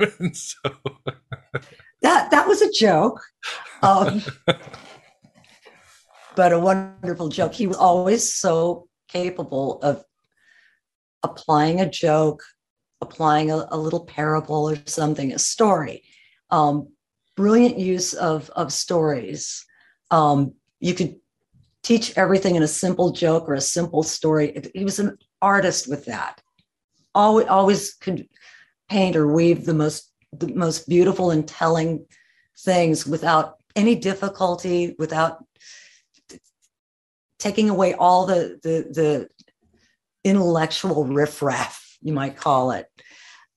am. 0.00 0.34
so 0.34 0.58
that 2.02 2.30
that 2.32 2.48
was 2.48 2.60
a 2.60 2.72
joke. 2.72 3.20
Um, 3.82 4.22
but 6.34 6.52
a 6.52 6.58
wonderful 6.58 7.28
joke. 7.28 7.54
He 7.54 7.68
was 7.68 7.76
always 7.76 8.34
so 8.34 8.88
capable 9.08 9.80
of 9.82 10.04
applying 11.22 11.80
a 11.80 11.88
joke, 11.88 12.42
applying 13.00 13.50
a, 13.50 13.66
a 13.70 13.78
little 13.78 14.04
parable 14.04 14.70
or 14.70 14.76
something, 14.86 15.32
a 15.32 15.38
story. 15.38 16.02
Um, 16.50 16.88
brilliant 17.36 17.78
use 17.78 18.14
of, 18.14 18.50
of 18.50 18.72
stories. 18.72 19.64
Um, 20.10 20.54
you 20.80 20.94
could 20.94 21.16
teach 21.82 22.16
everything 22.16 22.56
in 22.56 22.62
a 22.62 22.68
simple 22.68 23.12
joke 23.12 23.48
or 23.48 23.54
a 23.54 23.60
simple 23.60 24.02
story. 24.02 24.60
He 24.74 24.84
was 24.84 24.98
an 24.98 25.18
artist 25.40 25.88
with 25.88 26.04
that. 26.06 26.40
Always, 27.14 27.46
always 27.48 27.94
could 27.94 28.28
paint 28.88 29.16
or 29.16 29.32
weave 29.32 29.64
the 29.64 29.74
most 29.74 30.08
the 30.34 30.48
most 30.48 30.88
beautiful 30.88 31.30
and 31.30 31.46
telling 31.46 32.06
things 32.60 33.06
without 33.06 33.56
any 33.76 33.94
difficulty, 33.94 34.94
without 34.98 35.44
taking 37.38 37.68
away 37.68 37.92
all 37.94 38.24
the 38.26 38.58
the 38.62 38.86
the 38.98 39.28
intellectual 40.24 41.04
riffraff, 41.04 41.96
you 42.00 42.12
might 42.12 42.36
call 42.36 42.72
it, 42.72 42.86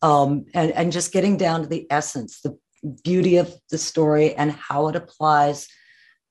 um, 0.02 0.46
and, 0.54 0.72
and 0.72 0.92
just 0.92 1.12
getting 1.12 1.38
down 1.38 1.62
to 1.62 1.68
the 1.68 1.88
essence, 1.90 2.42
the 2.42 2.58
beauty 3.04 3.38
of 3.38 3.54
the 3.72 3.78
story, 3.78 4.36
and 4.36 4.52
how 4.52 4.88
it 4.88 4.96
applies 4.96 5.68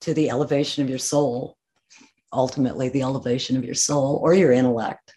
to 0.01 0.13
the 0.13 0.29
elevation 0.29 0.83
of 0.83 0.89
your 0.89 0.99
soul, 0.99 1.57
ultimately, 2.31 2.89
the 2.89 3.01
elevation 3.01 3.57
of 3.57 3.65
your 3.65 3.75
soul 3.75 4.19
or 4.23 4.33
your 4.33 4.51
intellect. 4.51 5.15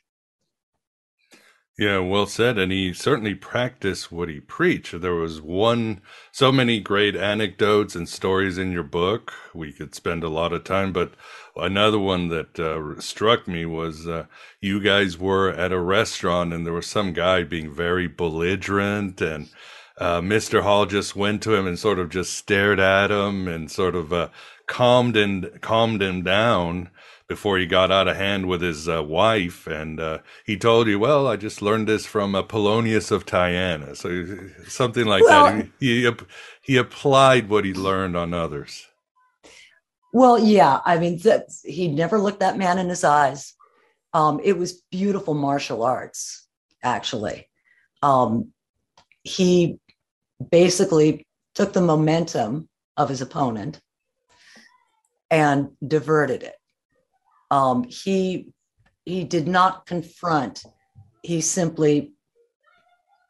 Yeah, 1.78 2.00
well 2.00 2.26
said. 2.26 2.58
And 2.58 2.72
he 2.72 2.92
certainly 2.92 3.36
practiced 3.36 4.10
what 4.10 4.28
he 4.28 4.40
preached. 4.40 5.00
There 5.00 5.14
was 5.14 5.40
one, 5.40 6.00
so 6.32 6.50
many 6.50 6.80
great 6.80 7.14
anecdotes 7.14 7.94
and 7.94 8.08
stories 8.08 8.58
in 8.58 8.72
your 8.72 8.82
book. 8.82 9.32
We 9.54 9.72
could 9.72 9.94
spend 9.94 10.24
a 10.24 10.28
lot 10.28 10.52
of 10.52 10.64
time, 10.64 10.92
but 10.92 11.12
another 11.58 11.98
one 11.98 12.28
that 12.28 12.58
uh, 12.58 13.00
struck 13.00 13.46
me 13.46 13.66
was 13.66 14.06
uh, 14.06 14.26
you 14.60 14.80
guys 14.80 15.18
were 15.18 15.50
at 15.50 15.72
a 15.72 15.80
restaurant 15.80 16.52
and 16.52 16.64
there 16.64 16.72
was 16.72 16.86
some 16.86 17.12
guy 17.12 17.42
being 17.42 17.72
very 17.72 18.06
belligerent 18.06 19.20
and 19.20 19.48
uh, 19.98 20.20
Mr. 20.20 20.62
Hall 20.62 20.86
just 20.86 21.16
went 21.16 21.42
to 21.42 21.54
him 21.54 21.66
and 21.66 21.78
sort 21.78 21.98
of 21.98 22.08
just 22.08 22.34
stared 22.34 22.78
at 22.78 23.10
him 23.10 23.48
and 23.48 23.70
sort 23.70 23.96
of 23.96 24.12
uh, 24.12 24.28
calmed 24.66 25.16
and 25.16 25.60
calmed 25.60 26.00
him 26.00 26.22
down 26.22 26.90
before 27.26 27.58
he 27.58 27.66
got 27.66 27.92
out 27.92 28.08
of 28.08 28.16
hand 28.16 28.46
with 28.46 28.62
his 28.62 28.88
uh, 28.88 29.02
wife. 29.02 29.66
And 29.66 30.00
uh, 30.00 30.18
he 30.44 30.56
told 30.56 30.86
you, 30.86 30.98
well, 30.98 31.26
I 31.26 31.36
just 31.36 31.60
learned 31.60 31.86
this 31.86 32.06
from 32.06 32.34
Apollonius 32.34 33.10
of 33.10 33.26
Tyana. 33.26 33.96
So 33.96 34.48
something 34.66 35.04
like 35.04 35.22
well, 35.24 35.44
that. 35.44 35.68
He, 35.78 36.04
he, 36.04 36.12
he, 36.62 36.76
applied 36.76 37.48
what 37.48 37.64
he 37.64 37.74
learned 37.74 38.16
on 38.16 38.32
others. 38.32 38.87
Well, 40.18 40.38
yeah. 40.38 40.80
I 40.84 40.98
mean, 40.98 41.20
he 41.64 41.88
never 41.88 42.18
looked 42.18 42.40
that 42.40 42.58
man 42.58 42.78
in 42.78 42.88
his 42.88 43.04
eyes. 43.04 43.54
Um, 44.12 44.40
it 44.42 44.58
was 44.58 44.82
beautiful 44.90 45.34
martial 45.34 45.82
arts, 45.84 46.48
actually. 46.82 47.48
Um, 48.02 48.52
he 49.22 49.78
basically 50.50 51.26
took 51.54 51.72
the 51.72 51.80
momentum 51.80 52.68
of 52.96 53.08
his 53.08 53.20
opponent 53.20 53.80
and 55.30 55.68
diverted 55.86 56.42
it 56.42 56.58
um, 57.50 57.84
he 57.84 58.52
he 59.04 59.24
did 59.24 59.48
not 59.48 59.86
confront. 59.86 60.62
He 61.22 61.40
simply 61.40 62.12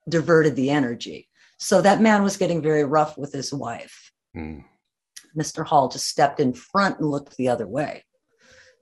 diverted 0.08 0.56
the 0.56 0.70
energy. 0.70 1.28
So 1.58 1.80
that 1.82 2.00
man 2.00 2.22
was 2.22 2.36
getting 2.36 2.62
very 2.62 2.84
rough 2.84 3.16
with 3.16 3.32
his 3.32 3.52
wife. 3.52 4.12
Mm. 4.36 4.64
Mr. 5.36 5.64
Hall 5.66 5.88
just 5.88 6.08
stepped 6.08 6.40
in 6.40 6.52
front 6.52 6.98
and 6.98 7.10
looked 7.10 7.36
the 7.36 7.48
other 7.48 7.66
way. 7.66 8.04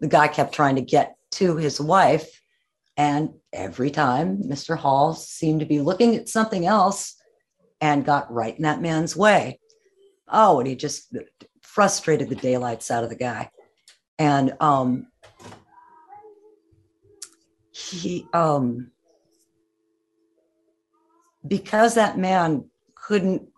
The 0.00 0.08
guy 0.08 0.28
kept 0.28 0.54
trying 0.54 0.76
to 0.76 0.82
get 0.82 1.16
to 1.32 1.56
his 1.56 1.80
wife. 1.80 2.40
And 2.96 3.30
every 3.52 3.90
time 3.90 4.42
Mr. 4.42 4.76
Hall 4.76 5.14
seemed 5.14 5.60
to 5.60 5.66
be 5.66 5.80
looking 5.80 6.16
at 6.16 6.28
something 6.28 6.66
else 6.66 7.16
and 7.80 8.04
got 8.04 8.32
right 8.32 8.56
in 8.56 8.62
that 8.62 8.80
man's 8.80 9.16
way. 9.16 9.60
Oh, 10.28 10.58
and 10.58 10.68
he 10.68 10.74
just 10.76 11.14
frustrated 11.62 12.28
the 12.28 12.36
daylights 12.36 12.90
out 12.90 13.04
of 13.04 13.10
the 13.10 13.16
guy. 13.16 13.50
And 14.18 14.54
um, 14.60 15.08
he 17.76 18.26
um 18.32 18.90
because 21.46 21.94
that 21.94 22.16
man 22.18 22.64
couldn't 22.94 23.48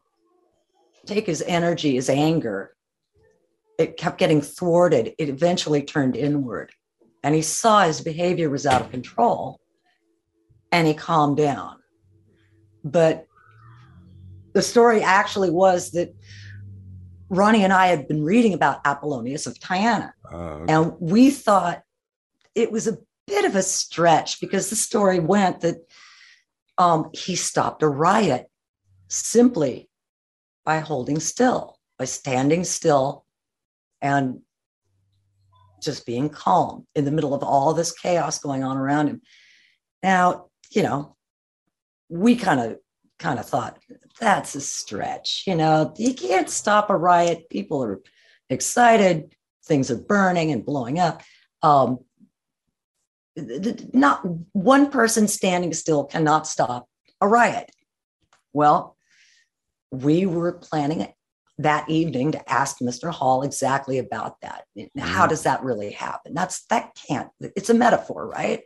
take 1.06 1.26
his 1.26 1.42
energy 1.46 1.94
his 1.94 2.10
anger 2.10 2.74
it 3.78 3.96
kept 3.96 4.18
getting 4.18 4.40
thwarted. 4.40 5.14
It 5.18 5.28
eventually 5.28 5.82
turned 5.82 6.16
inward. 6.16 6.72
And 7.22 7.34
he 7.34 7.42
saw 7.42 7.84
his 7.84 8.00
behavior 8.00 8.50
was 8.50 8.66
out 8.66 8.80
of 8.80 8.90
control 8.90 9.60
and 10.70 10.86
he 10.86 10.94
calmed 10.94 11.36
down. 11.36 11.76
But 12.84 13.26
the 14.52 14.62
story 14.62 15.02
actually 15.02 15.50
was 15.50 15.92
that 15.92 16.14
ronnie 17.30 17.62
and 17.62 17.74
i 17.74 17.88
had 17.88 18.08
been 18.08 18.24
reading 18.24 18.54
about 18.54 18.82
apollonius 18.84 19.46
of 19.46 19.54
tyana. 19.58 20.12
Uh, 20.32 20.64
and 20.66 20.92
we 20.98 21.30
thought 21.30 21.82
it 22.54 22.72
was 22.72 22.88
a 22.88 22.98
bit 23.26 23.44
of 23.44 23.54
a 23.54 23.62
stretch 23.62 24.40
because 24.40 24.70
the 24.70 24.76
story 24.76 25.20
went 25.20 25.60
that 25.60 25.76
um, 26.78 27.10
he 27.12 27.36
stopped 27.36 27.82
a 27.82 27.88
riot 27.88 28.46
simply 29.08 29.90
by 30.64 30.78
holding 30.78 31.20
still, 31.20 31.78
by 31.98 32.06
standing 32.06 32.64
still 32.64 33.26
and 34.00 34.40
just 35.82 36.06
being 36.06 36.28
calm 36.28 36.86
in 36.94 37.04
the 37.04 37.10
middle 37.10 37.34
of 37.34 37.42
all 37.42 37.74
this 37.74 37.92
chaos 37.92 38.38
going 38.38 38.64
on 38.64 38.76
around 38.76 39.08
him. 39.08 39.22
Now, 40.02 40.46
you 40.70 40.82
know, 40.82 41.16
we 42.08 42.36
kind 42.36 42.60
of 42.60 42.78
kind 43.18 43.38
of 43.38 43.46
thought 43.46 43.78
that's 44.20 44.54
a 44.54 44.60
stretch. 44.60 45.44
You 45.46 45.54
know, 45.54 45.92
you 45.96 46.14
can't 46.14 46.48
stop 46.48 46.90
a 46.90 46.96
riot. 46.96 47.48
People 47.50 47.82
are 47.82 48.00
excited, 48.50 49.34
things 49.64 49.90
are 49.90 49.98
burning 49.98 50.52
and 50.52 50.64
blowing 50.64 50.98
up. 50.98 51.22
Um, 51.62 51.98
not 53.92 54.22
one 54.52 54.90
person 54.90 55.28
standing 55.28 55.72
still 55.72 56.04
cannot 56.04 56.46
stop 56.46 56.88
a 57.20 57.28
riot. 57.28 57.70
Well, 58.52 58.96
we 59.90 60.26
were 60.26 60.52
planning 60.52 61.12
that 61.58 61.88
evening 61.88 62.32
to 62.32 62.52
ask 62.52 62.78
Mr. 62.78 63.10
Hall 63.10 63.42
exactly 63.42 63.98
about 63.98 64.40
that. 64.42 64.64
How 64.96 65.22
mm-hmm. 65.22 65.28
does 65.28 65.42
that 65.42 65.62
really 65.62 65.90
happen? 65.90 66.34
That's 66.34 66.64
that 66.66 66.96
can't, 67.06 67.28
it's 67.40 67.70
a 67.70 67.74
metaphor, 67.74 68.28
right? 68.28 68.62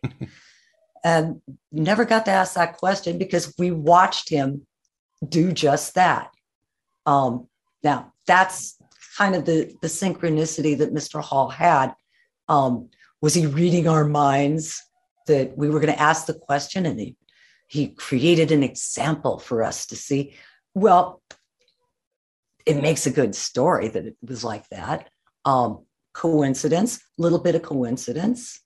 and 1.05 1.41
never 1.71 2.05
got 2.05 2.27
to 2.27 2.31
ask 2.31 2.55
that 2.55 2.77
question 2.77 3.19
because 3.19 3.55
we 3.59 3.71
watched 3.71 4.29
him 4.29 4.67
do 5.27 5.53
just 5.53 5.95
that. 5.95 6.31
Um, 7.07 7.49
now, 7.83 8.13
that's 8.27 8.77
kind 9.17 9.35
of 9.35 9.45
the, 9.45 9.75
the 9.81 9.89
synchronicity 9.89 10.77
that 10.79 10.95
Mr. 10.95 11.23
Hall 11.23 11.49
had. 11.49 11.95
Um, 12.49 12.91
was 13.21 13.35
he 13.35 13.47
reading 13.47 13.89
our 13.89 14.05
minds 14.05 14.83
that 15.27 15.57
we 15.57 15.71
were 15.71 15.81
going 15.81 15.93
to 15.93 16.01
ask 16.01 16.27
the 16.27 16.35
question 16.35 16.87
and 16.87 16.99
he 16.99 17.17
he 17.69 17.89
created 17.89 18.53
an 18.53 18.63
example 18.63 19.39
for 19.39 19.63
us 19.63 19.87
to 19.87 19.97
see 19.97 20.35
well 20.75 21.22
it 22.67 22.81
makes 22.81 23.07
a 23.07 23.11
good 23.11 23.35
story 23.35 23.89
that 23.89 24.07
it 24.07 24.17
was 24.23 24.45
like 24.45 24.69
that. 24.69 25.09
Um, 25.45 25.85
coincidence 26.15 27.01
little 27.17 27.39
bit 27.39 27.55
of 27.55 27.63
coincidence 27.63 28.61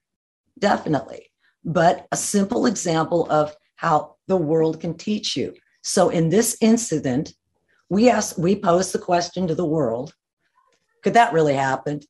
definitely. 0.58 1.26
But 1.64 2.06
a 2.10 2.16
simple 2.16 2.66
example 2.66 3.30
of 3.30 3.54
how 3.76 4.16
the 4.26 4.36
world 4.36 4.80
can 4.80 4.96
teach 4.96 5.36
you. 5.36 5.54
So 5.82 6.08
in 6.08 6.28
this 6.28 6.56
incident 6.60 7.34
we 7.88 8.10
asked 8.10 8.38
we 8.38 8.56
posed 8.56 8.92
the 8.92 8.98
question 8.98 9.46
to 9.46 9.54
the 9.54 9.64
world 9.64 10.12
could 11.06 11.14
that 11.14 11.32
really 11.32 11.54
happen? 11.54 12.00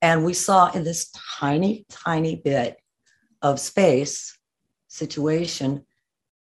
And 0.00 0.24
we 0.24 0.32
saw 0.32 0.70
in 0.70 0.84
this 0.84 1.10
tiny, 1.40 1.84
tiny 1.90 2.36
bit 2.36 2.76
of 3.42 3.58
space 3.58 4.38
situation, 4.86 5.84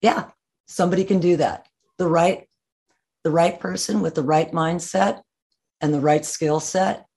yeah, 0.01 0.31
somebody 0.67 1.05
can 1.05 1.21
do 1.21 1.37
that. 1.37 1.67
The 1.97 2.07
right, 2.07 2.44
the 3.25 3.31
right 3.31 3.59
person 3.59 4.01
with 4.01 4.13
the 4.13 4.23
right 4.23 4.51
mindset 4.51 5.21
and 5.81 5.91
the 5.91 5.99
right 5.99 6.23
skill 6.23 6.59
set 6.59 7.07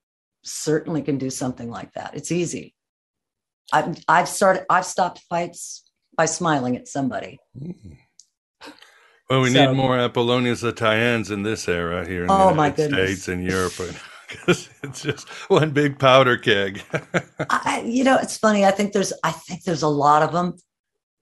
certainly 0.42 1.02
can 1.02 1.18
do 1.18 1.28
something 1.28 1.70
like 1.70 1.92
that. 1.92 2.16
It's 2.16 2.32
easy. 2.32 2.74
I've, 3.74 4.02
I've 4.08 4.28
started, 4.28 4.64
I've 4.70 4.86
stopped 4.86 5.20
fights 5.28 5.84
by 6.16 6.24
smiling 6.24 6.76
at 6.76 6.88
somebody. 6.88 7.38
Mm. 7.56 7.98
Well, 9.28 9.42
we 9.42 9.50
so, 9.50 9.66
need 9.66 9.76
more 9.76 9.98
Apollonius 9.98 10.62
Tyans 10.62 11.30
in 11.30 11.42
this 11.42 11.68
era 11.68 12.08
here 12.08 12.24
in 12.24 12.30
oh 12.30 12.46
the 12.46 12.50
United 12.52 12.90
States 12.90 13.28
and 13.28 13.44
Europe 13.44 13.74
because 14.26 14.70
it's 14.82 15.02
just 15.02 15.28
one 15.50 15.72
big 15.72 15.98
powder 15.98 16.38
keg. 16.38 16.82
I, 17.50 17.82
you 17.86 18.02
know, 18.02 18.16
it's 18.16 18.38
funny. 18.38 18.64
I 18.64 18.70
think 18.70 18.94
there's, 18.94 19.12
I 19.22 19.32
think 19.32 19.64
there's 19.64 19.82
a 19.82 19.88
lot 19.88 20.22
of 20.22 20.32
them, 20.32 20.56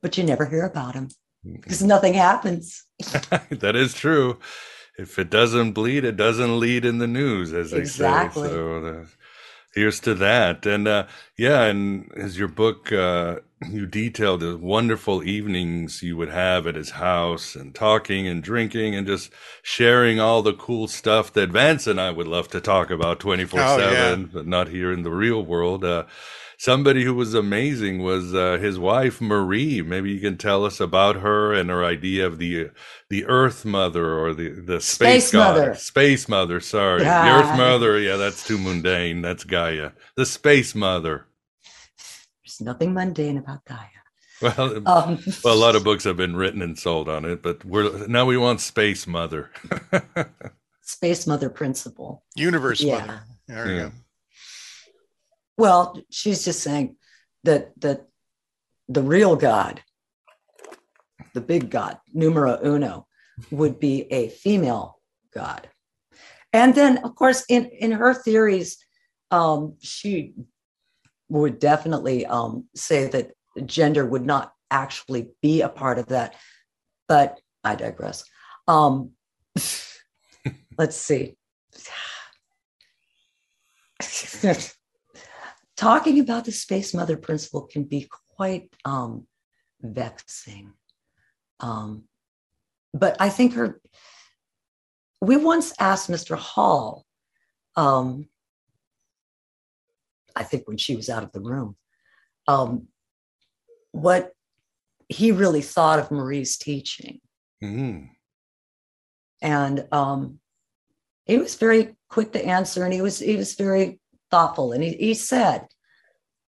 but 0.00 0.16
you 0.16 0.22
never 0.22 0.46
hear 0.46 0.64
about 0.64 0.94
them 0.94 1.08
because 1.44 1.82
nothing 1.82 2.14
happens. 2.14 2.84
that 3.50 3.74
is 3.74 3.92
true. 3.92 4.38
If 4.98 5.18
it 5.18 5.30
doesn't 5.30 5.72
bleed, 5.72 6.04
it 6.04 6.16
doesn't 6.16 6.58
lead 6.58 6.84
in 6.84 6.98
the 6.98 7.06
news, 7.06 7.52
as 7.52 7.70
they 7.70 7.78
exactly. 7.78 8.48
say. 8.48 8.54
So 8.54 8.86
uh, 8.86 9.04
here's 9.74 10.00
to 10.00 10.14
that. 10.14 10.64
And 10.66 10.88
uh, 10.88 11.06
yeah, 11.36 11.64
and 11.64 12.10
as 12.16 12.38
your 12.38 12.48
book 12.48 12.92
uh, 12.92 13.40
you 13.70 13.86
detailed 13.86 14.40
the 14.40 14.56
wonderful 14.56 15.22
evenings 15.22 16.02
you 16.02 16.16
would 16.16 16.28
have 16.28 16.66
at 16.66 16.74
his 16.74 16.90
house 16.90 17.54
and 17.54 17.74
talking 17.74 18.26
and 18.26 18.42
drinking 18.42 18.94
and 18.94 19.06
just 19.06 19.30
sharing 19.62 20.20
all 20.20 20.42
the 20.42 20.52
cool 20.52 20.86
stuff 20.86 21.32
that 21.32 21.50
Vance 21.50 21.86
and 21.86 22.00
I 22.00 22.10
would 22.10 22.26
love 22.26 22.48
to 22.48 22.60
talk 22.60 22.90
about 22.90 23.18
24 23.18 23.60
oh, 23.60 23.78
7, 23.78 24.20
yeah. 24.20 24.26
but 24.30 24.46
not 24.46 24.68
here 24.68 24.92
in 24.92 25.02
the 25.02 25.10
real 25.10 25.42
world. 25.42 25.84
Somebody 26.58 27.04
who 27.04 27.14
was 27.14 27.34
amazing 27.34 28.02
was 28.02 28.34
uh, 28.34 28.58
his 28.58 28.78
wife, 28.78 29.20
Marie. 29.20 29.82
Maybe 29.82 30.10
you 30.10 30.20
can 30.20 30.38
tell 30.38 30.64
us 30.64 30.80
about 30.80 31.16
her 31.16 31.52
and 31.52 31.68
her 31.68 31.84
idea 31.84 32.26
of 32.26 32.38
the 32.38 32.70
the 33.10 33.26
Earth 33.26 33.64
Mother 33.64 34.18
or 34.18 34.32
the, 34.34 34.48
the 34.48 34.80
Space, 34.80 35.28
space 35.28 35.34
Mother. 35.34 35.74
Space 35.74 36.28
Mother, 36.28 36.60
sorry. 36.60 37.02
Yeah. 37.02 37.24
The 37.24 37.30
Earth 37.38 37.58
Mother, 37.58 37.98
yeah, 37.98 38.16
that's 38.16 38.46
too 38.46 38.58
mundane. 38.58 39.20
That's 39.20 39.44
Gaia. 39.44 39.90
The 40.16 40.26
Space 40.26 40.74
Mother. 40.74 41.26
There's 42.44 42.60
nothing 42.60 42.94
mundane 42.94 43.36
about 43.36 43.64
Gaia. 43.64 43.96
Well, 44.40 44.76
um, 44.86 45.18
well, 45.44 45.54
a 45.54 45.56
lot 45.56 45.76
of 45.76 45.84
books 45.84 46.04
have 46.04 46.16
been 46.16 46.36
written 46.36 46.62
and 46.62 46.78
sold 46.78 47.08
on 47.08 47.24
it, 47.24 47.42
but 47.42 47.64
we're 47.64 48.06
now 48.06 48.24
we 48.24 48.36
want 48.36 48.60
Space 48.60 49.06
Mother. 49.06 49.50
Space 50.82 51.26
Mother 51.26 51.50
principle. 51.50 52.22
Universe 52.34 52.80
yeah. 52.80 53.00
Mother. 53.00 53.20
There 53.48 53.72
yeah. 53.72 53.82
go. 53.82 53.92
Well, 55.56 55.98
she's 56.10 56.44
just 56.44 56.60
saying 56.60 56.96
that 57.44 57.78
that 57.80 58.06
the 58.88 59.02
real 59.02 59.36
God 59.36 59.82
the 61.36 61.40
big 61.42 61.70
god, 61.70 61.98
numero 62.14 62.58
uno, 62.64 63.06
would 63.50 63.78
be 63.78 64.10
a 64.10 64.28
female 64.30 64.98
god. 65.34 65.68
And 66.52 66.74
then, 66.74 66.98
of 67.04 67.14
course, 67.14 67.44
in, 67.50 67.66
in 67.66 67.92
her 67.92 68.14
theories, 68.14 68.78
um, 69.30 69.74
she 69.80 70.32
would 71.28 71.58
definitely 71.58 72.24
um, 72.24 72.64
say 72.74 73.08
that 73.08 73.32
gender 73.66 74.06
would 74.06 74.24
not 74.24 74.52
actually 74.70 75.28
be 75.42 75.60
a 75.60 75.68
part 75.68 75.98
of 75.98 76.06
that. 76.06 76.34
But 77.06 77.38
I 77.62 77.74
digress. 77.74 78.24
Um, 78.66 79.10
let's 80.78 80.96
see. 80.96 81.36
Talking 85.76 86.20
about 86.20 86.44
the 86.44 86.52
space 86.52 86.94
mother 86.94 87.16
principle 87.16 87.62
can 87.62 87.84
be 87.84 88.08
quite 88.36 88.70
um, 88.84 89.26
vexing. 89.80 90.72
Um, 91.60 92.04
but 92.94 93.16
I 93.20 93.28
think 93.28 93.54
her, 93.54 93.80
we 95.20 95.36
once 95.36 95.74
asked 95.78 96.10
Mr. 96.10 96.36
Hall, 96.36 97.04
um, 97.76 98.28
I 100.34 100.42
think 100.42 100.66
when 100.66 100.76
she 100.76 100.96
was 100.96 101.08
out 101.08 101.22
of 101.22 101.32
the 101.32 101.40
room, 101.40 101.76
um, 102.46 102.88
what 103.92 104.32
he 105.08 105.32
really 105.32 105.62
thought 105.62 105.98
of 105.98 106.10
Marie's 106.10 106.56
teaching. 106.56 107.20
Mm. 107.62 108.10
And 109.40 109.86
um, 109.92 110.40
he 111.24 111.38
was 111.38 111.54
very 111.56 111.96
quick 112.08 112.32
to 112.32 112.44
answer 112.44 112.84
and 112.84 112.92
he 112.92 113.00
was 113.00 113.18
he 113.18 113.36
was 113.36 113.54
very 113.54 113.98
thoughtful. 114.30 114.72
And 114.72 114.82
he, 114.82 114.92
he 114.92 115.14
said, 115.14 115.66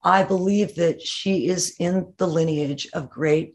I 0.02 0.22
believe 0.22 0.76
that 0.76 1.02
she 1.02 1.48
is 1.48 1.76
in 1.78 2.12
the 2.16 2.26
lineage 2.26 2.88
of 2.94 3.10
great 3.10 3.54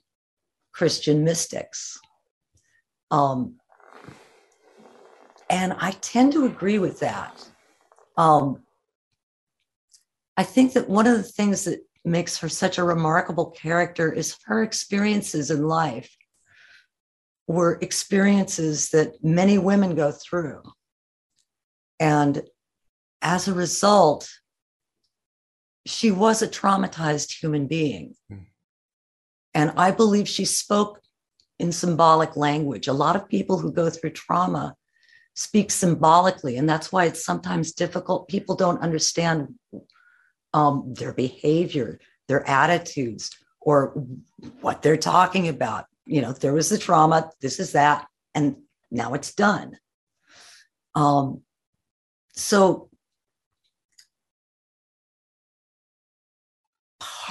Christian 0.73 1.23
mystics. 1.23 1.97
Um, 3.11 3.55
and 5.49 5.73
I 5.79 5.91
tend 6.01 6.33
to 6.33 6.45
agree 6.45 6.79
with 6.79 6.99
that. 6.99 7.43
Um, 8.17 8.63
I 10.37 10.43
think 10.43 10.73
that 10.73 10.89
one 10.89 11.07
of 11.07 11.17
the 11.17 11.23
things 11.23 11.63
that 11.65 11.79
makes 12.03 12.37
her 12.37 12.49
such 12.49 12.77
a 12.77 12.83
remarkable 12.83 13.51
character 13.51 14.11
is 14.11 14.37
her 14.45 14.63
experiences 14.63 15.49
in 15.49 15.67
life 15.67 16.15
were 17.47 17.79
experiences 17.81 18.89
that 18.89 19.23
many 19.23 19.57
women 19.57 19.95
go 19.95 20.11
through. 20.11 20.61
And 21.99 22.43
as 23.26 23.47
a 23.47 23.53
result, 23.53 24.30
she 25.85 26.11
was 26.11 26.41
a 26.41 26.47
traumatized 26.47 27.41
human 27.41 27.68
being. 27.68 28.15
Mm. 28.31 28.45
And 29.53 29.73
I 29.76 29.91
believe 29.91 30.27
she 30.27 30.45
spoke 30.45 31.02
in 31.57 31.72
symbolic 31.72 32.38
language. 32.38 32.88
A 32.88 32.93
lot 32.93 33.15
of 33.15 33.27
people 33.27 33.57
who 33.57 33.72
go 33.72 33.89
through 33.89 34.11
trauma 34.11 34.76
speak 35.34 35.72
symbolically, 35.72 36.56
and 36.56 36.69
that's 36.69 36.91
why 36.91 37.06
it's 37.06 37.26
sometimes 37.26 37.73
difficult. 37.73 38.27
People 38.27 38.56
don't 38.56 38.81
understand 38.81 39.56
um, 40.53 40.93
their 40.95 41.14
behavior, 41.14 41.99
their 42.27 42.47
attitudes, 42.47 43.31
or 43.60 44.06
what 44.61 44.81
they're 44.81 44.97
talking 44.97 45.47
about. 45.47 45.85
You 46.06 46.22
know, 46.22 46.31
there 46.31 46.53
was 46.53 46.69
the 46.69 46.77
trauma, 46.77 47.31
this 47.41 47.60
is 47.60 47.72
that, 47.72 48.07
and 48.35 48.57
now 48.91 49.14
it's 49.14 49.34
done. 49.34 49.77
Um, 50.93 51.41
so 52.34 52.89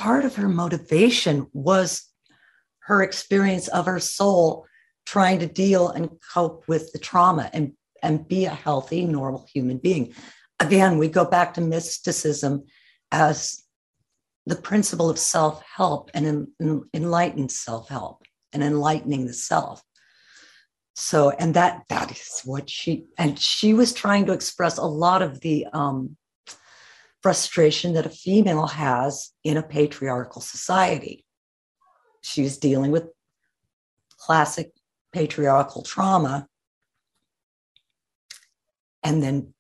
part 0.05 0.27
of 0.27 0.37
her 0.37 0.51
motivation 0.51 1.47
was 1.55 2.11
her 2.81 3.03
experience 3.03 3.69
of 3.69 3.87
her 3.87 3.99
soul 3.99 4.67
trying 5.07 5.39
to 5.39 5.47
deal 5.47 5.89
and 5.89 6.11
cope 6.31 6.69
with 6.69 6.93
the 6.93 6.99
trauma 6.99 7.49
and, 7.55 7.73
and 8.03 8.29
be 8.29 8.45
a 8.45 8.51
healthy, 8.51 9.07
normal 9.07 9.47
human 9.51 9.79
being. 9.79 10.13
Again, 10.61 10.99
we 10.99 11.09
go 11.09 11.25
back 11.25 11.55
to 11.55 11.63
mysticism 11.63 12.65
as 13.13 13.63
the 14.45 14.57
principle 14.57 15.09
of 15.09 15.19
self 15.19 15.63
help 15.63 16.11
and 16.13 16.27
en, 16.27 16.49
en, 16.61 16.83
enlightened 16.93 17.51
self 17.51 17.89
help 17.89 18.25
and 18.53 18.63
enlightening 18.63 19.27
the 19.27 19.33
self. 19.33 19.83
So, 20.95 21.31
and 21.31 21.55
that 21.55 21.85
that 21.89 22.13
is 22.13 22.43
what 22.45 22.69
she 22.69 23.07
and 23.17 23.39
she 23.39 23.73
was 23.73 23.95
trying 23.95 24.27
to 24.27 24.35
express 24.35 24.77
a 24.77 24.85
lot 24.85 25.23
of 25.23 25.41
the 25.41 25.67
um, 25.73 26.19
frustration 27.25 27.95
that 27.95 28.05
a 28.05 28.11
female 28.11 28.67
has 28.67 29.31
in 29.45 29.57
a 29.57 29.63
patriarchal 29.63 30.43
society. 30.43 31.25
She's 32.21 32.59
dealing 32.59 32.91
with 32.91 33.05
classic 34.19 34.73
patriarchal 35.11 35.83
trauma 35.85 36.47
and 39.03 39.23
then 39.23 39.55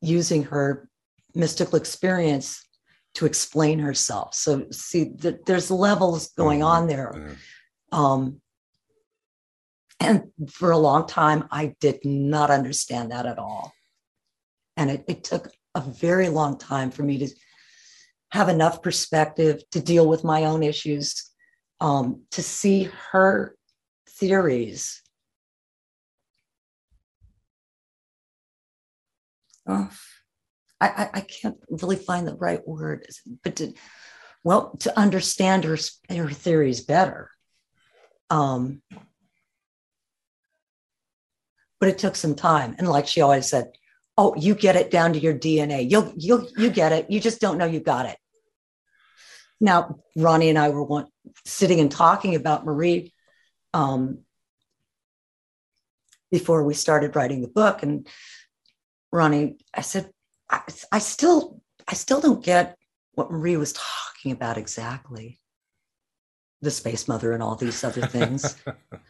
using 0.00 0.44
her 0.44 0.88
mystical 1.34 1.76
experience 1.76 2.66
to 3.16 3.26
explain 3.26 3.80
herself. 3.80 4.34
So, 4.34 4.68
see, 4.70 5.10
th- 5.10 5.40
there's 5.44 5.70
levels 5.70 6.28
going 6.38 6.62
on 6.62 6.86
there. 6.86 7.36
Um, 7.92 8.40
and 9.98 10.30
for 10.48 10.70
a 10.70 10.78
long 10.78 11.06
time, 11.06 11.48
I 11.50 11.74
did 11.80 12.02
not 12.02 12.50
understand 12.50 13.12
that 13.12 13.26
at 13.26 13.38
all. 13.38 13.74
And 14.78 14.90
it, 14.90 15.04
it 15.06 15.22
took 15.22 15.50
a 15.74 15.80
very 15.80 16.28
long 16.28 16.58
time 16.58 16.90
for 16.90 17.02
me 17.02 17.18
to 17.18 17.28
have 18.30 18.48
enough 18.48 18.82
perspective 18.82 19.62
to 19.70 19.80
deal 19.80 20.06
with 20.06 20.24
my 20.24 20.44
own 20.44 20.62
issues, 20.62 21.30
um, 21.80 22.22
to 22.30 22.42
see 22.42 22.88
her 23.10 23.56
theories. 24.08 25.02
Oh, 29.66 29.90
I, 30.80 31.10
I, 31.12 31.20
can't 31.20 31.58
really 31.68 31.96
find 31.96 32.26
the 32.26 32.34
right 32.34 32.66
word, 32.66 33.06
but 33.44 33.56
to, 33.56 33.74
well, 34.42 34.76
to 34.80 34.98
understand 34.98 35.64
her, 35.64 35.76
her 36.08 36.30
theories 36.30 36.80
better. 36.80 37.30
Um, 38.30 38.80
but 41.78 41.88
it 41.88 41.98
took 41.98 42.16
some 42.16 42.34
time. 42.34 42.76
And 42.78 42.88
like 42.88 43.06
she 43.06 43.20
always 43.20 43.48
said, 43.48 43.72
oh, 44.20 44.34
you 44.36 44.54
get 44.54 44.76
it 44.76 44.90
down 44.90 45.14
to 45.14 45.18
your 45.18 45.32
DNA. 45.32 45.90
You'll 45.90 46.12
you'll 46.14 46.46
you 46.58 46.68
get 46.68 46.92
it. 46.92 47.10
You 47.10 47.20
just 47.20 47.40
don't 47.40 47.56
know 47.56 47.64
you 47.64 47.80
got 47.80 48.04
it. 48.04 48.18
Now, 49.58 49.98
Ronnie 50.14 50.50
and 50.50 50.58
I 50.58 50.68
were 50.68 50.82
one, 50.82 51.06
sitting 51.46 51.80
and 51.80 51.90
talking 51.90 52.34
about 52.34 52.66
Marie 52.66 53.14
um, 53.72 54.18
before 56.30 56.64
we 56.64 56.74
started 56.74 57.16
writing 57.16 57.40
the 57.40 57.48
book, 57.48 57.82
and 57.82 58.06
Ronnie, 59.10 59.56
I 59.74 59.80
said, 59.80 60.10
I, 60.50 60.60
I 60.92 60.98
still 60.98 61.62
I 61.88 61.94
still 61.94 62.20
don't 62.20 62.44
get 62.44 62.76
what 63.12 63.30
Marie 63.30 63.56
was 63.56 63.72
talking 63.72 64.32
about 64.32 64.58
exactly. 64.58 65.38
The 66.60 66.70
space 66.70 67.08
mother 67.08 67.32
and 67.32 67.42
all 67.42 67.56
these 67.56 67.82
other 67.84 68.06
things. 68.06 68.54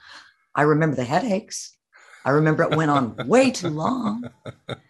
I 0.55 0.63
remember 0.63 0.95
the 0.95 1.05
headaches. 1.05 1.77
I 2.25 2.31
remember 2.31 2.63
it 2.63 2.77
went 2.77 2.93
on 2.93 3.17
way 3.27 3.51
too 3.51 3.71
long. 3.71 4.31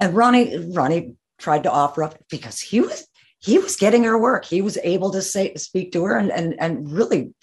And 0.00 0.14
Ronnie, 0.14 0.56
Ronnie 0.72 1.16
tried 1.38 1.62
to 1.64 1.70
offer 1.70 2.02
up 2.02 2.16
because 2.30 2.60
he 2.60 2.80
was 2.80 3.06
he 3.38 3.58
was 3.58 3.76
getting 3.76 4.04
her 4.04 4.18
work. 4.18 4.44
He 4.44 4.60
was 4.60 4.78
able 4.82 5.10
to 5.12 5.22
say 5.22 5.54
speak 5.54 5.92
to 5.92 6.04
her 6.04 6.16
and 6.16 6.30
and 6.30 6.54
and 6.60 6.90
really 6.90 7.34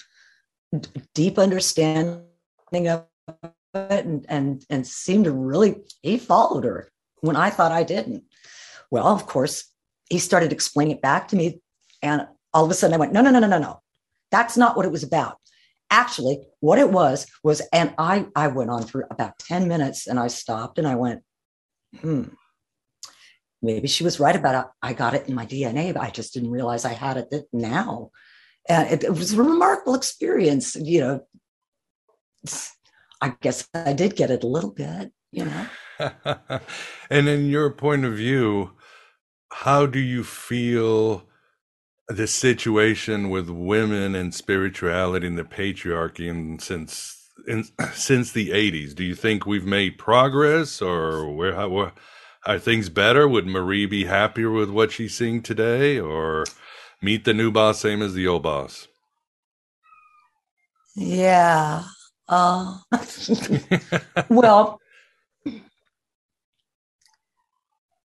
deep 1.13 1.39
understanding 1.39 2.23
of 2.87 3.05
it 3.73 4.05
and 4.05 4.25
and 4.29 4.65
and 4.69 4.87
seemed 4.87 5.25
to 5.25 5.31
really 5.31 5.77
he 6.01 6.17
followed 6.17 6.63
her 6.63 6.89
when 7.21 7.35
I 7.35 7.49
thought 7.49 7.71
I 7.71 7.83
didn't. 7.83 8.23
Well, 8.91 9.07
of 9.07 9.25
course, 9.25 9.71
he 10.09 10.19
started 10.19 10.51
explaining 10.51 10.95
it 10.95 11.01
back 11.01 11.27
to 11.29 11.35
me, 11.35 11.61
and 12.01 12.27
all 12.53 12.65
of 12.65 12.71
a 12.71 12.73
sudden 12.73 12.93
I 12.93 12.97
went, 12.97 13.13
no, 13.13 13.21
no, 13.21 13.31
no, 13.31 13.39
no, 13.39 13.47
no, 13.47 13.59
no. 13.59 13.81
That's 14.31 14.57
not 14.57 14.77
what 14.77 14.85
it 14.85 14.91
was 14.91 15.03
about. 15.03 15.37
Actually, 15.89 16.41
what 16.59 16.79
it 16.79 16.91
was 16.91 17.27
was, 17.43 17.61
and 17.73 17.93
I 17.97 18.27
I 18.35 18.47
went 18.47 18.69
on 18.69 18.85
for 18.85 19.07
about 19.09 19.39
10 19.39 19.67
minutes 19.67 20.07
and 20.07 20.19
I 20.19 20.27
stopped 20.27 20.77
and 20.77 20.87
I 20.87 20.95
went, 20.95 21.23
hmm, 22.01 22.23
maybe 23.61 23.87
she 23.87 24.03
was 24.03 24.19
right 24.19 24.35
about 24.35 24.65
it. 24.65 24.71
I 24.81 24.93
got 24.93 25.13
it 25.13 25.27
in 25.27 25.35
my 25.35 25.45
DNA, 25.45 25.93
but 25.93 26.03
I 26.03 26.09
just 26.09 26.33
didn't 26.33 26.51
realize 26.51 26.85
I 26.85 26.93
had 26.93 27.17
it 27.17 27.47
now. 27.51 28.11
And 28.69 28.89
it, 28.89 29.03
it 29.03 29.11
was 29.11 29.33
a 29.33 29.41
remarkable 29.41 29.95
experience. 29.95 30.75
You 30.75 31.01
know, 31.01 31.21
I 33.21 33.35
guess 33.41 33.67
I 33.73 33.93
did 33.93 34.15
get 34.15 34.31
it 34.31 34.43
a 34.43 34.47
little 34.47 34.71
bit, 34.71 35.11
you 35.31 35.45
know. 35.45 35.67
and 37.09 37.27
in 37.27 37.49
your 37.49 37.71
point 37.71 38.05
of 38.05 38.13
view, 38.13 38.71
how 39.51 39.85
do 39.85 39.99
you 39.99 40.23
feel 40.23 41.23
the 42.07 42.27
situation 42.27 43.29
with 43.29 43.49
women 43.49 44.15
and 44.15 44.33
spirituality 44.33 45.27
and 45.27 45.37
the 45.37 45.43
patriarchy 45.43 46.29
and 46.29 46.61
since 46.61 47.29
in, 47.47 47.65
since 47.93 48.31
the 48.31 48.49
80s? 48.49 48.93
Do 48.93 49.03
you 49.03 49.15
think 49.15 49.45
we've 49.45 49.65
made 49.65 49.97
progress 49.97 50.81
or 50.81 51.33
where, 51.33 51.55
how, 51.55 51.69
where 51.69 51.93
are 52.47 52.57
things 52.57 52.87
better? 52.87 53.27
Would 53.27 53.45
Marie 53.45 53.85
be 53.85 54.05
happier 54.05 54.49
with 54.49 54.69
what 54.69 54.91
she's 54.91 55.15
seeing 55.15 55.43
today, 55.43 55.99
or 55.99 56.45
meet 57.01 57.25
the 57.25 57.33
new 57.33 57.51
boss 57.51 57.79
same 57.79 58.01
as 58.01 58.13
the 58.13 58.25
old 58.25 58.43
boss? 58.43 58.87
Yeah. 60.95 61.83
Uh, 62.27 62.77
well, 64.29 64.79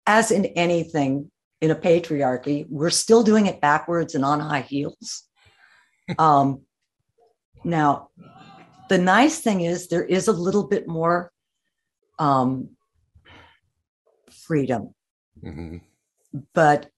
as 0.06 0.32
in 0.32 0.46
anything 0.46 1.32
in 1.60 1.72
a 1.72 1.76
patriarchy, 1.76 2.66
we're 2.70 2.92
still 2.92 3.24
doing 3.24 3.48
it 3.48 3.60
backwards 3.60 4.14
and 4.16 4.24
on 4.24 4.40
high 4.40 4.62
heels. 4.62 5.24
Um, 6.18 6.62
now, 7.66 8.12
the 8.88 8.98
nice 8.98 9.42
thing 9.42 9.60
is 9.60 9.90
there 9.90 10.06
is 10.06 10.30
a 10.30 10.32
little 10.32 10.66
bit 10.66 10.88
more 10.88 11.34
um, 12.18 12.77
freedom, 14.48 14.94
mm-hmm. 15.44 15.78
but 16.54 16.90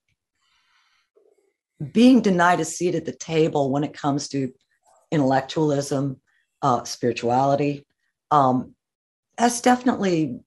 being 1.92 2.22
denied 2.22 2.60
a 2.60 2.66
seat 2.66 2.96
at 2.96 3.06
the 3.06 3.12
table 3.14 3.72
when 3.72 3.84
it 3.84 3.94
comes 3.94 4.28
to 4.30 4.54
intellectualism, 5.12 6.20
uh, 6.62 6.84
spirituality, 6.84 7.86
um, 8.32 8.76
has 9.38 9.62
definitely 9.62 10.40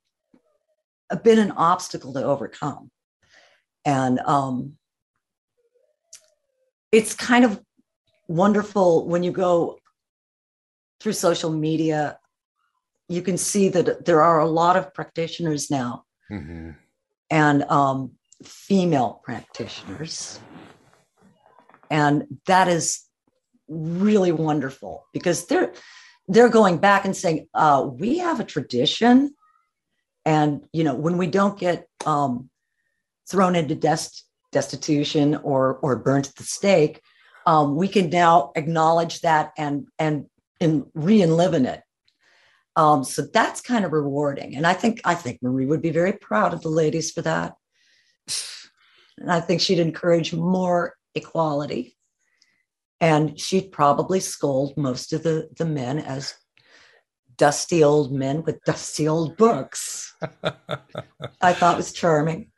been 1.24 1.38
an 1.38 1.52
obstacle 1.52 2.12
to 2.12 2.22
overcome. 2.22 2.90
And 3.84 4.20
um, 4.20 4.74
it's 6.92 7.14
kind 7.14 7.44
of 7.44 7.60
wonderful 8.28 9.08
when 9.08 9.22
you 9.22 9.32
go 9.32 9.78
through 11.00 11.14
social 11.14 11.50
media, 11.50 12.18
you 13.08 13.22
can 13.22 13.36
see 13.36 13.68
that 13.68 14.04
there 14.04 14.22
are 14.22 14.40
a 14.40 14.48
lot 14.48 14.76
of 14.76 14.94
practitioners 14.94 15.70
now 15.70 16.04
mm-hmm. 16.30 16.70
And 17.32 17.62
um, 17.64 18.12
female 18.44 19.20
practitioners. 19.24 20.38
And 21.90 22.38
that 22.46 22.68
is 22.68 23.04
really 23.68 24.32
wonderful 24.32 25.06
because 25.12 25.46
they're 25.46 25.72
they're 26.28 26.50
going 26.50 26.78
back 26.78 27.04
and 27.04 27.16
saying, 27.16 27.48
uh, 27.54 27.88
we 27.90 28.18
have 28.18 28.38
a 28.38 28.44
tradition. 28.44 29.34
And 30.24 30.66
you 30.72 30.84
know, 30.84 30.94
when 30.94 31.16
we 31.16 31.26
don't 31.26 31.58
get 31.58 31.86
um, 32.06 32.48
thrown 33.28 33.56
into 33.56 33.74
dest- 33.74 34.24
destitution 34.52 35.36
or 35.36 35.78
or 35.78 35.96
burnt 35.96 36.28
at 36.28 36.36
the 36.36 36.44
stake, 36.44 37.00
um, 37.46 37.76
we 37.76 37.88
can 37.88 38.10
now 38.10 38.52
acknowledge 38.56 39.22
that 39.22 39.52
and 39.56 39.86
and 39.98 40.26
in 40.60 41.64
it. 41.64 41.82
Um, 42.76 43.04
so 43.04 43.22
that's 43.32 43.60
kind 43.60 43.84
of 43.84 43.92
rewarding, 43.92 44.56
and 44.56 44.66
I 44.66 44.72
think 44.72 45.00
I 45.04 45.14
think 45.14 45.42
Marie 45.42 45.66
would 45.66 45.82
be 45.82 45.90
very 45.90 46.12
proud 46.14 46.54
of 46.54 46.62
the 46.62 46.70
ladies 46.70 47.10
for 47.10 47.22
that. 47.22 47.54
And 49.18 49.30
I 49.30 49.40
think 49.40 49.60
she'd 49.60 49.78
encourage 49.78 50.32
more 50.32 50.94
equality, 51.14 51.96
and 53.00 53.38
she'd 53.38 53.72
probably 53.72 54.20
scold 54.20 54.76
most 54.76 55.12
of 55.12 55.22
the 55.22 55.50
the 55.58 55.66
men 55.66 55.98
as 55.98 56.34
dusty 57.36 57.82
old 57.84 58.12
men 58.12 58.42
with 58.42 58.62
dusty 58.64 59.06
old 59.06 59.36
books. 59.36 60.14
I 61.40 61.52
thought 61.52 61.76
was 61.76 61.92
charming. 61.92 62.52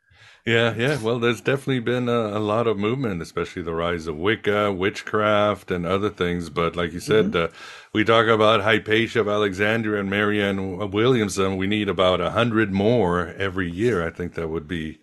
Yeah, 0.45 0.75
yeah. 0.75 1.01
Well, 1.01 1.17
there's 1.17 1.41
definitely 1.41 1.79
been 1.79 2.07
a, 2.07 2.37
a, 2.37 2.39
lot 2.39 2.67
of 2.67 2.77
movement, 2.77 3.19
especially 3.19 3.63
the 3.63 3.73
rise 3.73 4.05
of 4.05 4.17
Wicca, 4.17 4.71
witchcraft, 4.71 5.71
and 5.71 5.87
other 5.87 6.11
things. 6.11 6.51
But 6.51 6.75
like 6.75 6.93
you 6.93 6.99
said, 6.99 7.31
mm-hmm. 7.31 7.45
uh, 7.45 7.57
we 7.95 8.03
talk 8.03 8.27
about 8.27 8.61
Hypatia 8.61 9.21
of 9.21 9.29
Alexandria 9.29 10.01
and 10.01 10.09
Marianne 10.09 10.91
Williamson. 10.91 11.55
We 11.55 11.65
need 11.65 11.87
about 11.87 12.19
a 12.19 12.31
hundred 12.31 12.73
more 12.73 13.27
every 13.37 13.71
year. 13.71 14.05
I 14.05 14.09
think 14.09 14.33
that 14.33 14.49
would 14.49 14.67
be 14.67 14.99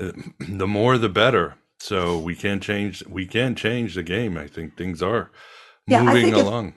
uh, 0.00 0.10
the 0.40 0.66
more 0.66 0.98
the 0.98 1.08
better. 1.08 1.54
So 1.78 2.18
we 2.18 2.34
can 2.34 2.58
change. 2.58 3.06
We 3.06 3.26
can 3.26 3.54
change 3.54 3.94
the 3.94 4.02
game. 4.02 4.36
I 4.36 4.48
think 4.48 4.76
things 4.76 5.04
are 5.04 5.30
yeah, 5.86 6.02
moving 6.02 6.34
I 6.34 6.38
along. 6.40 6.68
If, 6.68 6.74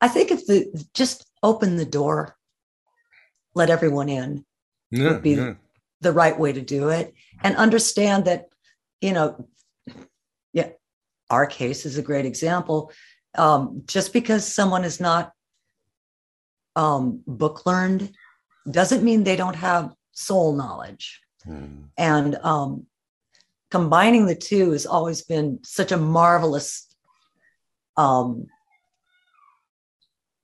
I 0.00 0.08
think 0.08 0.30
if 0.30 0.46
the 0.46 0.86
just 0.94 1.26
open 1.42 1.76
the 1.76 1.84
door, 1.84 2.34
let 3.54 3.68
everyone 3.68 4.08
in. 4.08 4.46
Yeah, 4.90 5.10
would 5.10 5.22
be 5.22 5.32
yeah 5.32 5.54
the 6.00 6.12
right 6.12 6.38
way 6.38 6.52
to 6.52 6.60
do 6.60 6.90
it 6.90 7.14
and 7.42 7.56
understand 7.56 8.26
that 8.26 8.48
you 9.00 9.12
know 9.12 9.48
yeah 10.52 10.68
our 11.30 11.46
case 11.46 11.86
is 11.86 11.98
a 11.98 12.02
great 12.02 12.26
example 12.26 12.92
um, 13.38 13.82
just 13.86 14.12
because 14.12 14.46
someone 14.46 14.84
is 14.84 15.00
not 15.00 15.32
um, 16.74 17.22
book 17.26 17.66
learned 17.66 18.12
doesn't 18.70 19.02
mean 19.02 19.24
they 19.24 19.36
don't 19.36 19.56
have 19.56 19.94
soul 20.12 20.54
knowledge 20.54 21.20
mm. 21.46 21.84
and 21.96 22.36
um, 22.36 22.86
combining 23.70 24.26
the 24.26 24.34
two 24.34 24.72
has 24.72 24.86
always 24.86 25.22
been 25.22 25.58
such 25.62 25.92
a 25.92 25.96
marvelous 25.96 26.86
um, 27.96 28.46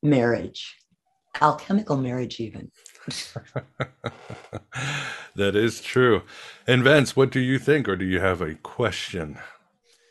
marriage 0.03 0.77
alchemical 1.41 1.97
marriage 1.97 2.41
even 2.41 2.71
that 5.35 5.57
is 5.57 5.81
true. 5.81 6.23
And 6.67 6.85
Vince, 6.85 7.17
what 7.17 7.31
do 7.31 7.41
you 7.41 7.59
think, 7.59 7.89
or 7.89 7.97
do 7.97 8.05
you 8.05 8.21
have 8.21 8.41
a 8.41 8.55
question? 8.57 9.39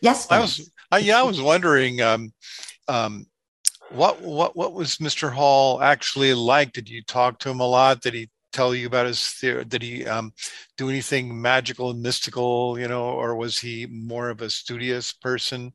Yes, 0.01 0.29
I 0.29 0.39
was. 0.39 0.71
I, 0.91 0.99
yeah, 0.99 1.19
I 1.19 1.23
was 1.23 1.41
wondering. 1.41 2.01
Um, 2.01 2.33
um, 2.91 3.25
what 3.89 4.21
what 4.21 4.55
what 4.55 4.73
was 4.73 4.97
Mr. 4.97 5.31
Hall 5.31 5.81
actually 5.81 6.33
like? 6.33 6.73
Did 6.73 6.89
you 6.89 7.01
talk 7.03 7.39
to 7.39 7.49
him 7.49 7.59
a 7.59 7.67
lot? 7.67 8.01
Did 8.01 8.13
he 8.13 8.29
tell 8.51 8.75
you 8.75 8.87
about 8.87 9.05
his 9.05 9.29
theory? 9.29 9.63
Did 9.65 9.81
he 9.81 10.05
um, 10.05 10.33
do 10.77 10.89
anything 10.89 11.41
magical 11.41 11.91
and 11.91 12.01
mystical, 12.01 12.77
you 12.77 12.87
know, 12.87 13.03
or 13.03 13.35
was 13.35 13.57
he 13.57 13.87
more 13.87 14.29
of 14.29 14.41
a 14.41 14.49
studious 14.49 15.11
person? 15.13 15.71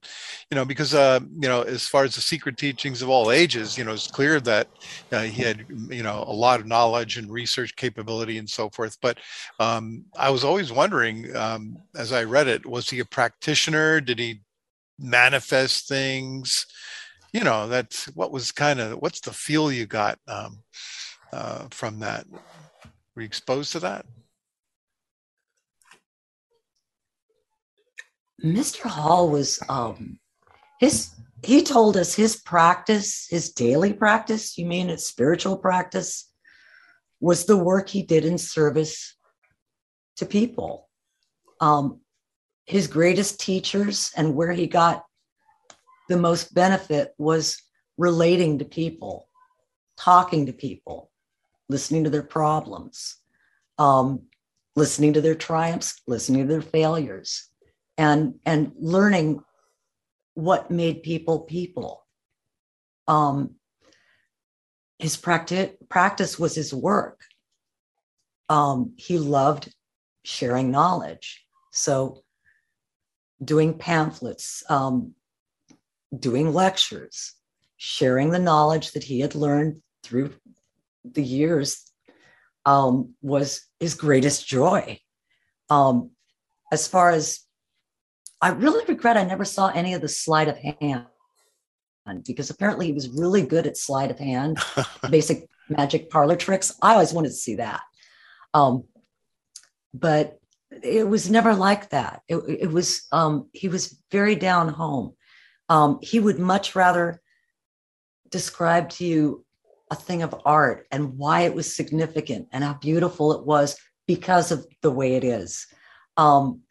You 0.51 0.56
know, 0.56 0.64
because, 0.64 0.94
uh, 0.94 1.20
you 1.40 1.48
know, 1.48 1.62
as 1.62 1.86
far 1.86 2.05
as 2.05 2.14
the 2.14 2.20
secret 2.20 2.56
teachings 2.59 3.02
of 3.02 3.09
all 3.09 3.30
ages, 3.30 3.78
you 3.78 3.84
know, 3.84 3.93
it's 3.93 4.10
clear 4.10 4.40
that 4.40 4.68
uh, 5.12 5.22
he 5.22 5.43
had, 5.43 5.64
you 5.88 6.02
know, 6.02 6.24
a 6.26 6.32
lot 6.32 6.60
of 6.60 6.66
knowledge 6.66 7.16
and 7.16 7.30
research 7.30 7.74
capability 7.76 8.38
and 8.38 8.48
so 8.48 8.68
forth. 8.70 8.98
But 9.01 9.18
um, 9.59 10.05
I 10.16 10.30
was 10.30 10.44
always 10.44 10.72
wondering, 10.72 11.34
um, 11.34 11.78
as 11.94 12.12
I 12.12 12.24
read 12.24 12.47
it, 12.47 12.66
was 12.66 12.90
he 12.90 13.01
a 13.01 13.05
practitioner? 13.05 14.01
Did 14.01 14.18
he 14.18 14.40
manifest 14.98 15.88
things? 15.88 16.66
You 17.36 17.44
know, 17.44 17.68
that's 17.68 18.06
what 18.14 18.32
was 18.32 18.50
kind 18.50 18.80
of, 18.80 19.02
what's 19.02 19.20
the 19.20 19.30
feel 19.30 19.70
you 19.70 19.84
got 19.84 20.18
um, 20.26 20.62
uh, 21.34 21.66
from 21.70 21.98
that? 21.98 22.24
Were 23.14 23.20
you 23.20 23.26
exposed 23.26 23.72
to 23.72 23.80
that? 23.80 24.06
Mr. 28.42 28.84
Hall 28.84 29.28
was 29.28 29.58
um 29.68 30.18
his 30.80 31.10
he 31.42 31.62
told 31.62 31.98
us 31.98 32.14
his 32.14 32.36
practice, 32.36 33.26
his 33.28 33.52
daily 33.52 33.92
practice, 33.92 34.56
you 34.56 34.64
mean 34.64 34.88
his 34.88 35.06
spiritual 35.06 35.58
practice, 35.58 36.32
was 37.20 37.44
the 37.44 37.58
work 37.58 37.90
he 37.90 38.02
did 38.02 38.24
in 38.24 38.38
service 38.38 39.14
to 40.16 40.24
people. 40.24 40.88
Um, 41.60 42.00
his 42.64 42.86
greatest 42.86 43.40
teachers 43.40 44.10
and 44.16 44.34
where 44.34 44.52
he 44.52 44.66
got 44.66 45.05
the 46.08 46.16
most 46.16 46.54
benefit 46.54 47.14
was 47.18 47.60
relating 47.98 48.58
to 48.58 48.64
people, 48.64 49.28
talking 49.96 50.46
to 50.46 50.52
people, 50.52 51.10
listening 51.68 52.04
to 52.04 52.10
their 52.10 52.22
problems, 52.22 53.16
um, 53.78 54.22
listening 54.74 55.14
to 55.14 55.20
their 55.20 55.34
triumphs, 55.34 56.00
listening 56.06 56.46
to 56.46 56.52
their 56.52 56.62
failures, 56.62 57.48
and 57.98 58.34
and 58.44 58.72
learning 58.78 59.42
what 60.34 60.70
made 60.70 61.02
people 61.02 61.40
people. 61.40 62.06
Um, 63.08 63.56
his 64.98 65.16
practice 65.16 65.70
practice 65.88 66.38
was 66.38 66.54
his 66.54 66.72
work. 66.72 67.20
Um, 68.48 68.92
he 68.96 69.18
loved 69.18 69.72
sharing 70.24 70.70
knowledge, 70.70 71.44
so 71.72 72.22
doing 73.42 73.76
pamphlets, 73.76 74.62
um, 74.68 75.14
doing 76.16 76.52
lectures, 76.52 77.34
sharing 77.76 78.30
the 78.30 78.38
knowledge 78.38 78.92
that 78.92 79.04
he 79.04 79.20
had 79.20 79.34
learned 79.34 79.82
through 80.02 80.32
the 81.04 81.22
years 81.22 81.90
um, 82.64 83.14
was 83.22 83.64
his 83.80 83.94
greatest 83.94 84.46
joy. 84.46 84.98
Um, 85.70 86.10
as 86.72 86.88
far 86.88 87.10
as 87.10 87.40
I 88.40 88.50
really 88.50 88.84
regret 88.86 89.16
I 89.16 89.24
never 89.24 89.44
saw 89.44 89.68
any 89.68 89.94
of 89.94 90.02
the 90.02 90.08
sleight 90.08 90.48
of 90.48 90.58
hand 90.58 91.06
because 92.24 92.50
apparently 92.50 92.86
he 92.86 92.92
was 92.92 93.08
really 93.08 93.42
good 93.42 93.66
at 93.66 93.76
sleight 93.76 94.10
of 94.10 94.18
hand, 94.18 94.58
basic 95.10 95.48
magic 95.68 96.10
parlor 96.10 96.36
tricks. 96.36 96.72
I 96.82 96.92
always 96.92 97.12
wanted 97.12 97.28
to 97.28 97.34
see 97.34 97.56
that. 97.56 97.80
Um, 98.54 98.84
but 99.92 100.38
it 100.70 101.08
was 101.08 101.30
never 101.30 101.54
like 101.54 101.90
that. 101.90 102.22
It, 102.28 102.36
it 102.36 102.70
was, 102.70 103.06
um, 103.12 103.48
he 103.52 103.68
was 103.68 103.98
very 104.10 104.34
down 104.34 104.68
home. 104.68 105.14
Um, 105.68 105.98
he 106.02 106.20
would 106.20 106.38
much 106.38 106.74
rather 106.74 107.20
describe 108.30 108.90
to 108.90 109.05
you 109.05 109.44
a 109.90 109.94
thing 109.94 110.22
of 110.22 110.34
art 110.44 110.86
and 110.90 111.16
why 111.16 111.43
it 111.43 111.55
was 111.55 111.74
significant 111.74 112.48
and 112.52 112.64
how 112.64 112.74
beautiful 112.74 113.32
it 113.32 113.47
was 113.47 113.76
because 114.06 114.51
of 114.52 114.66
the 114.82 114.90
way 114.90 115.14
it 115.14 115.24
is. 115.24 115.66
Um, 116.16 116.62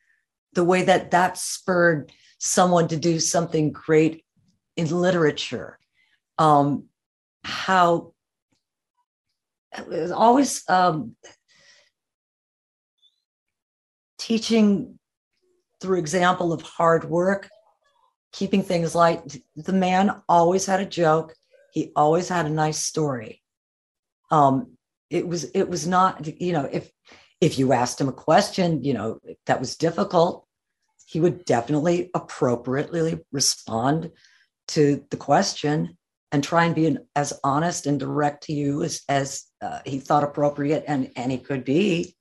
the 0.53 0.63
way 0.63 0.83
that 0.83 1.11
that 1.11 1.37
spurred 1.37 2.11
someone 2.39 2.87
to 2.87 2.97
do 2.97 3.19
something 3.19 3.71
great 3.71 4.23
in 4.77 4.89
literature 4.89 5.79
um, 6.37 6.85
how 7.43 8.13
it 9.77 9.87
was 9.87 10.11
always 10.11 10.67
um, 10.69 11.15
teaching 14.17 14.99
through 15.81 15.99
example 15.99 16.53
of 16.53 16.61
hard 16.61 17.05
work, 17.05 17.49
keeping 18.35 18.61
things 18.61 18.93
light. 18.93 19.37
The 19.55 19.73
man 19.73 20.21
always 20.27 20.65
had 20.65 20.81
a 20.81 20.85
joke. 20.85 21.33
He 21.71 21.91
always 21.95 22.27
had 22.27 22.45
a 22.45 22.49
nice 22.49 22.77
story. 22.77 23.41
Um, 24.29 24.77
it 25.09 25.25
was 25.25 25.45
it 25.45 25.69
was 25.69 25.87
not 25.87 26.27
you 26.41 26.51
know 26.51 26.67
if 26.71 26.91
if 27.39 27.57
you 27.57 27.71
asked 27.71 28.01
him 28.01 28.09
a 28.09 28.13
question 28.27 28.83
you 28.83 28.93
know 28.93 29.19
that 29.45 29.59
was 29.59 29.77
difficult 29.77 30.45
he 31.05 31.19
would 31.19 31.45
definitely 31.45 32.09
appropriately 32.15 33.19
respond 33.31 34.11
to 34.67 35.05
the 35.11 35.17
question 35.17 35.95
and 36.31 36.43
try 36.43 36.65
and 36.65 36.75
be 36.75 36.87
an, 36.87 37.07
as 37.15 37.39
honest 37.43 37.85
and 37.85 37.99
direct 37.99 38.43
to 38.43 38.53
you 38.53 38.83
as, 38.83 39.03
as 39.07 39.45
uh, 39.61 39.79
he 39.85 39.99
thought 39.99 40.23
appropriate 40.23 40.83
and, 40.87 41.11
and 41.15 41.31
he 41.31 41.37
could 41.37 41.63
be. 41.63 42.15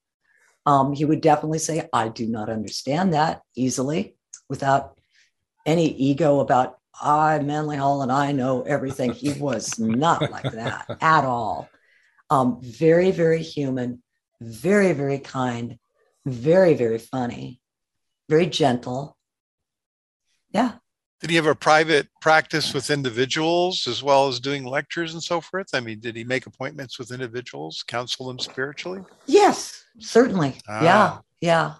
Um, 0.67 0.93
he 0.93 1.07
would 1.07 1.23
definitely 1.23 1.59
say, 1.59 1.89
I 1.93 2.09
do 2.09 2.27
not 2.27 2.51
understand 2.51 3.15
that 3.15 3.41
easily 3.57 4.17
without 4.49 4.99
any 5.67 5.89
ego 5.89 6.41
about, 6.41 6.79
I, 7.01 7.39
Manly 7.41 7.77
Hall, 7.77 8.03
and 8.03 8.13
I 8.13 8.33
know 8.33 8.63
everything. 8.63 9.13
He 9.13 9.33
was 9.33 9.79
not 9.79 10.31
like 10.31 10.51
that 10.53 10.87
at 11.01 11.25
all. 11.25 11.69
Um, 12.31 12.61
very, 12.63 13.11
very 13.11 13.43
human, 13.43 14.03
very, 14.41 14.93
very 14.93 15.19
kind, 15.19 15.79
very, 16.25 16.75
very 16.75 16.99
funny, 16.99 17.61
very 18.29 18.47
gentle. 18.47 19.17
Yeah. 20.51 20.73
Did 21.21 21.31
he 21.31 21.37
have 21.37 21.47
a 21.47 21.55
private 21.55 22.09
practice 22.21 22.75
with 22.75 22.91
individuals 22.91 23.87
as 23.87 24.03
well 24.03 24.29
as 24.29 24.41
doing 24.41 24.65
lectures 24.65 25.15
and 25.15 25.23
so 25.23 25.41
forth? 25.41 25.69
I 25.73 25.81
mean, 25.81 25.99
did 26.01 26.17
he 26.17 26.25
make 26.25 26.47
appointments 26.47 26.99
with 26.99 27.13
individuals, 27.13 27.83
counsel 27.87 28.29
them 28.29 28.39
spiritually? 28.39 29.03
Yes, 29.27 29.85
certainly. 29.99 30.57
Ah. 30.69 30.83
Yeah, 30.83 31.19
yeah. 31.41 31.75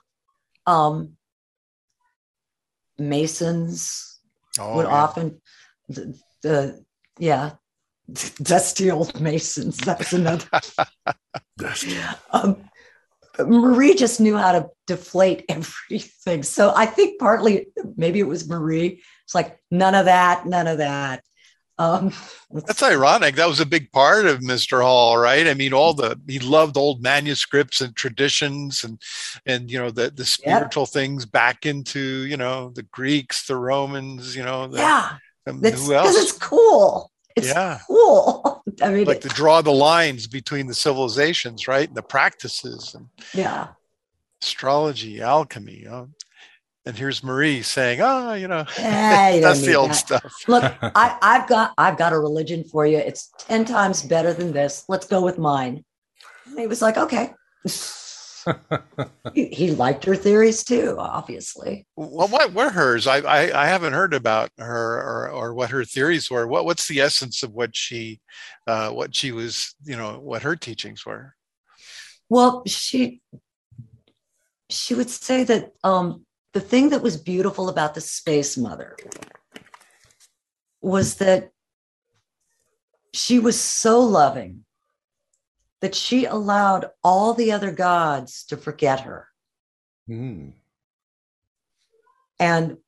Um, 0.67 1.17
Masons 2.99 4.21
oh, 4.59 4.77
would 4.77 4.87
yeah. 4.87 4.93
often 4.93 5.41
the, 5.89 6.19
the 6.43 6.85
yeah 7.19 7.53
dusty 8.43 8.91
old 8.91 9.21
masons. 9.21 9.79
That's 9.79 10.13
another. 10.13 10.47
um, 12.33 12.69
Marie 13.39 13.95
just 13.95 14.21
knew 14.21 14.37
how 14.37 14.53
to 14.53 14.69
deflate 14.87 15.45
everything. 15.49 16.43
So 16.43 16.73
I 16.75 16.87
think 16.87 17.19
partly 17.19 17.69
maybe 17.97 18.21
it 18.21 18.29
was 18.29 18.49
Marie. 18.49 19.03
It's 19.25 19.35
like 19.35 19.59
none 19.71 19.95
of 19.95 20.07
that, 20.07 20.47
none 20.47 20.67
of 20.67 20.79
that. 20.79 21.25
Um, 21.79 22.13
That's 22.51 22.83
ironic. 22.83 23.37
That 23.37 23.49
was 23.49 23.61
a 23.61 23.67
big 23.67 23.91
part 23.93 24.27
of 24.27 24.41
Mr. 24.41 24.83
Hall, 24.83 25.19
right? 25.19 25.47
I 25.47 25.55
mean, 25.55 25.73
all 25.73 25.95
the 25.95 26.19
he 26.27 26.39
loved 26.39 26.77
old 26.77 27.03
manuscripts 27.03 27.81
and 27.81 27.95
traditions, 27.97 28.85
and 28.85 29.01
and 29.47 29.71
you 29.71 29.79
know 29.79 29.91
the 29.91 30.11
the 30.11 30.25
spiritual 30.25 30.85
yep. 30.85 30.91
things 30.91 31.27
back 31.27 31.67
into 31.67 32.27
you 32.27 32.37
know 32.37 32.71
the 32.71 32.85
Greeks, 32.85 33.47
the 33.47 33.57
Romans, 33.57 34.37
you 34.37 34.45
know. 34.45 34.69
The, 34.69 34.79
yeah, 34.79 35.17
because 35.47 36.17
it's 36.17 36.33
cool. 36.33 37.11
It's 37.37 37.49
yeah. 37.49 37.81
cool. 37.87 38.63
I 38.83 38.91
mean, 38.91 39.07
like 39.07 39.21
to 39.23 39.29
draw 39.29 39.61
the 39.61 39.73
lines 39.73 40.27
between 40.27 40.67
the 40.67 40.75
civilizations, 40.75 41.67
right? 41.67 41.89
And 41.89 41.97
the 41.97 42.03
practices 42.03 42.95
and 42.95 43.09
yeah, 43.33 43.69
astrology, 44.43 45.21
alchemy. 45.21 45.87
And 46.87 46.97
here's 46.97 47.25
Marie 47.25 47.63
saying, 47.63 48.01
"Oh, 48.03 48.35
you 48.35 48.49
know, 48.49 48.65
yeah, 48.79 49.39
that's 49.41 49.63
the 49.63 49.75
old 49.75 49.91
that. 49.91 49.95
stuff." 49.95 50.35
Look, 50.49 50.65
I, 50.83 51.17
I've 51.23 51.49
got 51.49 51.73
I've 51.79 51.97
got 51.97 52.13
a 52.13 52.19
religion 52.19 52.65
for 52.65 52.87
you. 52.87 52.99
It's 52.99 53.33
ten 53.39 53.65
times 53.65 54.03
better 54.03 54.33
than 54.33 54.53
this. 54.53 54.85
Let's 54.89 55.07
go 55.07 55.23
with 55.23 55.39
mine. 55.39 55.85
And 56.47 56.59
he 56.59 56.67
was 56.67 56.83
like, 56.83 56.97
"Okay." 56.97 57.33
he, 59.35 59.47
he, 59.47 59.71
liked 59.71 60.05
her 60.05 60.15
theories 60.15 60.65
too, 60.65 60.97
obviously. 60.99 61.87
Well, 61.97 62.29
what 62.29 62.53
were 62.53 62.69
hers? 62.69 63.07
I, 63.07 63.21
I, 63.21 63.63
I 63.63 63.67
haven't 63.67 63.95
heard 63.95 64.13
about 64.13 64.51
her 64.59 65.01
or, 65.01 65.31
or 65.31 65.55
what 65.55 65.71
her 65.71 65.83
theories 65.85 66.31
were. 66.31 66.47
What 66.47 66.67
what's 66.67 66.87
the 66.87 67.01
essence 67.01 67.43
of 67.43 67.53
what 67.53 67.75
she 67.75 68.21
uh, 68.67 68.91
what 68.91 69.15
she 69.15 69.33
was 69.33 69.75
you 69.85 69.97
know 69.97 70.21
what 70.21 70.43
her 70.43 70.57
teachings 70.57 71.07
were? 71.07 71.35
Well, 72.29 72.63
she 72.67 73.23
she 74.69 74.95
would 74.95 75.09
say 75.11 75.45
that 75.45 75.73
um, 75.83 76.27
the 76.55 76.61
thing 76.61 76.91
that 76.91 77.03
was 77.03 77.17
beautiful 77.17 77.69
about 77.69 77.95
the 77.95 78.01
space 78.01 78.57
mother 78.57 78.97
was 80.81 81.17
that 81.17 81.51
she 83.13 83.41
was 83.41 83.61
so 83.61 84.01
loving 84.01 84.65
that 85.81 85.95
she 85.95 86.25
allowed 86.25 86.91
all 87.03 87.35
the 87.35 87.51
other 87.51 87.73
gods 87.73 88.45
to 88.45 88.57
forget 88.57 89.01
her. 89.01 89.29
Mm. 90.09 90.53
And 92.39 92.79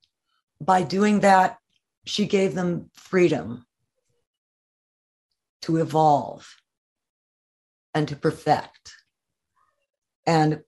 by 0.60 0.82
doing 0.82 1.20
that, 1.20 1.58
she 2.06 2.26
gave 2.26 2.54
them 2.54 2.90
freedom 2.94 3.66
to 5.62 5.78
evolve 5.78 6.56
and 7.92 8.06
to 8.08 8.14
perfect. 8.14 8.94
And 10.24 10.62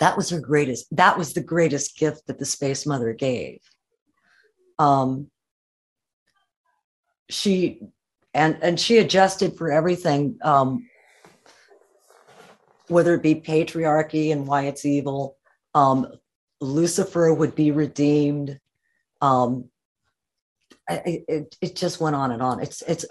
that 0.00 0.16
was 0.16 0.30
her 0.30 0.40
greatest, 0.40 0.86
that 0.96 1.16
was 1.16 1.34
the 1.34 1.42
greatest 1.42 1.96
gift 1.96 2.26
that 2.26 2.38
the 2.38 2.44
Space 2.44 2.86
Mother 2.86 3.12
gave. 3.12 3.60
Um, 4.78 5.30
she 7.28 7.82
and 8.34 8.58
and 8.62 8.80
she 8.80 8.98
adjusted 8.98 9.56
for 9.56 9.70
everything 9.70 10.38
um, 10.42 10.88
whether 12.88 13.14
it 13.14 13.22
be 13.22 13.36
patriarchy 13.36 14.32
and 14.32 14.46
why 14.46 14.62
it's 14.62 14.84
evil. 14.84 15.36
Um, 15.74 16.08
Lucifer 16.60 17.32
would 17.32 17.54
be 17.54 17.70
redeemed. 17.70 18.58
Um, 19.20 19.70
it, 20.88 21.24
it, 21.28 21.56
it 21.60 21.76
just 21.76 22.00
went 22.00 22.16
on 22.16 22.32
and 22.32 22.42
on. 22.42 22.60
It's 22.60 22.82
it's 22.82 23.04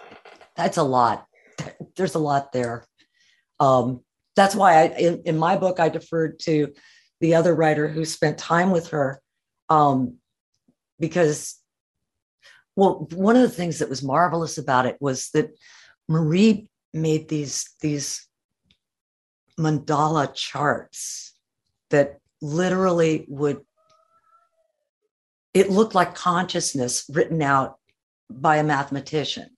that's 0.56 0.78
a 0.78 0.84
lot. 0.84 1.26
There's 1.96 2.16
a 2.16 2.20
lot 2.20 2.52
there. 2.52 2.86
Um, 3.60 4.02
that's 4.40 4.56
why 4.56 4.82
I 4.82 4.84
in, 4.98 5.22
in 5.26 5.38
my 5.38 5.58
book 5.58 5.80
I 5.80 5.90
deferred 5.90 6.40
to 6.42 6.74
the 7.20 7.36
other 7.36 7.54
writer 7.54 7.88
who 7.88 8.06
spent 8.06 8.38
time 8.38 8.72
with 8.72 8.90
her 8.90 9.22
um, 9.68 10.16
because 11.00 11.60
well 12.76 13.08
one 13.14 13.36
of 13.36 13.42
the 13.42 13.50
things 13.50 13.80
that 13.80 13.90
was 13.90 14.02
marvelous 14.02 14.58
about 14.58 14.86
it 14.86 14.98
was 15.00 15.30
that 15.34 15.50
Marie 16.08 16.68
made 16.94 17.28
these 17.28 17.70
these 17.82 18.28
mandala 19.60 20.34
charts 20.34 21.34
that 21.90 22.20
literally 22.42 23.26
would 23.28 23.62
it 25.54 25.70
looked 25.70 25.96
like 25.96 26.16
consciousness 26.16 27.06
written 27.12 27.42
out 27.42 27.78
by 28.30 28.58
a 28.58 28.64
mathematician. 28.64 29.50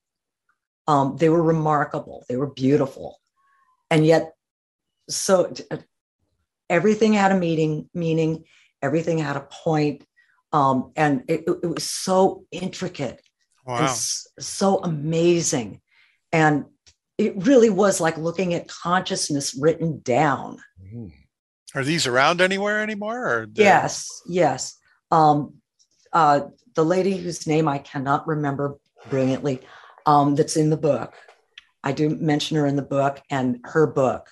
Um, 0.88 1.18
they 1.18 1.30
were 1.30 1.44
remarkable. 1.44 2.26
They 2.28 2.38
were 2.38 2.50
beautiful. 2.50 3.20
And 3.90 4.06
yet 4.06 4.34
so 5.12 5.52
everything 6.70 7.14
had 7.14 7.32
a 7.32 7.38
meaning 7.38 7.90
meaning 7.94 8.44
everything 8.82 9.18
had 9.18 9.38
a 9.38 9.48
point 9.64 10.04
um, 10.54 10.92
and 10.98 11.24
it, 11.30 11.46
it, 11.48 11.66
was 11.66 11.84
so 11.84 12.46
intricate 12.52 13.22
wow. 13.66 13.78
and 13.78 13.90
so 13.90 14.80
amazing 14.80 15.80
and 16.32 16.66
it 17.22 17.46
really 17.46 17.70
was 17.70 18.02
like 18.02 18.18
looking 18.18 18.56
at 18.56 18.68
consciousness 18.68 19.54
written 19.54 20.00
down. 20.04 20.58
Mm-hmm. 20.84 21.08
Are 21.76 21.84
these 21.84 22.08
around 22.08 22.42
anywhere 22.42 22.82
anymore? 22.82 23.48
yes, 23.54 24.10
yes. 24.28 24.76
Um, 25.12 25.56
uh, 26.12 26.42
the 26.74 26.84
lady 26.84 27.16
whose 27.18 27.46
name 27.46 27.68
I 27.68 27.78
cannot 27.78 28.28
remember 28.28 28.78
brilliantly, 29.10 29.62
um, 30.08 30.36
that's 30.36 30.58
in 30.58 30.72
the 30.72 30.78
book. 30.78 31.14
I 31.84 31.92
do 31.92 32.10
mention 32.10 32.58
her 32.58 32.66
in 32.66 32.76
the 32.76 32.82
book 32.82 33.22
and 33.30 33.60
her 33.66 33.86
book. 33.86 34.28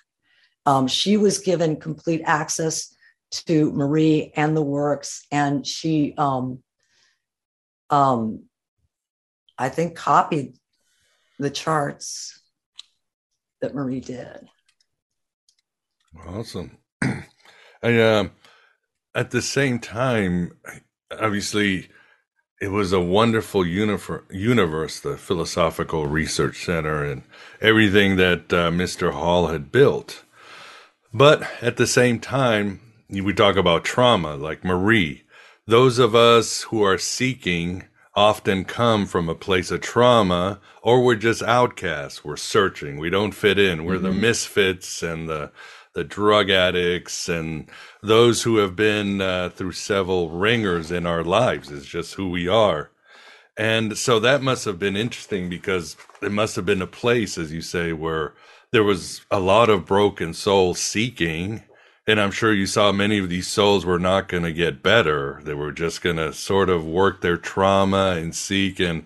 Um, 0.70 0.88
she 0.88 1.18
was 1.18 1.40
given 1.40 1.78
complete 1.78 2.22
access 2.26 2.96
to 3.32 3.72
Marie 3.72 4.32
and 4.36 4.56
the 4.56 4.62
works, 4.62 5.26
and 5.32 5.66
she, 5.66 6.14
um, 6.16 6.60
um, 7.90 8.44
I 9.58 9.70
think, 9.70 9.96
copied 9.96 10.60
the 11.40 11.50
charts 11.50 12.40
that 13.62 13.74
Marie 13.74 14.00
did. 14.00 14.48
Awesome. 16.28 16.78
I 17.02 18.02
um 18.02 18.32
at 19.16 19.32
the 19.32 19.41
same 19.41 19.80
time, 19.80 20.52
obviously 21.12 21.90
it 22.62 22.68
was 22.68 22.94
a 22.94 23.00
wonderful 23.00 23.66
universe, 23.66 25.00
the 25.00 25.18
Philosophical 25.18 26.06
Research 26.06 26.64
Center 26.64 27.04
and 27.04 27.24
everything 27.60 28.18
that 28.18 28.54
uh, 28.54 28.70
Mr. 28.70 29.14
Hall 29.14 29.48
had 29.48 29.72
built. 29.72 30.26
But 31.14 31.41
at 31.61 31.77
the 31.77 31.88
same 31.88 32.19
time, 32.19 32.81
we 33.10 33.34
talk 33.34 33.56
about 33.56 33.84
trauma 33.84 34.36
like 34.36 34.64
Marie. 34.64 35.23
Those 35.65 35.98
of 35.99 36.14
us 36.14 36.64
who 36.64 36.84
are 36.84 36.98
seeking 36.98 37.86
often 38.15 38.65
come 38.65 39.06
from 39.06 39.30
a 39.30 39.36
place 39.36 39.72
of 39.72 39.81
trauma 39.81 40.60
or 40.84 41.03
we're 41.03 41.15
just 41.15 41.41
outcasts. 41.44 42.23
We're 42.23 42.38
searching. 42.38 42.98
We 42.98 43.10
don't 43.10 43.31
fit 43.31 43.57
in. 43.57 43.86
We're 43.86 43.95
mm-hmm. 43.95 44.03
the 44.03 44.11
misfits 44.11 45.02
and 45.03 45.27
the 45.30 45.52
the 45.95 46.03
drug 46.03 46.52
addicts 46.52 47.27
and 47.27 47.68
those 48.03 48.44
who 48.44 48.57
have 48.57 48.76
been 48.76 49.22
uh, 49.22 49.49
through 49.49 49.72
several 49.72 50.30
ringers 50.30 50.91
in 50.91 51.07
our 51.07 51.23
lives. 51.23 51.72
Is 51.72 51.86
just 51.86 52.14
who 52.14 52.30
we 52.30 52.48
are. 52.48 52.91
And 53.57 53.98
so 53.98 54.19
that 54.19 54.41
must 54.41 54.65
have 54.65 54.80
been 54.80 54.95
interesting 54.95 55.49
because 55.49 55.98
it 56.22 56.31
must 56.31 56.56
have 56.56 56.65
been 56.65 56.81
a 56.81 56.88
place 56.88 57.38
as 57.38 57.52
you 57.52 57.61
say 57.61 57.91
where 57.91 58.34
there 58.72 58.84
was 58.84 59.22
a 59.32 59.40
lot 59.40 59.70
of 59.70 59.86
broken 59.86 60.34
souls 60.34 60.80
seeking 60.80 61.64
and 62.10 62.20
I'm 62.20 62.32
sure 62.32 62.52
you 62.52 62.66
saw 62.66 62.91
many 62.91 63.20
of 63.20 63.30
these 63.30 63.48
souls 63.48 63.86
were 63.86 64.00
not 64.00 64.30
going 64.30 64.41
to 64.41 64.52
get 64.52 64.82
better. 64.82 65.41
They 65.44 65.54
were 65.54 65.72
just 65.72 66.02
going 66.02 66.16
to 66.16 66.34
sort 66.34 66.68
of 66.68 66.84
work 66.84 67.22
their 67.22 67.38
trauma 67.38 68.16
and 68.18 68.34
seek, 68.34 68.80
and 68.80 69.06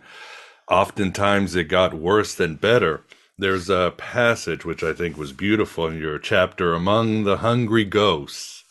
oftentimes 0.69 1.53
it 1.53 1.65
got 1.65 1.93
worse 1.93 2.33
than 2.33 2.55
better. 2.55 3.03
There's 3.37 3.69
a 3.69 3.93
passage 3.97 4.63
which 4.63 4.83
I 4.83 4.93
think 4.93 5.17
was 5.17 5.33
beautiful 5.33 5.87
in 5.87 5.99
your 5.99 6.17
chapter, 6.17 6.73
Among 6.73 7.25
the 7.25 7.39
Hungry 7.39 7.83
Ghosts. 7.83 8.63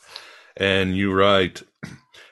And 0.56 0.96
you 0.96 1.12
write, 1.12 1.62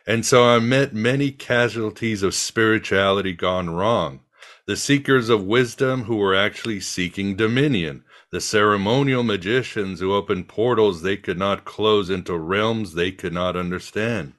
And 0.07 0.25
so 0.25 0.49
I 0.49 0.59
met 0.59 0.95
many 0.95 1.31
casualties 1.31 2.23
of 2.23 2.35
spirituality 2.35 3.35
gone 3.35 3.69
wrong, 3.69 4.21
the 4.65 4.77
seekers 4.77 5.29
of 5.29 5.45
wisdom 5.45 6.05
who 6.05 6.17
were 6.17 6.35
actually 6.35 6.81
seeking 6.81 7.37
dominion 7.37 8.05
the 8.31 8.41
ceremonial 8.41 9.23
magicians 9.23 10.01
who 10.01 10.15
opened 10.15 10.49
portals 10.49 11.03
they 11.03 11.17
could 11.17 11.39
not 11.39 11.65
close 11.65 12.09
into 12.09 12.37
realms 12.39 12.95
they 12.95 13.11
could 13.11 13.33
not 13.33 13.57
understand, 13.57 14.33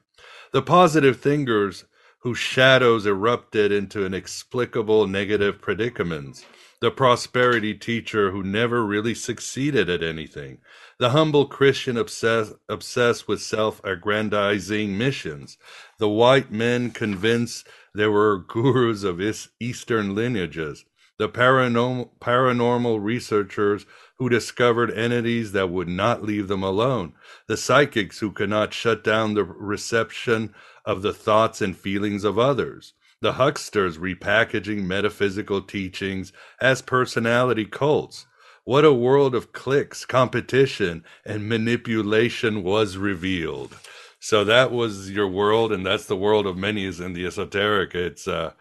the 0.52 0.62
positive 0.62 1.20
thinkers 1.20 1.84
whose 2.20 2.38
shadows 2.38 3.04
erupted 3.04 3.72
into 3.72 4.06
inexplicable 4.06 5.06
negative 5.06 5.60
predicaments, 5.60 6.44
the 6.80 6.90
prosperity 6.90 7.74
teacher 7.74 8.30
who 8.30 8.42
never 8.42 8.84
really 8.84 9.14
succeeded 9.14 9.90
at 9.90 10.02
anything, 10.02 10.58
the 10.98 11.10
humble 11.10 11.46
Christian 11.46 11.96
obsessed, 11.96 12.54
obsessed 12.68 13.26
with 13.28 13.42
self 13.42 13.80
aggrandizing 13.84 14.96
missions, 14.96 15.58
the 15.98 16.08
white 16.08 16.50
men 16.50 16.90
convinced 16.90 17.66
there 17.94 18.10
were 18.10 18.38
gurus 18.38 19.04
of 19.04 19.20
Eastern 19.60 20.14
lineages, 20.14 20.84
the 21.22 21.28
paranormal, 21.28 22.10
paranormal 22.20 23.00
researchers 23.00 23.86
who 24.18 24.28
discovered 24.28 24.90
entities 24.90 25.52
that 25.52 25.70
would 25.70 25.88
not 25.88 26.24
leave 26.24 26.48
them 26.48 26.64
alone, 26.64 27.12
the 27.46 27.56
psychics 27.56 28.18
who 28.18 28.32
could 28.32 28.50
not 28.50 28.74
shut 28.74 29.04
down 29.04 29.34
the 29.34 29.44
reception 29.44 30.52
of 30.84 31.02
the 31.02 31.12
thoughts 31.12 31.62
and 31.62 31.76
feelings 31.76 32.24
of 32.24 32.40
others, 32.40 32.94
the 33.20 33.34
hucksters 33.34 33.98
repackaging 33.98 34.84
metaphysical 34.84 35.62
teachings 35.62 36.32
as 36.60 36.82
personality 36.82 37.64
cults. 37.64 38.26
What 38.64 38.84
a 38.84 38.92
world 38.92 39.36
of 39.36 39.52
cliques, 39.52 40.04
competition, 40.04 41.04
and 41.24 41.48
manipulation 41.48 42.64
was 42.64 42.96
revealed. 42.96 43.76
So 44.18 44.42
that 44.44 44.72
was 44.72 45.08
your 45.08 45.28
world, 45.28 45.70
and 45.70 45.86
that's 45.86 46.06
the 46.06 46.16
world 46.16 46.48
of 46.48 46.56
many 46.56 46.84
is 46.84 46.98
in 46.98 47.12
the 47.12 47.26
esoteric. 47.26 47.94
It's, 47.94 48.26
uh, 48.26 48.54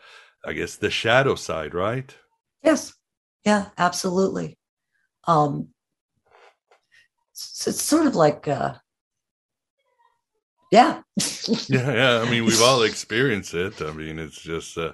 I 0.46 0.54
guess, 0.54 0.76
the 0.76 0.92
shadow 0.92 1.34
side, 1.34 1.74
right? 1.74 2.16
Yes. 2.64 2.94
Yeah, 3.46 3.70
absolutely. 3.78 4.58
Um, 5.26 5.70
so 7.34 7.70
it's 7.70 7.82
sort 7.82 8.06
of 8.06 8.16
like, 8.16 8.48
uh, 8.48 8.76
yeah. 10.72 11.02
yeah, 11.68 11.94
yeah. 11.94 12.24
I 12.26 12.30
mean, 12.30 12.46
we've 12.46 12.62
all 12.62 12.84
experienced 12.84 13.54
it. 13.54 13.82
I 13.82 13.92
mean, 13.92 14.20
it's 14.20 14.42
just 14.42 14.78
uh, 14.78 14.94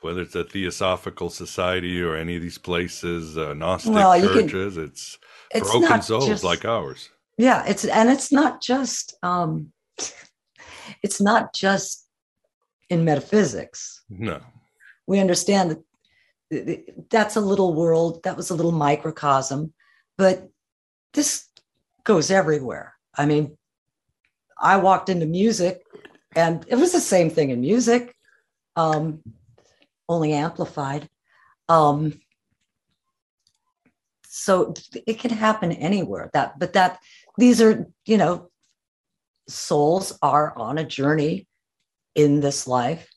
whether 0.00 0.20
it's 0.20 0.34
a 0.34 0.44
Theosophical 0.44 1.30
Society 1.30 2.02
or 2.02 2.14
any 2.14 2.36
of 2.36 2.42
these 2.42 2.58
places, 2.58 3.38
uh, 3.38 3.54
Gnostic 3.54 3.94
well, 3.94 4.20
churches, 4.20 4.74
can, 4.74 4.84
it's, 4.84 5.18
it's 5.50 5.70
broken 5.70 6.02
souls 6.02 6.26
just, 6.26 6.44
like 6.44 6.64
ours. 6.64 7.08
Yeah, 7.38 7.64
it's 7.66 7.84
and 7.84 8.10
it's 8.10 8.30
not 8.30 8.62
just 8.62 9.16
um, 9.22 9.72
it's 11.02 11.20
not 11.20 11.54
just 11.54 12.06
in 12.90 13.04
metaphysics. 13.04 14.02
No, 14.10 14.40
we 15.06 15.20
understand 15.20 15.70
that 15.70 15.82
that's 17.10 17.36
a 17.36 17.40
little 17.40 17.74
world 17.74 18.22
that 18.24 18.36
was 18.36 18.50
a 18.50 18.54
little 18.54 18.72
microcosm 18.72 19.72
but 20.16 20.48
this 21.12 21.48
goes 22.04 22.30
everywhere. 22.30 22.94
I 23.16 23.26
mean 23.26 23.56
i 24.60 24.76
walked 24.76 25.08
into 25.08 25.26
music 25.26 25.82
and 26.36 26.64
it 26.68 26.76
was 26.76 26.92
the 26.92 27.00
same 27.00 27.30
thing 27.30 27.50
in 27.50 27.60
music 27.60 28.14
um, 28.76 29.22
only 30.08 30.32
amplified. 30.32 31.08
Um, 31.68 32.20
so 34.26 34.74
it 35.06 35.20
can 35.20 35.30
happen 35.30 35.70
anywhere 35.72 36.28
that 36.32 36.58
but 36.58 36.72
that 36.72 36.98
these 37.38 37.62
are 37.62 37.86
you 38.04 38.18
know 38.18 38.50
souls 39.48 40.18
are 40.22 40.52
on 40.58 40.76
a 40.76 40.84
journey 40.84 41.46
in 42.16 42.40
this 42.40 42.66
life 42.66 43.08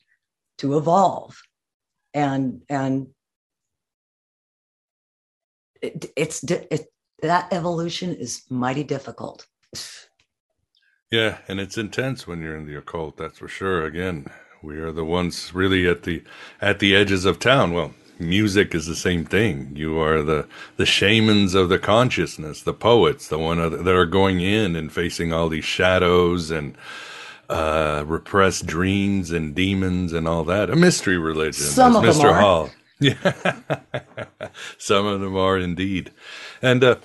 to 0.58 0.78
evolve 0.78 1.36
and 2.14 2.62
and 2.68 3.08
it, 5.82 6.12
it's 6.16 6.44
it, 6.44 6.92
that 7.22 7.52
evolution 7.52 8.14
is 8.14 8.42
mighty 8.50 8.84
difficult. 8.84 9.46
Yeah, 11.10 11.38
and 11.48 11.58
it's 11.58 11.78
intense 11.78 12.26
when 12.26 12.42
you're 12.42 12.56
in 12.56 12.66
the 12.66 12.76
occult. 12.76 13.16
That's 13.16 13.38
for 13.38 13.48
sure. 13.48 13.84
Again, 13.84 14.26
we 14.62 14.78
are 14.78 14.92
the 14.92 15.04
ones 15.04 15.54
really 15.54 15.88
at 15.88 16.02
the 16.02 16.22
at 16.60 16.78
the 16.80 16.94
edges 16.94 17.24
of 17.24 17.38
town. 17.38 17.72
Well, 17.72 17.94
music 18.18 18.74
is 18.74 18.86
the 18.86 18.96
same 18.96 19.24
thing. 19.24 19.72
You 19.74 19.98
are 20.00 20.22
the 20.22 20.46
the 20.76 20.86
shamans 20.86 21.54
of 21.54 21.68
the 21.68 21.78
consciousness, 21.78 22.62
the 22.62 22.74
poets, 22.74 23.28
the 23.28 23.38
one 23.38 23.58
that 23.58 23.94
are 23.94 24.06
going 24.06 24.40
in 24.40 24.76
and 24.76 24.92
facing 24.92 25.32
all 25.32 25.48
these 25.48 25.64
shadows 25.64 26.50
and 26.50 26.76
uh, 27.48 28.04
repressed 28.06 28.66
dreams 28.66 29.30
and 29.30 29.54
demons 29.54 30.12
and 30.12 30.28
all 30.28 30.44
that. 30.44 30.70
A 30.70 30.76
mystery 30.76 31.16
religion, 31.16 31.64
Some 31.64 31.96
of 31.96 32.04
Mr. 32.04 32.22
Them 32.22 32.26
are. 32.26 32.40
Hall. 32.40 32.70
Yeah, 33.00 33.32
some 34.78 35.06
of 35.06 35.20
them 35.20 35.36
are 35.36 35.56
indeed. 35.58 36.10
And 36.60 36.82
uh, 36.82 36.96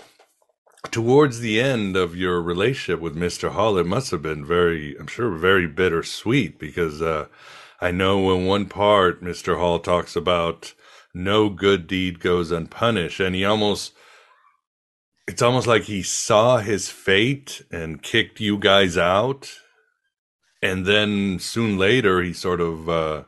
towards 0.92 1.40
the 1.40 1.62
end 1.62 1.96
of 1.96 2.16
your 2.16 2.42
relationship 2.42 3.00
with 3.00 3.16
Mr. 3.16 3.52
Hall, 3.52 3.78
it 3.78 3.86
must 3.86 4.12
have 4.12 4.22
been 4.22 4.46
very, 4.46 4.96
I'm 4.98 5.08
sure, 5.08 5.30
very 5.32 5.68
bittersweet 5.68 6.60
because 6.60 7.02
uh, 7.02 7.28
I 7.80 7.92
know 7.92 8.36
in 8.36 8.46
one 8.46 8.66
part, 8.68 9.24
Mr. 9.24 9.58
Hall 9.58 9.80
talks 9.80 10.16
about 10.16 10.74
no 11.14 11.50
good 11.50 11.86
deed 11.88 12.20
goes 12.20 12.52
unpunished. 12.52 13.20
And 13.20 13.36
he 13.36 13.46
almost, 13.46 13.94
it's 15.28 15.42
almost 15.42 15.68
like 15.68 15.84
he 15.84 16.02
saw 16.02 16.58
his 16.58 16.90
fate 16.90 17.62
and 17.72 18.02
kicked 18.02 18.40
you 18.40 18.58
guys 18.58 18.98
out. 18.98 19.52
And 20.62 20.86
then 20.86 21.40
soon 21.40 21.78
later, 21.78 22.22
he 22.22 22.34
sort 22.34 22.62
of, 22.62 22.90
uh, 22.90 23.24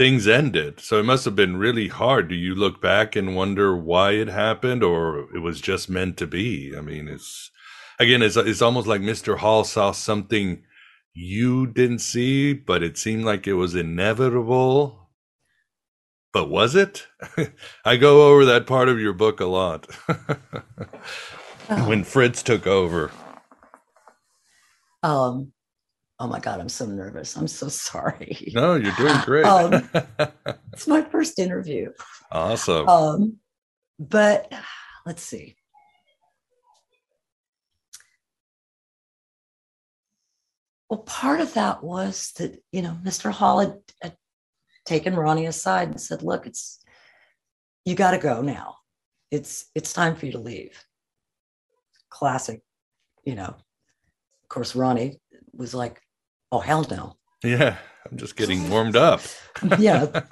things 0.00 0.26
ended. 0.26 0.80
So 0.80 0.98
it 0.98 1.02
must 1.02 1.26
have 1.26 1.36
been 1.36 1.58
really 1.58 1.88
hard. 1.88 2.28
Do 2.28 2.34
you 2.34 2.54
look 2.54 2.80
back 2.80 3.14
and 3.16 3.36
wonder 3.36 3.76
why 3.76 4.12
it 4.12 4.28
happened 4.28 4.82
or 4.82 5.28
it 5.36 5.40
was 5.40 5.60
just 5.60 5.90
meant 5.90 6.16
to 6.16 6.26
be? 6.26 6.74
I 6.74 6.80
mean, 6.80 7.06
it's 7.06 7.50
again, 7.98 8.22
it's, 8.22 8.34
it's 8.34 8.62
almost 8.62 8.86
like 8.86 9.02
Mr. 9.02 9.36
Hall 9.36 9.62
saw 9.62 9.92
something 9.92 10.62
you 11.12 11.66
didn't 11.66 11.98
see, 11.98 12.54
but 12.54 12.82
it 12.82 12.96
seemed 12.96 13.24
like 13.24 13.46
it 13.46 13.52
was 13.52 13.74
inevitable. 13.74 15.10
But 16.32 16.48
was 16.48 16.74
it? 16.74 17.06
I 17.84 17.98
go 17.98 18.32
over 18.32 18.46
that 18.46 18.66
part 18.66 18.88
of 18.88 18.98
your 18.98 19.12
book 19.12 19.38
a 19.40 19.44
lot. 19.44 19.86
when 21.66 22.04
Fritz 22.04 22.42
took 22.42 22.66
over. 22.66 23.10
Um, 25.02 25.52
Oh 26.20 26.26
my 26.26 26.38
God, 26.38 26.60
I'm 26.60 26.68
so 26.68 26.84
nervous. 26.84 27.34
I'm 27.34 27.48
so 27.48 27.68
sorry. 27.68 28.52
No, 28.54 28.74
you're 28.74 28.92
doing 28.92 29.16
great. 29.24 29.44
um, 29.46 29.88
it's 30.74 30.86
my 30.86 31.00
first 31.00 31.38
interview. 31.38 31.92
Awesome. 32.30 32.86
Um, 32.86 33.36
but 33.98 34.52
let's 35.06 35.22
see. 35.22 35.56
Well, 40.90 40.98
part 40.98 41.40
of 41.40 41.54
that 41.54 41.82
was 41.82 42.32
that, 42.36 42.62
you 42.70 42.82
know, 42.82 42.98
Mr. 43.02 43.30
Hall 43.30 43.60
had, 43.60 43.78
had 44.02 44.16
taken 44.84 45.16
Ronnie 45.16 45.46
aside 45.46 45.88
and 45.88 46.00
said, 46.00 46.22
look, 46.22 46.46
it's, 46.46 46.84
you 47.86 47.94
got 47.94 48.10
to 48.10 48.18
go 48.18 48.42
now. 48.42 48.76
It's, 49.30 49.70
it's 49.74 49.94
time 49.94 50.16
for 50.16 50.26
you 50.26 50.32
to 50.32 50.38
leave. 50.38 50.84
Classic, 52.10 52.60
you 53.24 53.36
know, 53.36 53.44
of 53.44 54.48
course, 54.50 54.76
Ronnie 54.76 55.18
was 55.54 55.72
like, 55.72 56.02
Oh 56.52 56.60
hell 56.60 56.86
no. 56.90 57.16
Yeah, 57.42 57.76
I'm 58.10 58.18
just 58.18 58.36
getting 58.36 58.68
warmed 58.68 58.96
up. 58.96 59.20
yeah, 59.78 60.22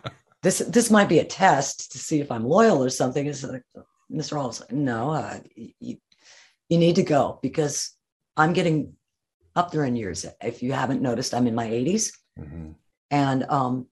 this 0.43 0.59
this 0.59 0.91
might 0.91 1.09
be 1.09 1.19
a 1.19 1.25
test 1.25 1.93
to 1.93 1.99
see 1.99 2.21
if 2.21 2.31
I'm 2.31 2.45
loyal 2.45 2.83
or 2.83 2.91
something. 2.91 3.27
Is 3.27 3.45
like, 3.45 3.63
Mr. 4.11 4.61
Like, 4.61 4.73
no, 4.73 5.11
uh, 5.11 5.39
you, 5.55 5.97
you 6.69 6.79
need 6.79 6.97
to 6.97 7.03
go 7.03 7.39
because 7.43 7.93
I'm 8.37 8.53
getting 8.53 8.95
up 9.57 9.71
there 9.71 9.85
in 9.85 9.97
years. 9.97 10.27
If 10.43 10.63
you 10.63 10.73
haven't 10.73 11.03
noticed, 11.03 11.35
I'm 11.35 11.47
in 11.47 11.55
my 11.55 11.69
80s, 11.69 12.13
mm-hmm. 12.39 12.71
and 13.11 13.45
um, 13.49 13.87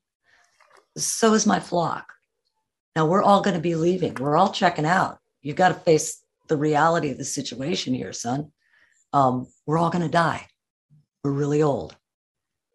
so 0.97 1.35
is 1.35 1.47
my 1.47 1.61
flock. 1.61 2.13
Now 2.95 3.07
we're 3.07 3.23
all 3.23 3.43
going 3.43 3.57
to 3.57 3.63
be 3.63 3.75
leaving. 3.75 4.15
We're 4.15 4.37
all 4.37 4.53
checking 4.53 4.87
out. 4.87 5.19
You've 5.43 5.57
got 5.57 5.69
to 5.69 5.75
face 5.75 6.23
the 6.49 6.57
reality 6.57 7.11
of 7.11 7.19
the 7.19 7.25
situation 7.25 7.95
here, 7.95 8.13
son. 8.13 8.53
Um, 9.13 9.47
we're 9.67 9.79
all 9.79 9.91
going 9.91 10.05
to 10.05 10.11
die. 10.11 10.47
We're 11.23 11.33
really 11.33 11.63
old. 11.63 11.97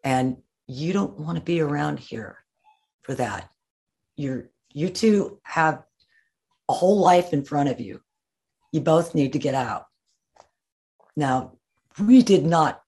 And 0.04 0.38
you 0.66 0.92
don't 0.92 1.18
want 1.18 1.38
to 1.38 1.44
be 1.44 1.60
around 1.60 1.98
here 1.98 2.38
for 3.02 3.14
that. 3.14 3.50
You're, 4.16 4.50
you 4.72 4.88
two 4.88 5.40
have 5.42 5.82
a 6.68 6.72
whole 6.72 6.98
life 6.98 7.32
in 7.32 7.44
front 7.44 7.68
of 7.68 7.80
you. 7.80 8.00
You 8.72 8.80
both 8.80 9.14
need 9.14 9.32
to 9.34 9.38
get 9.38 9.54
out. 9.54 9.86
Now, 11.16 11.52
we 11.98 12.22
did 12.22 12.44
not 12.44 12.82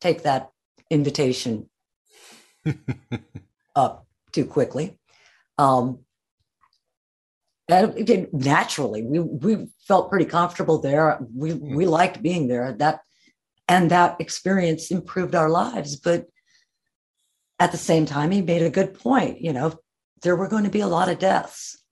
take 0.00 0.22
that 0.22 0.50
invitation 0.90 1.70
up 3.76 4.06
too 4.32 4.44
quickly. 4.44 4.98
Um, 5.56 6.00
and 7.68 7.96
again, 7.96 8.28
naturally, 8.32 9.02
we 9.02 9.20
we 9.20 9.68
felt 9.88 10.10
pretty 10.10 10.26
comfortable 10.26 10.78
there. 10.78 11.18
We 11.34 11.54
we 11.54 11.86
liked 11.86 12.22
being 12.22 12.46
there. 12.46 12.72
That 12.72 13.00
and 13.68 13.90
that 13.90 14.20
experience 14.20 14.90
improved 14.90 15.34
our 15.34 15.48
lives. 15.48 15.96
But 15.96 16.26
at 17.58 17.72
the 17.72 17.78
same 17.78 18.06
time, 18.06 18.30
he 18.30 18.42
made 18.42 18.62
a 18.62 18.70
good 18.70 18.94
point. 18.94 19.40
You 19.40 19.52
know, 19.52 19.78
there 20.22 20.36
were 20.36 20.48
going 20.48 20.64
to 20.64 20.70
be 20.70 20.80
a 20.80 20.86
lot 20.86 21.08
of 21.08 21.18
deaths 21.18 21.82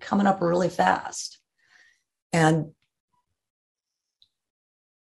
coming 0.00 0.26
up 0.26 0.40
really 0.40 0.68
fast, 0.68 1.38
and 2.32 2.72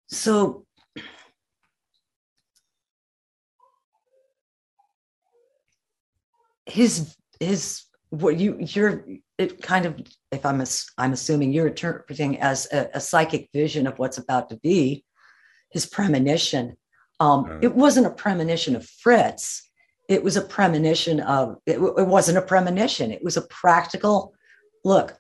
so 0.09 0.65
his 6.67 7.17
his 7.41 7.85
what 8.11 8.39
you 8.39 8.57
you're 8.61 9.05
it 9.39 9.61
kind 9.61 9.87
of 9.87 10.01
if 10.31 10.47
i'm 10.47 10.63
i'm 10.99 11.13
assuming 11.13 11.53
you're 11.53 11.69
interpreting 11.69 12.39
as 12.41 12.69
a, 12.73 12.89
a, 12.95 13.01
psychic 13.01 13.49
vision 13.53 13.87
of 13.87 13.99
what's 13.99 14.19
about 14.19 14.49
to 14.49 14.57
be 14.57 15.05
his 15.75 15.85
premonition. 15.85 16.77
Um 17.21 17.59
it 17.61 17.75
wasn't 17.75 18.07
a 18.07 18.11
premonition 18.11 18.75
of 18.75 18.87
fritz. 18.87 19.69
It 20.09 20.25
was 20.25 20.37
a 20.37 20.43
premonition 20.43 21.21
of 21.21 21.57
it, 21.67 21.79
it 21.79 22.07
wasn't 22.07 22.39
a 22.39 22.43
premonition. 22.43 23.11
It 23.11 23.23
was 23.23 23.37
a 23.37 23.43
practical 23.43 24.33
look 24.85 25.19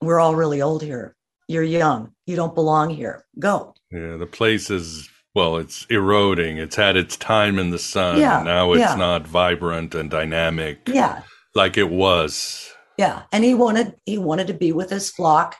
we're 0.00 0.20
all 0.20 0.34
really 0.34 0.62
old 0.62 0.82
here. 0.82 1.16
You're 1.48 1.62
young. 1.62 2.12
You 2.26 2.36
don't 2.36 2.54
belong 2.54 2.90
here. 2.90 3.24
Go. 3.38 3.74
Yeah 3.90 4.16
the 4.16 4.26
place 4.26 4.70
is 4.70 5.08
well 5.34 5.56
it's 5.56 5.86
eroding. 5.90 6.58
It's 6.58 6.76
had 6.76 6.96
its 6.96 7.16
time 7.16 7.58
in 7.58 7.70
the 7.70 7.78
sun. 7.78 8.18
Yeah, 8.18 8.42
now 8.42 8.72
it's 8.72 8.80
yeah. 8.80 8.94
not 8.94 9.26
vibrant 9.26 9.94
and 9.94 10.10
dynamic. 10.10 10.88
Yeah. 10.88 11.22
Like 11.54 11.76
it 11.76 11.90
was. 11.90 12.72
Yeah, 12.98 13.22
and 13.32 13.44
he 13.44 13.54
wanted 13.54 13.94
he 14.06 14.18
wanted 14.18 14.46
to 14.48 14.54
be 14.54 14.72
with 14.72 14.90
his 14.90 15.10
flock, 15.10 15.56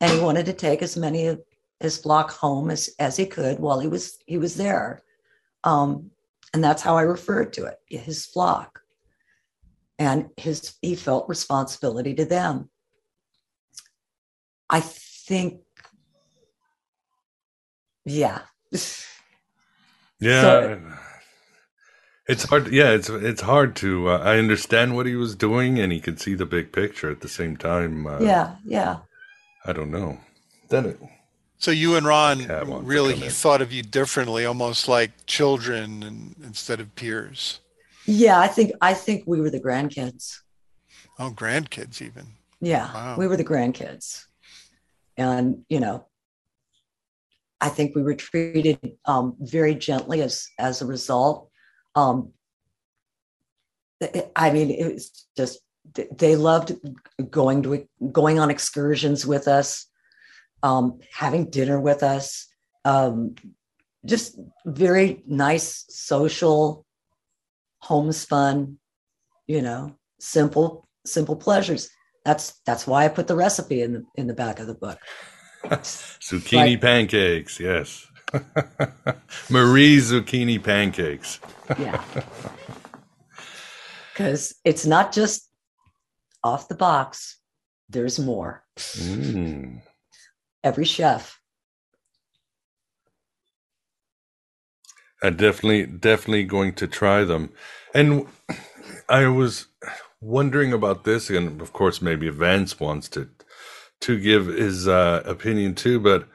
and 0.00 0.10
he 0.10 0.20
wanted 0.20 0.46
to 0.46 0.52
take 0.52 0.82
as 0.82 0.96
many 0.96 1.26
of 1.26 1.40
his 1.80 1.98
flock 1.98 2.30
home 2.30 2.70
as 2.70 2.90
as 2.98 3.16
he 3.16 3.26
could 3.26 3.58
while 3.58 3.80
he 3.80 3.88
was 3.88 4.18
he 4.26 4.38
was 4.38 4.54
there, 4.56 5.02
um, 5.64 6.10
and 6.54 6.62
that's 6.62 6.82
how 6.82 6.96
I 6.96 7.02
referred 7.02 7.52
to 7.54 7.66
it, 7.66 7.78
his 7.88 8.26
flock, 8.26 8.80
and 9.98 10.30
his 10.36 10.74
he 10.82 10.94
felt 10.94 11.28
responsibility 11.28 12.14
to 12.14 12.24
them. 12.24 12.70
I 14.68 14.80
think, 14.80 15.60
yeah. 18.04 18.40
Yeah. 20.18 20.40
So, 20.42 20.80
it's 22.28 22.44
hard. 22.44 22.72
Yeah, 22.72 22.90
it's 22.90 23.08
it's 23.08 23.42
hard 23.42 23.76
to. 23.76 24.10
Uh, 24.10 24.18
I 24.18 24.38
understand 24.38 24.96
what 24.96 25.06
he 25.06 25.14
was 25.14 25.36
doing, 25.36 25.78
and 25.78 25.92
he 25.92 26.00
could 26.00 26.20
see 26.20 26.34
the 26.34 26.46
big 26.46 26.72
picture 26.72 27.10
at 27.10 27.20
the 27.20 27.28
same 27.28 27.56
time. 27.56 28.06
Uh, 28.06 28.18
yeah, 28.20 28.56
yeah. 28.64 28.98
I 29.64 29.72
don't 29.72 29.90
know. 29.90 30.18
Then 30.68 30.86
it. 30.86 31.00
So 31.58 31.70
you 31.70 31.96
and 31.96 32.06
Ron 32.06 32.46
really 32.84 33.14
he 33.14 33.28
thought 33.28 33.62
of 33.62 33.72
you 33.72 33.82
differently, 33.82 34.44
almost 34.44 34.88
like 34.88 35.10
children 35.26 36.02
and, 36.02 36.34
instead 36.44 36.80
of 36.80 36.94
peers. 36.94 37.60
Yeah, 38.06 38.38
I 38.38 38.46
think 38.46 38.72
I 38.80 38.94
think 38.94 39.24
we 39.26 39.40
were 39.40 39.50
the 39.50 39.60
grandkids. 39.60 40.40
Oh, 41.18 41.30
grandkids 41.30 42.02
even. 42.02 42.26
Yeah, 42.60 42.92
wow. 42.92 43.16
we 43.18 43.26
were 43.26 43.36
the 43.36 43.44
grandkids, 43.44 44.26
and 45.16 45.64
you 45.68 45.80
know, 45.80 46.06
I 47.60 47.68
think 47.68 47.96
we 47.96 48.02
were 48.02 48.14
treated 48.14 48.92
um, 49.06 49.36
very 49.40 49.74
gently 49.74 50.22
as 50.22 50.48
as 50.58 50.82
a 50.82 50.86
result. 50.86 51.50
Um, 51.94 52.32
I 54.36 54.50
mean, 54.50 54.70
it 54.70 54.92
was 54.92 55.26
just 55.36 55.60
they 56.12 56.36
loved 56.36 56.72
going 57.30 57.62
to 57.62 57.88
going 58.12 58.38
on 58.38 58.50
excursions 58.50 59.26
with 59.26 59.48
us, 59.48 59.86
um, 60.62 61.00
having 61.12 61.50
dinner 61.50 61.80
with 61.80 62.02
us. 62.02 62.48
Um, 62.84 63.34
just 64.04 64.38
very 64.64 65.22
nice 65.26 65.84
social 65.88 66.86
homespun, 67.80 68.78
you 69.46 69.62
know, 69.62 69.96
simple 70.20 70.88
simple 71.04 71.36
pleasures. 71.36 71.90
That's 72.24 72.60
that's 72.64 72.86
why 72.86 73.04
I 73.04 73.08
put 73.08 73.26
the 73.26 73.36
recipe 73.36 73.82
in 73.82 73.92
the 73.92 74.04
in 74.16 74.26
the 74.26 74.34
back 74.34 74.60
of 74.60 74.66
the 74.66 74.74
book. 74.74 74.98
Zucchini 75.64 76.72
like, 76.72 76.80
pancakes, 76.80 77.58
yes. 77.58 78.06
Marie 79.50 79.98
zucchini 79.98 80.62
pancakes. 80.62 81.40
yeah. 81.78 82.02
Because 84.12 84.54
it's 84.64 84.86
not 84.86 85.12
just 85.12 85.50
off 86.42 86.68
the 86.68 86.74
box, 86.74 87.38
there's 87.90 88.18
more. 88.18 88.64
Mm. 88.78 89.82
Every 90.66 90.84
chef. 90.84 91.40
I'm 95.22 95.36
definitely, 95.36 95.86
definitely 95.86 96.42
going 96.42 96.72
to 96.74 96.88
try 96.88 97.22
them. 97.22 97.50
And 97.94 98.26
I 99.08 99.28
was 99.28 99.68
wondering 100.20 100.72
about 100.72 101.04
this, 101.04 101.30
and 101.30 101.62
of 101.62 101.72
course, 101.72 102.02
maybe 102.02 102.28
Vance 102.30 102.80
wants 102.80 103.08
to 103.10 103.28
to 104.00 104.18
give 104.18 104.46
his 104.46 104.88
uh, 104.88 105.22
opinion 105.24 105.76
too, 105.76 106.00
but 106.00 106.28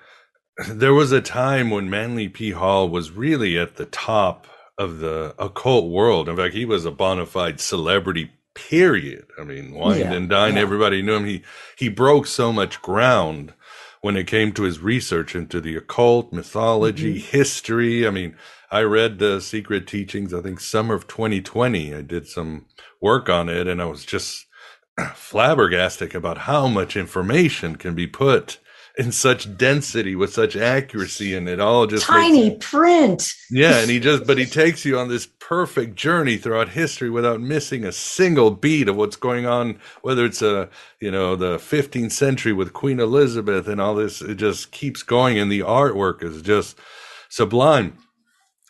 there 0.70 0.94
was 0.94 1.12
a 1.12 1.20
time 1.22 1.70
when 1.70 1.90
Manly 1.90 2.30
P. 2.30 2.52
Hall 2.52 2.88
was 2.88 3.12
really 3.12 3.60
at 3.60 3.76
the 3.76 3.86
top 3.86 4.48
of 4.78 5.00
the 5.00 5.36
occult 5.40 5.92
world. 5.92 6.30
In 6.30 6.38
fact, 6.38 6.54
he 6.54 6.64
was 6.64 6.86
a 6.86 6.92
bona 6.92 7.26
fide 7.26 7.60
celebrity. 7.60 8.32
Period. 8.54 9.28
I 9.40 9.44
mean, 9.44 9.74
wine 9.74 10.00
yeah, 10.00 10.14
and 10.14 10.30
dine. 10.30 10.56
Yeah. 10.56 10.62
Everybody 10.62 11.02
knew 11.02 11.16
him. 11.16 11.26
He 11.26 11.44
he 11.78 11.90
broke 11.90 12.28
so 12.28 12.54
much 12.54 12.82
ground 12.82 13.54
when 14.02 14.18
it 14.18 14.28
came 14.28 14.52
to 14.52 14.64
his 14.64 14.80
research 14.80 15.36
into 15.36 15.62
the 15.62 15.76
occult, 15.76 16.34
mythology, 16.34 17.16
mm-hmm. 17.16 17.38
history. 17.38 18.06
I 18.06 18.10
mean, 18.10 18.36
I 18.72 18.82
read 18.82 19.20
the 19.20 19.40
Secret 19.40 19.88
Teachings. 19.88 20.34
I 20.34 20.42
think 20.42 20.60
summer 20.60 20.96
of 20.96 21.08
2020. 21.08 21.94
I 21.94 22.02
did 22.02 22.28
some 22.28 22.66
work 23.00 23.30
on 23.30 23.48
it, 23.48 23.68
and 23.68 23.82
I 23.82 23.86
was 23.86 24.04
just 24.04 24.48
flabbergasted 25.16 26.16
about 26.16 26.40
how 26.40 26.68
much 26.68 26.98
information 26.98 27.76
can 27.76 27.96
be 27.96 28.08
put 28.08 28.60
in 28.98 29.12
such 29.12 29.58
density 29.58 30.16
with 30.16 30.34
such 30.34 30.56
accuracy 30.56 31.34
and 31.34 31.48
it 31.48 31.60
all 31.60 31.88
just 31.88 32.06
tiny 32.06 32.58
print. 32.58 33.34
Yeah 33.50 33.80
and 33.80 33.90
he 33.90 34.00
just 34.00 34.28
but 34.28 34.38
he 34.38 34.46
takes 34.46 34.84
you 34.84 35.00
on 35.00 35.08
this 35.08 35.28
perfect 35.40 35.96
journey 35.96 36.38
throughout 36.38 36.70
history 36.70 37.10
without 37.10 37.40
missing 37.40 37.86
a 37.86 37.92
single 37.92 38.52
beat 38.52 38.90
of 38.90 38.96
what's 38.98 39.16
going 39.16 39.46
on 39.46 39.80
whether 40.02 40.26
it's 40.26 40.42
a 40.42 40.70
you 41.00 41.10
know 41.10 41.36
the 41.36 41.58
15th 41.58 42.12
century 42.12 42.54
with 42.54 42.74
queen 42.74 43.00
elizabeth 43.00 43.68
and 43.68 43.80
all 43.80 43.96
this 43.96 44.22
it 44.22 44.36
just 44.36 44.72
keeps 44.72 45.04
going 45.04 45.40
and 45.40 45.52
the 45.52 45.62
artwork 45.62 46.24
is 46.24 46.42
just 46.42 46.78
sublime. 47.30 47.98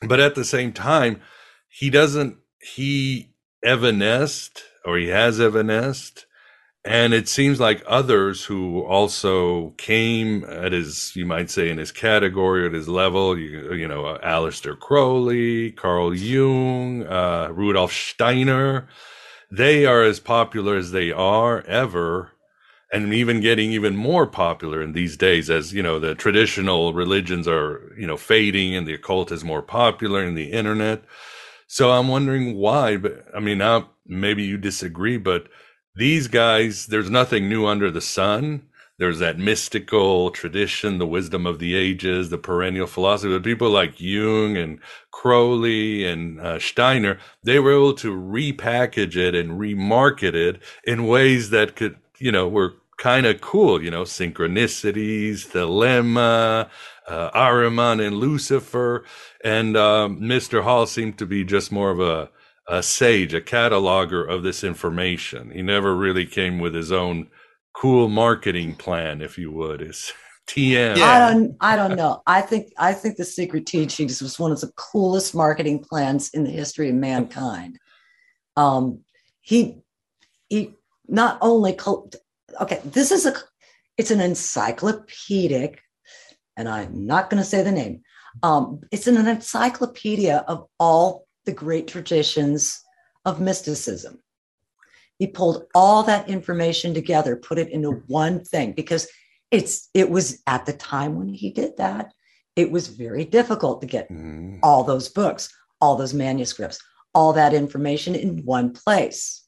But 0.08 0.20
at 0.20 0.36
the 0.36 0.46
same 0.46 0.72
time 0.72 1.22
he 1.68 1.90
doesn't 1.90 2.38
he 2.60 3.34
evanesced 3.64 4.64
or 4.86 4.98
he 4.98 5.08
has 5.08 5.40
evanesced 5.40 6.26
and 6.84 7.14
it 7.14 7.28
seems 7.30 7.60
like 7.60 7.84
others 7.86 8.44
who 8.44 8.84
also 8.84 9.70
came 9.78 10.44
at 10.46 10.72
his, 10.72 11.16
you 11.16 11.28
might 11.28 11.52
say, 11.52 11.70
in 11.70 11.78
his 11.78 11.92
category, 11.92 12.66
at 12.66 12.74
his 12.74 12.88
level, 12.88 13.38
you, 13.38 13.74
you 13.74 13.88
know, 13.88 14.06
uh, 14.06 14.20
Aleister 14.28 14.78
Crowley, 14.80 15.72
Carl 15.72 16.16
Jung, 16.16 17.04
uh, 17.06 17.50
Rudolf 17.52 17.92
Steiner, 17.94 18.88
they 19.52 19.86
are 19.86 20.02
as 20.02 20.20
popular 20.20 20.76
as 20.76 20.92
they 20.92 21.12
are 21.12 21.62
ever, 21.68 22.32
and 22.92 23.14
even 23.14 23.42
getting 23.42 23.72
even 23.72 23.96
more 23.96 24.26
popular 24.26 24.82
in 24.82 24.94
these 24.94 25.16
days 25.18 25.52
as, 25.52 25.74
you 25.74 25.84
know, 25.84 26.00
the 26.00 26.16
traditional 26.16 26.94
religions 26.94 27.48
are, 27.48 27.94
you 27.96 28.08
know, 28.08 28.18
fading 28.18 28.76
and 28.76 28.88
the 28.88 28.96
occult 28.96 29.32
is 29.32 29.44
more 29.44 29.62
popular 29.62 30.24
in 30.24 30.34
the 30.34 30.52
internet. 30.52 31.04
So 31.68 31.92
I'm 31.92 32.08
wondering 32.08 32.56
why, 32.58 32.98
but 32.98 33.24
I 33.36 33.40
mean, 33.40 33.60
now 33.60 33.92
maybe 34.08 34.44
you 34.44 34.58
disagree, 34.58 35.18
but 35.18 35.48
these 36.02 36.28
guys, 36.28 36.88
there's 36.88 37.12
nothing 37.12 37.48
new 37.48 37.68
under 37.68 37.92
the 37.92 38.02
sun. 38.02 38.64
there's 38.98 39.20
that 39.20 39.38
mystical 39.38 40.32
tradition, 40.32 40.98
the 40.98 41.08
wisdom 41.08 41.46
of 41.46 41.60
the 41.60 41.76
ages, 41.76 42.30
the 42.30 42.38
perennial 42.40 42.88
philosophy. 42.88 43.34
But 43.34 43.44
people 43.44 43.70
like 43.70 44.02
Jung 44.02 44.58
and 44.58 44.80
Crowley 45.12 46.04
and 46.06 46.40
uh, 46.40 46.58
Steiner, 46.60 47.20
they 47.44 47.60
were 47.60 47.74
able 47.74 47.94
to 47.96 48.16
repackage 48.16 49.16
it 49.16 49.36
and 49.36 49.60
remarket 49.60 50.34
it 50.34 50.60
in 50.84 51.08
ways 51.08 51.52
that 51.52 51.76
could, 51.76 51.98
you 52.20 52.32
know, 52.32 52.48
were 52.48 52.76
kind 52.98 53.28
of 53.28 53.42
cool, 53.42 53.84
you 53.84 53.92
know, 53.92 54.04
synchronicities, 54.04 55.52
dilemma, 55.52 56.70
uh, 57.08 57.30
Ahriman 57.32 58.06
and 58.06 58.18
Lucifer. 58.18 59.04
And 59.44 59.78
um, 59.78 60.20
Mr. 60.20 60.64
Hall 60.64 60.86
seemed 60.88 61.18
to 61.20 61.26
be 61.28 61.44
just 61.44 61.72
more 61.72 61.92
of 61.92 62.00
a, 62.00 62.30
a 62.68 62.82
sage, 62.84 63.34
a 63.34 63.42
cataloger 63.42 64.28
of 64.28 64.44
this 64.44 64.64
information. 64.64 65.52
He 65.52 65.62
never 65.62 65.96
really 65.96 66.26
came 66.26 66.60
with 66.60 66.74
his 66.74 66.92
own 66.92 67.28
cool 67.74 68.08
marketing 68.08 68.76
plan, 68.76 69.22
if 69.22 69.38
you 69.38 69.52
would, 69.52 69.82
is 69.82 70.14
TM. 70.48 70.98
Yeah. 70.98 71.06
I 71.06 71.32
don't 71.32 71.56
I 71.62 71.76
don't 71.76 71.96
know. 71.96 72.22
I 72.26 72.42
think 72.42 72.74
I 72.78 72.94
think 72.94 73.18
the 73.18 73.26
secret 73.26 73.66
teachings 73.66 74.22
was 74.22 74.40
one 74.40 74.52
of 74.52 74.60
the 74.60 74.72
coolest 74.76 75.34
marketing 75.36 75.80
plans 75.80 76.30
in 76.34 76.44
the 76.44 76.50
history 76.50 76.90
of 76.90 76.96
mankind. 76.96 77.78
Um 78.58 79.02
he 79.42 79.78
he 80.50 80.74
not 81.08 81.38
only 81.42 81.78
okay, 82.60 82.82
this 82.84 83.12
is 83.12 83.26
a 83.26 83.36
it's 83.98 84.12
an 84.12 84.22
encyclopedic, 84.22 85.82
and 86.58 86.68
I'm 86.68 87.06
not 87.06 87.30
going 87.30 87.42
to 87.42 87.48
say 87.48 87.62
the 87.62 87.72
name. 87.72 88.02
Um, 88.42 88.82
it's 88.92 89.08
an 89.08 89.28
encyclopedia 89.28 90.44
of 90.48 90.68
all 90.80 91.28
the 91.46 91.52
great 91.52 91.88
traditions 91.88 92.82
of 93.26 93.42
mysticism. 93.42 94.20
He 95.18 95.28
pulled 95.28 95.66
all 95.76 96.04
that 96.04 96.30
information 96.30 96.94
together, 96.94 97.36
put 97.36 97.60
it 97.60 97.70
into 97.70 98.04
one 98.08 98.44
thing 98.44 98.74
because 98.74 99.08
it's 99.52 99.90
it 99.94 100.10
was 100.10 100.42
at 100.48 100.66
the 100.66 100.74
time 100.74 101.16
when 101.16 101.30
he 101.30 101.52
did 101.52 101.78
that, 101.78 102.14
it 102.56 102.72
was 102.72 102.88
very 102.88 103.26
difficult 103.26 103.82
to 103.82 103.88
get 103.88 104.10
mm. 104.10 104.60
all 104.64 104.84
those 104.84 105.10
books, 105.10 105.54
all 105.80 105.96
those 105.96 106.14
manuscripts, 106.14 106.80
all 107.14 107.34
that 107.34 107.54
information 107.54 108.16
in 108.16 108.44
one 108.46 108.74
place. 108.74 109.46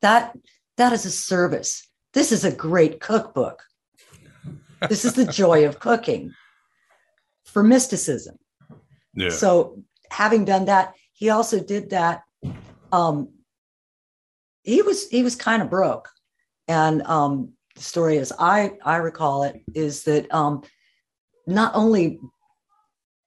That 0.00 0.36
that 0.78 0.92
is 0.92 1.04
a 1.04 1.10
service. 1.10 1.86
This 2.14 2.32
is 2.32 2.44
a 2.44 2.54
great 2.54 3.00
cookbook. 3.00 3.62
this 4.88 5.04
is 5.04 5.14
the 5.14 5.26
joy 5.32 5.66
of 5.66 5.78
cooking 5.78 6.32
for 7.44 7.62
mysticism. 7.62 8.36
Yeah. 9.14 9.30
So 9.30 9.82
having 10.12 10.44
done 10.44 10.66
that, 10.66 10.94
he 11.12 11.30
also 11.30 11.60
did 11.60 11.90
that 11.90 12.22
um, 12.92 13.28
he 14.62 14.82
was 14.82 15.08
he 15.08 15.22
was 15.22 15.34
kind 15.34 15.62
of 15.62 15.70
broke. 15.70 16.08
And 16.68 17.02
um 17.02 17.54
the 17.74 17.82
story 17.82 18.18
as 18.18 18.32
i 18.38 18.72
i 18.84 18.96
recall 18.96 19.44
it 19.44 19.60
is 19.74 20.04
that 20.04 20.32
um 20.32 20.62
not 21.46 21.72
only 21.74 22.20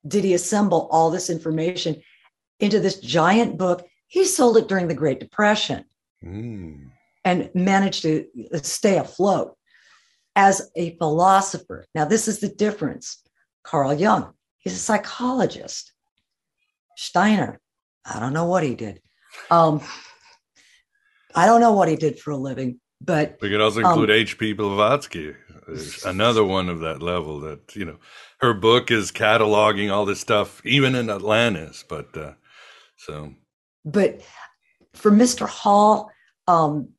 did 0.08 0.24
he 0.24 0.34
assemble 0.34 0.88
all 0.92 1.10
this 1.10 1.30
information 1.30 2.02
into 2.60 2.80
this 2.80 3.00
giant 3.00 3.58
book 3.58 3.86
he 4.08 4.24
sold 4.26 4.58
it 4.58 4.68
during 4.68 4.88
the 4.88 4.94
great 4.94 5.20
depression 5.20 5.84
mm. 6.24 6.90
and 7.24 7.50
managed 7.54 8.04
to 8.04 8.26
stay 8.62 8.98
afloat 8.98 9.58
as 10.38 10.70
a 10.76 10.96
philosopher. 10.98 11.86
Now 11.96 12.06
this 12.06 12.28
is 12.28 12.40
the 12.40 12.50
difference. 12.50 13.22
Carl 13.64 13.94
jung 13.94 14.34
he's 14.60 14.74
a 14.74 14.78
psychologist 14.78 15.92
steiner 16.96 17.60
i 18.06 18.20
don't 18.20 18.34
know 18.34 18.46
what 18.46 18.64
he 18.64 18.76
did 18.76 19.00
um, 19.52 19.82
I 21.36 21.46
don't 21.46 21.62
know 21.62 21.74
what 21.74 21.90
he 21.90 21.96
did 21.96 22.20
for 22.20 22.32
a 22.32 22.38
living, 22.38 22.80
but 23.02 23.38
we 23.42 23.50
could 23.50 23.62
also 23.62 23.82
include 23.82 24.10
um, 24.10 24.16
H.P. 24.16 24.54
Blavatsky, 24.54 25.36
another 26.06 26.44
one 26.44 26.70
of 26.70 26.80
that 26.80 27.02
level. 27.02 27.42
That 27.42 27.76
you 27.76 27.86
know, 27.86 27.98
her 28.40 28.54
book 28.54 28.90
is 28.90 29.12
cataloging 29.12 29.92
all 29.92 30.06
this 30.06 30.22
stuff, 30.22 30.66
even 30.66 30.96
in 30.96 31.10
Atlantis. 31.10 31.84
But 31.88 32.16
uh, 32.16 32.34
so, 32.96 33.34
but 33.84 34.22
for 34.94 35.12
Mr. 35.12 35.48
Hall, 35.48 36.10
um, 36.48 36.90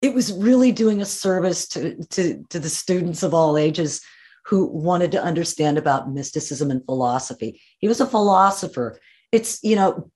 it 0.00 0.14
was 0.14 0.32
really 0.32 0.70
doing 0.70 1.00
a 1.00 1.06
service 1.06 1.66
to, 1.68 1.96
to, 2.04 2.44
to 2.50 2.60
the 2.60 2.68
students 2.68 3.24
of 3.24 3.34
all 3.34 3.58
ages 3.58 4.00
who 4.48 4.64
wanted 4.64 5.12
to 5.12 5.22
understand 5.22 5.76
about 5.76 6.10
mysticism 6.10 6.70
and 6.70 6.82
philosophy. 6.86 7.60
He 7.80 7.86
was 7.86 8.00
a 8.00 8.06
philosopher. 8.06 8.98
It's, 9.30 9.62
you 9.62 9.76
know, 9.76 10.10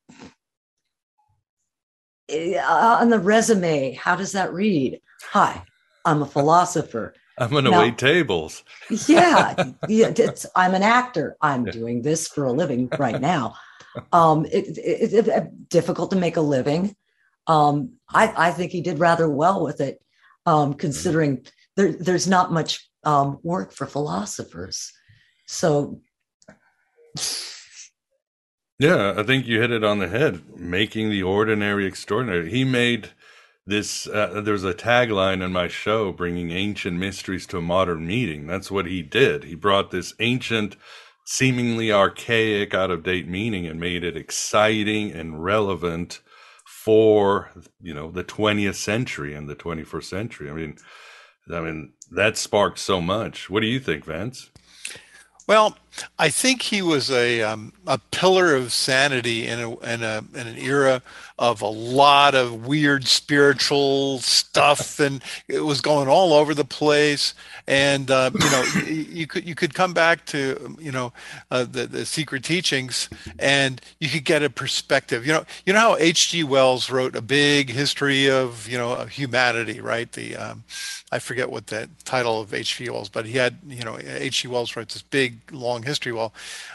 uh, 2.33 2.99
on 2.99 3.11
the 3.11 3.19
resume, 3.19 3.93
how 3.93 4.17
does 4.17 4.33
that 4.33 4.55
read? 4.55 5.03
Hi, 5.33 5.63
I'm 6.07 6.23
a 6.23 6.27
philosopher. 6.27 7.13
I'm 7.37 7.51
going 7.51 7.65
to 7.65 7.73
wait 7.73 7.99
tables. 7.99 8.65
yeah, 9.07 9.71
yeah 9.89 10.11
I'm 10.57 10.75
an 10.75 10.83
actor. 10.83 11.37
I'm 11.43 11.65
doing 11.65 12.01
this 12.01 12.27
for 12.27 12.45
a 12.45 12.53
living 12.53 12.89
right 12.99 13.21
now. 13.21 13.55
Um, 14.13 14.47
it, 14.47 14.79
it, 14.79 15.29
it, 15.29 15.69
difficult 15.69 16.11
to 16.13 16.17
make 16.17 16.39
a 16.39 16.43
living. 16.43 16.97
Um, 17.47 17.97
I, 18.09 18.33
I 18.35 18.51
think 18.53 18.73
he 18.73 18.81
did 18.81 18.99
rather 18.99 19.29
well 19.29 19.63
with 19.63 19.83
it, 19.83 20.03
um, 20.47 20.73
considering 20.73 21.45
there, 21.77 21.93
there's 21.93 22.27
not 22.27 22.51
much 22.51 22.89
um, 23.05 23.39
work 23.43 23.73
for 23.73 23.87
philosophers. 23.87 24.93
So 25.47 26.01
yeah, 28.79 29.15
I 29.17 29.23
think 29.23 29.47
you 29.47 29.61
hit 29.61 29.71
it 29.71 29.85
on 29.85 29.99
the 30.01 30.09
head. 30.09 30.43
Making 30.59 31.11
the 31.11 31.23
ordinary 31.23 31.87
extraordinary. 31.87 32.51
He 32.51 32.65
made 32.65 33.11
this. 33.67 34.07
Uh, 34.09 34.41
there's 34.45 34.65
a 34.65 34.75
tagline 34.75 35.41
in 35.41 35.53
my 35.53 35.69
show, 35.69 36.11
bringing 36.11 36.51
ancient 36.51 36.99
mysteries 36.99 37.47
to 37.47 37.59
a 37.59 37.63
modern 37.63 38.07
meeting. 38.07 38.47
That's 38.47 38.71
what 38.71 38.87
he 38.87 39.03
did. 39.03 39.45
He 39.45 39.55
brought 39.55 39.93
this 39.93 40.15
ancient, 40.19 40.77
seemingly 41.27 41.93
archaic, 41.93 42.75
out 42.75 42.91
of 42.91 43.05
date 43.05 43.29
meaning 43.29 43.67
and 43.67 43.79
made 43.79 44.03
it 44.03 44.17
exciting 44.17 45.13
and 45.13 45.45
relevant 45.45 46.21
for 46.67 47.53
you 47.81 47.95
know 47.95 48.11
the 48.11 48.25
20th 48.25 48.75
century 48.75 49.33
and 49.33 49.49
the 49.49 49.55
21st 49.55 50.05
century. 50.05 50.51
I 50.51 50.55
mean, 50.55 50.77
I 51.53 51.61
mean 51.61 51.93
that 52.15 52.37
sparked 52.37 52.79
so 52.79 53.01
much. 53.01 53.49
What 53.51 53.61
do 53.61 53.67
you 53.67 53.81
think, 53.81 54.05
Vance? 54.05 54.51
Well, 55.47 55.77
I 56.19 56.29
think 56.29 56.63
he 56.63 56.83
was 56.83 57.11
a 57.11 57.43
um, 57.43 57.73
a 57.87 57.99
pillar 57.99 58.55
of 58.55 58.73
sanity 58.73 59.47
in 59.47 59.61
a, 59.61 59.79
in 59.81 60.03
a 60.03 60.25
in 60.35 60.47
an 60.47 60.59
era 60.59 61.03
of 61.39 61.61
a 61.61 61.67
lot 61.67 62.35
of 62.35 62.67
weird 62.67 63.07
spiritual 63.07 64.19
stuff, 64.19 65.01
and 65.01 65.23
it 65.49 65.61
was 65.61 65.81
going 65.81 66.09
all 66.09 66.33
over 66.33 66.55
the 66.55 66.65
place. 66.65 67.35
And 67.67 68.11
uh, 68.11 68.31
you 68.35 68.51
know, 68.51 68.65
you, 68.87 69.27
could 69.27 69.47
you 69.47 69.55
could 69.55 69.75
come 69.75 69.93
back 69.93 70.25
to 70.27 70.77
you 70.81 70.93
know 70.93 71.13
uh, 71.51 71.65
the 71.65 71.87
the 71.87 72.07
secret 72.07 72.45
teachings, 72.45 73.09
and 73.39 73.81
you 73.99 74.09
could 74.09 74.25
get 74.25 74.43
a 74.43 74.51
perspective. 74.51 75.27
You 75.27 75.33
know, 75.33 75.45
you 75.67 75.73
know 75.73 75.81
how 75.81 75.97
H.G. 75.97 76.45
Wells 76.45 76.91
wrote 76.91 77.17
a 77.17 77.23
big 77.23 77.71
history 77.71 78.31
of 78.31 78.69
you 78.69 78.79
know 78.79 79.05
humanity, 79.07 79.81
right? 79.81 80.11
The 80.13 80.37
um, 80.37 80.65
I 81.11 81.19
forget 81.19 81.51
what 81.51 81.67
the 81.67 81.89
title 82.05 82.41
of 82.41 82.55
H.G. 82.55 82.89
Wells, 82.89 83.09
but 83.09 83.27
he 83.27 83.37
had 83.37 83.59
you 83.67 83.85
know 83.85 83.99
H.G. 84.01 84.49
Wells 84.49 84.77
wrote 84.77 84.91
this 84.91 85.03
big 85.03 85.39
long 85.53 85.82
history. 85.83 86.13
Well, 86.13 86.33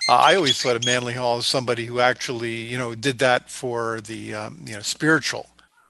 uh, 0.10 0.16
I 0.16 0.36
always 0.36 0.62
thought 0.62 0.76
of 0.76 0.86
Manly 0.86 1.14
Hall 1.14 1.38
as 1.38 1.48
somebody 1.48 1.86
who 1.86 2.00
actually, 2.00 2.56
you 2.56 2.78
know, 2.78 2.96
did 2.96 3.20
that 3.20 3.50
for 3.50 4.02
the, 4.02 4.34
um, 4.34 4.62
you 4.66 4.74
know, 4.74 4.82
spiritual 4.82 5.50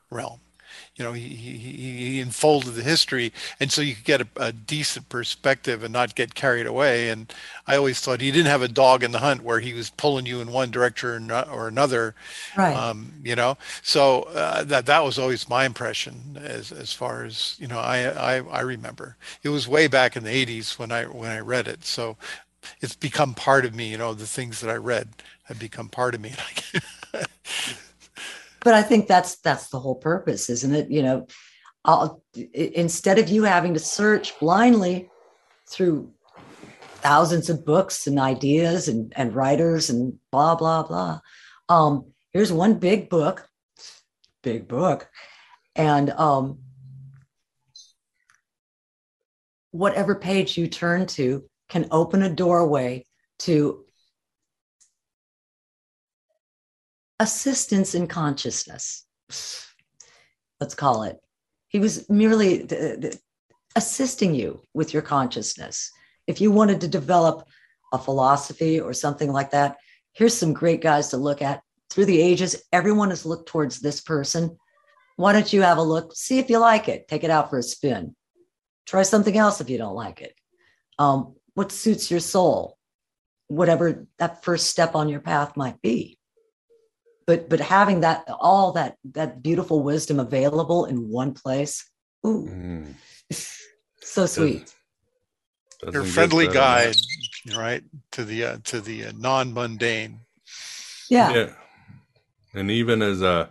realm. 0.09 0.39
You 0.97 1.05
know, 1.05 1.13
he, 1.13 1.27
he, 1.29 1.59
he 1.59 2.21
unfolded 2.21 2.73
the 2.73 2.81
history, 2.81 3.31
and 3.59 3.71
so 3.71 3.81
you 3.81 3.93
could 3.93 4.03
get 4.03 4.21
a, 4.21 4.27
a, 4.37 4.51
decent 4.51 5.09
perspective 5.09 5.83
and 5.83 5.93
not 5.93 6.15
get 6.15 6.33
carried 6.33 6.65
away. 6.65 7.09
And 7.09 7.31
I 7.67 7.75
always 7.75 7.99
thought 7.99 8.19
he 8.19 8.31
didn't 8.31 8.47
have 8.47 8.63
a 8.63 8.67
dog 8.67 9.03
in 9.03 9.11
the 9.11 9.19
hunt 9.19 9.43
where 9.43 9.59
he 9.59 9.73
was 9.73 9.91
pulling 9.91 10.25
you 10.25 10.41
in 10.41 10.51
one 10.51 10.71
direction 10.71 11.29
or 11.29 11.67
another. 11.67 12.15
Right. 12.57 12.75
Um, 12.75 13.13
you 13.23 13.35
know, 13.35 13.59
so 13.83 14.23
uh, 14.23 14.63
that 14.63 14.87
that 14.87 15.03
was 15.03 15.19
always 15.19 15.47
my 15.47 15.65
impression 15.65 16.39
as 16.41 16.71
as 16.71 16.93
far 16.93 17.23
as 17.23 17.55
you 17.59 17.67
know. 17.67 17.79
I, 17.79 18.07
I 18.07 18.35
I 18.37 18.61
remember 18.61 19.17
it 19.43 19.49
was 19.49 19.67
way 19.67 19.85
back 19.85 20.15
in 20.15 20.23
the 20.23 20.31
'80s 20.31 20.79
when 20.79 20.91
I 20.91 21.03
when 21.03 21.29
I 21.29 21.39
read 21.39 21.67
it. 21.67 21.85
So 21.85 22.17
it's 22.81 22.95
become 22.95 23.33
part 23.33 23.65
of 23.65 23.75
me. 23.75 23.89
You 23.89 23.97
know, 23.97 24.13
the 24.13 24.27
things 24.27 24.61
that 24.61 24.69
I 24.69 24.75
read 24.75 25.09
have 25.43 25.59
become 25.59 25.89
part 25.89 26.15
of 26.15 26.21
me. 26.21 26.33
but 28.61 28.73
I 28.73 28.81
think 28.81 29.07
that's 29.07 29.37
that's 29.37 29.69
the 29.69 29.79
whole 29.79 29.95
purpose, 29.95 30.49
isn't 30.49 30.73
it? 30.73 30.89
You 30.91 31.03
know, 31.03 31.27
I'll, 31.85 32.21
instead 32.53 33.19
of 33.19 33.29
you 33.29 33.43
having 33.43 33.73
to 33.73 33.79
search 33.79 34.37
blindly 34.39 35.09
through 35.69 36.11
thousands 36.99 37.49
of 37.49 37.65
books 37.65 38.07
and 38.07 38.19
ideas 38.19 38.87
and, 38.87 39.13
and 39.15 39.35
writers 39.35 39.89
and 39.89 40.17
blah 40.31 40.55
blah 40.55 40.83
blah, 40.83 41.19
um, 41.69 42.05
here's 42.33 42.51
one 42.51 42.75
big 42.75 43.09
book, 43.09 43.47
big 44.43 44.67
book, 44.67 45.09
and 45.75 46.09
um, 46.11 46.59
whatever 49.71 50.15
page 50.15 50.57
you 50.57 50.67
turn 50.67 51.05
to 51.05 51.43
can 51.69 51.87
open 51.91 52.23
a 52.23 52.29
doorway 52.29 53.05
to 53.39 53.85
assistance 57.19 57.95
in 57.95 58.07
consciousness. 58.07 59.05
Let's 60.59 60.75
call 60.75 61.03
it. 61.03 61.19
He 61.67 61.79
was 61.79 62.09
merely 62.09 62.59
the, 62.59 62.75
the, 62.99 63.19
assisting 63.75 64.33
you 64.33 64.61
with 64.73 64.93
your 64.93 65.03
consciousness. 65.03 65.91
If 66.25 66.41
you 66.41 66.51
wanted 66.51 66.81
to 66.81 66.87
develop 66.87 67.47
a 67.93 67.97
philosophy 67.97 68.79
or 68.79 68.93
something 68.93 69.31
like 69.31 69.51
that, 69.51 69.77
here's 70.13 70.35
some 70.35 70.53
great 70.53 70.81
guys 70.81 71.09
to 71.09 71.17
look 71.17 71.41
at. 71.41 71.61
Through 71.89 72.05
the 72.05 72.21
ages, 72.21 72.63
everyone 72.73 73.09
has 73.09 73.25
looked 73.25 73.47
towards 73.47 73.79
this 73.79 74.01
person. 74.01 74.57
Why 75.15 75.33
don't 75.33 75.51
you 75.51 75.61
have 75.61 75.77
a 75.77 75.83
look? 75.83 76.15
See 76.15 76.39
if 76.39 76.49
you 76.49 76.59
like 76.59 76.89
it. 76.89 77.07
Take 77.07 77.23
it 77.23 77.29
out 77.29 77.49
for 77.49 77.59
a 77.59 77.63
spin. 77.63 78.15
Try 78.85 79.03
something 79.03 79.37
else 79.37 79.61
if 79.61 79.69
you 79.69 79.77
don't 79.77 79.95
like 79.95 80.21
it. 80.21 80.33
Um, 80.99 81.35
what 81.57 81.71
suits 81.71 82.11
your 82.11 82.19
soul? 82.19 82.77
Whatever 83.47 84.05
that 84.19 84.43
first 84.43 84.67
step 84.67 84.93
on 84.93 85.09
your 85.09 85.21
path 85.21 85.57
might 85.57 85.81
be. 85.81 86.19
But 87.25 87.49
but 87.49 87.59
having 87.59 88.01
that 88.01 88.25
all 88.29 88.73
that 88.73 88.97
that 89.13 89.41
beautiful 89.41 89.81
wisdom 89.81 90.19
available 90.19 90.85
in 90.85 91.09
one 91.09 91.33
place, 91.33 91.89
ooh, 92.25 92.47
mm. 92.47 92.93
so 94.01 94.27
sweet. 94.27 94.71
Your 95.91 96.03
friendly 96.03 96.47
guide, 96.47 96.95
right, 97.57 97.83
to 98.11 98.23
the 98.23 98.43
uh, 98.43 98.57
to 98.65 98.79
the 98.79 99.05
uh, 99.05 99.11
non 99.17 99.51
mundane. 99.51 100.19
Yeah. 101.09 101.33
yeah, 101.33 101.53
and 102.53 102.69
even 102.69 103.01
as 103.01 103.21
a 103.23 103.49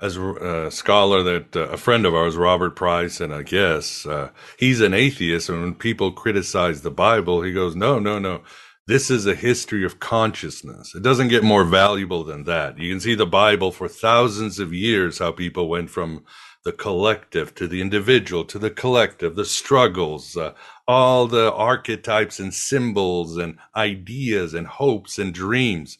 as 0.00 0.16
a 0.16 0.70
scholar 0.70 1.22
that 1.22 1.56
uh, 1.56 1.68
a 1.68 1.76
friend 1.76 2.06
of 2.06 2.14
ours, 2.14 2.36
Robert 2.36 2.76
Price, 2.76 3.20
and 3.20 3.34
I 3.34 3.42
guess 3.42 4.06
uh, 4.06 4.30
he's 4.58 4.80
an 4.80 4.94
atheist, 4.94 5.48
and 5.48 5.60
when 5.60 5.74
people 5.74 6.12
criticize 6.12 6.82
the 6.82 6.90
Bible, 6.90 7.42
he 7.42 7.52
goes, 7.52 7.74
"No, 7.74 7.98
no, 7.98 8.18
no." 8.18 8.42
This 8.86 9.10
is 9.10 9.26
a 9.26 9.34
history 9.34 9.84
of 9.84 10.00
consciousness. 10.00 10.94
It 10.94 11.02
doesn't 11.02 11.28
get 11.28 11.44
more 11.44 11.64
valuable 11.64 12.24
than 12.24 12.44
that. 12.44 12.78
You 12.78 12.90
can 12.90 13.00
see 13.00 13.14
the 13.14 13.26
Bible 13.26 13.70
for 13.70 13.86
thousands 13.86 14.58
of 14.58 14.72
years, 14.72 15.18
how 15.18 15.32
people 15.32 15.68
went 15.68 15.90
from 15.90 16.24
the 16.64 16.72
collective 16.72 17.54
to 17.56 17.68
the 17.68 17.80
individual 17.80 18.44
to 18.44 18.58
the 18.58 18.70
collective, 18.70 19.36
the 19.36 19.44
struggles, 19.44 20.36
uh, 20.36 20.52
all 20.86 21.26
the 21.26 21.52
archetypes 21.52 22.40
and 22.40 22.52
symbols 22.52 23.36
and 23.36 23.58
ideas 23.76 24.54
and 24.54 24.66
hopes 24.66 25.18
and 25.18 25.34
dreams. 25.34 25.98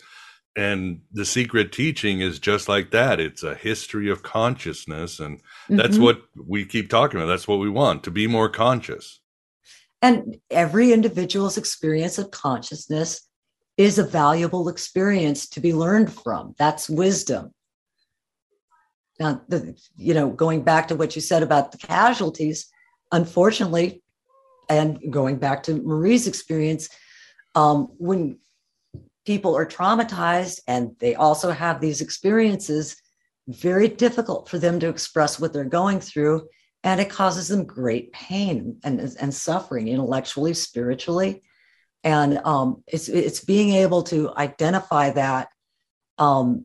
And 0.59 1.03
the 1.13 1.25
secret 1.25 1.71
teaching 1.71 2.21
is 2.21 2.41
just 2.41 2.69
like 2.69 2.91
that. 2.91 3.21
It's 3.21 3.45
a 3.45 3.55
history 3.55 4.11
of 4.11 4.25
consciousness. 4.25 5.21
And 5.21 5.41
that's 5.69 5.95
mm-hmm. 5.95 6.03
what 6.03 6.23
we 6.35 6.65
keep 6.65 6.91
talking 6.91 7.21
about. 7.21 7.29
That's 7.29 7.47
what 7.47 7.61
we 7.61 7.71
want 7.71 8.03
to 8.03 8.11
be 8.11 8.27
more 8.27 8.49
conscious. 8.49 9.21
And 10.03 10.41
every 10.51 10.93
individual's 10.93 11.59
experience 11.59 12.19
of 12.19 12.33
consciousness 12.33 13.29
is 13.77 14.01
a 14.01 14.03
valuable 14.03 14.69
experience 14.69 15.49
to 15.51 15.61
be 15.61 15.73
learned 15.73 16.13
from. 16.13 16.57
That's 16.59 16.91
wisdom. 16.91 17.55
Now, 19.21 19.41
the, 19.47 19.81
you 19.97 20.13
know, 20.13 20.29
going 20.29 20.63
back 20.65 20.89
to 20.89 20.97
what 20.97 21.15
you 21.15 21.23
said 21.23 21.45
about 21.45 21.71
the 21.71 21.79
casualties, 21.79 22.67
unfortunately, 23.13 24.03
and 24.69 24.99
going 25.09 25.37
back 25.37 25.63
to 25.65 25.75
Marie's 25.75 26.27
experience, 26.27 26.89
um, 27.55 27.93
when 27.99 28.41
people 29.29 29.55
are 29.55 29.67
traumatized 29.67 30.59
and 30.67 30.97
they 31.01 31.15
also 31.15 31.51
have 31.51 31.83
these 31.83 32.01
experiences, 32.01 32.97
very 33.47 33.87
difficult 33.87 34.49
for 34.49 34.59
them 34.59 34.81
to 34.81 34.89
express 34.89 35.39
what 35.39 35.53
they're 35.53 35.65
going 35.65 36.01
through. 36.01 36.49
And 36.83 36.99
it 36.99 37.11
causes 37.11 37.49
them 37.49 37.67
great 37.67 38.11
pain 38.11 38.79
and, 38.83 38.99
and 39.21 39.35
suffering 39.35 39.89
intellectually, 39.89 40.55
spiritually. 40.55 41.43
And 42.03 42.39
um, 42.39 42.83
it's, 42.87 43.11
it's 43.11 43.45
being 43.45 43.75
able 43.75 44.03
to 44.05 44.33
identify 44.35 45.11
that 45.11 45.49
um, 46.17 46.65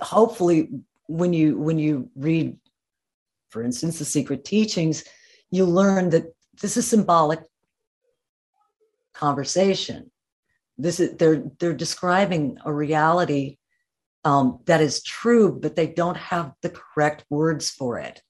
hopefully 0.00 0.70
when 1.06 1.34
you 1.34 1.58
when 1.58 1.78
you 1.78 2.08
read 2.16 2.56
for 3.50 3.62
instance 3.62 3.98
the 3.98 4.04
secret 4.04 4.44
teachings 4.44 5.04
you 5.50 5.66
learn 5.66 6.08
that 6.10 6.24
this 6.62 6.76
is 6.76 6.86
symbolic 6.86 7.40
conversation 9.12 10.10
this 10.78 11.00
is 11.00 11.16
they're 11.16 11.44
they're 11.58 11.74
describing 11.74 12.58
a 12.64 12.72
reality 12.72 13.58
um, 14.24 14.60
that 14.66 14.80
is 14.80 15.02
true 15.02 15.58
but 15.60 15.76
they 15.76 15.86
don't 15.86 16.16
have 16.16 16.52
the 16.62 16.70
correct 16.70 17.24
words 17.30 17.70
for 17.70 17.98
it 17.98 18.22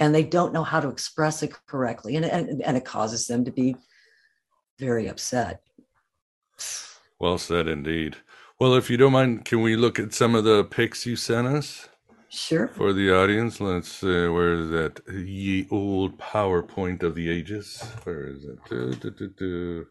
and 0.00 0.14
they 0.14 0.24
don't 0.24 0.52
know 0.52 0.64
how 0.64 0.80
to 0.80 0.88
express 0.88 1.42
it 1.42 1.54
correctly 1.66 2.16
and, 2.16 2.24
and, 2.24 2.62
and 2.62 2.76
it 2.76 2.84
causes 2.84 3.26
them 3.26 3.44
to 3.44 3.52
be 3.52 3.76
very 4.78 5.06
upset 5.06 5.60
well 7.20 7.38
said 7.38 7.68
indeed 7.68 8.16
well, 8.60 8.74
if 8.74 8.88
you 8.88 8.96
don't 8.96 9.12
mind, 9.12 9.44
can 9.44 9.62
we 9.62 9.74
look 9.74 9.98
at 9.98 10.14
some 10.14 10.36
of 10.36 10.44
the 10.44 10.62
pics 10.62 11.04
you 11.06 11.16
sent 11.16 11.48
us? 11.48 11.88
Sure. 12.28 12.68
For 12.68 12.92
the 12.92 13.12
audience, 13.12 13.60
let's 13.60 13.88
see, 13.88 14.28
where 14.28 14.54
is 14.54 14.70
that 14.70 15.00
ye 15.12 15.66
old 15.70 16.18
PowerPoint 16.18 17.02
of 17.02 17.16
the 17.16 17.28
ages? 17.30 17.82
Where 18.04 18.26
is 18.26 18.44
it? 18.44 18.58
Do, 18.68 19.10
do, 19.10 19.28
do. 19.28 19.86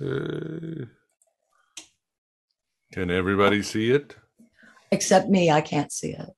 Okay. 0.00 0.86
Can 2.92 3.10
everybody 3.10 3.62
see 3.62 3.90
it? 3.90 4.16
Except 4.90 5.28
me, 5.28 5.50
I 5.50 5.60
can't 5.60 5.90
see 5.90 6.10
it. 6.10 6.28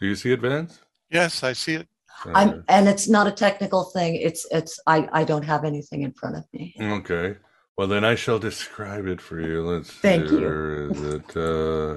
Do 0.00 0.06
you 0.06 0.14
see 0.14 0.32
it, 0.32 0.40
Vance? 0.40 0.80
Yes, 1.10 1.42
I 1.42 1.54
see 1.54 1.74
it. 1.74 1.88
I'm, 2.26 2.64
and 2.68 2.86
it's 2.86 3.08
not 3.08 3.26
a 3.26 3.32
technical 3.32 3.84
thing. 3.84 4.16
It's 4.16 4.46
it's 4.50 4.78
I 4.86 5.08
I 5.12 5.24
don't 5.24 5.44
have 5.44 5.64
anything 5.64 6.02
in 6.02 6.12
front 6.12 6.36
of 6.36 6.44
me. 6.52 6.74
Okay. 6.78 7.36
Well, 7.78 7.88
then 7.88 8.04
I 8.04 8.14
shall 8.14 8.38
describe 8.38 9.06
it 9.06 9.22
for 9.22 9.40
you. 9.40 9.66
Let's 9.66 9.90
Thank 9.90 10.28
see. 10.28 10.34
You. 10.34 10.40
Where 10.42 10.90
is 10.90 11.00
it? 11.00 11.36
Uh, 11.36 11.94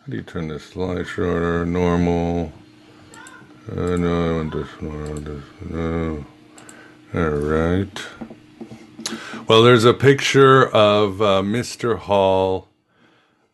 how 0.00 0.10
do 0.10 0.16
you 0.16 0.22
turn 0.22 0.48
this 0.48 0.64
slide 0.64 1.06
shorter? 1.06 1.64
Normal. 1.64 2.52
Uh, 3.70 3.96
no, 3.96 4.30
I 4.30 4.36
want 4.36 4.52
this 4.52 4.80
one. 4.80 5.42
No. 5.70 6.24
All 7.14 7.30
right. 7.30 8.06
Well, 9.48 9.62
there's 9.62 9.84
a 9.84 9.94
picture 9.94 10.68
of 10.68 11.20
uh, 11.20 11.42
Mr. 11.42 11.98
Hall 11.98 12.68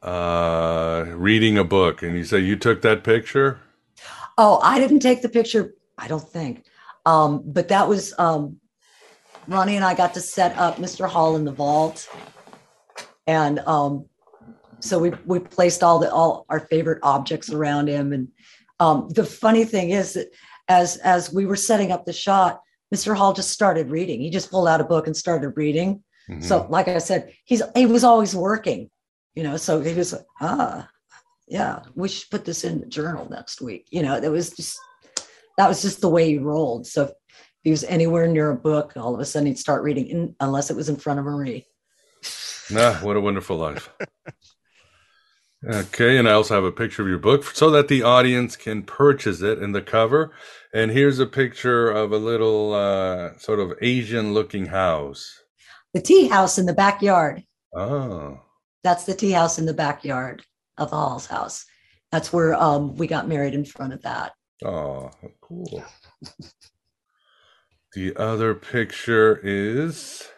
uh, 0.03 1.07
reading 1.09 1.57
a 1.59 1.65
book, 1.65 2.03
and 2.03 2.17
you 2.17 2.25
say 2.25 2.41
you 2.41 2.57
took 2.57 2.83
that 2.83 3.05
picture. 3.05 3.61
Oh, 4.39 4.59
I 4.63 4.79
didn't 4.79 5.01
take 5.01 5.23
the 5.23 5.29
picture 5.29 5.75
I 5.99 6.09
don't 6.09 6.29
think. 6.29 6.65
Um, 7.07 7.43
but 7.45 7.69
that 7.69 7.89
was 7.89 8.15
um, 8.19 8.59
Ronnie 9.49 9.77
and 9.77 9.85
I 9.85 9.95
got 9.95 10.15
to 10.15 10.21
set 10.21 10.57
up 10.57 10.77
Mr. 10.77 11.09
Hall 11.09 11.37
in 11.37 11.45
the 11.45 11.53
vault, 11.53 12.09
and 13.27 13.59
um, 13.61 14.07
so 14.81 14.99
we 14.99 15.11
we 15.25 15.39
placed 15.39 15.83
all 15.83 15.99
the 15.99 16.13
all 16.13 16.45
our 16.49 16.61
favorite 16.61 16.99
objects 17.03 17.51
around 17.51 17.89
him. 17.89 18.13
And 18.13 18.29
um, 18.83 19.09
the 19.11 19.25
funny 19.25 19.65
thing 19.65 19.91
is 19.91 20.15
that 20.15 20.29
as 20.69 20.97
as 20.99 21.33
we 21.33 21.47
were 21.47 21.57
setting 21.57 21.93
up 21.93 22.05
the 22.05 22.13
shot, 22.13 22.61
Mr. 22.93 23.17
Hall 23.17 23.33
just 23.33 23.51
started 23.51 23.91
reading. 23.91 24.21
He 24.21 24.29
just 24.29 24.51
pulled 24.51 24.67
out 24.67 24.81
a 24.81 24.85
book 24.85 25.07
and 25.07 25.17
started 25.17 25.51
reading. 25.51 26.03
Mm-hmm. 26.29 26.43
So, 26.43 26.67
like 26.69 26.89
I 26.89 26.99
said, 26.99 27.33
he's 27.45 27.63
he 27.77 27.87
was 27.87 28.03
always 28.03 28.35
working, 28.35 28.91
you 29.37 29.45
know. 29.45 29.57
So 29.57 29.81
he 29.81 29.95
was 29.95 30.13
like, 30.13 30.27
ah, 30.41 30.89
yeah, 31.47 31.81
we 31.95 32.09
should 32.09 32.29
put 32.31 32.45
this 32.45 32.65
in 32.65 32.81
the 32.81 32.87
journal 32.87 33.29
next 33.31 33.61
week. 33.61 33.87
You 33.91 34.03
know, 34.03 34.17
it 34.17 34.29
was 34.29 34.51
just 34.51 34.77
that 35.59 35.69
was 35.69 35.81
just 35.81 36.01
the 36.01 36.11
way 36.11 36.29
he 36.29 36.39
rolled. 36.39 36.87
So 36.89 37.05
if 37.05 37.11
he 37.63 37.71
was 37.71 37.85
anywhere 37.85 38.27
near 38.27 38.51
a 38.51 38.57
book, 38.57 38.95
all 38.97 39.15
of 39.15 39.21
a 39.21 39.25
sudden 39.25 39.47
he'd 39.47 39.59
start 39.59 39.85
reading, 39.85 40.09
in, 40.09 40.37
unless 40.41 40.71
it 40.71 40.77
was 40.77 40.89
in 40.89 40.97
front 40.97 41.21
of 41.21 41.25
Marie. 41.25 41.67
Ah, 42.75 42.99
what 43.03 43.17
a 43.17 43.21
wonderful 43.21 43.57
life. 43.57 43.91
okay, 45.65 46.19
and 46.19 46.29
I 46.29 46.33
also 46.33 46.55
have 46.55 46.65
a 46.65 46.73
picture 46.73 47.03
of 47.03 47.09
your 47.09 47.19
book 47.19 47.45
so 47.45 47.71
that 47.71 47.89
the 47.89 48.03
audience 48.03 48.57
can 48.57 48.83
purchase 48.83 49.41
it 49.43 49.63
in 49.63 49.73
the 49.73 49.83
cover. 49.83 50.33
And 50.75 50.91
here's 50.91 51.19
a 51.19 51.27
picture 51.27 51.91
of 51.91 52.13
a 52.13 52.19
little 52.19 52.73
uh, 52.75 53.37
sort 53.39 53.61
of 53.61 53.75
Asian 53.81 54.33
looking 54.35 54.67
house. 54.67 55.43
The 55.95 56.01
tea 56.01 56.29
house 56.29 56.59
in 56.59 56.67
the 56.67 56.73
backyard. 56.73 57.45
Oh. 57.75 58.41
That's 58.83 59.05
the 59.05 59.15
tea 59.15 59.33
house 59.33 59.59
in 59.59 59.67
the 59.67 59.75
backyard 59.75 60.43
of 60.79 60.91
the 60.91 60.97
Hall's 60.97 61.27
house. 61.27 61.65
That's 62.11 62.33
where 62.33 62.55
um, 62.55 62.97
we 62.97 63.07
got 63.07 63.29
married 63.29 63.55
in 63.55 63.65
front 63.65 63.93
of 63.93 64.03
that. 64.03 64.33
Oh, 64.65 65.11
cool. 65.41 65.85
the 67.95 68.17
other 68.17 68.55
picture 68.55 69.41
is 69.43 70.29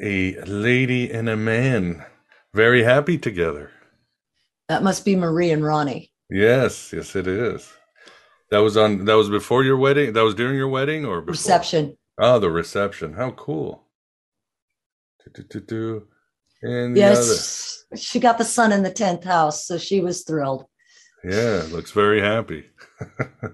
a 0.00 0.40
lady 0.42 1.10
and 1.10 1.28
a 1.28 1.36
man 1.36 2.04
very 2.54 2.82
happy 2.82 3.18
together. 3.18 3.70
That 4.70 4.84
must 4.84 5.04
be 5.04 5.16
Marie 5.16 5.50
and 5.50 5.64
Ronnie. 5.64 6.12
Yes, 6.30 6.92
yes, 6.92 7.16
it 7.16 7.26
is. 7.26 7.68
That 8.52 8.58
was 8.58 8.76
on. 8.76 9.04
That 9.06 9.14
was 9.14 9.28
before 9.28 9.64
your 9.64 9.76
wedding. 9.76 10.12
That 10.12 10.22
was 10.22 10.36
during 10.36 10.56
your 10.56 10.68
wedding 10.68 11.04
or 11.04 11.20
before? 11.20 11.32
reception. 11.32 11.96
Oh, 12.20 12.38
the 12.38 12.52
reception. 12.52 13.14
How 13.14 13.32
cool. 13.32 13.82
And 16.62 16.96
yes, 16.96 17.84
she 17.96 18.20
got 18.20 18.38
the 18.38 18.44
sun 18.44 18.70
in 18.70 18.84
the 18.84 18.92
tenth 18.92 19.24
house, 19.24 19.66
so 19.66 19.76
she 19.76 20.00
was 20.00 20.22
thrilled. 20.22 20.66
Yeah, 21.24 21.64
looks 21.72 21.90
very 21.90 22.20
happy. 22.20 22.66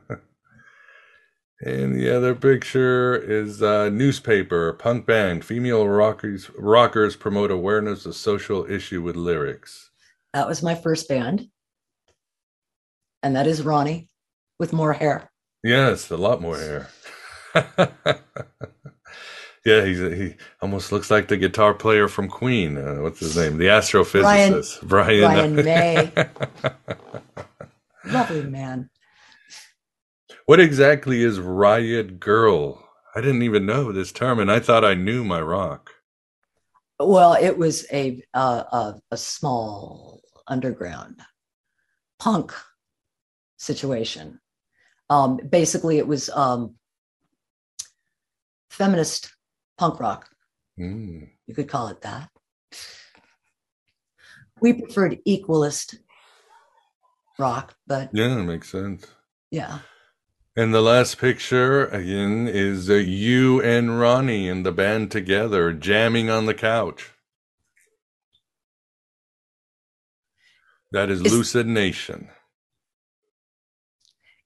And 1.62 1.96
the 1.96 2.14
other 2.14 2.34
picture 2.34 3.16
is 3.16 3.62
a 3.62 3.90
newspaper, 3.90 4.74
punk 4.74 5.06
band, 5.06 5.42
female 5.42 5.88
rockers 5.88 6.50
rockers 6.58 7.16
promote 7.16 7.50
awareness 7.50 8.04
of 8.04 8.14
social 8.14 8.70
issue 8.70 9.00
with 9.00 9.16
lyrics. 9.16 9.90
That 10.36 10.46
was 10.46 10.62
my 10.62 10.74
first 10.74 11.08
band. 11.08 11.48
And 13.22 13.36
that 13.36 13.46
is 13.46 13.62
Ronnie 13.62 14.10
with 14.58 14.74
more 14.74 14.92
hair. 14.92 15.30
Yes, 15.64 16.10
a 16.10 16.18
lot 16.18 16.42
more 16.42 16.58
hair. 16.58 16.90
yeah, 19.64 19.86
he's 19.86 19.98
he 19.98 20.34
almost 20.60 20.92
looks 20.92 21.10
like 21.10 21.28
the 21.28 21.38
guitar 21.38 21.72
player 21.72 22.06
from 22.06 22.28
Queen. 22.28 22.76
Uh, 22.76 22.96
what's 22.96 23.20
his 23.20 23.34
name? 23.34 23.56
The 23.56 23.68
astrophysicist, 23.68 24.82
Brian. 24.82 25.20
Brian, 25.22 25.54
Brian 25.54 25.64
May. 25.64 26.12
Lovely 28.12 28.42
man. 28.42 28.90
What 30.44 30.60
exactly 30.60 31.22
is 31.22 31.40
Riot 31.40 32.20
Grrrl? 32.20 32.82
I 33.14 33.22
didn't 33.22 33.42
even 33.42 33.64
know 33.64 33.90
this 33.90 34.12
term, 34.12 34.38
and 34.38 34.52
I 34.52 34.60
thought 34.60 34.84
I 34.84 34.92
knew 34.92 35.24
my 35.24 35.40
rock. 35.40 35.92
Well, 37.00 37.38
it 37.40 37.56
was 37.56 37.86
a 37.90 38.22
uh, 38.34 38.64
a, 38.70 39.00
a 39.12 39.16
small 39.16 40.15
underground 40.48 41.20
punk 42.18 42.52
situation. 43.56 44.40
Um, 45.08 45.36
basically, 45.36 45.98
it 45.98 46.06
was 46.06 46.28
um, 46.30 46.74
feminist 48.70 49.32
punk 49.78 50.00
rock. 50.00 50.28
Mm. 50.78 51.28
You 51.46 51.54
could 51.54 51.68
call 51.68 51.88
it 51.88 52.02
that. 52.02 52.28
We 54.60 54.72
preferred 54.72 55.18
equalist 55.26 55.96
rock, 57.38 57.74
but 57.86 58.10
yeah, 58.12 58.28
that 58.28 58.44
makes 58.44 58.70
sense. 58.70 59.06
Yeah. 59.50 59.80
And 60.56 60.72
the 60.72 60.80
last 60.80 61.18
picture 61.18 61.86
again 61.88 62.48
is 62.48 62.88
uh, 62.88 62.94
you 62.94 63.60
and 63.60 64.00
Ronnie 64.00 64.48
and 64.48 64.64
the 64.64 64.72
band 64.72 65.10
together 65.10 65.72
jamming 65.72 66.30
on 66.30 66.46
the 66.46 66.54
couch. 66.54 67.10
That 70.92 71.10
is, 71.10 71.20
is 71.20 71.32
Lucid 71.32 71.66
Nation. 71.66 72.28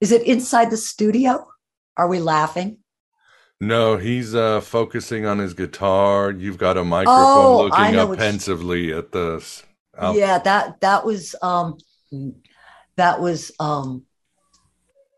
Is 0.01 0.13
it 0.13 0.23
inside 0.27 0.71
the 0.71 0.77
studio? 0.77 1.47
Are 1.97 2.09
we 2.09 2.21
laughing? 2.21 2.79
No, 3.61 3.99
he's 3.99 4.35
uh, 4.35 4.63
focusing 4.63 5.27
on 5.27 5.39
his 5.39 5.53
guitar. 5.53 6.31
You've 6.31 6.57
got 6.57 6.79
a 6.79 6.85
microphone 6.85 7.17
oh, 7.17 7.65
looking 7.65 7.97
up 7.97 8.17
pensively 8.17 8.93
at 8.93 9.13
this. 9.13 9.63
Yeah, 10.01 10.39
that 10.39 10.81
that 10.81 11.05
was 11.05 11.35
um 11.43 11.77
that 12.97 13.21
was 13.21 13.53
um 13.61 14.07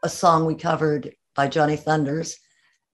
a 0.03 0.09
song 0.09 0.45
we 0.45 0.57
covered 0.57 1.15
by 1.37 1.47
Johnny 1.47 1.77
Thunders 1.77 2.37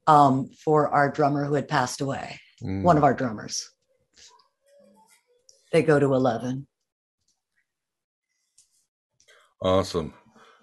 um, 0.06 0.50
for 0.64 0.88
our 0.88 1.10
drummer 1.10 1.44
who 1.44 1.54
had 1.54 1.68
passed 1.68 2.00
away, 2.00 2.38
mm. 2.62 2.82
one 2.82 2.96
of 2.96 3.04
our 3.04 3.14
drummers. 3.14 3.70
They 5.72 5.82
go 5.82 5.98
to 5.98 6.14
11. 6.14 6.66
Awesome. 9.60 10.14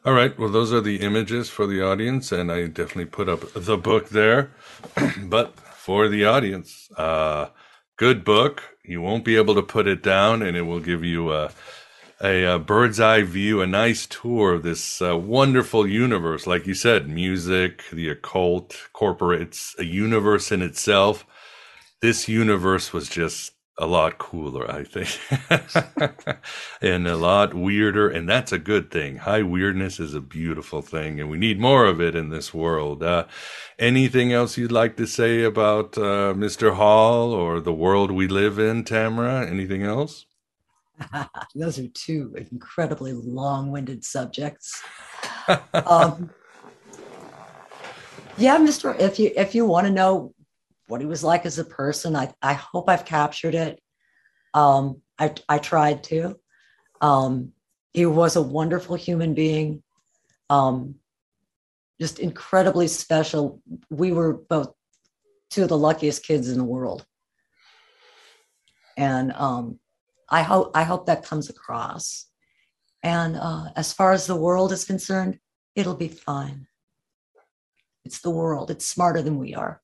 All 0.05 0.13
right. 0.13 0.37
Well, 0.39 0.49
those 0.49 0.71
are 0.71 0.81
the 0.81 1.01
images 1.01 1.49
for 1.49 1.67
the 1.67 1.81
audience, 1.85 2.31
and 2.31 2.51
I 2.51 2.67
definitely 2.67 3.05
put 3.07 3.27
up 3.27 3.41
the 3.53 3.77
book 3.77 4.09
there. 4.09 4.51
but 5.23 5.59
for 5.59 6.07
the 6.07 6.25
audience, 6.25 6.89
uh, 6.97 7.47
good 7.97 8.23
book. 8.23 8.63
You 8.85 9.01
won't 9.01 9.25
be 9.25 9.35
able 9.35 9.55
to 9.55 9.63
put 9.63 9.87
it 9.87 10.03
down, 10.03 10.41
and 10.41 10.55
it 10.55 10.61
will 10.61 10.79
give 10.79 11.03
you 11.03 11.33
a 11.33 11.51
a, 12.23 12.45
a, 12.45 12.59
bird's 12.59 12.99
eye 12.99 13.23
view, 13.23 13.61
a 13.61 13.67
nice 13.67 14.05
tour 14.05 14.53
of 14.53 14.63
this 14.63 15.01
uh, 15.01 15.17
wonderful 15.17 15.85
universe. 15.85 16.47
Like 16.47 16.65
you 16.65 16.73
said, 16.73 17.09
music, 17.09 17.83
the 17.91 18.09
occult, 18.09 18.77
corporate, 18.93 19.41
it's 19.41 19.75
a 19.77 19.85
universe 19.85 20.51
in 20.51 20.61
itself. 20.61 21.25
This 22.01 22.29
universe 22.29 22.93
was 22.93 23.09
just 23.09 23.54
a 23.77 23.85
lot 23.85 24.17
cooler, 24.17 24.69
I 24.71 24.83
think, 24.85 25.19
and 26.81 27.07
a 27.07 27.17
lot 27.17 27.53
weirder. 27.53 28.09
And 28.09 28.27
that's 28.27 28.51
a 28.51 28.59
good 28.59 28.89
thing. 28.89 29.17
High 29.17 29.43
weirdness 29.43 29.99
is 29.99 30.13
a 30.13 30.21
beautiful 30.21 30.81
thing, 30.81 31.19
and 31.19 31.29
we 31.29 31.37
need 31.37 31.59
more 31.59 31.85
of 31.85 31.99
it 31.99 32.15
in 32.15 32.29
this 32.29 32.53
world. 32.53 33.03
Uh, 33.03 33.25
anything 33.77 34.31
else 34.31 34.57
you'd 34.57 34.71
like 34.71 34.95
to 34.97 35.05
say 35.05 35.43
about 35.43 35.97
uh, 35.97 36.33
Mr. 36.33 36.75
Hall 36.75 37.31
or 37.33 37.59
the 37.59 37.73
world 37.73 38.11
we 38.11 38.27
live 38.27 38.59
in, 38.59 38.83
Tamara? 38.83 39.45
Anything 39.45 39.83
else? 39.83 40.25
Those 41.55 41.79
are 41.79 41.87
two 41.89 42.33
incredibly 42.51 43.11
long-winded 43.11 44.05
subjects. 44.05 44.81
um, 45.73 46.29
yeah, 48.37 48.57
Mr. 48.57 48.97
If 48.99 49.19
you 49.19 49.31
if 49.35 49.53
you 49.53 49.65
want 49.65 49.87
to 49.87 49.91
know 49.91 50.33
what 50.87 51.01
he 51.01 51.07
was 51.07 51.23
like 51.23 51.45
as 51.45 51.59
a 51.59 51.65
person, 51.65 52.15
I 52.15 52.33
I 52.41 52.53
hope 52.53 52.89
I've 52.89 53.05
captured 53.05 53.55
it. 53.55 53.81
Um, 54.53 55.01
I 55.19 55.33
I 55.49 55.57
tried 55.57 56.03
to. 56.05 56.37
Um, 57.01 57.53
he 57.93 58.05
was 58.05 58.35
a 58.35 58.41
wonderful 58.41 58.95
human 58.95 59.33
being. 59.33 59.83
Um, 60.49 60.95
just 61.99 62.19
incredibly 62.19 62.87
special. 62.87 63.61
We 63.89 64.11
were 64.11 64.33
both 64.33 64.73
two 65.49 65.63
of 65.63 65.69
the 65.69 65.77
luckiest 65.77 66.25
kids 66.25 66.49
in 66.49 66.57
the 66.57 66.63
world. 66.63 67.05
And 68.97 69.31
um, 69.33 69.79
I 70.29 70.41
hope 70.41 70.71
I 70.75 70.83
hope 70.83 71.05
that 71.05 71.25
comes 71.25 71.49
across. 71.49 72.27
And 73.03 73.35
uh, 73.35 73.69
as 73.75 73.93
far 73.93 74.13
as 74.13 74.25
the 74.25 74.35
world 74.35 74.71
is 74.71 74.83
concerned, 74.83 75.39
it'll 75.75 75.95
be 75.95 76.07
fine. 76.07 76.67
It's 78.03 78.19
the 78.19 78.29
world. 78.29 78.71
It's 78.71 78.87
smarter 78.87 79.21
than 79.21 79.37
we 79.37 79.53
are. 79.55 79.81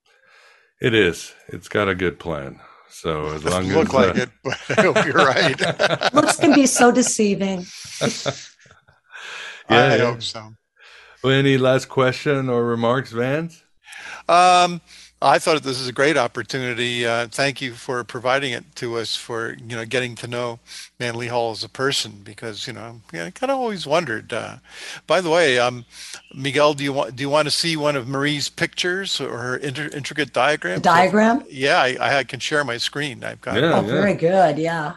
It 0.81 0.95
is. 0.95 1.33
It's 1.47 1.69
got 1.69 1.87
a 1.87 1.95
good 1.95 2.19
plan. 2.19 2.59
So 2.89 3.27
as 3.27 3.45
long 3.45 3.65
as 3.65 3.73
look 3.73 3.93
like 3.93 4.17
uh, 4.17 4.21
it, 4.21 4.29
but 4.43 4.59
I 4.77 4.81
hope 4.81 5.05
you're 5.05 5.13
right. 5.13 6.13
Looks 6.13 6.37
can 6.37 6.53
be 6.53 6.65
so 6.65 6.91
deceiving. 6.91 7.65
yeah, 8.01 8.07
I 9.69 9.95
yeah. 9.95 9.97
hope 9.97 10.23
so. 10.23 10.53
Well, 11.23 11.33
any 11.33 11.57
last 11.57 11.87
question 11.87 12.49
or 12.49 12.65
remarks, 12.65 13.11
Vance? 13.11 13.63
Um, 14.27 14.81
I 15.23 15.37
thought 15.37 15.61
this 15.61 15.79
is 15.79 15.87
a 15.87 15.93
great 15.93 16.17
opportunity. 16.17 17.05
Uh, 17.05 17.27
thank 17.27 17.61
you 17.61 17.73
for 17.73 18.03
providing 18.03 18.53
it 18.53 18.75
to 18.77 18.97
us 18.97 19.15
for 19.15 19.53
you 19.53 19.75
know 19.75 19.85
getting 19.85 20.15
to 20.15 20.27
know 20.27 20.59
Manly 20.99 21.27
Hall 21.27 21.51
as 21.51 21.63
a 21.63 21.69
person 21.69 22.21
because 22.23 22.65
you 22.65 22.73
know 22.73 23.01
I 23.13 23.29
kind 23.29 23.51
of 23.51 23.59
always 23.59 23.85
wondered. 23.85 24.33
Uh, 24.33 24.57
by 25.05 25.21
the 25.21 25.29
way, 25.29 25.59
um, 25.59 25.85
Miguel, 26.33 26.73
do 26.73 26.83
you 26.83 26.91
want 26.91 27.15
do 27.15 27.21
you 27.21 27.29
want 27.29 27.45
to 27.45 27.51
see 27.51 27.77
one 27.77 27.95
of 27.95 28.07
Marie's 28.07 28.49
pictures 28.49 29.21
or 29.21 29.37
her 29.37 29.57
inter- 29.57 29.89
intricate 29.93 30.33
diagram? 30.33 30.81
Diagram? 30.81 31.41
So, 31.41 31.47
yeah, 31.51 31.79
I, 31.79 32.17
I, 32.17 32.23
can 32.23 32.39
share 32.39 32.63
my 32.63 32.77
screen. 32.77 33.23
I've 33.23 33.41
got. 33.41 33.55
Yeah, 33.55 33.77
oh, 33.77 33.81
yeah. 33.81 33.87
very 33.87 34.15
good. 34.15 34.57
Yeah. 34.57 34.95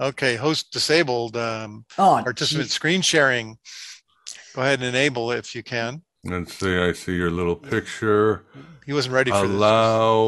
Okay, 0.00 0.34
host 0.34 0.72
disabled. 0.72 1.36
Um, 1.36 1.84
oh, 1.98 2.20
participant 2.24 2.66
geez. 2.66 2.72
screen 2.72 3.00
sharing. 3.00 3.58
Go 4.54 4.62
ahead 4.62 4.80
and 4.80 4.88
enable 4.88 5.30
if 5.30 5.54
you 5.54 5.62
can. 5.62 6.02
Let's 6.24 6.54
see. 6.54 6.76
I 6.78 6.92
see 6.92 7.16
your 7.16 7.30
little 7.30 7.56
picture. 7.56 8.44
He 8.84 8.92
wasn't 8.92 9.14
ready 9.14 9.30
for 9.30 9.44
Allow 9.44 10.24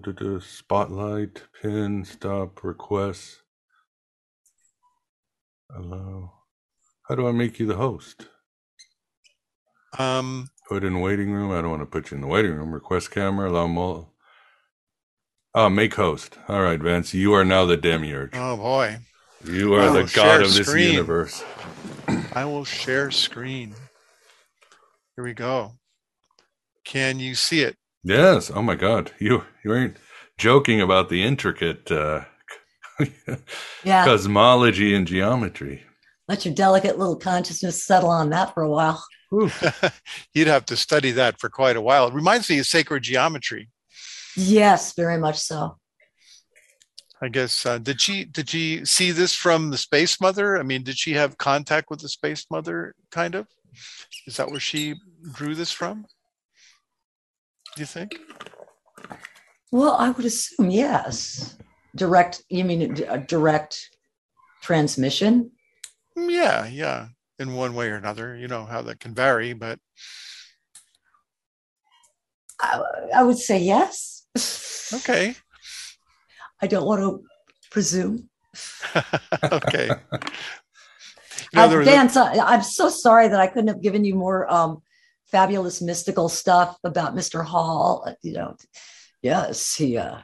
this. 0.00 0.46
spotlight, 0.46 1.42
pin, 1.60 2.04
stop, 2.04 2.64
request. 2.64 3.42
Allow. 5.74 6.32
How 7.08 7.14
do 7.14 7.28
I 7.28 7.32
make 7.32 7.58
you 7.58 7.66
the 7.66 7.76
host? 7.76 8.26
Um, 9.98 10.48
put 10.68 10.82
in 10.82 11.00
waiting 11.00 11.30
room. 11.30 11.52
I 11.52 11.60
don't 11.60 11.70
want 11.70 11.82
to 11.82 11.86
put 11.86 12.10
you 12.10 12.16
in 12.16 12.20
the 12.20 12.26
waiting 12.26 12.52
room. 12.52 12.72
Request 12.72 13.10
camera. 13.10 13.50
Allow 13.50 13.66
more. 13.68 14.08
Oh, 15.54 15.68
make 15.68 15.94
host. 15.94 16.38
All 16.48 16.62
right, 16.62 16.80
Vance. 16.80 17.14
You 17.14 17.32
are 17.34 17.44
now 17.44 17.64
the 17.64 17.76
demiurge. 17.76 18.32
Oh 18.34 18.56
boy. 18.56 18.98
You 19.44 19.74
are 19.74 19.92
the 19.92 20.10
god 20.14 20.40
of 20.40 20.54
this 20.54 20.66
screen. 20.66 20.92
universe. 20.92 21.44
I 22.32 22.44
will 22.44 22.64
share 22.64 23.10
screen. 23.10 23.74
Here 25.16 25.24
we 25.24 25.34
go. 25.34 25.72
Can 26.84 27.20
you 27.20 27.34
see 27.34 27.60
it? 27.60 27.76
Yes. 28.02 28.50
Oh 28.50 28.62
my 28.62 28.74
God. 28.74 29.12
You 29.18 29.44
you 29.64 29.72
aren't 29.72 29.96
joking 30.38 30.80
about 30.80 31.08
the 31.08 31.22
intricate 31.22 31.90
uh, 31.90 32.22
yeah. 33.84 34.04
cosmology 34.04 34.94
and 34.94 35.06
geometry. 35.06 35.84
Let 36.26 36.44
your 36.44 36.54
delicate 36.54 36.98
little 36.98 37.16
consciousness 37.16 37.84
settle 37.84 38.10
on 38.10 38.30
that 38.30 38.54
for 38.54 38.62
a 38.62 38.70
while. 38.70 39.04
You'd 40.34 40.48
have 40.48 40.64
to 40.66 40.76
study 40.76 41.12
that 41.12 41.40
for 41.40 41.48
quite 41.48 41.76
a 41.76 41.80
while. 41.80 42.08
It 42.08 42.14
reminds 42.14 42.48
me 42.48 42.58
of 42.58 42.66
sacred 42.66 43.02
geometry. 43.02 43.70
Yes, 44.36 44.94
very 44.94 45.18
much 45.18 45.38
so. 45.38 45.78
I 47.22 47.28
guess 47.28 47.64
uh, 47.64 47.78
did 47.78 48.00
she 48.00 48.24
did 48.24 48.50
she 48.50 48.84
see 48.84 49.10
this 49.10 49.34
from 49.34 49.70
the 49.70 49.78
space 49.78 50.20
mother? 50.20 50.58
I 50.58 50.62
mean, 50.62 50.82
did 50.82 50.98
she 50.98 51.12
have 51.12 51.38
contact 51.38 51.88
with 51.88 52.00
the 52.00 52.08
space 52.08 52.46
mother? 52.50 52.94
Kind 53.10 53.34
of. 53.34 53.46
Is 54.26 54.36
that 54.36 54.50
where 54.50 54.60
she 54.60 54.94
drew 55.32 55.54
this 55.54 55.70
from? 55.70 56.06
Do 57.74 57.82
you 57.82 57.86
think? 57.86 58.16
Well, 59.70 59.94
I 59.94 60.10
would 60.10 60.24
assume 60.24 60.70
yes. 60.70 61.56
Direct, 61.96 62.42
you 62.48 62.64
mean 62.64 63.04
a 63.08 63.18
direct 63.18 63.90
transmission? 64.62 65.50
Mm, 66.16 66.30
yeah, 66.30 66.66
yeah. 66.66 67.08
In 67.38 67.54
one 67.54 67.74
way 67.74 67.88
or 67.88 67.96
another, 67.96 68.36
you 68.36 68.46
know 68.46 68.64
how 68.64 68.82
that 68.82 69.00
can 69.00 69.14
vary, 69.14 69.52
but 69.52 69.78
I, 72.60 72.80
I 73.16 73.22
would 73.24 73.38
say 73.38 73.58
yes. 73.58 74.26
Okay. 74.94 75.34
I 76.62 76.66
don't 76.66 76.86
want 76.86 77.00
to 77.00 77.22
presume. 77.70 78.30
okay. 79.52 79.90
You 81.54 81.60
know, 81.78 81.84
Vance, 81.84 82.16
a- 82.16 82.44
I'm 82.44 82.62
so 82.62 82.88
sorry 82.88 83.28
that 83.28 83.40
I 83.40 83.46
couldn't 83.46 83.68
have 83.68 83.80
given 83.82 84.04
you 84.04 84.14
more 84.14 84.52
um, 84.52 84.82
fabulous 85.26 85.80
mystical 85.80 86.28
stuff 86.28 86.78
about 86.84 87.14
Mr. 87.14 87.44
Hall. 87.44 88.06
You 88.22 88.32
know, 88.32 88.56
yes, 89.22 89.74
he 89.76 89.96
uh, 89.96 90.18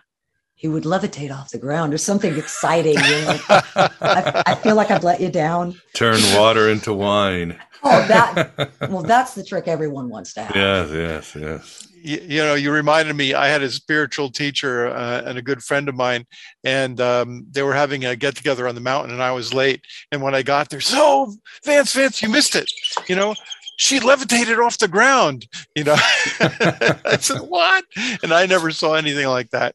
he 0.60 0.68
would 0.68 0.84
levitate 0.84 1.34
off 1.34 1.50
the 1.50 1.58
ground 1.58 1.94
or 1.94 1.96
something 1.96 2.36
exciting. 2.36 2.92
You 2.92 3.00
know? 3.00 3.38
I, 3.48 4.42
I, 4.46 4.54
feel 4.56 4.76
like 4.76 4.90
I've 4.90 5.02
let 5.02 5.18
you 5.18 5.30
down. 5.30 5.80
Turn 5.94 6.20
water 6.36 6.68
into 6.68 6.92
wine. 6.92 7.58
Oh, 7.82 8.06
that. 8.08 8.70
Well, 8.90 9.00
that's 9.00 9.34
the 9.34 9.42
trick 9.42 9.68
everyone 9.68 10.10
wants 10.10 10.34
to 10.34 10.42
have. 10.42 10.54
Yes, 10.54 10.90
yes, 10.92 11.34
yes. 11.34 11.88
You, 11.94 12.18
you 12.22 12.38
know, 12.40 12.54
you 12.56 12.72
reminded 12.72 13.16
me. 13.16 13.32
I 13.32 13.48
had 13.48 13.62
a 13.62 13.70
spiritual 13.70 14.30
teacher 14.30 14.88
uh, 14.88 15.22
and 15.24 15.38
a 15.38 15.42
good 15.42 15.62
friend 15.62 15.88
of 15.88 15.94
mine, 15.94 16.26
and 16.62 17.00
um, 17.00 17.46
they 17.50 17.62
were 17.62 17.72
having 17.72 18.04
a 18.04 18.14
get 18.14 18.36
together 18.36 18.68
on 18.68 18.74
the 18.74 18.82
mountain, 18.82 19.14
and 19.14 19.22
I 19.22 19.32
was 19.32 19.54
late. 19.54 19.80
And 20.12 20.20
when 20.20 20.34
I 20.34 20.42
got 20.42 20.68
there, 20.68 20.82
so 20.82 21.32
Vance, 21.64 21.94
Vance, 21.94 22.20
you 22.20 22.28
missed 22.28 22.54
it. 22.54 22.70
You 23.08 23.16
know, 23.16 23.34
she 23.80 23.98
levitated 23.98 24.58
off 24.58 24.76
the 24.76 24.88
ground. 24.88 25.46
You 25.74 25.84
know, 25.84 25.96
I 25.96 27.16
said, 27.18 27.38
what? 27.38 27.86
And 28.22 28.30
I 28.30 28.44
never 28.44 28.70
saw 28.72 28.92
anything 28.92 29.26
like 29.26 29.48
that. 29.52 29.74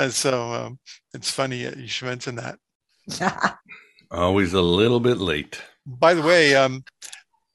And 0.04 0.14
so 0.14 0.52
um, 0.52 0.78
it's 1.12 1.30
funny 1.30 1.58
you 1.58 1.86
should 1.86 2.08
mention 2.08 2.36
that. 2.36 2.58
always 4.10 4.54
a 4.54 4.62
little 4.62 5.00
bit 5.00 5.18
late. 5.18 5.60
By 5.84 6.14
the 6.14 6.22
way, 6.22 6.54
um, 6.54 6.84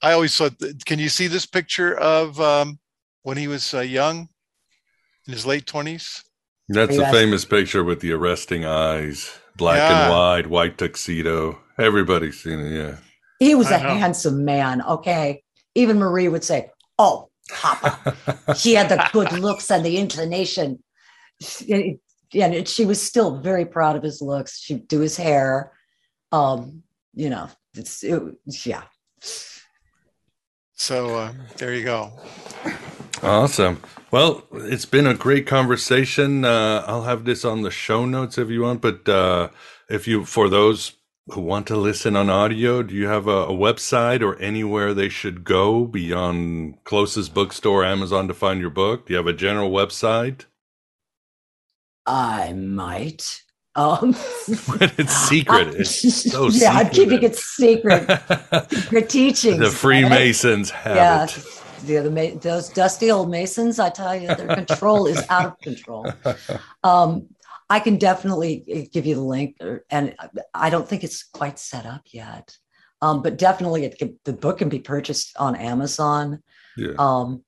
I 0.01 0.11
always 0.11 0.38
thought, 0.38 0.53
can 0.85 0.99
you 0.99 1.09
see 1.09 1.26
this 1.26 1.47
picture 1.47 1.97
of 1.97 2.39
um, 2.39 2.77
when 3.23 3.38
he 3.38 3.47
was 3.47 3.73
uh, 3.73 3.80
young 3.80 4.30
in 5.26 5.34
his 5.34 5.45
late 5.45 5.65
20s? 5.65 6.22
That's 6.69 6.97
a 6.97 7.11
famous 7.11 7.45
picture 7.45 7.84
with 7.84 8.01
the 8.01 8.11
arresting 8.11 8.63
eyes, 8.63 9.31
black 9.55 9.77
yeah. 9.77 10.03
and 10.03 10.13
white, 10.13 10.47
white 10.47 10.77
tuxedo. 10.77 11.59
Everybody's 11.80 12.41
seen 12.41 12.59
it, 12.59 12.72
yeah. 12.72 12.97
He 13.39 13.55
was 13.55 13.72
I 13.72 13.80
a 13.80 13.84
know. 13.84 13.89
handsome 13.89 14.45
man, 14.45 14.84
okay? 14.84 15.41
Even 15.73 15.97
Marie 15.97 16.27
would 16.27 16.43
say, 16.43 16.69
Oh, 16.99 17.30
Papa. 17.51 18.15
he 18.57 18.73
had 18.73 18.89
the 18.89 19.09
good 19.11 19.31
looks 19.34 19.72
and 19.72 19.84
the 19.84 19.97
inclination. 19.97 20.84
Yeah, 22.35 22.63
she 22.65 22.85
was 22.85 23.01
still 23.01 23.39
very 23.39 23.65
proud 23.65 23.95
of 23.95 24.03
his 24.03 24.21
looks. 24.21 24.59
She'd 24.59 24.89
do 24.89 24.99
his 24.99 25.15
hair. 25.15 25.71
Um, 26.33 26.83
you 27.13 27.29
know, 27.29 27.47
it's 27.73 28.03
it, 28.03 28.21
yeah. 28.65 28.83
So 30.73 31.15
uh, 31.15 31.33
there 31.55 31.73
you 31.73 31.85
go. 31.85 32.11
Awesome. 33.23 33.81
Well, 34.11 34.43
it's 34.51 34.85
been 34.85 35.07
a 35.07 35.13
great 35.13 35.47
conversation. 35.47 36.43
Uh, 36.43 36.83
I'll 36.85 37.03
have 37.03 37.23
this 37.23 37.45
on 37.45 37.61
the 37.61 37.71
show 37.71 38.05
notes 38.05 38.37
if 38.37 38.49
you 38.49 38.63
want, 38.63 38.81
but 38.81 39.07
uh, 39.07 39.49
if 39.89 40.05
you, 40.05 40.25
for 40.25 40.49
those 40.49 40.91
who 41.29 41.39
want 41.39 41.67
to 41.67 41.77
listen 41.77 42.17
on 42.17 42.29
audio, 42.29 42.83
do 42.83 42.93
you 42.93 43.07
have 43.07 43.27
a, 43.27 43.45
a, 43.45 43.51
website 43.51 44.21
or 44.21 44.37
anywhere 44.39 44.93
they 44.93 45.09
should 45.09 45.45
go 45.45 45.85
beyond 45.85 46.83
closest 46.83 47.33
bookstore, 47.33 47.83
Amazon 47.85 48.27
to 48.27 48.33
find 48.33 48.59
your 48.59 48.69
book? 48.69 49.07
Do 49.07 49.13
you 49.13 49.17
have 49.17 49.27
a 49.27 49.33
general 49.33 49.71
website? 49.71 50.45
I 52.06 52.53
might. 52.53 53.41
Um, 53.76 54.11
but 54.80 54.94
it's 54.98 55.14
secret. 55.14 55.76
It's 55.76 56.32
so 56.32 56.48
yeah, 56.52 56.73
I'm 56.73 56.90
keeping 56.90 57.23
it 57.23 57.36
secret. 57.36 58.10
secret 58.72 59.10
teachings. 59.10 59.60
The 59.60 59.69
Freemasons 59.69 60.69
have 60.69 60.95
yeah. 60.95 61.23
it. 61.23 61.45
Yeah, 61.86 62.02
the, 62.02 62.40
those 62.41 62.69
dusty 62.69 63.11
old 63.11 63.30
Masons, 63.30 63.77
I 63.80 63.90
tell 63.90 64.15
you, 64.15 64.27
their 64.27 64.56
control 64.56 65.06
is 65.06 65.23
out 65.30 65.45
of 65.45 65.60
control. 65.60 66.11
Um, 66.84 67.27
I 67.69 67.80
can 67.80 67.98
definitely 67.98 68.64
eh, 68.68 68.86
give 68.91 69.06
you 69.06 69.15
the 69.15 69.22
link, 69.22 69.57
and 69.91 70.15
I 70.53 70.69
don't 70.69 70.88
think 70.88 71.03
it's 71.03 71.23
quite 71.23 71.60
set 71.60 71.86
up 71.86 72.02
yet. 72.11 72.57
Um, 73.02 73.22
but 73.22 73.38
definitely, 73.38 73.86
it 73.86 73.99
can, 73.99 74.18
the 74.23 74.34
book 74.34 74.60
can 74.60 74.69
be 74.69 74.80
purchased 74.80 75.36
on 75.38 75.56
Amazon. 75.56 76.41
Yeah. 76.77 76.94
Um, 76.98 77.44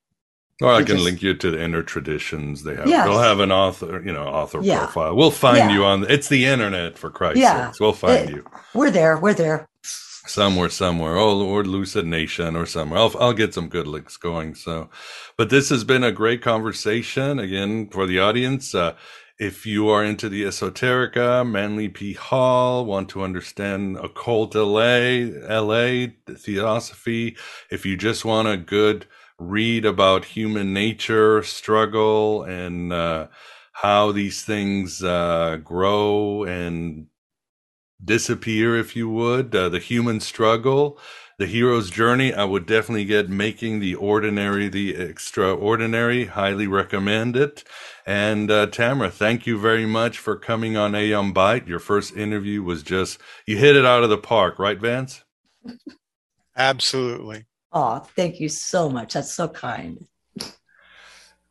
or 0.60 0.72
I 0.72 0.78
can 0.78 0.96
just, 0.96 1.04
link 1.04 1.22
you 1.22 1.34
to 1.34 1.50
the 1.52 1.62
inner 1.62 1.82
traditions. 1.82 2.64
They 2.64 2.74
have. 2.74 2.88
Yes. 2.88 3.06
They'll 3.06 3.20
have 3.20 3.40
an 3.40 3.52
author, 3.52 4.02
you 4.04 4.12
know, 4.12 4.24
author 4.24 4.60
yeah. 4.60 4.78
profile. 4.78 5.14
We'll 5.14 5.30
find 5.30 5.58
yeah. 5.58 5.72
you 5.72 5.84
on. 5.84 6.10
It's 6.10 6.28
the 6.28 6.46
internet 6.46 6.98
for 6.98 7.10
Christ's 7.10 7.40
yeah. 7.40 7.72
We'll 7.78 7.92
find 7.92 8.28
it, 8.28 8.36
you. 8.36 8.44
We're 8.74 8.90
there. 8.90 9.18
We're 9.18 9.34
there. 9.34 9.68
Somewhere, 9.82 10.68
somewhere. 10.68 11.16
Oh, 11.16 11.40
or 11.42 11.64
Lucid 11.64 12.06
Nation 12.06 12.56
or 12.56 12.66
somewhere. 12.66 12.98
I'll, 12.98 13.14
I'll 13.18 13.32
get 13.32 13.54
some 13.54 13.68
good 13.68 13.86
links 13.86 14.16
going. 14.16 14.54
So, 14.56 14.90
but 15.36 15.48
this 15.48 15.68
has 15.70 15.84
been 15.84 16.04
a 16.04 16.12
great 16.12 16.42
conversation 16.42 17.38
again 17.38 17.88
for 17.88 18.06
the 18.06 18.18
audience. 18.18 18.74
Uh, 18.74 18.94
if 19.38 19.64
you 19.64 19.88
are 19.88 20.04
into 20.04 20.28
the 20.28 20.42
esoterica, 20.42 21.48
Manly 21.48 21.88
P. 21.88 22.12
Hall, 22.14 22.84
want 22.84 23.08
to 23.10 23.22
understand 23.22 23.96
occult 23.96 24.56
LA, 24.56 25.30
LA, 25.48 26.08
theosophy, 26.28 27.36
if 27.70 27.86
you 27.86 27.96
just 27.96 28.24
want 28.24 28.48
a 28.48 28.56
good 28.56 29.06
read 29.38 29.84
about 29.84 30.24
human 30.24 30.72
nature, 30.72 31.42
struggle, 31.42 32.42
and 32.42 32.92
uh, 32.92 33.28
how 33.72 34.12
these 34.12 34.42
things 34.42 35.02
uh, 35.02 35.58
grow 35.62 36.44
and 36.44 37.06
disappear, 38.04 38.76
if 38.76 38.96
you 38.96 39.08
would, 39.08 39.54
uh, 39.54 39.68
the 39.68 39.78
human 39.78 40.20
struggle, 40.20 40.98
the 41.38 41.46
hero's 41.46 41.90
journey, 41.90 42.34
I 42.34 42.44
would 42.44 42.66
definitely 42.66 43.04
get 43.04 43.28
making 43.28 43.78
the 43.78 43.94
ordinary 43.94 44.68
the 44.68 44.96
extraordinary. 44.96 46.26
Highly 46.26 46.66
recommend 46.66 47.36
it. 47.36 47.62
And 48.04 48.50
uh, 48.50 48.66
Tamara, 48.66 49.10
thank 49.10 49.46
you 49.46 49.58
very 49.58 49.86
much 49.86 50.18
for 50.18 50.36
coming 50.36 50.76
on 50.76 50.96
Aeon 50.96 51.32
Byte. 51.32 51.68
Your 51.68 51.78
first 51.78 52.16
interview 52.16 52.62
was 52.62 52.82
just 52.82 53.20
you 53.46 53.56
hit 53.56 53.76
it 53.76 53.84
out 53.84 54.02
of 54.02 54.10
the 54.10 54.18
park, 54.18 54.58
right, 54.58 54.80
Vance? 54.80 55.22
Absolutely. 56.56 57.46
Oh, 57.72 57.98
thank 58.16 58.40
you 58.40 58.48
so 58.48 58.88
much. 58.88 59.14
That's 59.14 59.32
so 59.32 59.48
kind. 59.48 60.06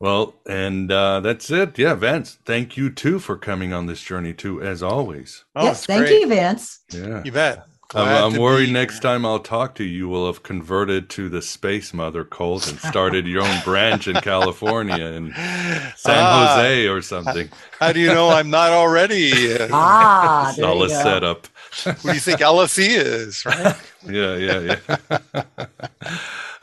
Well, 0.00 0.34
and 0.46 0.92
uh, 0.92 1.20
that's 1.20 1.50
it. 1.50 1.76
Yeah, 1.78 1.94
Vance, 1.94 2.38
thank 2.44 2.76
you 2.76 2.88
too 2.88 3.18
for 3.18 3.36
coming 3.36 3.72
on 3.72 3.86
this 3.86 4.00
journey 4.00 4.32
too, 4.32 4.62
as 4.62 4.82
always. 4.82 5.44
Oh, 5.56 5.64
yes, 5.64 5.86
thank 5.86 6.06
great. 6.06 6.20
you, 6.20 6.28
Vance. 6.28 6.80
Yeah, 6.92 7.22
you 7.24 7.32
bet. 7.32 7.66
I'm, 7.94 8.34
I'm 8.34 8.40
worried 8.40 8.70
next 8.70 9.00
time 9.00 9.24
I'll 9.24 9.38
talk 9.38 9.74
to 9.76 9.84
you, 9.84 9.90
you 9.90 10.08
will 10.08 10.26
have 10.26 10.42
converted 10.42 11.08
to 11.10 11.30
the 11.30 11.40
space 11.40 11.94
mother 11.94 12.22
cult 12.22 12.68
and 12.68 12.78
started 12.78 13.26
your 13.26 13.42
own 13.42 13.60
branch 13.64 14.06
in 14.06 14.16
California 14.16 15.06
in 15.06 15.32
San 15.96 16.18
ah, 16.18 16.56
Jose 16.56 16.86
or 16.86 17.00
something. 17.00 17.48
How 17.80 17.92
do 17.92 18.00
you 18.00 18.08
know 18.08 18.28
I'm 18.28 18.50
not 18.50 18.72
already? 18.72 19.32
ah, 19.72 20.50
it's 20.50 20.58
all 20.58 20.82
a 20.82 20.88
go. 20.88 21.02
setup. 21.02 21.46
What 21.84 22.02
do 22.02 22.12
you 22.12 22.20
think 22.20 22.40
LSE 22.40 22.88
is, 22.88 23.46
right? 23.46 23.74
yeah, 24.06 24.36
yeah, 24.36 24.76
yeah. 24.76 25.66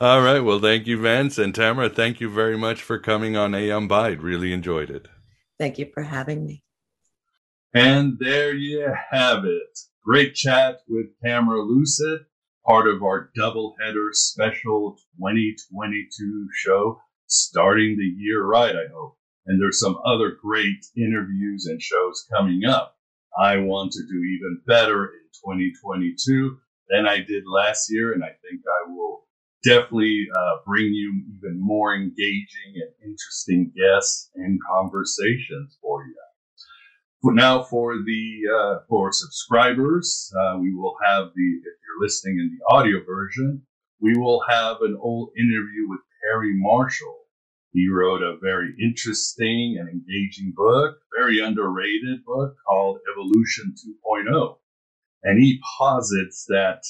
all 0.00 0.20
right. 0.20 0.40
Well, 0.40 0.60
thank 0.60 0.86
you, 0.86 1.00
Vance 1.00 1.38
and 1.38 1.52
Tamara. 1.52 1.88
Thank 1.88 2.20
you 2.20 2.30
very 2.30 2.56
much 2.56 2.82
for 2.82 3.00
coming 3.00 3.36
on 3.36 3.52
Aeon 3.52 3.88
Byte. 3.88 4.22
Really 4.22 4.52
enjoyed 4.52 4.90
it. 4.90 5.08
Thank 5.58 5.78
you 5.78 5.90
for 5.92 6.04
having 6.04 6.46
me. 6.46 6.62
And 7.74 8.16
there 8.20 8.54
you 8.54 8.94
have 9.10 9.44
it. 9.44 9.78
Great 10.06 10.36
chat 10.36 10.82
with 10.88 11.06
Tamara 11.20 11.62
Lucid, 11.62 12.26
part 12.64 12.86
of 12.86 13.02
our 13.02 13.32
doubleheader 13.36 14.10
special 14.12 14.96
2022 15.18 16.48
show, 16.54 17.00
starting 17.26 17.96
the 17.96 18.22
year 18.22 18.44
right, 18.44 18.76
I 18.76 18.86
hope. 18.94 19.16
And 19.46 19.60
there's 19.60 19.80
some 19.80 19.98
other 20.06 20.36
great 20.40 20.86
interviews 20.96 21.66
and 21.66 21.82
shows 21.82 22.24
coming 22.32 22.64
up. 22.64 22.94
I 23.36 23.56
want 23.56 23.90
to 23.94 24.06
do 24.06 24.22
even 24.22 24.62
better 24.64 25.06
in 25.06 25.26
2022 25.44 26.56
than 26.88 27.08
I 27.08 27.16
did 27.16 27.42
last 27.44 27.90
year, 27.90 28.12
and 28.12 28.22
I 28.22 28.28
think 28.28 28.62
I 28.64 28.92
will 28.92 29.26
definitely 29.64 30.28
uh, 30.32 30.58
bring 30.64 30.84
you 30.84 31.20
even 31.36 31.58
more 31.60 31.96
engaging 31.96 32.74
and 32.76 32.92
interesting 33.02 33.72
guests 33.74 34.30
and 34.36 34.60
conversations 34.70 35.76
for 35.82 36.04
you. 36.04 36.14
But 37.22 37.34
now 37.34 37.62
for 37.62 37.96
the 37.96 38.40
uh, 38.54 38.78
for 38.88 39.12
subscribers, 39.12 40.32
uh, 40.38 40.58
we 40.58 40.74
will 40.74 40.96
have 41.06 41.28
the 41.34 41.48
if 41.58 41.64
you're 41.64 42.02
listening 42.02 42.38
in 42.38 42.56
the 42.56 42.74
audio 42.74 43.04
version, 43.04 43.62
we 44.00 44.16
will 44.16 44.42
have 44.48 44.82
an 44.82 44.96
old 45.00 45.30
interview 45.36 45.88
with 45.88 46.00
Perry 46.22 46.52
Marshall 46.54 47.26
he 47.76 47.90
wrote 47.90 48.22
a 48.22 48.38
very 48.40 48.74
interesting 48.82 49.76
and 49.78 49.86
engaging 49.90 50.54
book, 50.56 50.96
very 51.14 51.40
underrated 51.40 52.24
book 52.24 52.56
called 52.66 53.00
Evolution 53.12 53.74
2.0. 54.02 54.56
And 55.24 55.38
he 55.38 55.60
posits 55.78 56.46
that 56.48 56.82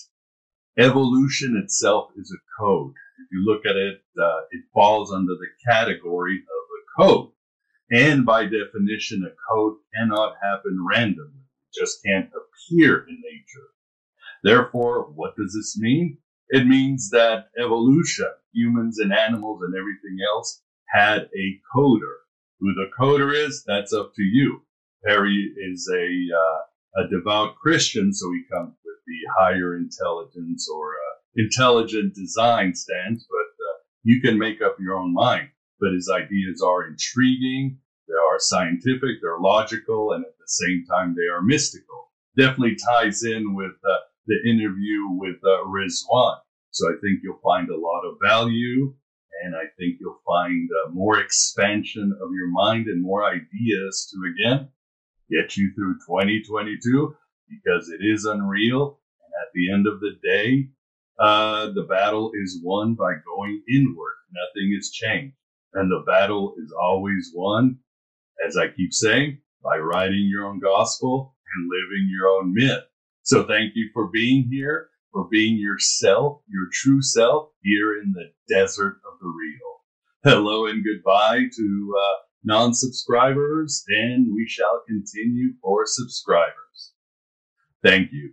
evolution 0.79 1.61
itself 1.61 2.11
is 2.17 2.33
a 2.33 2.63
code. 2.63 2.93
If 3.19 3.27
you 3.33 3.45
look 3.45 3.67
at 3.67 3.75
it, 3.75 4.01
uh, 4.17 4.41
it 4.53 4.63
falls 4.73 5.13
under 5.13 5.33
the 5.33 5.49
category 5.69 6.37
of 6.37 7.03
a 7.03 7.09
code. 7.09 7.31
And 7.91 8.27
by 8.27 8.45
definition, 8.45 9.25
a 9.25 9.35
code 9.53 9.77
cannot 9.95 10.35
happen 10.43 10.85
randomly. 10.89 11.41
It 11.41 11.81
just 11.81 12.03
can't 12.05 12.31
appear 12.31 13.07
in 13.09 13.23
nature. 13.23 13.69
Therefore, 14.43 15.05
what 15.15 15.37
does 15.37 15.55
this 15.55 15.79
mean? 15.79 16.19
It 16.49 16.67
means 16.67 17.11
that 17.11 17.49
evolution, 17.59 18.31
humans 18.53 18.99
and 18.99 19.13
animals 19.13 19.63
and 19.63 19.75
everything 19.75 20.19
else, 20.33 20.63
had 20.89 21.29
a 21.37 21.61
coder. 21.75 22.17
Who 22.61 22.73
the 22.75 22.91
coder 22.99 23.35
is, 23.35 23.65
that's 23.67 23.93
up 23.93 24.15
to 24.15 24.23
you. 24.23 24.63
Perry 25.05 25.53
is 25.57 25.89
a, 25.93 26.37
uh, 26.37 27.05
a 27.05 27.09
devout 27.09 27.57
Christian, 27.57 28.13
so 28.13 28.33
he 28.33 28.43
comes 28.53 28.75
with 28.85 28.97
the 29.07 29.33
higher 29.39 29.77
intelligence 29.77 30.69
or 30.73 30.95
uh, 30.95 31.17
intelligent 31.37 32.15
design 32.15 32.75
stance, 32.75 33.27
but 33.29 33.37
uh, 33.37 33.79
you 34.05 34.21
can 34.21 34.39
make 34.39 34.63
up 34.63 34.77
your 34.81 34.97
own 34.97 35.13
mind. 35.13 35.49
But 35.81 35.93
his 35.93 36.11
ideas 36.11 36.63
are 36.63 36.87
intriguing, 36.87 37.79
they 38.09 38.15
are 38.15 38.39
scientific, 38.39 39.21
they're 39.21 39.41
logical, 39.41 40.13
and 40.13 40.25
at 40.25 40.39
the 40.39 40.47
same 40.47 40.85
time, 40.89 41.15
they 41.15 41.27
are 41.33 41.43
mystical. 41.43 42.13
Definitely 42.37 42.77
ties 42.77 43.25
in 43.25 43.55
with 43.55 43.73
uh, 43.85 43.97
the 44.27 44.39
interview 44.49 45.11
with 45.11 45.37
uh, 45.45 45.65
Rizwan. 45.67 46.39
So 46.71 46.89
I 46.89 46.95
think 47.01 47.21
you'll 47.23 47.41
find 47.43 47.69
a 47.71 47.77
lot 47.77 48.03
of 48.05 48.19
value, 48.23 48.95
and 49.43 49.55
I 49.57 49.65
think 49.79 49.97
you'll 50.01 50.21
find 50.27 50.69
uh, 50.71 50.91
more 50.91 51.19
expansion 51.19 52.13
of 52.23 52.31
your 52.33 52.49
mind 52.49 52.87
and 52.87 53.03
more 53.03 53.25
ideas 53.25 54.13
to 54.13 54.31
again 54.31 54.69
get 55.31 55.57
you 55.57 55.73
through 55.75 55.95
2022 56.07 57.17
because 57.49 57.89
it 57.89 58.05
is 58.05 58.25
unreal. 58.25 59.01
And 59.25 59.33
at 59.43 59.53
the 59.55 59.73
end 59.73 59.87
of 59.87 60.01
the 60.01 60.17
day, 60.23 60.69
uh, 61.19 61.71
the 61.73 61.85
battle 61.85 62.31
is 62.35 62.61
won 62.63 62.95
by 62.95 63.15
going 63.27 63.63
inward. 63.69 64.15
Nothing 64.33 64.77
is 64.79 64.91
changed. 64.91 65.35
And 65.75 65.91
the 65.91 66.05
battle 66.07 66.55
is 66.63 66.73
always 66.73 67.33
won, 67.35 67.79
as 68.47 68.57
I 68.57 68.69
keep 68.69 68.93
saying, 68.93 69.39
by 69.63 69.79
writing 69.79 70.29
your 70.31 70.47
own 70.47 70.61
gospel 70.61 71.35
and 71.55 71.69
living 71.71 72.09
your 72.11 72.29
own 72.29 72.55
myth. 72.55 72.85
So 73.23 73.47
thank 73.47 73.73
you 73.75 73.91
for 73.93 74.09
being 74.09 74.49
here, 74.51 74.89
for 75.13 75.29
being 75.31 75.59
yourself, 75.59 76.41
your 76.49 76.69
true 76.73 77.03
self 77.03 77.51
here 77.63 78.01
in 78.01 78.13
the 78.13 78.31
desert 78.49 78.99
of 79.11 79.19
the 79.21 79.27
real. 79.27 80.33
Hello 80.35 80.67
and 80.67 80.85
goodbye 80.85 81.45
to 81.57 81.95
uh, 81.99 82.17
non-subscribers, 82.45 83.85
and 83.89 84.33
we 84.35 84.47
shall 84.49 84.83
continue 84.87 85.55
for 85.61 85.85
subscribers. 85.85 86.93
Thank 87.83 88.13
you. 88.13 88.33